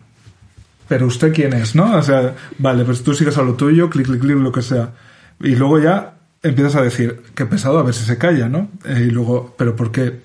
pero 0.87 1.05
usted 1.07 1.33
quién 1.33 1.53
es, 1.53 1.75
¿no? 1.75 1.95
O 1.95 2.01
sea, 2.01 2.35
vale, 2.59 2.83
pues 2.83 3.03
tú 3.03 3.13
sigues 3.13 3.37
a 3.37 3.41
lo 3.43 3.53
tuyo, 3.53 3.89
clic, 3.89 4.05
clic, 4.07 4.21
clic, 4.21 4.37
lo 4.37 4.51
que 4.51 4.61
sea. 4.61 4.91
Y 5.39 5.55
luego 5.55 5.79
ya 5.79 6.16
empiezas 6.43 6.75
a 6.75 6.81
decir, 6.81 7.21
qué 7.35 7.45
pesado, 7.45 7.79
a 7.79 7.83
ver 7.83 7.93
si 7.93 8.05
se 8.05 8.17
calla, 8.17 8.47
¿no? 8.49 8.69
Eh, 8.85 9.05
y 9.07 9.11
luego, 9.11 9.55
pero 9.57 9.75
¿por 9.75 9.91
qué? 9.91 10.21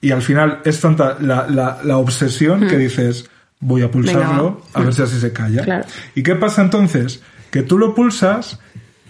Y 0.00 0.10
al 0.10 0.22
final 0.22 0.60
es 0.64 0.80
tanta 0.80 1.16
la, 1.20 1.46
la, 1.48 1.80
la 1.82 1.96
obsesión 1.96 2.66
que 2.68 2.76
dices, 2.78 3.28
voy 3.60 3.82
a 3.82 3.90
pulsarlo, 3.90 4.62
va. 4.74 4.80
a 4.80 4.84
ver 4.84 4.94
si 4.94 5.02
así 5.02 5.18
se 5.18 5.32
calla. 5.32 5.64
Claro. 5.64 5.84
¿Y 6.14 6.22
qué 6.22 6.34
pasa 6.36 6.62
entonces? 6.62 7.22
Que 7.50 7.62
tú 7.62 7.78
lo 7.78 7.94
pulsas 7.94 8.60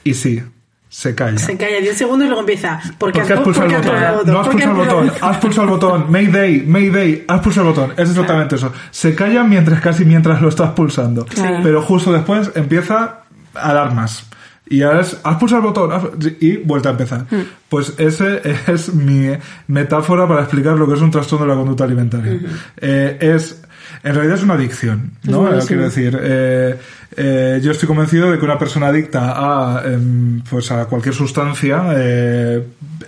y 0.05 0.15
sí, 0.15 0.43
se 0.89 1.15
calla. 1.15 1.39
Se 1.39 1.57
calla 1.57 1.81
10 1.81 1.97
segundos 1.97 2.25
y 2.25 2.29
luego 2.29 2.41
empieza. 2.41 2.81
Porque, 2.97 3.19
Porque 3.21 3.35
has 3.35 3.41
pulsado 3.41 3.67
el 3.67 3.75
botón. 3.75 3.93
pulsado 3.93 4.25
No 4.25 4.41
has 4.41 4.49
pulsado 4.49 4.71
el 4.71 4.77
botón. 4.79 5.13
Has 5.21 5.37
pulsado 5.37 5.65
el 5.65 5.71
botón. 5.71 6.11
Mayday, 6.11 6.63
Mayday. 6.63 7.25
Has 7.29 7.41
pulsado 7.41 7.69
el 7.69 7.75
botón. 7.75 7.93
Es 7.99 8.09
exactamente 8.09 8.55
eso. 8.57 8.73
Se 8.91 9.15
calla 9.15 9.45
mientras 9.45 9.81
casi 9.81 10.05
mientras 10.07 10.41
lo 10.41 10.49
estás 10.49 10.71
pulsando. 10.71 11.27
Claro. 11.27 11.59
Pero 11.63 11.83
justo 11.83 12.13
después 12.13 12.51
empieza 12.55 13.21
alarmas. 13.55 14.25
Y 14.71 14.83
ahora 14.83 15.01
es, 15.01 15.19
has 15.23 15.37
pulsado 15.37 15.63
el 15.63 15.67
botón 15.67 15.93
has- 15.93 16.33
y 16.41 16.57
vuelta 16.59 16.91
a 16.91 16.93
empezar. 16.93 17.21
Hmm. 17.31 17.43
Pues 17.69 17.95
ese 17.99 18.43
es 18.67 18.93
mi 18.95 19.31
metáfora 19.67 20.27
para 20.29 20.43
explicar 20.43 20.77
lo 20.77 20.87
que 20.87 20.95
es 20.95 21.01
un 21.01 21.11
trastorno 21.11 21.47
de 21.47 21.53
la 21.53 21.59
conducta 21.59 21.85
alimentaria. 21.85 22.39
Eh, 22.77 23.17
es, 23.21 23.63
en 24.03 24.15
realidad 24.15 24.37
es 24.37 24.43
una 24.43 24.55
adicción, 24.55 25.13
¿no? 25.25 25.49
Quiero 25.67 25.85
decir, 25.85 26.19
eh, 26.21 26.79
eh, 27.17 27.61
yo 27.63 27.71
estoy 27.73 27.87
convencido 27.87 28.31
de 28.31 28.39
que 28.39 28.45
una 28.45 28.59
persona 28.59 28.89
adicta 28.89 29.33
a, 29.37 29.83
em, 29.87 30.43
pues 30.43 30.71
a 30.71 30.85
cualquier 30.85 31.15
sustancia 31.15 31.85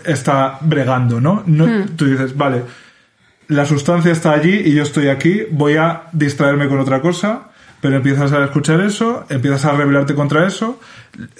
está 0.04 0.58
bregando, 0.62 1.20
¿no? 1.20 1.42
no 1.46 1.86
Tú 1.96 2.06
dices, 2.06 2.36
vale, 2.36 2.62
la 3.48 3.66
sustancia 3.66 4.12
está 4.12 4.32
allí 4.32 4.62
y 4.64 4.72
yo 4.74 4.82
estoy 4.82 5.08
aquí, 5.08 5.42
voy 5.50 5.76
a 5.76 6.04
distraerme 6.12 6.68
con 6.68 6.78
otra 6.78 7.00
cosa, 7.00 7.49
pero 7.80 7.96
empiezas 7.96 8.32
a 8.32 8.44
escuchar 8.44 8.80
eso, 8.80 9.24
empiezas 9.28 9.64
a 9.64 9.72
rebelarte 9.72 10.14
contra 10.14 10.46
eso, 10.46 10.80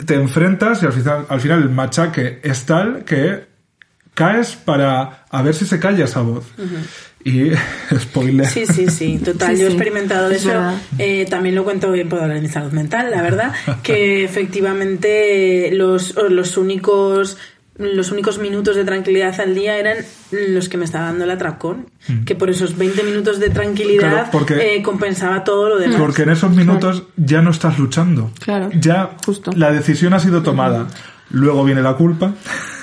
te 0.06 0.14
enfrentas 0.14 0.82
y 0.82 0.86
al 0.86 0.92
final, 0.92 1.26
al 1.28 1.40
final 1.40 1.62
el 1.62 1.70
machaque 1.70 2.40
es 2.42 2.64
tal 2.64 3.04
que 3.04 3.50
caes 4.14 4.56
para 4.56 5.24
a 5.30 5.42
ver 5.42 5.54
si 5.54 5.64
se 5.66 5.78
calla 5.78 6.04
esa 6.04 6.22
voz. 6.22 6.44
Y 7.24 7.50
spoiler. 7.98 8.46
Sí, 8.46 8.64
sí, 8.66 8.88
sí, 8.88 9.18
total. 9.18 9.54
Sí, 9.54 9.62
Yo 9.62 9.68
he 9.68 9.70
experimentado 9.70 10.30
eso. 10.30 10.50
Eh, 10.98 11.26
también 11.28 11.54
lo 11.54 11.64
cuento 11.64 11.92
bien, 11.92 12.12
hablar 12.12 12.34
de 12.34 12.40
mi 12.40 12.48
salud 12.48 12.72
mental, 12.72 13.10
la 13.10 13.22
verdad, 13.22 13.52
que 13.82 14.24
efectivamente 14.24 15.70
los, 15.72 16.14
los 16.30 16.56
únicos 16.56 17.36
los 17.81 18.12
únicos 18.12 18.39
minutos 18.39 18.77
de 18.77 18.85
tranquilidad 18.85 19.40
al 19.40 19.55
día 19.55 19.77
eran 19.78 19.97
los 20.31 20.69
que 20.69 20.77
me 20.77 20.85
estaba 20.85 21.07
dando 21.07 21.24
el 21.24 21.31
atracón. 21.31 21.86
Que 22.24 22.35
por 22.35 22.51
esos 22.51 22.77
20 22.77 23.02
minutos 23.02 23.40
de 23.40 23.51
tranquilidad 23.51 24.09
Mm. 24.09 24.11
Claro, 24.12 24.28
porque- 24.32 24.77
eh, 24.77 24.82
compensaba 24.82 25.43
todo 25.44 25.69
lo 25.70 25.78
demás. 25.78 25.97
Porque 25.98 26.23
en 26.23 26.31
esos 26.31 26.55
minutos 26.55 27.05
ya 27.16 27.40
no 27.43 27.51
estás 27.51 27.78
luchando. 27.78 28.31
Claro, 28.40 28.70
Ya 28.78 29.11
justo. 29.24 29.51
la 29.55 29.73
decisión 29.73 30.15
ha 30.15 30.19
sido 30.20 30.43
tomada. 30.43 30.86
Luego 31.32 31.65
viene 31.65 31.81
la 31.81 31.94
culpa 31.94 32.35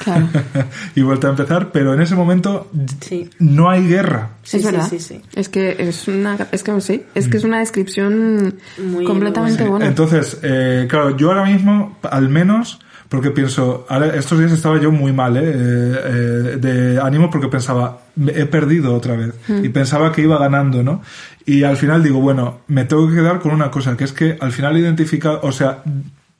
Claro. 0.05 0.29
y 0.95 1.01
vuelta 1.01 1.27
a 1.27 1.31
empezar, 1.31 1.69
pero 1.73 1.93
en 1.93 1.99
ese 2.01 2.15
momento 2.15 2.71
Sí. 3.01 3.29
no 3.39 3.69
hay 3.69 3.85
guerra. 3.85 4.29
Sí, 4.43 4.57
es 4.57 4.63
sí, 4.63 4.71
verdad. 4.71 4.87
sí, 4.89 4.99
sí. 4.99 5.21
Es 5.35 5.49
que 5.49 5.75
es 5.79 6.07
una, 6.07 6.37
es 6.53 6.63
que 6.63 6.79
sí, 6.79 7.03
es 7.13 7.27
que 7.27 7.35
es 7.37 7.43
una 7.43 7.59
descripción 7.59 8.55
Muy 8.81 9.03
completamente 9.03 9.63
buena. 9.63 9.69
buena. 9.71 9.85
Entonces, 9.87 10.39
eh, 10.43 10.85
claro, 10.89 11.17
yo 11.17 11.27
ahora 11.29 11.43
mismo, 11.43 11.97
al 12.09 12.29
menos, 12.29 12.79
porque 13.09 13.31
pienso, 13.31 13.85
ahora, 13.89 14.15
estos 14.15 14.37
días 14.39 14.51
estaba 14.51 14.79
yo 14.79 14.91
muy 14.91 15.13
mal, 15.13 15.37
¿eh? 15.37 15.41
Eh, 15.43 15.51
eh, 15.53 16.57
de 16.59 16.99
ánimo, 17.01 17.29
porque 17.29 17.47
pensaba, 17.47 17.99
"Me- 18.15 18.33
he 18.33 18.45
perdido 18.45 18.93
otra 18.93 19.15
vez. 19.15 19.33
Y 19.63 19.69
pensaba 19.69 20.11
que 20.11 20.21
iba 20.23 20.37
ganando, 20.37 20.83
¿no? 20.83 21.01
Y 21.45 21.63
al 21.63 21.77
final 21.77 22.03
digo, 22.03 22.19
bueno, 22.19 22.59
me 22.67 22.83
tengo 22.85 23.07
que 23.07 23.15
quedar 23.15 23.39
con 23.39 23.51
una 23.53 23.71
cosa, 23.71 23.95
que 23.95 24.03
es 24.03 24.11
que 24.11 24.37
al 24.41 24.51
final 24.51 24.77
identifica, 24.77 25.33
o 25.41 25.51
sea, 25.51 25.83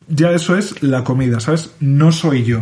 ya 0.09 0.31
eso 0.31 0.57
es 0.57 0.83
la 0.83 1.03
comida, 1.03 1.39
¿sabes? 1.39 1.71
No 1.79 2.11
soy 2.11 2.43
yo. 2.43 2.61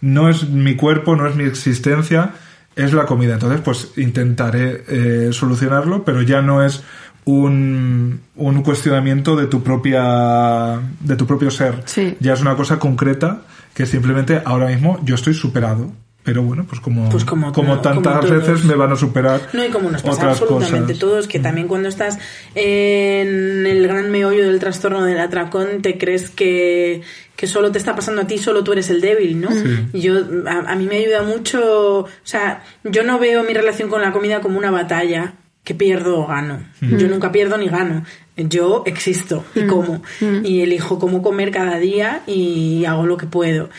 No 0.00 0.28
es 0.28 0.48
mi 0.48 0.74
cuerpo, 0.76 1.16
no 1.16 1.26
es 1.26 1.34
mi 1.36 1.44
existencia, 1.44 2.30
es 2.76 2.92
la 2.92 3.06
comida. 3.06 3.34
Entonces, 3.34 3.60
pues 3.64 3.92
intentaré 3.96 4.84
eh, 4.88 5.28
solucionarlo, 5.32 6.04
pero 6.04 6.22
ya 6.22 6.42
no 6.42 6.64
es 6.64 6.82
un, 7.24 8.20
un 8.36 8.62
cuestionamiento 8.62 9.36
de 9.36 9.46
tu 9.46 9.62
propia 9.62 10.80
de 11.00 11.16
tu 11.16 11.26
propio 11.26 11.50
ser. 11.50 11.82
Sí. 11.86 12.16
Ya 12.20 12.34
es 12.34 12.40
una 12.40 12.56
cosa 12.56 12.78
concreta 12.78 13.42
que 13.74 13.86
simplemente 13.86 14.40
ahora 14.44 14.66
mismo 14.66 15.00
yo 15.04 15.14
estoy 15.14 15.34
superado. 15.34 15.90
Pero 16.22 16.42
bueno, 16.42 16.64
pues 16.66 16.80
como, 16.80 17.10
Pues 17.10 17.22
como 17.26 17.52
tantas 17.52 18.24
como 18.24 18.30
veces 18.30 18.64
me 18.64 18.74
van 18.74 18.90
a 18.90 18.96
superar 18.96 19.42
No, 19.52 19.62
y 19.62 19.68
como 19.68 19.90
nos 19.90 20.00
pasa 20.00 20.14
otras 20.22 20.40
absolutamente 20.40 20.94
cosas. 20.94 20.98
todos, 20.98 21.28
que 21.28 21.38
también 21.38 21.68
cuando 21.68 21.90
estás 21.90 22.18
en 22.54 23.66
el 23.66 23.86
gran 23.86 24.10
meollo 24.10 24.46
del 24.46 24.58
trastorno 24.58 25.04
del 25.04 25.20
atracón, 25.20 25.82
te 25.82 25.98
crees 25.98 26.30
que, 26.30 27.02
que 27.36 27.46
solo 27.46 27.70
te 27.72 27.76
está 27.78 27.94
pasando 27.94 28.22
a 28.22 28.26
ti, 28.26 28.38
solo 28.38 28.64
tú 28.64 28.72
eres 28.72 28.88
el 28.88 29.02
débil, 29.02 29.38
¿no? 29.38 29.50
Sí. 29.50 30.00
Yo, 30.00 30.14
a, 30.46 30.72
a 30.72 30.76
mí 30.76 30.86
me 30.86 30.96
ayuda 30.96 31.22
mucho, 31.24 31.98
o 31.98 32.08
sea, 32.22 32.62
yo 32.84 33.04
no 33.04 33.18
veo 33.18 33.44
mi 33.44 33.52
relación 33.52 33.90
con 33.90 34.00
la 34.00 34.10
comida 34.12 34.40
como 34.40 34.56
una 34.56 34.70
batalla 34.70 35.34
que 35.64 35.74
pierdo 35.74 36.20
o 36.20 36.26
gano. 36.26 36.60
Yo 36.82 37.08
nunca 37.08 37.32
pierdo 37.32 37.56
ni 37.56 37.68
gano. 37.68 38.04
Yo 38.36 38.82
existo 38.84 39.44
y 39.54 39.66
como. 39.66 40.02
Y 40.20 40.60
elijo 40.60 40.98
cómo 40.98 41.22
comer 41.22 41.50
cada 41.50 41.78
día 41.78 42.20
y 42.26 42.84
hago 42.84 43.06
lo 43.06 43.16
que 43.16 43.26
puedo. 43.26 43.70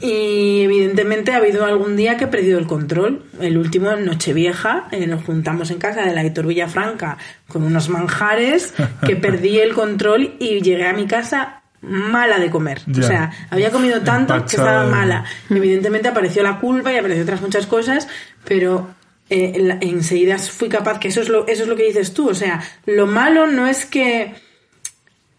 Y 0.00 0.62
evidentemente 0.62 1.32
ha 1.32 1.36
habido 1.36 1.66
algún 1.66 1.96
día 1.96 2.16
que 2.16 2.24
he 2.24 2.28
perdido 2.28 2.58
el 2.58 2.66
control. 2.66 3.24
El 3.40 3.58
último 3.58 3.92
en 3.92 4.06
Nochevieja, 4.06 4.88
eh, 4.90 5.06
nos 5.06 5.24
juntamos 5.24 5.70
en 5.70 5.78
casa 5.78 6.02
de 6.02 6.14
la 6.14 6.22
Héctor 6.24 6.46
Villafranca 6.46 7.18
con 7.46 7.62
unos 7.62 7.90
manjares 7.90 8.72
que 9.06 9.16
perdí 9.16 9.58
el 9.58 9.74
control 9.74 10.34
y 10.38 10.62
llegué 10.62 10.86
a 10.86 10.94
mi 10.94 11.06
casa 11.06 11.60
mala 11.82 12.38
de 12.38 12.48
comer. 12.48 12.80
Ya. 12.86 13.04
O 13.04 13.06
sea, 13.06 13.32
había 13.50 13.70
comido 13.70 14.00
tanto 14.00 14.32
que 14.32 14.38
Empachada. 14.38 14.70
estaba 14.70 14.90
mala. 14.90 15.24
Evidentemente 15.50 16.08
apareció 16.08 16.42
la 16.42 16.58
culpa 16.58 16.90
y 16.92 16.96
apareció 16.96 17.22
otras 17.22 17.42
muchas 17.42 17.66
cosas, 17.66 18.08
pero 18.44 18.88
eh, 19.30 19.78
enseguida 19.80 20.38
fui 20.38 20.68
capaz, 20.68 20.98
que 20.98 21.08
eso 21.08 21.20
es, 21.20 21.28
lo, 21.28 21.46
eso 21.46 21.62
es 21.62 21.68
lo 21.68 21.76
que 21.76 21.84
dices 21.84 22.12
tú, 22.12 22.28
o 22.28 22.34
sea, 22.34 22.62
lo 22.86 23.06
malo 23.06 23.46
no 23.46 23.66
es 23.66 23.86
que 23.86 24.34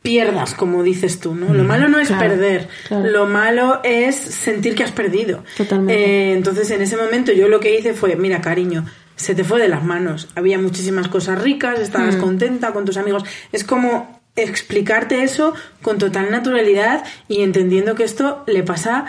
pierdas, 0.01 0.53
como 0.53 0.83
dices 0.83 1.19
tú, 1.19 1.33
¿no? 1.33 1.51
Lo 1.51 1.63
malo 1.63 1.87
no 1.89 1.99
es 1.99 2.09
Claro, 2.09 2.29
perder, 2.29 2.67
claro. 2.87 3.09
lo 3.09 3.25
malo 3.25 3.81
es 3.83 4.15
sentir 4.15 4.75
que 4.75 4.83
has 4.83 4.91
perdido. 4.91 5.43
Totalmente. 5.57 5.95
Eh, 5.95 6.33
entonces, 6.33 6.69
en 6.69 6.83
ese 6.83 6.95
momento 6.95 7.31
yo 7.31 7.47
lo 7.47 7.59
que 7.59 7.75
hice 7.77 7.95
fue, 7.95 8.15
mira, 8.15 8.39
cariño, 8.39 8.85
se 9.15 9.33
te 9.33 9.43
fue 9.43 9.59
de 9.59 9.67
las 9.67 9.83
manos. 9.83 10.27
Había 10.35 10.59
muchísimas 10.59 11.07
cosas 11.07 11.41
ricas, 11.41 11.79
estabas 11.79 12.17
contenta 12.17 12.71
con 12.71 12.85
tus 12.85 12.97
amigos. 12.97 13.23
Es 13.51 13.63
como 13.63 14.21
explicarte 14.35 15.23
eso 15.23 15.55
con 15.81 15.97
total 15.97 16.29
naturalidad 16.29 17.03
y 17.27 17.41
entendiendo 17.41 17.95
que 17.95 18.03
esto 18.03 18.43
le 18.45 18.61
pasa 18.61 19.05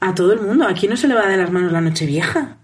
a 0.00 0.14
todo 0.14 0.32
el 0.32 0.40
mundo. 0.40 0.68
¿A 0.68 0.74
quién 0.74 0.90
no 0.90 0.96
se 0.96 1.08
le 1.08 1.14
va 1.14 1.26
de 1.26 1.36
las 1.36 1.50
manos 1.50 1.72
la 1.72 1.80
noche 1.80 2.06
vieja? 2.06 2.58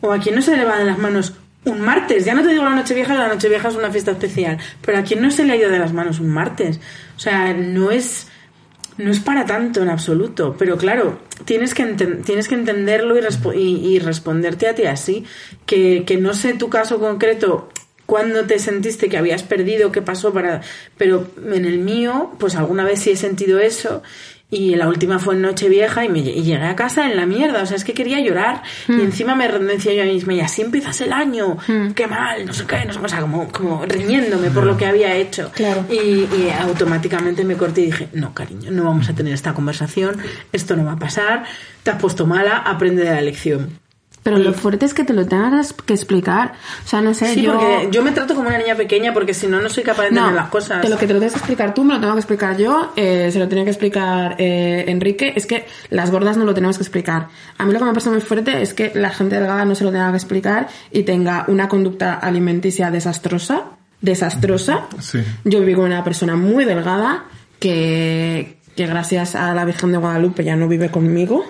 ¿O 0.00 0.12
a 0.12 0.18
quién 0.18 0.34
no 0.34 0.42
se 0.42 0.56
le 0.56 0.64
va 0.64 0.78
de 0.78 0.84
las 0.84 0.98
manos 0.98 1.34
un 1.64 1.80
martes? 1.80 2.24
Ya 2.24 2.34
no 2.34 2.42
te 2.42 2.48
digo 2.48 2.64
la 2.64 2.74
noche 2.74 2.94
vieja, 2.94 3.14
la 3.14 3.28
noche 3.28 3.48
vieja 3.48 3.68
es 3.68 3.74
una 3.76 3.90
fiesta 3.90 4.12
especial, 4.12 4.58
pero 4.84 4.98
¿a 4.98 5.02
quién 5.02 5.20
no 5.22 5.30
se 5.30 5.44
le 5.44 5.52
ha 5.52 5.56
ido 5.56 5.70
de 5.70 5.78
las 5.78 5.92
manos 5.92 6.20
un 6.20 6.30
martes? 6.30 6.80
O 7.16 7.20
sea, 7.20 7.52
no 7.54 7.90
es 7.90 8.28
no 8.96 9.12
es 9.12 9.20
para 9.20 9.46
tanto 9.46 9.80
en 9.80 9.90
absoluto, 9.90 10.56
pero 10.58 10.76
claro, 10.76 11.20
tienes 11.44 11.72
que, 11.72 11.84
tienes 12.24 12.48
que 12.48 12.56
entenderlo 12.56 13.14
y- 13.54 13.60
y 13.94 13.98
responderte 14.00 14.66
a 14.66 14.74
ti 14.74 14.86
así, 14.86 15.24
que, 15.66 16.02
que 16.04 16.16
no 16.16 16.34
sé 16.34 16.54
tu 16.54 16.68
caso 16.68 16.98
concreto, 16.98 17.68
cuándo 18.06 18.44
te 18.46 18.58
sentiste 18.58 19.08
que 19.08 19.16
habías 19.16 19.44
perdido, 19.44 19.92
qué 19.92 20.02
pasó 20.02 20.32
para... 20.32 20.62
Pero 20.96 21.28
en 21.52 21.64
el 21.64 21.78
mío, 21.78 22.32
pues 22.40 22.56
alguna 22.56 22.82
vez 22.84 22.98
sí 22.98 23.10
he 23.10 23.16
sentido 23.16 23.60
eso 23.60 24.02
y 24.50 24.74
la 24.76 24.88
última 24.88 25.18
fue 25.18 25.34
en 25.34 25.42
Nochevieja 25.42 26.04
y, 26.04 26.08
me, 26.08 26.20
y 26.20 26.42
llegué 26.42 26.64
a 26.64 26.74
casa 26.74 27.06
en 27.06 27.16
la 27.16 27.26
mierda, 27.26 27.62
o 27.62 27.66
sea, 27.66 27.76
es 27.76 27.84
que 27.84 27.92
quería 27.92 28.20
llorar 28.20 28.62
y 28.88 29.00
encima 29.00 29.34
me 29.34 29.46
decía 29.48 29.92
yo 29.92 30.02
a 30.02 30.06
mí 30.06 30.14
misma, 30.14 30.34
y 30.34 30.40
así 30.40 30.62
empiezas 30.62 31.00
el 31.02 31.12
año, 31.12 31.58
qué 31.94 32.06
mal, 32.06 32.46
no 32.46 32.52
sé 32.52 32.64
qué, 32.66 32.84
no 32.86 32.92
sé, 32.92 32.98
o 32.98 33.08
sea, 33.08 33.20
como, 33.20 33.48
como 33.48 33.84
riñéndome 33.84 34.50
por 34.50 34.64
lo 34.64 34.76
que 34.76 34.86
había 34.86 35.14
hecho. 35.14 35.50
Claro. 35.54 35.84
Y, 35.90 35.94
y 35.94 36.52
automáticamente 36.58 37.44
me 37.44 37.56
corté 37.56 37.82
y 37.82 37.86
dije, 37.86 38.08
no, 38.14 38.32
cariño, 38.32 38.70
no 38.70 38.84
vamos 38.84 39.08
a 39.10 39.14
tener 39.14 39.34
esta 39.34 39.52
conversación, 39.52 40.16
esto 40.52 40.76
no 40.76 40.84
va 40.84 40.92
a 40.92 40.98
pasar, 40.98 41.44
te 41.82 41.90
has 41.90 42.00
puesto 42.00 42.26
mala, 42.26 42.56
aprende 42.56 43.04
de 43.04 43.10
la 43.10 43.20
lección. 43.20 43.78
Pero 44.30 44.42
lo 44.42 44.52
fuerte 44.52 44.84
es 44.86 44.94
que 44.94 45.04
te 45.04 45.12
lo 45.12 45.26
tengas 45.26 45.72
que 45.72 45.94
explicar. 45.94 46.52
O 46.84 46.88
sea, 46.88 47.00
no 47.00 47.14
sé, 47.14 47.34
Sí, 47.34 47.42
yo... 47.42 47.52
porque 47.54 47.88
yo 47.90 48.02
me 48.02 48.12
trato 48.12 48.34
como 48.34 48.48
una 48.48 48.58
niña 48.58 48.74
pequeña 48.74 49.12
porque 49.14 49.34
si 49.34 49.46
no, 49.46 49.60
no 49.60 49.68
soy 49.68 49.82
capaz 49.84 50.02
de 50.02 50.08
entender 50.08 50.30
No, 50.32 50.36
las 50.36 50.48
cosas. 50.48 50.82
de 50.82 50.88
lo 50.88 50.98
que 50.98 51.06
te 51.06 51.12
lo 51.14 51.18
tienes 51.18 51.32
que 51.32 51.38
explicar 51.38 51.74
tú, 51.74 51.84
me 51.84 51.94
lo 51.94 52.00
tengo 52.00 52.12
que 52.14 52.20
explicar 52.20 52.56
yo, 52.56 52.92
eh, 52.96 53.30
se 53.32 53.38
lo 53.38 53.48
tenía 53.48 53.64
que 53.64 53.70
explicar 53.70 54.36
eh, 54.38 54.84
Enrique. 54.88 55.32
Es 55.36 55.46
que 55.46 55.66
las 55.90 56.10
gordas 56.10 56.36
no 56.36 56.44
lo 56.44 56.54
tenemos 56.54 56.76
que 56.76 56.82
explicar. 56.82 57.28
A 57.56 57.64
mí 57.64 57.72
lo 57.72 57.78
que 57.78 57.84
me 57.84 57.92
parece 57.92 58.10
muy 58.10 58.20
fuerte 58.20 58.62
es 58.62 58.74
que 58.74 58.92
la 58.94 59.10
gente 59.10 59.36
delgada 59.36 59.64
no 59.64 59.74
se 59.74 59.84
lo 59.84 59.90
tenga 59.92 60.10
que 60.10 60.16
explicar 60.16 60.68
y 60.90 61.02
tenga 61.04 61.44
una 61.48 61.68
conducta 61.68 62.14
alimenticia 62.14 62.90
desastrosa. 62.90 63.64
Desastrosa. 64.00 64.86
Sí. 65.00 65.18
Yo 65.44 65.60
viví 65.60 65.74
con 65.74 65.84
una 65.86 66.04
persona 66.04 66.36
muy 66.36 66.64
delgada 66.64 67.24
que, 67.58 68.57
que 68.78 68.86
gracias 68.86 69.34
a 69.34 69.52
la 69.54 69.64
Virgen 69.64 69.90
de 69.90 69.98
Guadalupe 69.98 70.44
ya 70.44 70.54
no 70.54 70.68
vive 70.68 70.88
conmigo, 70.88 71.44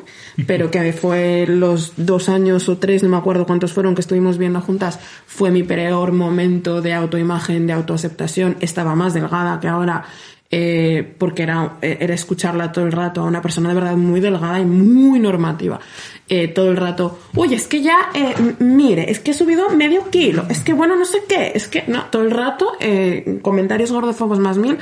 pero 0.47 0.71
que 0.71 0.95
fue 0.95 1.45
los 1.47 1.93
dos 1.99 2.31
años 2.31 2.71
o 2.71 2.79
tres, 2.79 3.03
no 3.03 3.11
me 3.11 3.19
acuerdo 3.19 3.45
cuántos 3.45 3.75
fueron 3.75 3.95
que 3.95 4.01
estuvimos 4.01 4.39
viendo 4.39 4.63
juntas, 4.63 4.99
fue 5.27 5.51
mi 5.51 5.63
peor 5.63 6.13
momento 6.13 6.81
de 6.81 6.95
autoimagen, 6.95 7.67
de 7.67 7.75
autoaceptación. 7.75 8.57
Estaba 8.61 8.95
más 8.95 9.13
delgada 9.13 9.61
que 9.61 9.69
ahora. 9.69 10.07
eh, 10.51 11.15
porque 11.19 11.43
era, 11.43 11.77
era 11.83 12.15
escucharla 12.15 12.73
todo 12.73 12.87
el 12.87 12.93
rato 12.93 13.21
a 13.21 13.25
una 13.25 13.43
persona 13.43 13.69
de 13.69 13.75
verdad 13.75 13.97
muy 13.97 14.21
delgada 14.21 14.59
y 14.59 14.65
muy 14.65 15.19
normativa. 15.21 15.79
Eh, 16.27 16.49
todo 16.49 16.71
el 16.71 16.79
rato, 16.79 17.19
oye, 17.35 17.57
es 17.57 17.67
que 17.67 17.83
ya, 17.83 18.09
eh, 18.15 18.55
mire, 18.59 19.11
es 19.11 19.21
que 19.21 19.33
he 19.33 19.35
subido 19.35 19.69
medio 19.69 20.09
kilo, 20.09 20.47
es 20.49 20.61
que 20.61 20.73
bueno, 20.73 20.97
no 20.97 21.05
sé 21.05 21.19
qué, 21.29 21.53
es 21.55 21.69
que, 21.69 21.85
no, 21.89 22.05
todo 22.07 22.23
el 22.23 22.31
rato, 22.31 22.73
eh, 22.81 23.39
comentarios 23.43 23.93
gordofobos 23.93 24.39
más 24.39 24.57
mil, 24.57 24.79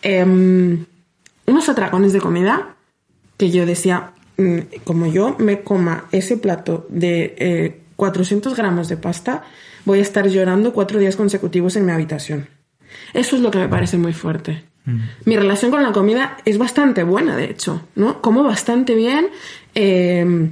em, 0.00 0.86
unos 1.46 1.68
atracones 1.68 2.12
de 2.12 2.20
comida 2.20 2.74
que 3.36 3.50
yo 3.50 3.66
decía, 3.66 4.12
mm, 4.36 4.58
como 4.84 5.06
yo 5.06 5.36
me 5.38 5.62
coma 5.62 6.04
ese 6.12 6.36
plato 6.36 6.86
de 6.88 7.34
eh, 7.38 7.80
400 7.96 8.54
gramos 8.56 8.88
de 8.88 8.96
pasta, 8.96 9.44
voy 9.84 9.98
a 9.98 10.02
estar 10.02 10.28
llorando 10.28 10.72
cuatro 10.72 10.98
días 10.98 11.16
consecutivos 11.16 11.76
en 11.76 11.86
mi 11.86 11.92
habitación. 11.92 12.48
Eso 13.14 13.36
es 13.36 13.42
lo 13.42 13.50
que 13.50 13.58
me 13.58 13.68
parece 13.68 13.96
muy 13.98 14.12
fuerte. 14.12 14.64
Mi 15.24 15.36
relación 15.36 15.70
con 15.70 15.82
la 15.84 15.92
comida 15.92 16.38
es 16.44 16.58
bastante 16.58 17.04
buena, 17.04 17.36
de 17.36 17.44
hecho, 17.44 17.82
¿no? 17.94 18.20
Como 18.20 18.42
bastante 18.42 18.96
bien. 18.96 19.28
eh, 19.76 20.50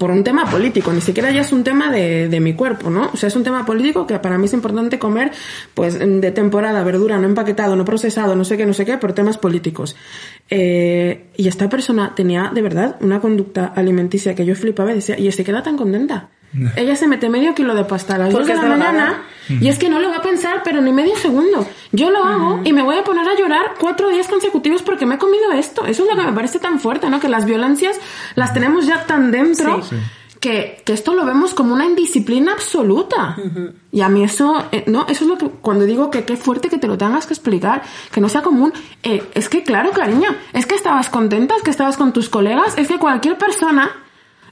por 0.00 0.10
un 0.10 0.24
tema 0.24 0.46
político, 0.50 0.94
ni 0.94 1.02
siquiera 1.02 1.30
ya 1.30 1.42
es 1.42 1.52
un 1.52 1.62
tema 1.62 1.92
de, 1.92 2.26
de 2.26 2.40
mi 2.40 2.54
cuerpo, 2.54 2.88
¿no? 2.88 3.10
O 3.12 3.18
sea, 3.18 3.26
es 3.26 3.36
un 3.36 3.44
tema 3.44 3.66
político 3.66 4.06
que 4.06 4.18
para 4.18 4.38
mí 4.38 4.46
es 4.46 4.54
importante 4.54 4.98
comer, 4.98 5.30
pues, 5.74 5.98
de 5.98 6.30
temporada, 6.30 6.82
verdura, 6.82 7.18
no 7.18 7.26
empaquetado, 7.26 7.76
no 7.76 7.84
procesado, 7.84 8.34
no 8.34 8.46
sé 8.46 8.56
qué, 8.56 8.64
no 8.64 8.72
sé 8.72 8.86
qué, 8.86 8.96
por 8.96 9.12
temas 9.12 9.36
políticos. 9.36 9.96
Eh, 10.48 11.26
y 11.36 11.48
esta 11.48 11.68
persona 11.68 12.14
tenía, 12.14 12.50
de 12.54 12.62
verdad, 12.62 12.96
una 13.02 13.20
conducta 13.20 13.74
alimenticia 13.76 14.34
que 14.34 14.46
yo 14.46 14.54
flipaba 14.54 14.90
y 14.92 14.94
decía, 14.94 15.18
y 15.18 15.30
se 15.32 15.44
queda 15.44 15.62
tan 15.62 15.76
contenta. 15.76 16.30
Ella 16.76 16.96
se 16.96 17.06
mete 17.06 17.28
medio 17.28 17.54
kilo 17.54 17.74
de 17.74 17.84
pasta 17.84 18.16
a 18.16 18.18
las 18.18 18.32
Porque 18.32 18.54
2 18.54 18.62
de 18.62 18.68
la 18.68 18.76
mañana 18.76 19.22
y 19.48 19.68
es 19.68 19.78
que 19.78 19.88
no 19.88 19.98
lo 19.98 20.10
va 20.10 20.16
a 20.18 20.22
pensar, 20.22 20.62
pero 20.64 20.80
ni 20.80 20.92
medio 20.92 21.16
segundo. 21.16 21.66
Yo 21.90 22.10
lo 22.10 22.24
hago 22.24 22.60
y 22.64 22.72
me 22.72 22.82
voy 22.82 22.96
a 22.96 23.02
poner 23.04 23.28
a 23.28 23.34
llorar 23.36 23.74
cuatro 23.80 24.08
días 24.10 24.28
consecutivos 24.28 24.82
porque 24.82 25.06
me 25.06 25.16
he 25.16 25.18
comido 25.18 25.50
esto. 25.52 25.86
Eso 25.86 26.04
es 26.04 26.10
lo 26.10 26.16
que 26.16 26.26
me 26.26 26.32
parece 26.32 26.60
tan 26.60 26.78
fuerte, 26.78 27.10
¿no? 27.10 27.18
Que 27.18 27.28
las 27.28 27.44
violencias 27.46 27.98
las 28.36 28.52
tenemos 28.54 28.86
ya 28.86 29.06
tan 29.06 29.30
dentro 29.32 29.82
Sí. 29.82 29.96
que, 30.38 30.82
que 30.84 30.92
esto 30.92 31.14
lo 31.14 31.24
vemos 31.24 31.52
como 31.52 31.74
una 31.74 31.84
indisciplina 31.84 32.52
absoluta. 32.52 33.36
Y 33.90 34.02
a 34.02 34.08
mí 34.08 34.22
eso, 34.22 34.64
eh, 34.70 34.84
no, 34.86 35.06
eso 35.08 35.24
es 35.24 35.28
lo 35.30 35.36
que, 35.36 35.48
cuando 35.48 35.84
digo 35.84 36.10
que 36.12 36.24
qué 36.24 36.36
fuerte 36.36 36.68
que 36.68 36.78
te 36.78 36.86
lo 36.86 36.96
tengas 36.96 37.26
que 37.26 37.34
explicar, 37.34 37.82
que 38.12 38.20
no 38.20 38.28
sea 38.28 38.42
común, 38.42 38.72
eh, 39.02 39.22
es 39.34 39.48
que 39.48 39.64
claro, 39.64 39.90
cariño, 39.90 40.28
es 40.52 40.66
que 40.66 40.76
estabas 40.76 41.08
contenta, 41.10 41.56
es 41.56 41.62
que 41.62 41.70
estabas 41.70 41.96
con 41.96 42.12
tus 42.12 42.28
colegas, 42.28 42.78
es 42.78 42.86
que 42.86 42.98
cualquier 42.98 43.36
persona 43.36 43.90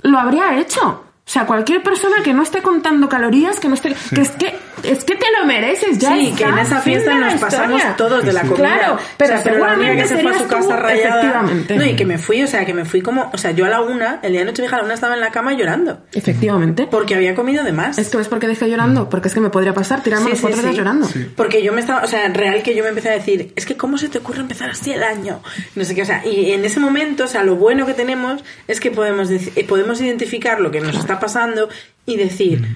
lo 0.02 0.18
habría 0.18 0.58
hecho. 0.58 1.04
O 1.28 1.30
sea, 1.30 1.44
cualquier 1.44 1.82
persona 1.82 2.22
que 2.24 2.32
no 2.32 2.42
esté 2.42 2.62
contando 2.62 3.06
calorías, 3.06 3.60
que 3.60 3.68
no 3.68 3.74
esté, 3.74 3.94
que 4.14 4.22
es 4.22 4.30
que, 4.30 4.54
es 4.82 5.04
que 5.04 5.14
te 5.14 5.26
lo 5.38 5.44
mereces 5.44 5.98
ya. 5.98 6.14
Sí, 6.16 6.32
que 6.34 6.44
en 6.44 6.56
esa 6.56 6.80
fiesta 6.80 7.14
nos 7.16 7.34
pasamos 7.34 7.82
todos 7.98 8.24
de 8.24 8.32
la 8.32 8.40
comida. 8.40 8.56
Claro, 8.56 8.94
O 8.94 8.98
pero 9.18 9.34
sea, 9.34 9.42
pero 9.44 9.58
la 9.66 9.74
única 9.74 9.94
que 9.96 10.08
seguramente 10.08 10.08
se 10.08 10.22
fue 10.22 10.30
a 10.30 10.38
su 10.38 10.46
casa 10.48 10.76
tú, 10.76 10.82
rayada. 10.82 11.20
efectivamente. 11.20 11.76
No, 11.76 11.84
y 11.84 11.96
que 11.96 12.06
me 12.06 12.16
fui, 12.16 12.42
o 12.42 12.46
sea, 12.46 12.64
que 12.64 12.72
me 12.72 12.86
fui 12.86 13.02
como, 13.02 13.30
o 13.30 13.36
sea, 13.36 13.50
yo 13.50 13.66
a 13.66 13.68
la 13.68 13.82
una, 13.82 14.20
el 14.22 14.32
día 14.32 14.40
de 14.40 14.46
Nochevieja 14.46 14.76
a 14.76 14.78
la 14.78 14.84
una 14.86 14.94
estaba 14.94 15.12
en 15.14 15.20
la 15.20 15.30
cama 15.30 15.52
llorando. 15.52 16.00
Efectivamente. 16.14 16.88
Porque 16.90 17.14
había 17.14 17.34
comido 17.34 17.62
de 17.62 17.72
más. 17.72 17.98
Es 17.98 18.08
que 18.08 18.16
ves 18.16 18.28
por 18.28 18.38
qué 18.38 18.46
dejé 18.46 18.66
llorando, 18.70 19.10
porque 19.10 19.28
es 19.28 19.34
que 19.34 19.40
me 19.40 19.50
podría 19.50 19.74
pasar 19.74 20.02
tirarme 20.02 20.24
Sí, 20.26 20.30
los 20.30 20.38
sí, 20.38 20.42
cuatro 20.46 20.62
días 20.62 20.72
sí. 20.72 20.78
llorando. 20.78 21.08
Porque 21.36 21.62
yo 21.62 21.74
me 21.74 21.80
estaba, 21.80 22.02
o 22.04 22.06
sea, 22.06 22.26
real 22.28 22.62
que 22.62 22.74
yo 22.74 22.82
me 22.84 22.88
empecé 22.88 23.10
a 23.10 23.12
decir, 23.12 23.52
es 23.54 23.66
que 23.66 23.76
cómo 23.76 23.98
se 23.98 24.08
te 24.08 24.16
ocurre 24.16 24.40
empezar 24.40 24.70
así 24.70 24.92
el 24.92 25.02
año, 25.02 25.42
no 25.74 25.84
sé 25.84 25.94
qué, 25.94 26.00
o 26.02 26.06
sea, 26.06 26.24
y 26.26 26.52
en 26.52 26.64
ese 26.64 26.80
momento, 26.80 27.24
o 27.24 27.28
sea, 27.28 27.42
lo 27.42 27.56
bueno 27.56 27.84
que 27.84 27.92
tenemos 27.92 28.42
es 28.66 28.80
que 28.80 28.90
podemos 28.90 29.30
eh, 29.30 29.66
podemos 29.68 30.00
identificar 30.00 30.60
lo 30.60 30.70
que 30.70 30.80
nos 30.80 30.96
está 30.96 31.17
pasando 31.20 31.68
y 32.06 32.16
decir, 32.16 32.66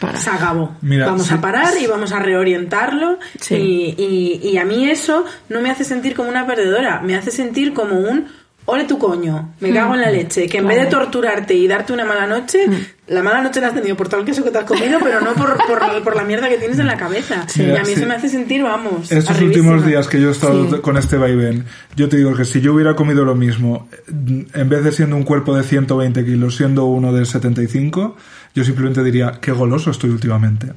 Para. 0.00 0.18
se 0.18 0.30
acabó, 0.30 0.76
Mira, 0.82 1.06
vamos 1.06 1.26
sí. 1.26 1.34
a 1.34 1.40
parar 1.40 1.74
y 1.80 1.86
vamos 1.86 2.12
a 2.12 2.18
reorientarlo 2.20 3.18
Sí. 3.40 3.54
y, 3.98 4.40
y- 4.42 4.48
y 4.50 4.58
a 4.58 4.64
mí 4.64 4.88
eso 4.88 5.24
no 5.48 5.60
me 5.60 5.70
hace 5.70 5.84
sentir 5.84 6.14
como 6.14 6.28
una 6.28 6.46
perdedora, 6.46 7.00
me 7.00 7.16
hace 7.16 7.30
sentir 7.30 7.72
como 7.74 7.98
un 7.98 8.26
ole 8.70 8.84
tu 8.84 8.98
coño, 8.98 9.54
me 9.60 9.72
cago 9.72 9.94
en 9.94 10.02
la 10.02 10.10
leche, 10.10 10.46
que 10.46 10.58
en 10.58 10.66
vez 10.68 10.76
de 10.76 10.84
Mm. 10.84 10.86
Mm. 10.88 10.90
torturarte 10.90 11.54
y 11.54 11.66
darte 11.66 11.92
una 11.94 12.04
mala 12.04 12.26
noche, 12.26 12.66
la 13.06 13.22
mala 13.22 13.40
noche 13.42 13.60
la 13.62 13.68
has 13.68 13.74
tenido 13.74 13.96
por 13.96 14.08
todo 14.08 14.20
el 14.20 14.26
queso 14.26 14.44
que 14.44 14.50
te 14.50 14.58
has 14.58 14.64
comido, 14.64 14.98
pero 15.02 15.20
no 15.22 15.32
por, 15.34 15.56
por, 15.66 15.80
por 16.04 16.14
la 16.16 16.22
mierda 16.24 16.48
que 16.50 16.58
tienes 16.58 16.78
en 16.78 16.86
la 16.86 16.96
cabeza. 16.98 17.46
Mira, 17.56 17.72
y 17.72 17.76
a 17.76 17.80
mí 17.80 17.86
sí. 17.86 17.92
eso 17.94 18.06
me 18.06 18.14
hace 18.14 18.28
sentir, 18.28 18.62
vamos, 18.62 19.10
Estos 19.10 19.34
arribísima. 19.36 19.68
últimos 19.72 19.86
días 19.86 20.06
que 20.06 20.20
yo 20.20 20.28
he 20.28 20.32
estado 20.32 20.68
Sí. 20.70 20.76
con 20.82 20.96
este 20.98 21.16
vaivén, 21.16 21.64
yo 21.96 22.08
te 22.10 22.18
digo 22.18 22.34
que 22.34 22.44
si 22.44 22.60
yo 22.60 22.74
hubiera 22.74 22.94
comido 22.94 23.24
lo 23.24 23.34
mismo, 23.34 23.88
en 24.06 24.68
vez 24.68 24.84
de 24.84 24.92
siendo 24.92 25.16
un 25.16 25.22
cuerpo 25.24 25.56
de 25.56 25.62
120 25.62 26.24
kilos, 26.24 26.54
siendo 26.56 26.84
uno 26.84 27.12
de 27.12 27.24
75, 27.24 28.16
yo 28.54 28.64
simplemente 28.64 29.02
diría, 29.02 29.38
qué 29.40 29.52
goloso 29.52 29.90
estoy 29.90 30.10
últimamente. 30.10 30.72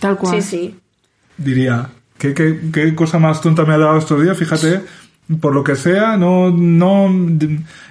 Tal 0.00 0.16
cual. 0.18 0.42
Sí, 0.42 0.48
sí. 0.48 0.78
Diría, 1.38 1.88
¿qué, 2.18 2.34
qué, 2.34 2.58
qué 2.72 2.94
cosa 2.94 3.18
más 3.18 3.40
tonta 3.40 3.64
me 3.64 3.74
ha 3.74 3.78
dado 3.78 3.98
estos 3.98 4.22
días? 4.22 4.36
Fíjate, 4.36 4.82
por 5.40 5.54
lo 5.54 5.64
que 5.64 5.76
sea, 5.76 6.16
no, 6.16 6.50
no, 6.50 7.10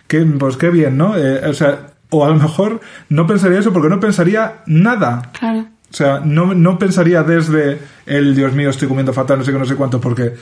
que, 0.07 0.21
pues 0.21 0.57
qué 0.57 0.69
bien, 0.69 0.97
¿no? 0.97 1.17
Eh, 1.17 1.47
o 1.47 1.53
sea, 1.53 1.87
o 2.09 2.25
a 2.25 2.29
lo 2.29 2.35
mejor 2.35 2.81
no 3.09 3.27
pensaría 3.27 3.59
eso 3.59 3.73
porque 3.73 3.89
no 3.89 3.99
pensaría 3.99 4.63
nada. 4.65 5.31
Claro. 5.37 5.67
O 5.91 5.97
sea, 5.97 6.19
no, 6.23 6.53
no 6.53 6.77
pensaría 6.77 7.23
desde 7.23 7.79
el 8.05 8.35
Dios 8.35 8.53
mío, 8.53 8.69
estoy 8.69 8.87
comiendo 8.87 9.13
fatal, 9.13 9.37
no 9.39 9.45
sé 9.45 9.51
qué, 9.51 9.59
no 9.59 9.65
sé 9.65 9.75
cuánto, 9.75 10.01
porque 10.01 10.33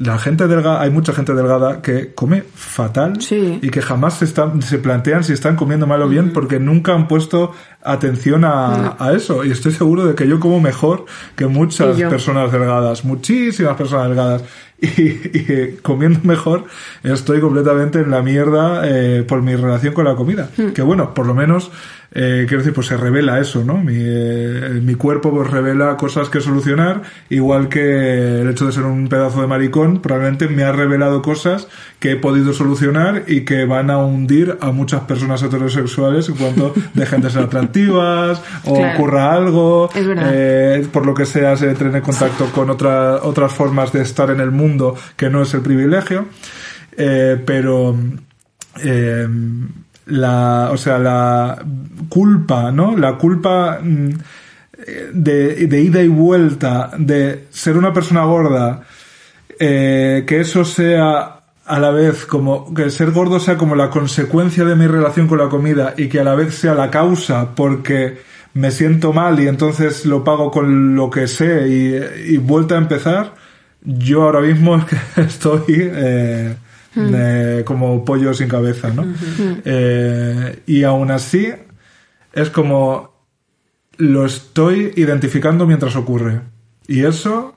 la 0.00 0.18
gente 0.18 0.48
delgada, 0.48 0.80
hay 0.80 0.90
mucha 0.90 1.12
gente 1.12 1.34
delgada 1.34 1.82
que 1.82 2.14
come 2.14 2.42
fatal 2.54 3.20
Sí. 3.20 3.58
y 3.60 3.68
que 3.70 3.82
jamás 3.82 4.14
se, 4.14 4.24
están, 4.24 4.62
se 4.62 4.78
plantean 4.78 5.22
si 5.24 5.32
están 5.34 5.56
comiendo 5.56 5.86
mal 5.86 6.00
o 6.02 6.08
bien 6.08 6.32
porque 6.32 6.58
nunca 6.58 6.94
han 6.94 7.06
puesto 7.06 7.52
atención 7.82 8.44
a, 8.44 8.96
a 8.98 9.12
eso. 9.12 9.44
Y 9.44 9.50
estoy 9.50 9.72
seguro 9.72 10.06
de 10.06 10.14
que 10.14 10.26
yo 10.26 10.40
como 10.40 10.58
mejor 10.60 11.04
que 11.36 11.46
muchas 11.46 11.96
personas 12.00 12.50
delgadas, 12.50 13.04
muchísimas 13.04 13.76
personas 13.76 14.08
delgadas. 14.08 14.42
Y, 14.82 15.02
y 15.02 15.76
comiendo 15.82 16.20
mejor 16.22 16.64
estoy 17.02 17.38
completamente 17.42 18.00
en 18.00 18.10
la 18.10 18.22
mierda 18.22 18.80
eh, 18.84 19.22
por 19.28 19.42
mi 19.42 19.54
relación 19.54 19.92
con 19.92 20.06
la 20.06 20.14
comida. 20.14 20.48
Que 20.74 20.80
bueno, 20.80 21.12
por 21.12 21.26
lo 21.26 21.34
menos, 21.34 21.70
eh, 22.12 22.44
quiero 22.48 22.58
decir, 22.58 22.72
pues 22.74 22.88
se 22.88 22.96
revela 22.96 23.38
eso, 23.38 23.64
¿no? 23.64 23.78
Mi, 23.78 23.94
eh, 23.96 24.80
mi 24.82 24.94
cuerpo 24.94 25.30
pues 25.30 25.50
revela 25.50 25.96
cosas 25.96 26.28
que 26.28 26.40
solucionar, 26.40 27.02
igual 27.28 27.68
que 27.68 28.40
el 28.40 28.48
hecho 28.50 28.66
de 28.66 28.72
ser 28.72 28.84
un 28.84 29.08
pedazo 29.08 29.40
de 29.40 29.46
maricón 29.46 30.00
probablemente 30.00 30.48
me 30.48 30.64
ha 30.64 30.72
revelado 30.72 31.22
cosas 31.22 31.68
que 32.00 32.12
he 32.12 32.16
podido 32.16 32.52
solucionar 32.52 33.24
y 33.26 33.42
que 33.42 33.64
van 33.64 33.90
a 33.90 33.98
hundir 33.98 34.56
a 34.60 34.72
muchas 34.72 35.02
personas 35.02 35.42
heterosexuales 35.42 36.28
en 36.28 36.34
cuanto 36.36 36.74
dejen 36.94 37.20
de 37.20 37.30
ser 37.30 37.42
atractivas 37.44 38.42
o 38.64 38.74
Claro. 38.74 38.94
ocurra 38.94 39.32
algo, 39.32 39.90
eh, 39.94 40.86
por 40.92 41.06
lo 41.06 41.14
que 41.14 41.26
sea 41.26 41.56
se 41.56 41.70
en 41.70 42.00
contacto 42.00 42.46
con 42.52 42.70
otra, 42.70 43.16
otras 43.22 43.52
formas 43.52 43.92
de 43.92 44.02
estar 44.02 44.30
en 44.30 44.40
el 44.40 44.50
mundo 44.50 44.96
que 45.16 45.30
no 45.30 45.42
es 45.42 45.54
el 45.54 45.60
privilegio, 45.60 46.26
Eh, 46.96 47.40
pero 47.46 47.96
eh, 48.82 49.26
la, 50.10 50.70
o 50.72 50.76
sea, 50.76 50.98
la 50.98 51.62
culpa, 52.08 52.70
¿no? 52.70 52.96
La 52.96 53.16
culpa 53.16 53.80
mm, 53.82 54.10
de, 55.12 55.66
de 55.66 55.80
ida 55.80 56.02
y 56.02 56.08
vuelta 56.08 56.90
de 56.98 57.46
ser 57.50 57.76
una 57.76 57.92
persona 57.92 58.24
gorda, 58.24 58.82
eh, 59.58 60.24
que 60.26 60.40
eso 60.40 60.64
sea 60.64 61.40
a 61.66 61.78
la 61.78 61.90
vez 61.90 62.26
como 62.26 62.74
que 62.74 62.90
ser 62.90 63.12
gordo 63.12 63.38
sea 63.38 63.56
como 63.56 63.76
la 63.76 63.90
consecuencia 63.90 64.64
de 64.64 64.74
mi 64.74 64.86
relación 64.86 65.28
con 65.28 65.38
la 65.38 65.48
comida 65.48 65.94
y 65.96 66.08
que 66.08 66.18
a 66.18 66.24
la 66.24 66.34
vez 66.34 66.54
sea 66.54 66.74
la 66.74 66.90
causa 66.90 67.54
porque 67.54 68.18
me 68.54 68.72
siento 68.72 69.12
mal 69.12 69.38
y 69.38 69.46
entonces 69.46 70.04
lo 70.04 70.24
pago 70.24 70.50
con 70.50 70.96
lo 70.96 71.10
que 71.10 71.28
sé 71.28 71.68
y, 71.68 72.34
y 72.34 72.38
vuelta 72.38 72.74
a 72.74 72.78
empezar 72.78 73.34
yo 73.82 74.24
ahora 74.24 74.40
mismo 74.40 74.84
estoy 75.16 75.62
eh, 75.68 76.56
eh, 76.96 77.62
como 77.64 78.04
pollo 78.04 78.34
sin 78.34 78.48
cabeza 78.48 78.88
no 78.88 79.04
Eh, 79.64 80.62
y 80.66 80.82
aún 80.84 81.10
así 81.10 81.52
es 82.32 82.50
como 82.50 83.10
lo 83.96 84.24
estoy 84.24 84.92
identificando 84.96 85.66
mientras 85.66 85.94
ocurre. 85.94 86.40
Y 86.88 87.04
eso 87.04 87.54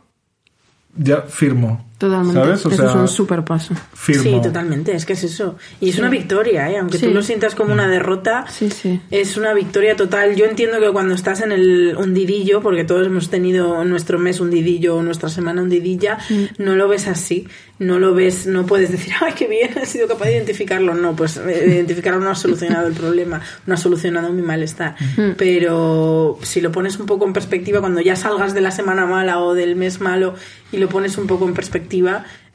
ya 0.95 1.21
firmo 1.21 1.85
Totalmente. 2.03 2.33
¿sabes? 2.41 2.65
O 2.65 2.69
Eso 2.69 2.77
sea, 2.81 2.89
es 2.89 2.95
un 2.95 3.07
super 3.07 3.45
paso. 3.45 3.73
firmo 3.93 4.23
Sí, 4.23 4.39
totalmente, 4.43 4.93
es 4.93 5.05
que 5.05 5.13
es 5.13 5.23
eso. 5.23 5.55
Y 5.79 5.89
es 5.89 5.99
una 5.99 6.09
victoria, 6.09 6.69
¿eh? 6.69 6.77
aunque 6.79 6.97
Sí. 6.97 7.07
tú 7.07 7.13
lo 7.13 7.21
sientas 7.21 7.55
como 7.55 7.71
una 7.71 7.87
derrota, 7.87 8.45
Sí, 8.49 8.69
sí. 8.69 8.99
es 9.09 9.37
una 9.37 9.53
victoria 9.53 9.95
total. 9.95 10.35
Yo 10.35 10.45
entiendo 10.45 10.79
que 10.81 10.91
cuando 10.91 11.15
estás 11.15 11.39
en 11.41 11.53
el 11.53 11.95
hundidillo, 11.97 12.61
porque 12.61 12.83
todos 12.83 13.07
hemos 13.07 13.29
tenido 13.29 13.85
nuestro 13.85 14.19
mes 14.19 14.41
hundidillo 14.41 14.97
o 14.97 15.01
nuestra 15.03 15.29
semana 15.29 15.61
hundidilla, 15.61 16.17
no 16.57 16.75
lo 16.75 16.89
ves 16.89 17.07
así. 17.07 17.47
No 17.79 17.99
lo 17.99 18.13
ves, 18.13 18.45
no 18.45 18.65
puedes 18.65 18.91
decir, 18.91 19.11
ay, 19.21 19.33
qué 19.35 19.47
bien, 19.47 19.71
he 19.81 19.85
sido 19.85 20.07
capaz 20.07 20.25
de 20.25 20.35
identificarlo. 20.35 20.93
No, 20.93 21.15
pues 21.15 21.37
eh, 21.37 21.65
identificarlo 21.73 22.19
no 22.19 22.29
ha 22.29 22.35
solucionado 22.35 22.87
el 22.87 22.93
problema, 22.93 23.41
no 23.65 23.73
ha 23.73 23.77
solucionado 23.77 24.31
mi 24.31 24.41
malestar. 24.41 24.95
Pero 25.37 26.37
si 26.41 26.61
lo 26.61 26.71
pones 26.71 26.99
un 26.99 27.05
poco 27.05 27.25
en 27.25 27.33
perspectiva, 27.33 27.79
cuando 27.81 28.01
ya 28.01 28.15
salgas 28.15 28.53
de 28.53 28.61
la 28.61 28.71
semana 28.71 29.05
mala 29.05 29.39
o 29.39 29.53
del 29.53 29.75
mes 29.75 30.01
malo 30.01 30.35
y 30.71 30.77
lo 30.77 30.87
pones 30.89 31.17
un 31.17 31.27
poco 31.27 31.45
en 31.47 31.53
perspectiva, 31.53 31.92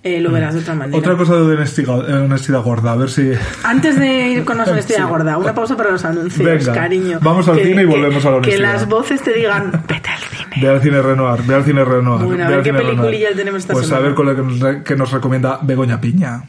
eh, 0.02 0.20
lo 0.20 0.30
verás 0.30 0.54
de 0.54 0.60
otra 0.60 0.74
manera. 0.74 0.96
otra 0.98 1.16
cosa 1.16 1.34
de 1.36 1.54
honestidad, 1.56 2.08
eh, 2.08 2.12
honestidad 2.24 2.62
gorda 2.62 2.92
a 2.92 2.96
ver 2.96 3.10
si 3.10 3.32
Antes 3.64 3.98
de 3.98 4.28
ir 4.28 4.44
con 4.44 4.56
la 4.58 4.64
honestidad 4.64 4.98
Sí. 5.04 5.08
gorda, 5.08 5.36
una 5.38 5.54
pausa 5.54 5.76
para 5.76 5.90
los 5.90 6.04
anuncios, 6.04 6.44
Venga, 6.44 6.72
cariño. 6.72 7.18
vamos 7.20 7.48
al 7.48 7.60
cine 7.60 7.82
y 7.82 7.84
volvemos 7.84 8.24
a 8.24 8.30
la 8.30 8.40
Que 8.40 8.50
honestidad. 8.50 8.72
las 8.74 8.88
voces 8.88 9.22
te 9.22 9.32
digan, 9.32 9.70
vete 9.88 10.08
al 10.10 10.20
cine. 10.20 10.56
Ve 10.62 10.68
al 10.68 10.82
cine 10.82 11.02
Renoir, 11.02 11.42
ve 11.42 11.54
al 11.54 11.64
cine 11.64 11.84
Renoir. 11.84 12.24
Bueno, 12.24 12.44
a 12.44 12.48
ve 12.48 12.56
ver 12.56 12.58
al 12.58 12.62
qué 12.64 12.70
cine 12.70 12.78
Renoir. 12.78 12.96
peliculilla 13.10 13.36
tenemos 13.36 13.60
esta 13.60 13.72
pues 13.74 13.86
semana. 13.86 14.04
a 14.04 14.06
ver 14.08 14.14
con 14.14 14.26
lo 14.26 14.36
que 14.36 14.42
nos, 14.42 14.82
que 14.84 14.96
nos 14.96 15.10
recomienda 15.12 15.58
Begoña 15.62 16.00
Piña. 16.00 16.42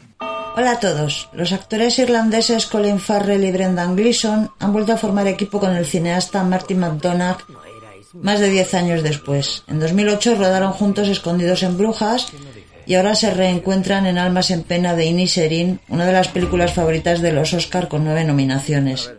Hola 0.56 0.72
a 0.72 0.80
todos. 0.80 1.28
Los 1.32 1.52
actores 1.52 1.98
irlandeses 2.00 2.66
Colin 2.66 2.98
Farrell 2.98 3.44
y 3.44 3.52
Brendan 3.52 3.94
Gleeson 3.96 4.50
han 4.58 4.72
vuelto 4.72 4.92
a 4.92 4.96
formar 4.96 5.26
equipo 5.28 5.60
con 5.60 5.70
el 5.76 5.86
cineasta 5.86 6.42
Martin 6.42 6.80
McDonagh 6.80 7.38
más 8.14 8.40
de 8.40 8.50
10 8.50 8.74
años 8.74 9.02
después. 9.04 9.62
En 9.68 9.78
2008 9.78 10.34
rodaron 10.34 10.72
juntos 10.72 11.06
Escondidos 11.08 11.62
en 11.62 11.78
Brujas 11.78 12.32
y 12.90 12.96
ahora 12.96 13.14
se 13.14 13.32
reencuentran 13.32 14.04
en 14.06 14.18
Almas 14.18 14.50
en 14.50 14.64
Pena 14.64 14.96
de 14.96 15.06
Inisherin, 15.06 15.78
una 15.90 16.06
de 16.06 16.12
las 16.12 16.26
películas 16.26 16.72
favoritas 16.72 17.20
de 17.22 17.30
los 17.30 17.54
Oscar 17.54 17.86
con 17.86 18.02
nueve 18.02 18.24
nominaciones. 18.24 19.12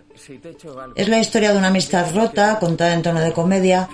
Es 0.98 1.08
la 1.08 1.20
historia 1.20 1.54
de 1.54 1.58
una 1.58 1.70
amistad 1.70 2.14
rota, 2.14 2.60
contada 2.60 2.94
en 2.94 3.02
tono 3.02 3.22
de 3.22 3.32
comedia, 3.32 3.88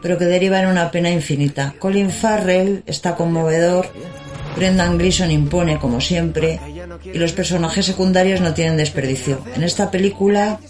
pero 0.00 0.16
que 0.16 0.26
deriva 0.26 0.60
en 0.60 0.68
una 0.68 0.92
pena 0.92 1.10
infinita. 1.10 1.74
Colin 1.80 2.10
Farrell 2.10 2.84
está 2.86 3.16
conmovedor, 3.16 3.88
Brendan 4.54 4.96
Gleeson 4.96 5.32
impone 5.32 5.80
como 5.80 6.00
siempre, 6.00 6.60
y 7.02 7.18
los 7.18 7.32
personajes 7.32 7.84
secundarios 7.84 8.40
no 8.40 8.54
tienen 8.54 8.76
desperdicio. 8.76 9.42
En 9.56 9.64
esta 9.64 9.90
película 9.90 10.60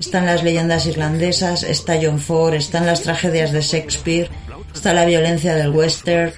están 0.00 0.26
las 0.26 0.42
leyendas 0.42 0.84
irlandesas, 0.86 1.62
está 1.62 1.96
John 2.02 2.18
Ford, 2.18 2.54
están 2.54 2.86
las 2.86 3.02
tragedias 3.02 3.52
de 3.52 3.60
Shakespeare, 3.60 4.30
está 4.74 4.92
la 4.92 5.04
violencia 5.04 5.54
del 5.54 5.70
western. 5.70 6.32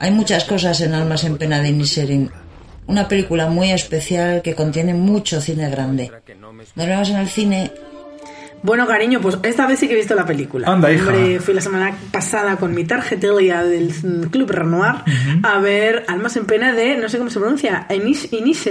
Hay 0.00 0.10
muchas 0.10 0.44
cosas 0.44 0.80
en 0.80 0.94
Almas 0.94 1.24
en 1.24 1.36
Pena 1.36 1.60
de 1.60 1.68
Inisherin. 1.68 2.30
Una 2.86 3.08
película 3.08 3.48
muy 3.48 3.70
especial 3.70 4.42
que 4.42 4.54
contiene 4.54 4.94
mucho 4.94 5.40
cine 5.40 5.70
grande. 5.70 6.10
Nos 6.74 6.86
vemos 6.86 7.08
en 7.10 7.16
el 7.16 7.28
cine 7.28 7.72
Bueno, 8.64 8.86
cariño, 8.86 9.20
pues 9.20 9.36
esta 9.42 9.66
vez 9.66 9.78
sí 9.78 9.86
que 9.88 9.92
he 9.92 9.96
visto 9.98 10.14
la 10.14 10.24
película. 10.24 10.66
Anda, 10.72 10.90
hija. 10.90 11.08
Hombre, 11.10 11.38
fui 11.38 11.52
la 11.52 11.60
semana 11.60 11.92
pasada 12.10 12.56
con 12.56 12.74
mi 12.74 12.84
tarjetería 12.84 13.62
del 13.62 13.92
Club 14.30 14.50
Renoir 14.50 14.94
a 15.42 15.58
ver 15.58 16.04
Almas 16.08 16.34
en 16.38 16.46
Pena 16.46 16.72
de, 16.72 16.96
no 16.96 17.10
sé 17.10 17.18
cómo 17.18 17.28
se 17.28 17.38
pronuncia, 17.38 17.86
Inis. 17.90 18.66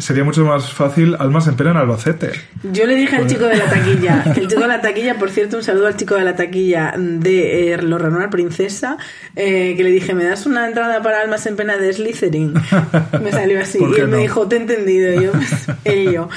Sería 0.00 0.22
mucho 0.22 0.44
más 0.44 0.70
fácil 0.70 1.16
Almas 1.18 1.46
en 1.48 1.56
Pena 1.56 1.70
en 1.70 1.76
Albacete. 1.78 2.32
Yo 2.72 2.84
le 2.84 2.94
dije 2.94 3.16
al 3.16 3.22
Pues- 3.22 3.32
chico 3.32 3.46
de 3.46 3.56
la 3.56 3.64
taquilla, 3.70 4.22
el 4.36 4.48
chico 4.48 4.60
de 4.60 4.68
la 4.68 4.80
taquilla, 4.82 5.14
por 5.18 5.30
cierto, 5.30 5.56
un 5.56 5.62
saludo 5.62 5.86
al 5.86 5.96
chico 5.96 6.14
de 6.16 6.24
la 6.24 6.36
taquilla 6.36 6.92
de 6.98 7.72
eh, 7.72 7.78
Los 7.82 8.02
Renoir 8.02 8.28
Princesa, 8.28 8.98
eh, 9.34 9.72
que 9.78 9.82
le 9.82 9.90
dije, 9.90 10.12
¿me 10.12 10.24
das 10.24 10.44
una 10.44 10.68
entrada 10.68 11.00
para 11.02 11.22
Almas 11.22 11.46
en 11.46 11.56
Pena 11.56 11.78
de 11.78 11.90
Slytherin? 11.90 12.52
Me 13.22 13.32
salió 13.32 13.60
así. 13.62 13.78
¿Por 13.78 13.96
Y 13.96 14.00
él 14.00 14.08
me 14.08 14.18
dijo, 14.18 14.46
te 14.46 14.56
he 14.56 14.60
entendido. 14.60 15.14
Y 15.14 15.24
yo, 15.24 15.32
él 15.84 15.98
y 16.10 16.12
yo. 16.12 16.28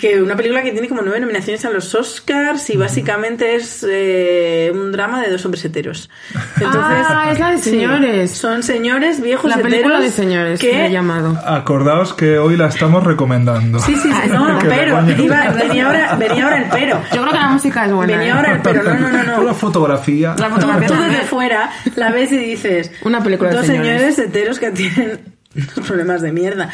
Que 0.00 0.22
una 0.22 0.36
película 0.36 0.62
que 0.62 0.70
tiene 0.70 0.88
como 0.88 1.02
nueve 1.02 1.18
nominaciones 1.18 1.64
a 1.64 1.70
los 1.70 1.92
Oscars 1.94 2.51
y 2.70 2.76
básicamente 2.76 3.54
es 3.56 3.84
eh, 3.88 4.70
un 4.74 4.92
drama 4.92 5.20
de 5.20 5.30
dos 5.30 5.44
hombres 5.44 5.64
heteros. 5.64 6.10
Ah, 6.64 7.30
es 7.32 7.38
la 7.40 7.50
de 7.50 7.58
sí, 7.58 7.70
señores. 7.70 8.30
son 8.30 8.62
señores 8.62 9.20
viejos 9.20 9.50
La 9.50 9.56
película 9.56 9.96
heteros 9.96 10.00
de 10.02 10.10
señores, 10.10 10.60
que 10.60 10.86
he 10.86 10.90
llamado. 10.90 11.36
Acordaos 11.44 12.14
que 12.14 12.38
hoy 12.38 12.56
la 12.56 12.68
estamos 12.68 13.02
recomendando. 13.04 13.78
Sí, 13.80 13.94
sí, 13.96 14.10
sí, 14.12 14.28
no, 14.32 14.58
pero 14.60 15.00
iba- 15.10 15.50
venía, 15.50 15.86
ahora, 15.86 16.14
venía 16.16 16.44
ahora 16.44 16.58
el 16.58 16.64
pero. 16.70 17.02
Yo 17.12 17.20
creo 17.22 17.32
que 17.32 17.38
la 17.38 17.48
música 17.48 17.86
es 17.86 17.92
buena. 17.92 18.16
Venía 18.16 18.28
¿eh? 18.28 18.36
ahora 18.36 18.52
el 18.52 18.62
pero, 18.62 18.82
no, 18.84 18.94
no, 18.94 19.08
no, 19.10 19.22
no. 19.24 19.40
Una 19.42 19.54
fotografía. 19.54 20.34
La 20.38 20.50
fotografía 20.50 20.88
Tú 20.88 20.94
desde 20.94 21.22
fuera 21.24 21.70
la 21.96 22.10
ves 22.12 22.30
y 22.32 22.36
dices... 22.38 22.90
Una 23.04 23.22
película 23.22 23.50
de 23.50 23.56
Dos 23.56 23.66
señores. 23.66 24.14
señores 24.14 24.18
heteros 24.18 24.58
que 24.58 24.70
tienen 24.70 25.20
problemas 25.86 26.22
de 26.22 26.32
mierda. 26.32 26.70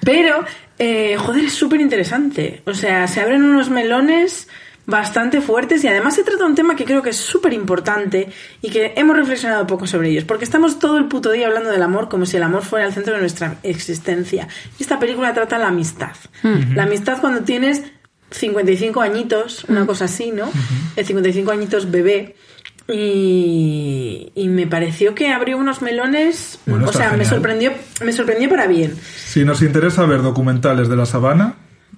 Pero, 0.00 0.44
eh, 0.78 1.16
joder, 1.18 1.44
es 1.44 1.52
súper 1.54 1.80
interesante. 1.80 2.62
O 2.66 2.74
sea, 2.74 3.06
se 3.08 3.20
abren 3.20 3.44
unos 3.44 3.70
melones 3.70 4.48
bastante 4.86 5.40
fuertes 5.40 5.82
y 5.82 5.88
además 5.88 6.14
se 6.14 6.22
trata 6.22 6.44
de 6.44 6.50
un 6.50 6.54
tema 6.54 6.76
que 6.76 6.84
creo 6.84 7.02
que 7.02 7.10
es 7.10 7.16
súper 7.16 7.52
importante 7.52 8.28
y 8.62 8.70
que 8.70 8.94
hemos 8.96 9.16
reflexionado 9.16 9.66
poco 9.66 9.86
sobre 9.86 10.10
ellos, 10.10 10.24
porque 10.24 10.44
estamos 10.44 10.78
todo 10.78 10.98
el 10.98 11.06
puto 11.06 11.32
día 11.32 11.48
hablando 11.48 11.70
del 11.70 11.82
amor 11.82 12.08
como 12.08 12.24
si 12.24 12.36
el 12.36 12.44
amor 12.44 12.62
fuera 12.62 12.86
el 12.86 12.92
centro 12.92 13.14
de 13.14 13.20
nuestra 13.20 13.58
existencia. 13.62 14.48
Y 14.78 14.82
esta 14.82 14.98
película 14.98 15.34
trata 15.34 15.58
la 15.58 15.68
amistad. 15.68 16.12
La 16.74 16.84
amistad 16.84 17.20
cuando 17.20 17.40
tienes 17.42 17.82
55 18.30 19.00
añitos, 19.00 19.64
una 19.64 19.86
cosa 19.86 20.04
así, 20.04 20.30
¿no? 20.30 20.50
El 20.94 21.04
55 21.04 21.50
añitos 21.50 21.90
bebé. 21.90 22.36
Y, 22.88 24.30
y 24.36 24.46
me 24.46 24.68
pareció 24.68 25.12
que 25.16 25.30
abrió 25.30 25.58
unos 25.58 25.82
melones, 25.82 26.60
Bueno, 26.66 26.88
o 26.88 26.92
sea, 26.92 27.14
me 27.14 27.24
sorprendió, 27.24 27.72
me 28.04 28.12
sorprendió 28.12 28.48
para 28.48 28.68
bien. 28.68 28.96
Si 29.16 29.44
nos 29.44 29.60
interesa 29.62 30.06
ver 30.06 30.22
documentales 30.22 30.88
de 30.88 30.94
la 30.94 31.04
sabana, 31.04 31.56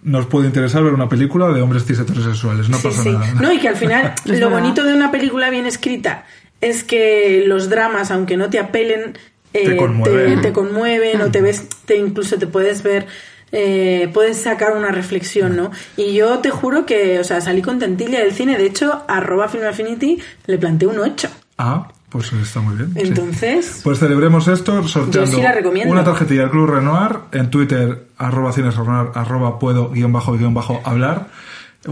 nos 0.08 0.26
puede 0.26 0.46
interesar 0.46 0.82
ver 0.82 0.92
una 0.94 1.08
película 1.08 1.48
de 1.48 1.60
hombres 1.62 1.84
cis 1.84 1.98
heterosexuales. 2.00 2.68
No 2.68 2.76
Sí, 2.78 2.88
pasa 2.88 3.02
sí. 3.02 3.10
nada. 3.10 3.32
No, 3.40 3.52
y 3.52 3.58
que 3.58 3.68
al 3.68 3.76
final 3.76 4.14
lo 4.24 4.50
bonito 4.50 4.84
de 4.84 4.94
una 4.94 5.10
película 5.10 5.50
bien 5.50 5.66
escrita 5.66 6.24
es 6.60 6.82
que 6.84 7.44
los 7.46 7.68
dramas, 7.68 8.10
aunque 8.10 8.36
no 8.36 8.50
te 8.50 8.58
apelen, 8.58 9.16
eh, 9.54 9.64
Te 9.68 9.76
conmueven. 9.76 10.36
te, 10.36 10.48
te 10.48 10.52
conmueven 10.52 11.20
o 11.22 11.30
te 11.30 11.40
ves, 11.40 11.68
te 11.84 11.96
incluso 11.96 12.36
te 12.38 12.46
puedes 12.46 12.82
ver, 12.82 13.06
eh, 13.52 14.10
puedes 14.12 14.36
sacar 14.38 14.76
una 14.76 14.90
reflexión, 14.90 15.56
¿no? 15.56 15.70
Y 15.96 16.14
yo 16.14 16.40
te 16.40 16.50
juro 16.50 16.84
que, 16.84 17.18
o 17.18 17.24
sea, 17.24 17.40
salí 17.40 17.62
contentilla 17.62 18.18
del 18.20 18.32
cine. 18.32 18.58
De 18.58 18.66
hecho, 18.66 19.04
arroba 19.08 19.48
Film 19.48 19.64
Affinity 19.66 20.18
le 20.46 20.58
planteé 20.58 20.88
un 20.88 20.98
8. 20.98 21.28
Ah, 21.58 21.88
pues 22.08 22.32
está 22.32 22.60
muy 22.60 22.76
bien. 22.76 22.92
sí. 22.94 23.00
Entonces, 23.00 23.80
Pues 23.84 23.98
celebremos 23.98 24.48
esto 24.48 24.86
sorteando 24.88 25.30
sí 25.30 25.42
una 25.86 26.04
tarjetilla 26.04 26.42
del 26.42 26.50
Club 26.50 26.70
Renoir 26.70 27.18
en 27.32 27.50
Twitter, 27.50 28.06
arroba 28.16 28.52
cines 28.52 28.76
Renoir, 28.76 29.10
arroba 29.14 29.58
puedo 29.58 29.90
guion 29.90 30.12
bajo 30.12 30.32
guion 30.32 30.54
bajo 30.54 30.80
hablar, 30.84 31.28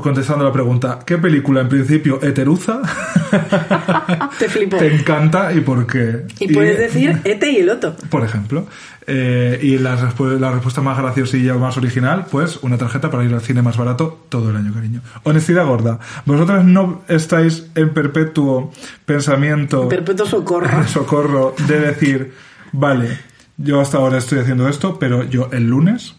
contestando 0.02 0.44
la 0.44 0.52
pregunta, 0.52 0.98
¿qué 1.06 1.16
película 1.18 1.60
en 1.60 1.68
principio 1.68 2.20
heteruza 2.22 2.80
te 4.38 4.48
flipo. 4.48 4.76
te 4.76 4.94
encanta 4.94 5.52
y 5.52 5.60
por 5.60 5.86
qué? 5.86 6.26
Y 6.40 6.52
puedes 6.52 6.78
decir 6.78 7.20
Ete 7.24 7.50
y 7.50 7.56
el 7.58 7.70
Otto. 7.70 7.96
Por 8.10 8.24
ejemplo. 8.24 8.66
Eh, 9.08 9.60
y 9.62 9.78
la, 9.78 9.96
respu- 9.96 10.36
la 10.40 10.50
respuesta 10.50 10.80
más 10.80 10.98
graciosilla 10.98 11.54
o 11.54 11.60
más 11.60 11.76
original, 11.76 12.26
pues 12.28 12.58
una 12.62 12.76
tarjeta 12.76 13.08
para 13.08 13.22
ir 13.24 13.32
al 13.32 13.40
cine 13.40 13.62
más 13.62 13.76
barato 13.76 14.26
todo 14.28 14.50
el 14.50 14.56
año, 14.56 14.74
cariño. 14.74 15.00
Honestidad 15.22 15.64
gorda. 15.64 16.00
Vosotras 16.24 16.64
no 16.64 17.02
estáis 17.06 17.68
en 17.76 17.90
perpetuo 17.94 18.72
pensamiento 19.04 19.88
Perpetuo 19.88 20.26
socorro. 20.26 20.84
socorro 20.88 21.54
de 21.68 21.78
decir, 21.80 22.34
vale, 22.72 23.16
yo 23.56 23.80
hasta 23.80 23.98
ahora 23.98 24.18
estoy 24.18 24.40
haciendo 24.40 24.68
esto, 24.68 24.98
pero 24.98 25.22
yo 25.22 25.50
el 25.52 25.68
lunes 25.68 26.16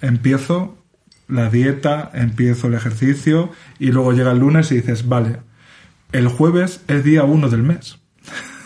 empiezo 0.00 0.78
la 1.28 1.50
dieta, 1.50 2.10
empiezo 2.14 2.68
el 2.68 2.74
ejercicio 2.74 3.50
y 3.78 3.92
luego 3.92 4.12
llega 4.12 4.32
el 4.32 4.38
lunes 4.38 4.70
y 4.72 4.76
dices, 4.76 5.08
vale, 5.08 5.38
el 6.12 6.28
jueves 6.28 6.82
es 6.88 7.04
día 7.04 7.24
uno 7.24 7.48
del 7.48 7.62
mes. 7.62 7.98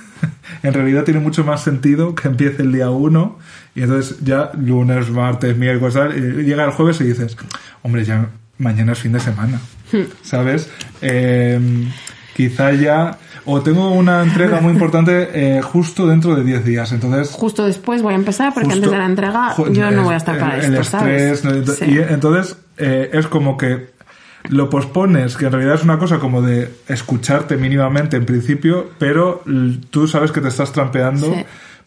en 0.63 0.73
realidad 0.73 1.05
tiene 1.05 1.21
mucho 1.21 1.45
más 1.45 1.63
sentido 1.63 2.15
que 2.15 2.29
empiece 2.29 2.63
el 2.63 2.73
día 2.73 2.91
uno 2.91 3.39
y 3.75 3.83
entonces 3.83 4.19
ya 4.25 4.51
lunes, 4.55 5.11
martes, 5.11 5.57
miércoles, 5.57 5.95
tal, 5.95 6.17
y 6.17 6.45
llega 6.45 6.65
el 6.65 6.73
jueves 6.73 7.01
y 7.01 7.05
dices, 7.05 7.37
hombre, 7.83 8.05
ya 8.05 8.31
mañana 8.59 8.93
es 8.93 8.99
fin 8.99 9.13
de 9.13 9.21
semana, 9.21 9.61
¿sabes? 10.23 10.71
Eh, 11.03 11.89
quizá 12.37 12.73
ya... 12.73 13.17
O 13.49 13.63
tengo 13.63 13.93
una 13.93 14.23
entrega 14.23 14.61
muy 14.61 14.73
importante 14.73 15.31
eh, 15.33 15.63
justo 15.63 16.07
dentro 16.07 16.35
de 16.35 16.43
10 16.45 16.65
días, 16.65 16.93
entonces... 16.93 17.31
Justo 17.31 17.65
después 17.65 18.03
voy 18.03 18.13
a 18.15 18.17
empezar 18.17 18.53
porque 18.53 18.67
Justo- 18.71 18.79
antes 18.79 18.91
de 18.91 18.99
la 18.99 19.07
entrega 19.07 19.55
yo 19.73 19.91
no 19.93 20.03
voy 20.03 20.15
a 20.15 20.17
estar 20.17 20.39
para 20.39 20.57
el, 20.59 20.65
esto, 20.75 20.79
el 20.79 20.85
¿sabes? 20.85 21.33
estrés, 21.33 21.67
¿no? 21.69 21.73
Sí. 21.75 21.85
y 21.93 21.99
entonces 21.99 22.57
eh, 22.77 23.11
es 23.13 23.27
como 23.29 23.57
que 23.57 23.95
lo 24.49 24.69
pospones, 24.69 25.37
que 25.37 25.47
en 25.47 25.53
realidad 25.53 25.75
es 25.77 25.85
una 25.85 25.99
cosa 25.99 26.19
como 26.19 26.43
de 26.43 26.71
escucharte 26.89 27.57
mínimamente 27.57 28.17
en 28.17 28.27
principio, 28.27 28.91
pero 28.99 29.43
tú 29.91 30.07
sabes 30.09 30.31
que 30.33 30.41
te 30.41 30.49
estás 30.49 30.73
trampeando, 30.73 31.33
Sí. 31.33 31.45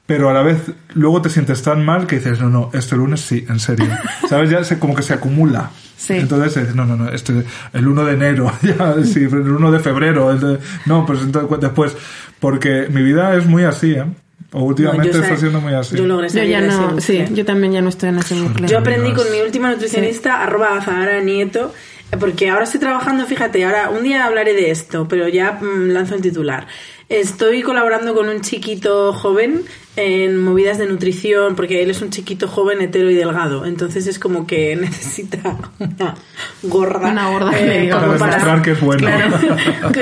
Pero 0.09 0.27
a 0.27 0.33
la 0.33 0.41
vez 0.41 0.57
luego 0.95 1.21
te 1.21 1.29
sientes 1.29 1.61
tan 1.61 1.85
mal 1.85 2.07
que 2.07 2.15
dices, 2.15 2.39
no, 2.39 2.49
no, 2.49 2.71
este 2.73 2.95
lunes 2.95 3.21
sí, 3.21 3.45
en 3.47 3.59
serio. 3.59 3.85
¿Sabes? 4.27 4.49
Ya 4.49 4.63
se, 4.63 4.79
como 4.79 4.95
que 4.95 5.03
se 5.03 5.13
acumula. 5.13 5.69
Sí. 5.97 6.13
Entonces 6.13 6.55
dices, 6.55 6.73
no, 6.75 6.83
no, 6.83 6.95
no, 6.95 7.09
este, 7.09 7.43
el 7.73 7.87
1 7.87 8.05
de 8.05 8.13
enero, 8.15 8.51
ya, 8.63 8.95
sí, 9.03 9.19
el 9.19 9.35
1 9.51 9.71
de 9.71 9.79
febrero, 9.79 10.31
el 10.31 10.39
de- 10.39 10.59
no, 10.87 11.05
pues 11.05 11.21
entonces, 11.21 11.59
después, 11.61 11.95
porque 12.39 12.87
mi 12.89 13.03
vida 13.03 13.35
es 13.35 13.45
muy 13.45 13.65
así, 13.65 13.91
¿eh? 13.91 14.05
O 14.51 14.63
últimamente 14.63 15.09
No, 15.15 15.23
está 15.23 15.35
sa- 15.35 15.39
siendo 15.39 15.61
muy 15.61 15.73
así. 15.75 15.95
Yo 15.95 16.07
logré 16.07 16.27
Yo 16.29 16.41
ya 16.43 16.61
no, 16.61 16.99
sí, 16.99 17.23
yo 17.31 17.45
también 17.45 17.71
ya 17.73 17.81
no 17.83 17.89
estoy 17.89 18.09
en 18.09 18.17
ese 18.17 18.33
bucle. 18.41 18.67
Yo 18.67 18.79
aprendí 18.79 19.13
con 19.13 19.29
mi 19.31 19.41
última 19.41 19.69
nutricionista, 19.69 20.41
arroba 20.41 20.81
Zahara 20.81 21.21
Nieto, 21.21 21.71
porque 22.19 22.49
ahora 22.49 22.63
estoy 22.63 22.79
trabajando, 22.79 23.27
fíjate, 23.27 23.63
ahora 23.63 23.91
un 23.91 24.01
día 24.01 24.25
hablaré 24.25 24.53
de 24.53 24.71
esto, 24.71 25.07
pero 25.07 25.27
ya 25.27 25.59
mm, 25.61 25.89
lanzo 25.89 26.15
el 26.15 26.21
titular. 26.21 26.65
Estoy 27.09 27.61
colaborando 27.61 28.15
con 28.15 28.27
un 28.29 28.41
chiquito 28.41 29.13
joven 29.13 29.61
en 30.01 30.37
movidas 30.37 30.77
de 30.77 30.87
nutrición, 30.87 31.55
porque 31.55 31.81
él 31.83 31.89
es 31.91 32.01
un 32.01 32.09
chiquito 32.09 32.47
joven, 32.47 32.81
hetero 32.81 33.09
y 33.09 33.15
delgado. 33.15 33.65
Entonces 33.65 34.07
es 34.07 34.19
como 34.19 34.47
que 34.47 34.75
necesita 34.79 35.57
una 35.79 36.15
gorda. 36.63 37.07
eh, 37.07 37.11
Una 37.11 37.29
gorda 37.29 37.51
que 37.51 37.89
como 37.89 38.01
Para 38.17 38.35
demostrar 38.35 38.61
que 38.61 38.71
es 38.71 38.81
bueno. 38.81 39.07
Claro. 39.07 39.37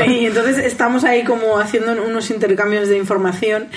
y 0.07 0.26
entonces 0.26 0.57
estamos 0.60 1.03
ahí 1.03 1.24
como 1.24 1.57
haciendo 1.60 1.91
unos 2.03 2.30
intercambios 2.32 2.88
de 2.90 2.98
información 2.98 3.68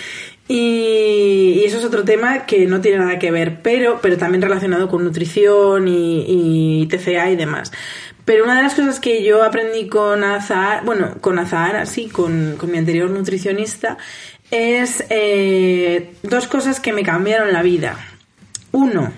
y, 0.49 1.61
y 1.61 1.65
eso 1.65 1.79
es 1.79 1.85
otro 1.85 2.03
tema 2.05 2.45
que 2.47 2.67
no 2.67 2.81
tiene 2.81 2.99
nada 2.99 3.19
que 3.19 3.31
ver, 3.31 3.61
pero, 3.63 4.01
pero 4.03 4.17
también 4.17 4.43
relacionado 4.43 4.89
con 4.89 5.05
nutrición 5.05 5.87
y, 5.87 6.25
y 6.83 6.87
TCA 6.89 7.31
y 7.31 7.37
demás. 7.37 7.71
Pero 8.25 8.45
una 8.45 8.57
de 8.57 8.63
las 8.63 8.75
cosas 8.75 9.01
que 9.01 9.25
yo 9.25 9.43
aprendí 9.43 9.89
con 9.89 10.23
Azahara, 10.25 10.83
bueno, 10.85 11.15
con 11.21 11.39
Azahara, 11.39 11.87
sí, 11.87 12.09
con, 12.09 12.57
con 12.59 12.71
mi 12.71 12.79
anterior 12.79 13.11
nutricionista, 13.11 13.97
es 14.51 15.05
eh, 15.11 16.13
dos 16.23 16.47
cosas 16.47 16.81
que 16.81 16.93
me 16.93 17.03
cambiaron 17.03 17.53
la 17.53 17.63
vida. 17.63 17.97
Uno, 18.73 19.13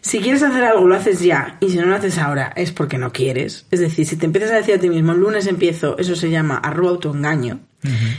si 0.00 0.20
quieres 0.20 0.42
hacer 0.42 0.64
algo, 0.64 0.86
lo 0.86 0.94
haces 0.94 1.20
ya. 1.20 1.56
Y 1.60 1.70
si 1.70 1.76
no 1.78 1.86
lo 1.86 1.94
haces 1.96 2.18
ahora, 2.18 2.52
es 2.56 2.72
porque 2.72 2.98
no 2.98 3.12
quieres. 3.12 3.66
Es 3.70 3.80
decir, 3.80 4.06
si 4.06 4.16
te 4.16 4.26
empiezas 4.26 4.52
a 4.52 4.56
decir 4.56 4.74
a 4.74 4.78
ti 4.78 4.88
mismo, 4.88 5.12
el 5.12 5.18
lunes 5.20 5.46
empiezo, 5.46 5.98
eso 5.98 6.14
se 6.14 6.30
llama 6.30 6.56
arroba 6.58 6.90
autoengaño. 6.90 7.60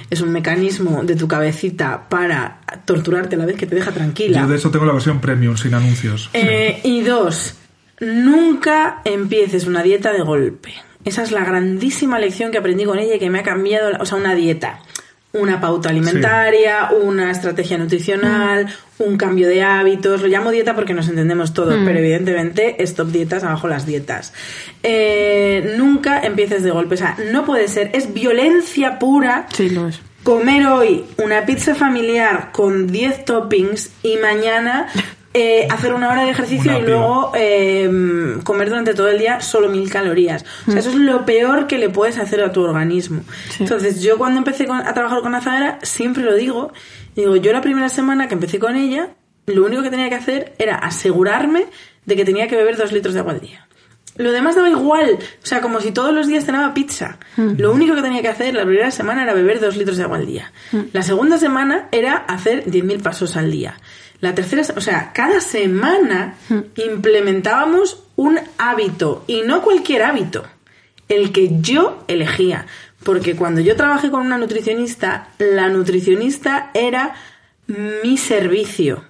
Es 0.09 0.21
un 0.21 0.31
mecanismo 0.31 1.03
de 1.03 1.17
tu 1.17 1.27
cabecita 1.27 2.07
para 2.07 2.61
torturarte 2.85 3.35
a 3.35 3.39
la 3.39 3.45
vez 3.45 3.57
que 3.57 3.65
te 3.67 3.75
deja 3.75 3.91
tranquila. 3.91 4.41
Yo 4.41 4.47
de 4.47 4.55
eso 4.55 4.71
tengo 4.71 4.85
la 4.85 4.93
versión 4.93 5.19
premium, 5.19 5.57
sin 5.57 5.73
anuncios. 5.73 6.29
Eh, 6.33 6.79
y 6.85 7.01
dos, 7.01 7.55
nunca 7.99 9.01
empieces 9.03 9.65
una 9.67 9.83
dieta 9.83 10.13
de 10.13 10.21
golpe. 10.21 10.73
Esa 11.03 11.23
es 11.23 11.31
la 11.31 11.43
grandísima 11.43 12.17
lección 12.19 12.51
que 12.51 12.57
aprendí 12.57 12.85
con 12.85 12.97
ella 12.99 13.15
y 13.15 13.19
que 13.19 13.29
me 13.29 13.39
ha 13.39 13.43
cambiado, 13.43 13.91
la- 13.91 13.97
o 13.99 14.05
sea, 14.05 14.17
una 14.17 14.35
dieta. 14.35 14.79
Una 15.33 15.59
pauta 15.59 15.89
alimentaria, 15.89 16.89
una 17.03 17.29
estrategia 17.31 17.77
nutricional, 17.77 18.73
un 18.97 19.17
cambio 19.17 19.47
de 19.47 19.61
hábitos. 19.61 20.21
Lo 20.21 20.27
llamo 20.27 20.51
dieta 20.51 20.73
porque 20.73 20.93
nos 20.93 21.09
entendemos 21.09 21.53
todos, 21.53 21.75
pero 21.85 21.99
evidentemente 21.99 22.81
stop 22.83 23.09
dietas, 23.09 23.43
abajo 23.43 23.67
las 23.67 23.85
dietas. 23.85 24.33
Eh, 24.83 25.75
nunca 25.77 26.21
empieces 26.21 26.63
de 26.63 26.71
golpe. 26.71 26.95
O 26.95 26.97
sea, 26.97 27.17
no 27.31 27.45
puede 27.45 27.67
ser. 27.67 27.91
Es 27.93 28.13
violencia 28.13 28.99
pura 28.99 29.47
Sí, 29.53 29.69
lo 29.69 29.89
es. 29.89 29.99
comer 30.23 30.65
hoy 30.67 31.05
una 31.17 31.45
pizza 31.45 31.75
familiar 31.75 32.49
con 32.51 32.87
10 32.87 33.25
toppings 33.25 33.91
y 34.03 34.17
mañana 34.17 34.87
eh, 35.39 35.67
hacer 35.69 35.93
una 35.93 36.09
hora 36.09 36.23
de 36.23 36.31
ejercicio 36.31 36.71
Una 36.71 36.79
y 36.79 36.83
piba. 36.83 36.97
luego 36.97 37.31
eh, 37.35 38.37
comer 38.43 38.69
durante 38.69 38.93
todo 38.93 39.07
el 39.09 39.19
día 39.19 39.39
solo 39.41 39.69
mil 39.69 39.89
calorías. 39.89 40.43
O 40.67 40.71
sea, 40.71 40.79
eso 40.79 40.89
es 40.89 40.95
lo 40.95 41.25
peor 41.25 41.67
que 41.67 41.77
le 41.77 41.89
puedes 41.89 42.17
hacer 42.17 42.41
a 42.43 42.51
tu 42.51 42.61
organismo. 42.63 43.21
Entonces, 43.59 44.01
yo 44.01 44.17
cuando 44.17 44.39
empecé 44.39 44.65
con- 44.65 44.79
a 44.85 44.93
trabajar 44.93 45.21
con 45.21 45.35
Azahara, 45.35 45.79
siempre 45.83 46.23
lo 46.23 46.33
digo, 46.35 46.73
digo, 47.15 47.35
yo 47.35 47.51
la 47.53 47.61
primera 47.61 47.89
semana 47.89 48.27
que 48.27 48.33
empecé 48.33 48.59
con 48.59 48.75
ella, 48.75 49.09
lo 49.45 49.65
único 49.65 49.83
que 49.83 49.89
tenía 49.89 50.09
que 50.09 50.15
hacer 50.15 50.53
era 50.57 50.75
asegurarme 50.75 51.65
de 52.05 52.15
que 52.15 52.25
tenía 52.25 52.47
que 52.47 52.55
beber 52.55 52.77
dos 52.77 52.91
litros 52.91 53.13
de 53.13 53.19
agua 53.19 53.33
al 53.33 53.39
día. 53.41 53.63
Lo 54.15 54.31
demás 54.31 54.55
daba 54.55 54.67
igual, 54.69 55.11
o 55.43 55.45
sea, 55.45 55.61
como 55.61 55.79
si 55.79 55.91
todos 55.91 56.11
los 56.11 56.25
días 56.25 56.43
cenaba 56.43 56.73
pizza. 56.73 57.19
Lo 57.35 57.71
único 57.71 57.93
que 57.93 58.01
tenía 58.01 58.23
que 58.23 58.29
hacer 58.29 58.55
la 58.55 58.65
primera 58.65 58.89
semana 58.89 59.21
era 59.21 59.35
beber 59.35 59.59
dos 59.59 59.77
litros 59.77 59.97
de 59.97 60.03
agua 60.05 60.17
al 60.17 60.25
día. 60.25 60.51
La 60.91 61.03
segunda 61.03 61.37
semana 61.37 61.87
era 61.91 62.15
hacer 62.15 62.65
10.000 62.65 63.03
pasos 63.03 63.37
al 63.37 63.51
día. 63.51 63.75
La 64.19 64.33
tercera, 64.33 64.63
o 64.75 64.81
sea, 64.81 65.11
cada 65.13 65.39
semana 65.41 66.35
implementábamos 66.75 68.03
un 68.15 68.39
hábito 68.57 69.23
y 69.27 69.41
no 69.41 69.61
cualquier 69.61 70.03
hábito, 70.03 70.43
el 71.07 71.31
que 71.31 71.61
yo 71.61 72.03
elegía. 72.07 72.65
Porque 73.03 73.35
cuando 73.35 73.61
yo 73.61 73.75
trabajé 73.75 74.09
con 74.09 74.25
una 74.25 74.37
nutricionista, 74.37 75.29
la 75.37 75.69
nutricionista 75.69 76.71
era 76.73 77.13
mi 77.67 78.17
servicio, 78.17 79.03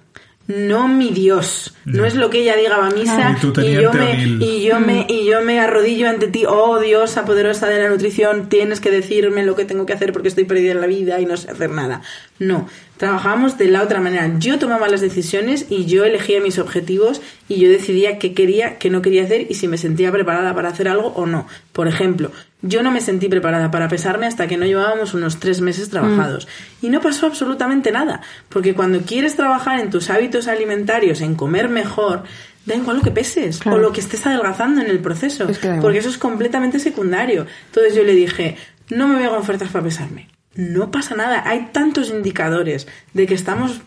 no 0.48 0.88
mi 0.88 1.11
Dios. 1.11 1.74
No 1.86 2.06
es 2.06 2.15
lo 2.15 2.30
que 2.30 2.40
ella 2.40 2.56
diga 2.56 2.78
va 2.78 2.88
a 2.88 2.91
misa 2.91 3.38
Y 3.64 3.74
yo 3.74 3.94
me, 3.94 4.24
y 4.24 4.64
yo 4.64 4.80
me 4.80 5.06
y 5.07 5.26
yo 5.26 5.41
me 5.41 5.60
arrodillo 5.60 6.10
ante 6.10 6.28
ti, 6.28 6.45
oh 6.48 6.80
diosa 6.80 7.26
poderosa 7.26 7.68
de 7.68 7.82
la 7.82 7.90
nutrición, 7.90 8.49
tienes 8.49 8.80
que 8.80 8.91
decirme 8.91 9.44
lo 9.44 9.56
que 9.56 9.65
tengo 9.65 9.86
que 9.86 9.94
hacer 9.94 10.11
porque 10.11 10.30
estoy 10.30 10.45
perdida 10.45 10.72
en 10.72 10.82
la 10.82 10.88
vida 10.88 11.19
y 11.19 11.26
no 11.26 11.38
sé 11.38 11.52
hacer 11.52 11.69
nada. 11.69 12.02
No, 12.40 12.68
trabajábamos 12.98 13.57
de 13.57 13.68
la 13.68 13.84
otra 13.84 13.99
manera. 13.99 14.32
Yo 14.40 14.60
tomaba 14.60 14.88
las 14.88 15.02
decisiones 15.02 15.68
y 15.69 15.86
yo 15.86 16.06
elegía 16.06 16.41
mis 16.41 16.60
objetivos 16.60 17.22
y 17.48 17.60
yo 17.60 17.69
decidía 17.69 18.19
qué 18.19 18.34
quería, 18.34 18.78
qué 18.78 18.90
no 18.90 19.02
quería 19.02 19.24
hacer 19.24 19.48
y 19.49 19.56
si 19.56 19.68
me 19.68 19.78
sentía 19.78 20.11
preparada 20.11 20.56
para 20.56 20.69
hacer 20.69 20.88
algo 20.88 21.10
o 21.10 21.26
no. 21.26 21.48
Por 21.74 21.88
ejemplo, 21.88 22.32
yo 22.62 22.82
no 22.82 22.92
me 22.92 23.02
sentí 23.02 23.30
preparada 23.30 23.70
para 23.70 23.88
pesarme 23.88 24.26
hasta 24.26 24.48
que 24.48 24.58
no 24.58 24.66
llevábamos 24.66 25.14
unos 25.14 25.40
tres 25.40 25.62
meses 25.62 25.90
trabajados. 25.90 26.48
Y 26.82 26.90
no 26.90 27.02
pasó 27.02 27.28
absolutamente 27.28 27.92
nada, 27.92 28.22
porque 28.50 28.74
cuando 28.74 29.02
quieres 29.02 29.36
trabajar 29.36 29.80
en 29.80 29.90
tus 29.92 30.10
hábitos 30.10 30.48
alimentarios, 30.48 31.22
en 31.22 31.36
comer 31.36 31.70
mejor, 31.70 32.24
da 32.66 32.76
igual 32.76 32.98
lo 32.98 33.04
que 33.04 33.12
peses 33.12 33.60
Claro. 33.60 33.78
o 33.78 33.82
lo 33.82 33.94
que 33.94 34.02
estés 34.02 34.26
adelgazando 34.26 34.82
en 34.82 34.88
el 34.88 35.00
proceso, 35.00 35.48
Es 35.48 35.60
que 35.60 35.74
porque 35.82 36.00
eso 36.00 36.10
es 36.10 36.18
completamente 36.18 36.80
secundario. 36.80 37.46
Entonces 37.68 37.96
yo 37.96 38.04
le 38.04 38.14
dije, 38.16 38.58
no 38.90 39.08
me 39.08 39.20
veo 39.20 39.30
con 39.30 39.40
ofertas 39.40 39.70
para 39.70 39.84
pesarme. 39.86 40.28
No 40.56 40.90
pasa 40.90 41.16
nada, 41.16 41.44
hay 41.46 41.70
tantos 41.72 42.10
indicadores 42.10 42.88
de 43.14 43.28
que 43.28 43.36
estamos 43.36 43.82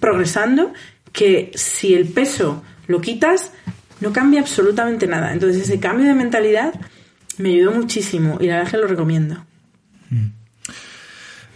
progresando 0.00 0.72
que 1.12 1.50
si 1.54 1.94
el 1.94 2.06
peso 2.08 2.62
lo 2.86 3.00
quitas, 3.00 3.52
no 4.00 4.12
cambia 4.12 4.40
absolutamente 4.40 5.06
nada. 5.06 5.32
Entonces 5.32 5.62
ese 5.62 5.78
cambio 5.78 6.06
de 6.06 6.14
mentalidad 6.14 6.72
me 7.38 7.50
ayudó 7.50 7.72
muchísimo 7.72 8.38
y 8.40 8.46
la 8.46 8.54
verdad 8.56 8.66
es 8.66 8.70
que 8.72 8.78
lo 8.78 8.86
recomiendo. 8.86 9.36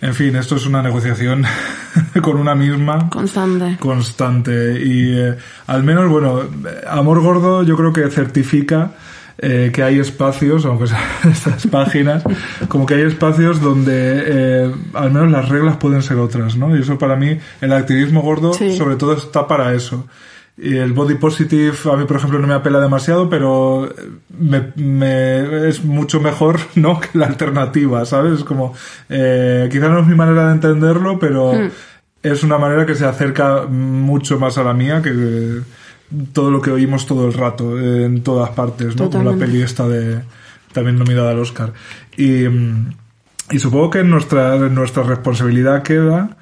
En 0.01 0.15
fin, 0.15 0.37
esto 0.37 0.57
es 0.57 0.67
una 0.67 0.83
negociación 0.83 1.45
con 2.23 2.37
una 2.37 2.55
misma. 2.55 3.09
Constante. 3.09 3.77
constante 3.81 4.79
y 4.85 5.17
eh, 5.19 5.35
al 5.67 5.83
menos 5.83 6.11
bueno 6.11 6.43
amor 6.87 7.21
gordo 7.21 7.63
yo 7.63 7.77
creo 7.77 7.93
que 7.93 8.11
certifica 8.11 8.93
eh, 9.39 9.71
que 9.73 9.83
hay 9.83 9.99
espacios 9.99 10.67
aunque 10.67 10.89
sean 10.89 11.01
estas 11.33 11.67
páginas 11.69 12.23
como 12.69 12.85
que 12.87 12.95
hay 12.95 13.03
espacios 13.03 13.61
donde 13.61 14.23
eh, 14.27 14.75
al 14.93 15.11
menos 15.11 15.31
las 15.31 15.49
reglas 15.49 15.77
pueden 15.79 16.03
ser 16.03 16.19
otras 16.19 16.57
no 16.57 16.77
y 16.77 16.81
eso 16.83 16.99
para 16.99 17.17
mí 17.17 17.39
el 17.61 17.73
activismo 17.73 18.21
gordo 18.23 18.53
Sí. 18.53 18.77
sobre 18.77 18.97
todo 18.97 19.15
está 19.15 19.47
para 19.49 19.73
eso 19.75 20.07
y 20.57 20.77
el 20.77 20.93
body 20.93 21.17
positive 21.17 21.75
a 21.93 21.97
mí 21.97 22.05
por 22.05 22.17
ejemplo 22.19 22.39
no 22.39 22.47
me 22.47 22.55
apela 22.55 22.79
demasiado 22.81 23.29
pero 23.29 23.93
me, 24.39 24.73
me- 24.77 25.69
es 25.69 25.85
mucho 25.85 26.21
mejor 26.21 26.61
no 26.77 27.01
que 27.01 27.19
la 27.19 27.27
alternativa 27.27 28.05
sabes 28.05 28.45
como 28.45 28.73
eh, 29.09 29.69
quizás 29.71 29.91
no 29.91 30.01
es 30.01 30.07
mi 30.07 30.15
manera 30.15 30.47
de 30.49 30.53
entenderlo 30.55 31.19
pero 31.19 31.53
es 32.23 32.43
una 32.45 32.57
manera 32.59 32.87
que 32.87 32.95
se 32.95 33.05
acerca 33.05 33.67
mucho 33.69 34.39
más 34.39 34.57
a 34.57 34.63
la 34.65 34.73
mía 34.75 35.03
que 35.03 35.11
eh, 35.13 35.61
todo 36.33 36.51
lo 36.53 36.61
que 36.63 36.71
oímos 36.71 37.07
todo 37.07 37.27
el 37.27 37.33
rato 37.35 37.79
eh, 37.79 38.05
en 38.05 38.23
todas 38.23 38.51
partes 38.51 38.95
no 38.97 39.11
como 39.11 39.25
la 39.25 39.31
Totalmente. 39.33 39.47
peli 39.47 39.63
esta 39.63 39.89
de 39.89 40.21
también 40.73 40.99
nominada 40.99 41.31
al 41.31 41.39
Oscar. 41.39 41.73
Y, 42.17 42.49
mm, 42.49 42.93
y 43.53 43.59
supongo 43.61 43.91
que 43.91 43.99
en 44.01 44.11
nuestra 44.11 44.57
en 44.57 44.75
nuestra 44.75 45.03
responsabilidad 45.05 45.83
queda 45.83 46.37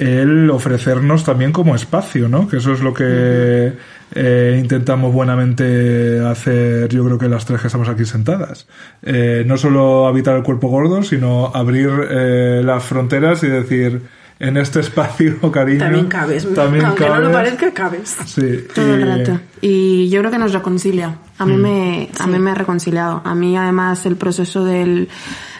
el 0.00 0.48
ofrecernos 0.50 1.24
también 1.24 1.52
como 1.52 1.74
espacio, 1.74 2.28
¿no? 2.28 2.48
Que 2.48 2.56
eso 2.56 2.72
es 2.72 2.80
lo 2.80 2.94
que 2.94 3.72
eh, 4.14 4.56
intentamos 4.58 5.12
buenamente 5.12 6.20
hacer, 6.26 6.88
yo 6.88 7.04
creo 7.04 7.18
que 7.18 7.28
las 7.28 7.44
tres 7.44 7.60
que 7.60 7.66
estamos 7.66 7.88
aquí 7.88 8.04
sentadas. 8.06 8.66
Eh, 9.02 9.44
no 9.46 9.58
solo 9.58 10.06
habitar 10.08 10.36
el 10.36 10.42
cuerpo 10.42 10.68
gordo, 10.68 11.02
sino 11.02 11.52
abrir 11.54 11.90
eh, 12.10 12.62
las 12.64 12.82
fronteras 12.82 13.42
y 13.42 13.48
decir, 13.48 14.00
en 14.38 14.56
este 14.56 14.80
espacio, 14.80 15.38
cariño... 15.52 15.80
También 15.80 16.06
cabes, 16.06 16.54
también 16.54 16.86
aunque 16.86 17.04
no 17.06 17.16
lo 17.20 17.30
cabes". 17.30 17.36
parezca, 17.36 17.72
cabes. 17.74 18.16
Sí, 18.24 18.64
Todo 18.74 18.94
el 18.94 19.00
y- 19.02 19.04
rato. 19.04 19.40
Y 19.60 20.08
yo 20.08 20.20
creo 20.20 20.30
que 20.30 20.38
nos 20.38 20.54
reconcilia. 20.54 21.18
A 21.36 21.44
mí 21.44 21.56
me, 21.58 22.08
a 22.18 22.26
mí 22.26 22.38
me 22.38 22.52
ha 22.52 22.54
reconciliado. 22.54 23.20
A 23.22 23.34
mí 23.34 23.54
además 23.54 24.06
el 24.06 24.16
proceso 24.16 24.64
del, 24.64 25.10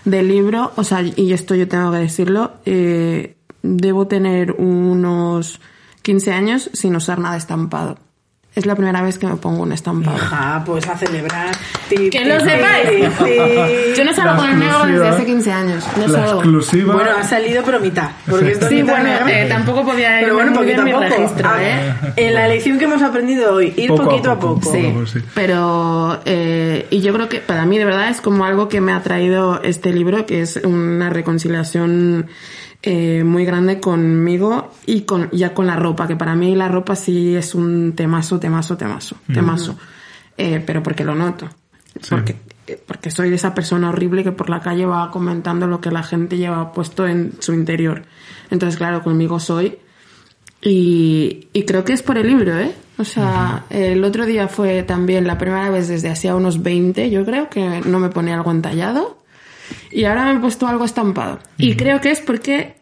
del 0.06 0.28
libro, 0.28 0.72
o 0.76 0.82
sea, 0.84 1.02
y 1.02 1.32
esto 1.34 1.54
yo 1.54 1.68
tengo 1.68 1.92
que 1.92 1.98
decirlo, 1.98 2.52
eh, 2.64 3.36
debo 3.62 4.06
tener 4.06 4.52
unos 4.52 5.60
15 6.02 6.32
años 6.32 6.70
sin 6.72 6.96
usar 6.96 7.18
nada 7.18 7.36
estampado. 7.36 7.98
Es 8.52 8.66
la 8.66 8.74
primera 8.74 9.00
vez 9.00 9.16
que 9.16 9.28
me 9.28 9.36
pongo 9.36 9.62
un 9.62 9.70
estampado. 9.70 10.16
Hija, 10.16 10.60
pues 10.66 10.84
a 10.88 10.96
celebrar. 10.98 11.54
Ti, 11.88 12.10
Que 12.10 12.24
lo 12.24 12.40
sepáis. 12.40 12.98
Yo 13.96 14.04
no 14.04 14.12
salgo 14.12 14.40
con 14.42 14.50
el 14.50 14.58
negro 14.58 14.86
desde 14.86 15.06
hace 15.08 15.24
15 15.24 15.52
años. 15.52 15.84
No 15.96 16.08
La 16.08 16.18
salgo. 16.26 16.40
exclusiva... 16.40 16.94
Bueno, 16.94 17.10
ha 17.16 17.22
salido 17.22 17.62
pero 17.64 17.78
mitad. 17.78 18.10
Porque 18.28 18.50
esto 18.50 18.64
es 18.64 18.70
Sí, 18.70 18.82
mitad 18.82 18.94
bueno, 19.00 19.28
eh, 19.28 19.46
tampoco 19.48 19.84
podía 19.84 20.16
Pero 20.18 20.26
irme 20.26 20.32
bueno, 20.32 20.50
muy 20.50 20.58
poquito 20.64 20.80
a 20.80 20.84
bien 20.84 20.96
mi 20.98 21.04
poco. 21.06 21.16
registro, 21.22 21.48
Ah, 21.48 21.62
¿eh? 21.62 21.94
En 22.16 22.34
la 22.34 22.48
lección 22.48 22.78
que 22.80 22.86
hemos 22.86 23.02
aprendido 23.02 23.54
hoy, 23.54 23.72
ir 23.76 23.88
Poco 23.88 24.04
poquito 24.06 24.30
a 24.32 24.38
poco, 24.40 24.72
Sí, 24.72 24.82
poco, 24.94 25.06
sí. 25.06 25.20
pero 25.32 26.20
eh, 26.24 26.88
y 26.90 27.02
yo 27.02 27.12
creo 27.12 27.28
que 27.28 27.38
para 27.38 27.64
mí 27.66 27.78
de 27.78 27.84
verdad 27.84 28.08
es 28.08 28.20
como 28.20 28.44
algo 28.44 28.68
que 28.68 28.80
me 28.80 28.90
ha 28.92 29.00
traído 29.02 29.62
este 29.62 29.92
libro, 29.92 30.26
que 30.26 30.40
es 30.42 30.56
una 30.56 31.08
reconciliación 31.08 32.26
eh, 32.82 33.24
muy 33.24 33.44
grande 33.44 33.80
conmigo 33.80 34.72
y 34.86 35.02
con 35.02 35.30
ya 35.30 35.54
con 35.54 35.66
la 35.66 35.76
ropa, 35.76 36.06
que 36.06 36.16
para 36.16 36.34
mí 36.34 36.54
la 36.54 36.68
ropa 36.68 36.96
sí 36.96 37.36
es 37.36 37.54
un 37.54 37.92
temazo, 37.94 38.40
temazo, 38.40 38.76
temazo, 38.76 39.16
temazo, 39.32 39.78
Eh, 40.36 40.62
pero 40.64 40.82
porque 40.82 41.04
lo 41.04 41.14
noto, 41.14 41.48
porque 42.08 42.36
eh, 42.66 42.80
porque 42.86 43.10
soy 43.10 43.30
de 43.30 43.36
esa 43.36 43.54
persona 43.54 43.88
horrible 43.90 44.22
que 44.22 44.32
por 44.32 44.48
la 44.48 44.60
calle 44.60 44.86
va 44.86 45.10
comentando 45.10 45.66
lo 45.66 45.80
que 45.80 45.90
la 45.90 46.02
gente 46.02 46.38
lleva 46.38 46.72
puesto 46.72 47.06
en 47.06 47.34
su 47.40 47.52
interior. 47.52 48.04
Entonces, 48.50 48.78
claro, 48.78 49.02
conmigo 49.02 49.40
soy 49.40 49.78
y, 50.62 51.48
y 51.52 51.64
creo 51.64 51.84
que 51.84 51.92
es 51.92 52.02
por 52.02 52.18
el 52.18 52.26
libro, 52.26 52.58
¿eh? 52.58 52.72
O 52.98 53.04
sea, 53.04 53.64
el 53.70 54.04
otro 54.04 54.26
día 54.26 54.46
fue 54.46 54.82
también 54.82 55.26
la 55.26 55.38
primera 55.38 55.70
vez 55.70 55.88
desde 55.88 56.10
hacía 56.10 56.36
unos 56.36 56.62
20, 56.62 57.10
yo 57.10 57.24
creo, 57.24 57.48
que 57.48 57.80
no 57.86 57.98
me 57.98 58.10
ponía 58.10 58.34
algo 58.34 58.50
entallado. 58.50 59.19
Y 59.90 60.04
ahora 60.04 60.24
me 60.26 60.36
he 60.38 60.40
puesto 60.40 60.66
algo 60.66 60.84
estampado. 60.84 61.38
Y 61.58 61.74
creo 61.76 62.00
que 62.00 62.10
es 62.10 62.20
porque 62.20 62.74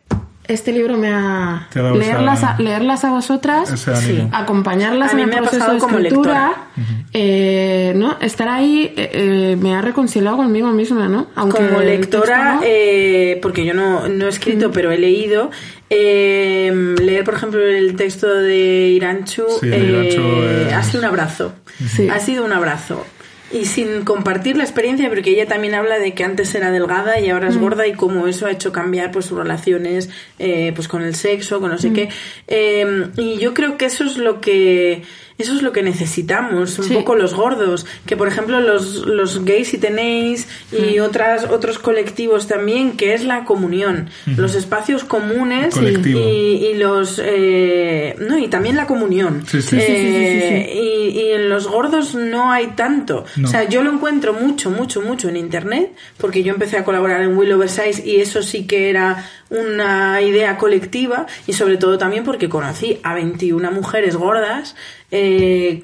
este 0.44 0.72
libro 0.72 0.96
me 0.96 1.08
ha... 1.12 1.68
Te 1.70 1.78
ha 1.78 1.82
dado 1.82 1.96
Leerlas, 1.96 2.42
a, 2.42 2.56
leerlas 2.58 3.04
a 3.04 3.10
vosotras, 3.10 3.86
acompañarlas 4.32 5.10
A 5.10 5.12
en 5.12 5.18
el 5.20 5.26
me 5.26 5.34
ha 5.34 5.38
proceso 5.38 5.58
pasado 5.58 5.74
de 5.74 5.78
como 5.80 5.98
escritura, 5.98 6.48
lectora. 6.48 7.04
eh, 7.12 7.92
¿no? 7.96 8.16
Estar 8.20 8.48
ahí 8.48 8.92
eh, 8.96 9.10
eh, 9.12 9.56
me 9.60 9.74
ha 9.74 9.82
reconciliado 9.82 10.38
conmigo 10.38 10.68
misma, 10.68 11.06
¿no? 11.08 11.26
Aunque 11.34 11.58
Como 11.66 11.80
lectora, 11.80 12.36
texto 12.36 12.54
no. 12.54 12.60
eh, 12.64 13.38
porque 13.42 13.66
yo 13.66 13.74
no, 13.74 14.08
no 14.08 14.24
he 14.26 14.28
escrito, 14.30 14.70
pero 14.72 14.90
he 14.90 14.96
leído, 14.98 15.50
eh, 15.90 16.94
leer, 17.02 17.24
por 17.24 17.34
ejemplo, 17.34 17.60
el 17.60 17.94
texto 17.96 18.26
de 18.32 18.88
Iranchu, 18.88 19.44
Sí, 19.60 19.66
de 19.68 19.76
eh, 19.76 19.88
Iranchu 19.90 20.68
es- 20.68 20.72
ha 20.72 20.82
sido 20.82 21.00
un 21.00 21.06
abrazo. 21.08 21.52
Sí. 21.94 22.08
Ha 22.08 22.18
sido 22.20 22.44
un 22.44 22.52
abrazo. 22.52 23.04
Y 23.50 23.64
sin 23.64 24.04
compartir 24.04 24.56
la 24.56 24.64
experiencia, 24.64 25.08
porque 25.08 25.30
ella 25.30 25.46
también 25.46 25.74
habla 25.74 25.98
de 25.98 26.12
que 26.12 26.22
antes 26.22 26.54
era 26.54 26.70
delgada 26.70 27.18
y 27.18 27.30
ahora 27.30 27.48
es 27.48 27.58
gorda 27.58 27.86
y 27.86 27.94
cómo 27.94 28.26
eso 28.26 28.46
ha 28.46 28.50
hecho 28.50 28.72
cambiar 28.72 29.10
pues 29.10 29.24
sus 29.24 29.38
relaciones 29.38 30.10
eh, 30.38 30.72
pues 30.74 30.86
con 30.86 31.02
el 31.02 31.14
sexo, 31.14 31.58
con 31.58 31.70
no 31.70 31.78
sé 31.78 31.92
qué. 31.92 32.10
Eh, 32.46 33.08
y 33.16 33.38
yo 33.38 33.54
creo 33.54 33.78
que 33.78 33.86
eso 33.86 34.04
es 34.04 34.18
lo 34.18 34.42
que 34.42 35.02
eso 35.38 35.54
es 35.54 35.62
lo 35.62 35.72
que 35.72 35.82
necesitamos, 35.82 36.78
un 36.78 36.84
Sí. 36.84 36.94
poco 36.94 37.14
los 37.14 37.34
gordos, 37.34 37.86
que 38.06 38.16
por 38.16 38.28
ejemplo 38.28 38.60
los, 38.60 39.06
los 39.06 39.44
gays 39.44 39.72
y 39.74 39.78
tenéis 39.78 40.48
y 40.72 40.98
otras 40.98 41.44
otros 41.44 41.78
colectivos 41.78 42.46
también, 42.48 42.96
que 42.96 43.14
es 43.14 43.24
la 43.24 43.44
comunión, 43.44 44.10
los 44.36 44.54
espacios 44.54 45.04
comunes 45.04 45.76
y, 45.76 46.74
los 46.74 47.20
eh, 47.24 48.16
no 48.18 48.38
y 48.38 48.48
también 48.48 48.76
la 48.76 48.86
comunión. 48.86 49.44
Sí, 49.46 49.62
sí. 49.62 49.76
Eh. 49.80 50.72
Y, 50.74 51.18
y 51.20 51.32
en 51.32 51.48
los 51.48 51.68
gordos 51.68 52.14
no 52.14 52.50
hay 52.52 52.68
tanto. 52.68 53.24
No. 53.36 53.48
O 53.48 53.50
sea, 53.50 53.68
yo 53.68 53.82
lo 53.82 53.92
encuentro 53.92 54.32
mucho, 54.32 54.70
mucho, 54.70 55.00
mucho 55.00 55.28
en 55.28 55.36
internet, 55.36 55.92
porque 56.18 56.42
yo 56.42 56.52
empecé 56.52 56.76
a 56.78 56.84
colaborar 56.84 57.22
en 57.22 57.36
Will 57.36 57.52
Oversize 57.52 58.02
y 58.04 58.20
eso 58.20 58.42
sí 58.42 58.66
que 58.66 58.90
era 58.90 59.24
una 59.50 60.20
idea 60.20 60.56
colectiva 60.58 61.26
y 61.46 61.52
sobre 61.52 61.76
todo 61.76 61.98
también 61.98 62.24
porque 62.24 62.48
conocí 62.48 63.00
a 63.02 63.14
21 63.14 63.70
mujeres 63.72 64.16
gordas 64.16 64.76
eh, 65.10 65.82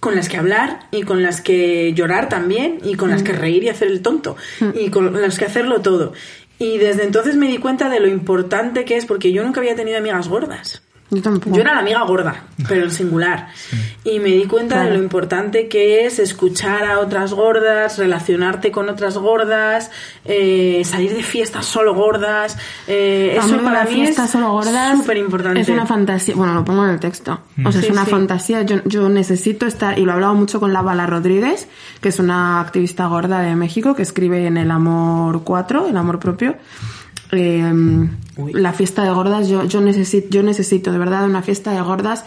con 0.00 0.14
las 0.14 0.28
que 0.28 0.36
hablar 0.36 0.86
y 0.90 1.02
con 1.02 1.22
las 1.22 1.40
que 1.40 1.92
llorar 1.92 2.28
también 2.28 2.78
y 2.84 2.94
con 2.94 3.10
las 3.10 3.22
que 3.22 3.32
reír 3.32 3.64
y 3.64 3.68
hacer 3.68 3.88
el 3.88 4.00
tonto 4.00 4.36
y 4.74 4.90
con 4.90 5.20
las 5.20 5.38
que 5.38 5.44
hacerlo 5.44 5.80
todo. 5.80 6.12
Y 6.58 6.78
desde 6.78 7.04
entonces 7.04 7.36
me 7.36 7.46
di 7.46 7.58
cuenta 7.58 7.88
de 7.88 8.00
lo 8.00 8.08
importante 8.08 8.84
que 8.84 8.96
es 8.96 9.06
porque 9.06 9.32
yo 9.32 9.44
nunca 9.44 9.60
había 9.60 9.76
tenido 9.76 9.98
amigas 9.98 10.28
gordas. 10.28 10.82
Yo 11.10 11.22
tampoco. 11.22 11.56
Yo 11.56 11.62
era 11.62 11.74
la 11.74 11.80
amiga 11.80 12.02
gorda, 12.04 12.44
pero 12.68 12.84
en 12.84 12.90
singular. 12.90 13.48
Y 14.04 14.20
me 14.20 14.30
di 14.30 14.44
cuenta 14.44 14.84
de 14.84 14.92
lo 14.92 15.02
importante 15.02 15.68
que 15.68 16.06
es 16.06 16.18
escuchar 16.18 16.84
a 16.86 17.00
otras 17.00 17.34
gordas, 17.34 17.98
relacionarte 17.98 18.70
con 18.70 18.88
otras 18.88 19.18
gordas, 19.18 19.90
eh, 20.24 20.80
salir 20.86 21.14
de 21.14 21.22
fiestas 21.22 21.66
solo 21.66 21.94
gordas. 21.94 22.56
Eh, 22.86 23.36
eso 23.36 23.48
mí 23.48 23.58
para 23.62 23.84
mí 23.84 24.02
es 24.02 24.16
solo 24.16 24.52
gordas 24.52 24.96
súper 24.98 25.18
importante. 25.18 25.60
Es 25.60 25.68
una 25.68 25.84
fantasía. 25.84 26.34
Bueno, 26.36 26.54
lo 26.54 26.64
pongo 26.64 26.84
en 26.84 26.90
el 26.92 27.00
texto. 27.00 27.40
O 27.64 27.70
sea, 27.70 27.80
Sí, 27.82 27.88
es 27.88 27.92
una 27.92 28.06
sí. 28.06 28.10
fantasía. 28.10 28.62
Yo, 28.62 28.76
yo 28.86 29.10
necesito 29.10 29.66
estar, 29.66 29.98
y 29.98 30.04
lo 30.06 30.12
he 30.12 30.14
hablado 30.14 30.34
mucho 30.34 30.58
con 30.58 30.72
la 30.72 30.80
Bala 30.80 31.06
Rodríguez, 31.06 31.68
que 32.00 32.08
es 32.08 32.18
una 32.18 32.60
activista 32.60 33.06
gorda 33.06 33.40
de 33.40 33.54
México 33.54 33.94
que 33.94 34.02
escribe 34.02 34.46
en 34.46 34.56
El 34.56 34.70
Amor 34.70 35.44
4, 35.44 35.88
El 35.88 35.96
Amor 35.98 36.18
Propio. 36.18 36.56
Eh, 37.32 37.72
la 38.54 38.72
fiesta 38.72 39.04
de 39.04 39.10
gordas, 39.10 39.48
yo, 39.48 39.64
yo 39.64 39.80
necesito, 39.80 40.28
yo 40.30 40.42
necesito 40.42 40.92
de 40.92 40.98
verdad 40.98 41.24
una 41.26 41.42
fiesta 41.42 41.72
de 41.72 41.80
gordas. 41.80 42.24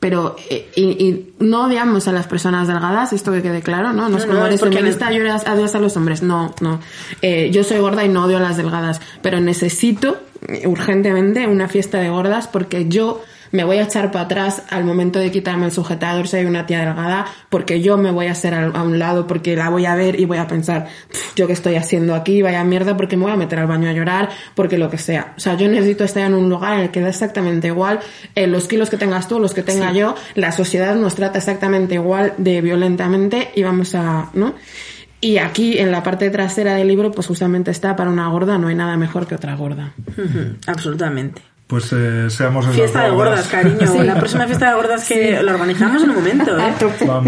Pero, 0.00 0.34
eh, 0.50 0.68
y, 0.74 0.82
y 0.82 1.32
no 1.38 1.66
odiamos 1.66 2.08
a 2.08 2.12
las 2.12 2.26
personas 2.26 2.66
delgadas, 2.66 3.12
esto 3.12 3.30
que 3.30 3.40
quede 3.40 3.62
claro, 3.62 3.92
¿no? 3.92 4.08
No 4.08 4.16
es 4.18 4.24
como 4.26 4.40
no, 4.40 4.46
es 4.46 4.60
eres 4.60 4.60
feminista, 4.60 5.06
no- 5.10 5.12
yo 5.16 5.22
odias 5.22 5.74
a 5.76 5.78
los 5.78 5.96
hombres. 5.96 6.22
No, 6.24 6.52
no. 6.60 6.80
Eh, 7.22 7.50
yo 7.52 7.62
soy 7.62 7.78
gorda 7.78 8.04
y 8.04 8.08
no 8.08 8.24
odio 8.24 8.38
a 8.38 8.40
las 8.40 8.56
delgadas. 8.56 9.00
Pero 9.22 9.40
necesito 9.40 10.18
urgentemente 10.66 11.46
una 11.46 11.68
fiesta 11.68 11.98
de 11.98 12.08
gordas 12.10 12.48
porque 12.48 12.88
yo 12.88 13.22
me 13.52 13.64
voy 13.64 13.78
a 13.78 13.84
echar 13.84 14.10
para 14.10 14.24
atrás 14.24 14.62
al 14.70 14.84
momento 14.84 15.18
de 15.18 15.30
quitarme 15.30 15.66
el 15.66 15.72
sujetador 15.72 16.26
si 16.26 16.38
hay 16.38 16.46
una 16.46 16.66
tía 16.66 16.80
delgada, 16.80 17.26
porque 17.48 17.80
yo 17.80 17.96
me 17.96 18.10
voy 18.10 18.26
a 18.26 18.32
hacer 18.32 18.54
a 18.54 18.82
un 18.82 18.98
lado, 18.98 19.26
porque 19.26 19.54
la 19.54 19.68
voy 19.68 19.86
a 19.86 19.94
ver 19.94 20.18
y 20.18 20.24
voy 20.24 20.38
a 20.38 20.46
pensar, 20.46 20.88
"Pf, 21.08 21.34
yo 21.36 21.46
qué 21.46 21.52
estoy 21.52 21.76
haciendo 21.76 22.14
aquí, 22.14 22.42
vaya 22.42 22.64
mierda, 22.64 22.96
porque 22.96 23.16
me 23.16 23.24
voy 23.24 23.32
a 23.32 23.36
meter 23.36 23.58
al 23.58 23.66
baño 23.66 23.88
a 23.88 23.92
llorar, 23.92 24.30
porque 24.54 24.78
lo 24.78 24.90
que 24.90 24.98
sea. 24.98 25.34
O 25.36 25.40
sea, 25.40 25.56
yo 25.56 25.68
necesito 25.68 26.04
estar 26.04 26.24
en 26.24 26.34
un 26.34 26.48
lugar 26.48 26.74
en 26.74 26.80
el 26.80 26.90
que 26.90 27.00
da 27.00 27.08
exactamente 27.08 27.68
igual 27.68 28.00
eh, 28.34 28.46
los 28.46 28.66
kilos 28.68 28.90
que 28.90 28.96
tengas 28.96 29.28
tú, 29.28 29.38
los 29.38 29.54
que 29.54 29.62
tenga 29.62 29.92
yo, 29.92 30.14
la 30.34 30.52
sociedad 30.52 30.94
nos 30.96 31.14
trata 31.14 31.38
exactamente 31.38 31.94
igual 31.94 32.34
de 32.38 32.60
violentamente 32.60 33.50
y 33.54 33.62
vamos 33.62 33.94
a, 33.94 34.30
¿no? 34.34 34.54
Y 35.20 35.38
aquí, 35.38 35.78
en 35.78 35.92
la 35.92 36.02
parte 36.02 36.30
trasera 36.30 36.74
del 36.74 36.88
libro, 36.88 37.12
pues 37.12 37.28
justamente 37.28 37.70
está 37.70 37.94
para 37.94 38.10
una 38.10 38.28
gorda, 38.28 38.58
no 38.58 38.66
hay 38.66 38.74
nada 38.74 38.96
mejor 38.96 39.28
que 39.28 39.36
otra 39.36 39.54
gorda. 39.54 39.92
Absolutamente. 40.66 41.51
Pues 41.72 41.90
eh, 41.94 42.28
seamos 42.28 42.66
esas 42.66 42.76
Fiesta 42.76 43.04
de 43.04 43.10
gordas, 43.12 43.48
cariño. 43.48 43.86
Sí. 43.86 43.98
La 44.00 44.18
próxima 44.18 44.44
fiesta 44.44 44.68
de 44.68 44.74
gordas 44.74 45.08
que 45.08 45.42
la 45.42 45.54
organizamos 45.54 46.02
en 46.02 46.10
un 46.10 46.16
momento, 46.16 46.58
¿eh? 46.58 46.74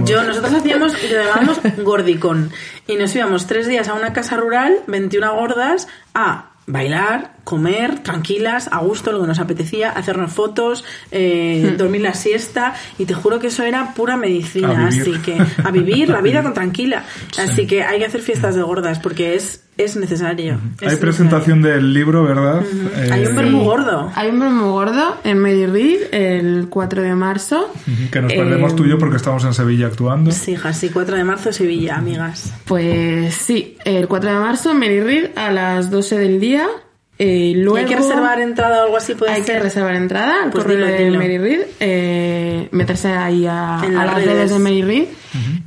Yo, 0.05 0.23
nosotros 0.23 0.53
hacíamos, 0.53 0.93
y 1.03 1.09
lo 1.09 1.23
llamábamos 1.23 1.61
gordicón. 1.83 2.51
Y 2.87 2.97
nos 2.97 3.16
íbamos 3.16 3.47
tres 3.47 3.66
días 3.66 3.89
a 3.89 3.95
una 3.95 4.12
casa 4.12 4.37
rural, 4.37 4.81
21 4.87 5.35
gordas, 5.35 5.89
a 6.12 6.51
bailar, 6.66 7.33
comer, 7.45 8.01
tranquilas, 8.01 8.69
a 8.71 8.81
gusto, 8.81 9.12
lo 9.12 9.23
que 9.23 9.29
nos 9.29 9.39
apetecía, 9.39 9.91
hacernos 9.91 10.33
fotos, 10.33 10.85
eh, 11.11 11.71
Hmm. 11.73 11.77
dormir 11.79 12.03
la 12.03 12.12
siesta. 12.12 12.75
Y 12.99 13.07
te 13.07 13.15
juro 13.15 13.39
que 13.39 13.47
eso 13.47 13.62
era 13.62 13.95
pura 13.95 14.19
medicina. 14.19 14.89
Así 14.89 15.12
que, 15.25 15.39
a 15.65 15.71
vivir 15.71 16.11
la 16.11 16.21
vida 16.21 16.43
con 16.43 16.53
tranquila. 16.53 17.05
Así 17.39 17.66
que 17.66 17.83
hay 17.83 17.99
que 17.99 18.05
hacer 18.05 18.21
fiestas 18.21 18.55
de 18.57 18.62
gordas 18.62 18.99
porque 18.99 19.37
es, 19.37 19.64
es 19.77 19.97
necesario. 19.97 20.59
Es 20.81 20.93
Hay 20.93 20.97
presentación 20.99 21.63
del 21.63 21.93
libro, 21.93 22.23
¿verdad? 22.25 22.61
necesario. 22.63 23.13
Hay 23.13 23.21
un 23.27 23.33
Eh, 23.33 23.35
vermú 23.35 23.65
gordo. 23.65 24.13
Hay 24.15 24.31
un 24.31 24.39
muy 24.41 24.71
gordo 24.71 25.17
en 25.25 25.43
Read 25.67 26.13
el 26.13 26.67
4 26.69 27.03
de 27.03 27.15
marzo. 27.15 27.73
Que 28.11 28.21
nos 28.23 28.33
perdemos 28.33 28.73
Eh, 28.73 28.77
tú 28.77 28.85
y 28.85 28.91
yo 28.91 28.99
porque 28.99 29.17
estamos 29.17 29.45
en 29.45 29.55
Sevilla 29.55 29.87
actuando. 29.89 30.31
Sí, 30.33 30.53
hija, 30.53 30.73
sí, 30.73 30.91
4 30.91 31.17
de 31.17 31.25
marzo, 31.25 31.53
Sevilla, 31.53 31.97
amigas. 31.97 32.53
Pues 32.65 33.35
sí, 33.35 33.77
el 33.85 34.07
4 34.09 34.31
de 34.33 34.37
marzo, 34.39 34.75
Mary 34.75 35.01
Read 35.01 35.31
a 35.37 35.51
las 35.51 35.91
12 35.91 36.19
del 36.19 36.39
día. 36.41 36.67
eh, 37.19 37.27
¿Y 37.27 37.55
luego 37.55 37.77
hay 37.77 37.85
que 37.85 37.95
reservar 37.97 38.41
entrada 38.41 38.81
o 38.83 38.85
algo 38.87 38.97
así? 38.97 39.15
Puede 39.15 39.33
Hay 39.33 39.43
que 39.43 39.53
ser? 39.53 39.63
reservar 39.63 39.95
entrada 39.95 40.43
al 40.45 40.51
Pues 40.51 40.65
correo 40.65 40.79
dilo, 40.79 40.99
de 40.99 40.99
Read, 41.39 41.61
eh, 41.81 42.69
meterse 42.73 43.09
ahí 43.09 43.47
a, 43.47 43.81
En 43.85 43.97
a 43.97 44.05
las 44.07 44.15
redes. 44.17 44.29
redes. 44.51 44.53
de. 44.53 45.07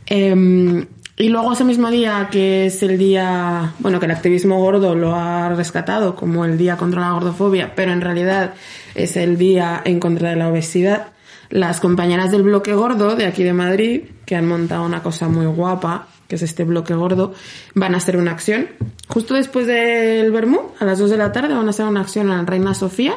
Eh, 0.05 0.85
y 1.19 1.29
luego 1.29 1.53
ese 1.53 1.63
mismo 1.63 1.89
día, 1.89 2.29
que 2.31 2.67
es 2.67 2.83
el 2.83 2.99
día, 2.99 3.73
bueno, 3.79 3.99
que 3.99 4.05
el 4.05 4.11
activismo 4.11 4.59
gordo 4.59 4.93
lo 4.93 5.15
ha 5.15 5.49
rescatado 5.49 6.15
como 6.15 6.45
el 6.45 6.59
día 6.59 6.77
contra 6.77 7.01
la 7.01 7.11
gordofobia, 7.11 7.73
pero 7.75 7.91
en 7.91 8.01
realidad 8.01 8.53
es 8.93 9.17
el 9.17 9.35
día 9.35 9.81
en 9.83 9.99
contra 9.99 10.29
de 10.29 10.35
la 10.35 10.49
obesidad. 10.49 11.07
Las 11.49 11.79
compañeras 11.79 12.29
del 12.29 12.43
bloque 12.43 12.73
gordo 12.75 13.15
de 13.15 13.25
aquí 13.25 13.43
de 13.43 13.53
Madrid, 13.53 14.01
que 14.25 14.35
han 14.35 14.47
montado 14.47 14.85
una 14.85 15.01
cosa 15.01 15.27
muy 15.27 15.47
guapa, 15.47 16.07
que 16.27 16.35
es 16.35 16.43
este 16.43 16.65
bloque 16.65 16.93
gordo, 16.93 17.33
van 17.73 17.95
a 17.95 17.97
hacer 17.97 18.17
una 18.17 18.31
acción. 18.31 18.67
Justo 19.07 19.33
después 19.33 19.65
del 19.65 20.31
Bermú, 20.31 20.73
a 20.79 20.85
las 20.85 20.99
2 20.99 21.09
de 21.09 21.17
la 21.17 21.31
tarde, 21.31 21.55
van 21.55 21.65
a 21.65 21.71
hacer 21.71 21.87
una 21.87 22.01
acción 22.01 22.31
en 22.31 22.45
Reina 22.45 22.75
Sofía 22.75 23.15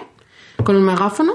con 0.64 0.74
un 0.74 0.85
megáfono. 0.85 1.35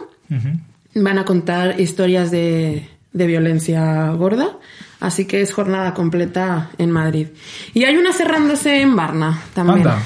Van 0.96 1.20
a 1.20 1.26
contar 1.26 1.80
historias 1.80 2.32
de, 2.32 2.90
de 3.14 3.28
violencia 3.28 4.10
gorda. 4.12 4.58
Así 5.00 5.26
que 5.26 5.42
es 5.42 5.54
jornada 5.54 5.94
completa 5.94 6.70
en 6.78 6.92
Madrid. 6.92 7.28
Y 7.74 7.84
hay 7.84 7.98
una 7.98 8.14
cerrándose 8.14 8.82
en 8.82 8.96
Varna 8.96 9.40
también. 9.54 9.88
Anda. 9.88 10.00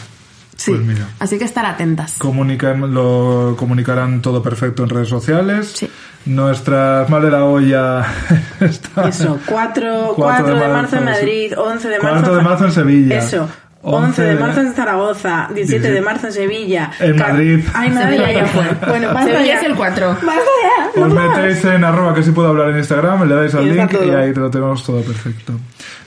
Sí. 0.55 0.71
Pues 0.71 0.83
mira. 0.83 1.07
Así 1.19 1.37
que 1.37 1.45
estar 1.45 1.65
atentas. 1.65 2.17
Comunican, 2.17 2.93
lo 2.93 3.55
comunicarán 3.57 4.21
todo 4.21 4.43
perfecto 4.43 4.83
en 4.83 4.89
redes 4.89 5.07
sociales. 5.07 5.71
Sí. 5.75 5.89
Nuestras 6.25 7.09
mal 7.09 7.21
de 7.21 7.31
la 7.31 7.45
olla 7.45 8.05
está 8.59 9.07
Eso, 9.07 9.39
4, 9.45 10.13
Cuatro 10.15 10.47
de, 10.47 10.67
marzo 10.67 10.97
en. 10.97 11.05
Madrid, 11.05 11.53
11 11.57 11.87
de 11.87 11.99
marzo... 11.99 12.15
4 12.15 12.35
de 12.35 12.41
marzo 12.43 12.65
en 12.65 12.71
Sevilla. 12.73 13.17
Eso. 13.19 13.49
11 13.81 14.21
de 14.21 14.35
marzo 14.35 14.59
en 14.61 14.73
Zaragoza, 14.73 15.47
17 15.53 15.91
de 15.91 16.01
marzo 16.01 16.27
en 16.27 16.33
Sevilla. 16.33 16.91
En 16.99 17.17
Ca- 17.17 17.29
Madrid. 17.29 17.59
Ay, 17.73 17.89
madre, 17.91 18.33
ya 18.33 18.45
fue. 18.47 18.63
Bueno, 18.89 19.07
basta 19.13 19.31
Sevilla 19.31 19.45
ya. 19.45 19.59
es 19.59 19.63
el 19.63 19.75
4. 19.75 20.07
Basta 20.09 20.31
ya. 20.33 21.01
Os 21.01 21.07
no 21.07 21.15
más. 21.15 21.37
metéis 21.37 21.63
en 21.65 21.83
arroba 21.85 22.13
que 22.13 22.23
sí 22.23 22.31
puedo 22.31 22.49
hablar 22.49 22.69
en 22.71 22.77
Instagram, 22.77 23.27
le 23.29 23.35
dais 23.35 23.55
al 23.55 23.65
Y 23.67 23.69
está 23.69 23.81
link 23.83 23.93
y 23.93 23.95
todo. 24.07 24.17
ahí 24.17 24.33
te 24.33 24.39
lo 24.41 24.49
tenemos 24.51 24.83
todo 24.85 25.01
perfecto. 25.01 25.53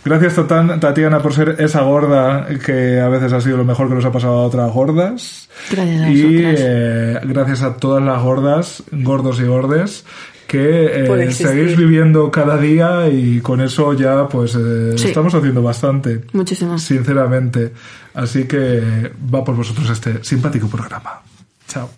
Gracias 0.05 0.37
Tatan- 0.37 0.81
Tatiana 0.81 1.21
por 1.21 1.33
ser 1.33 1.57
esa 1.61 1.81
gorda 1.83 2.47
que 2.65 3.01
a 3.01 3.09
veces 3.09 3.33
ha 3.33 3.41
sido 3.41 3.57
lo 3.57 3.65
mejor 3.65 3.89
que 3.89 3.95
nos 3.95 4.05
ha 4.05 4.13
pasado 4.13 4.35
a 4.41 4.47
otras 4.47 4.71
gordas. 4.73 5.49
Gracias 5.71 6.03
a 6.03 6.11
y 6.11 6.23
vosotras. 6.23 6.61
eh, 6.61 7.21
gracias 7.25 7.63
a 7.63 7.77
todas 7.77 8.03
las 8.03 8.21
gordas, 8.23 8.83
gordos 8.91 9.41
y 9.41 9.45
gordes 9.45 10.05
que 10.47 11.05
eh, 11.05 11.33
seguís 11.33 11.77
viviendo 11.77 12.31
cada 12.31 12.59
día 12.59 13.09
y 13.09 13.41
con 13.41 13.61
eso 13.61 13.93
ya 13.95 14.29
pues 14.29 14.55
eh, 14.55 14.93
Sí. 14.97 15.09
estamos 15.09 15.35
haciendo 15.35 15.63
bastante. 15.63 16.23
Muchísimo. 16.33 16.79
Sinceramente. 16.79 17.73
Así 18.15 18.45
que 18.45 19.11
va 19.35 19.43
por 19.45 19.57
vosotros 19.57 19.89
este 19.91 20.23
simpático 20.23 20.69
programa. 20.69 21.23
Chao. 21.69 21.89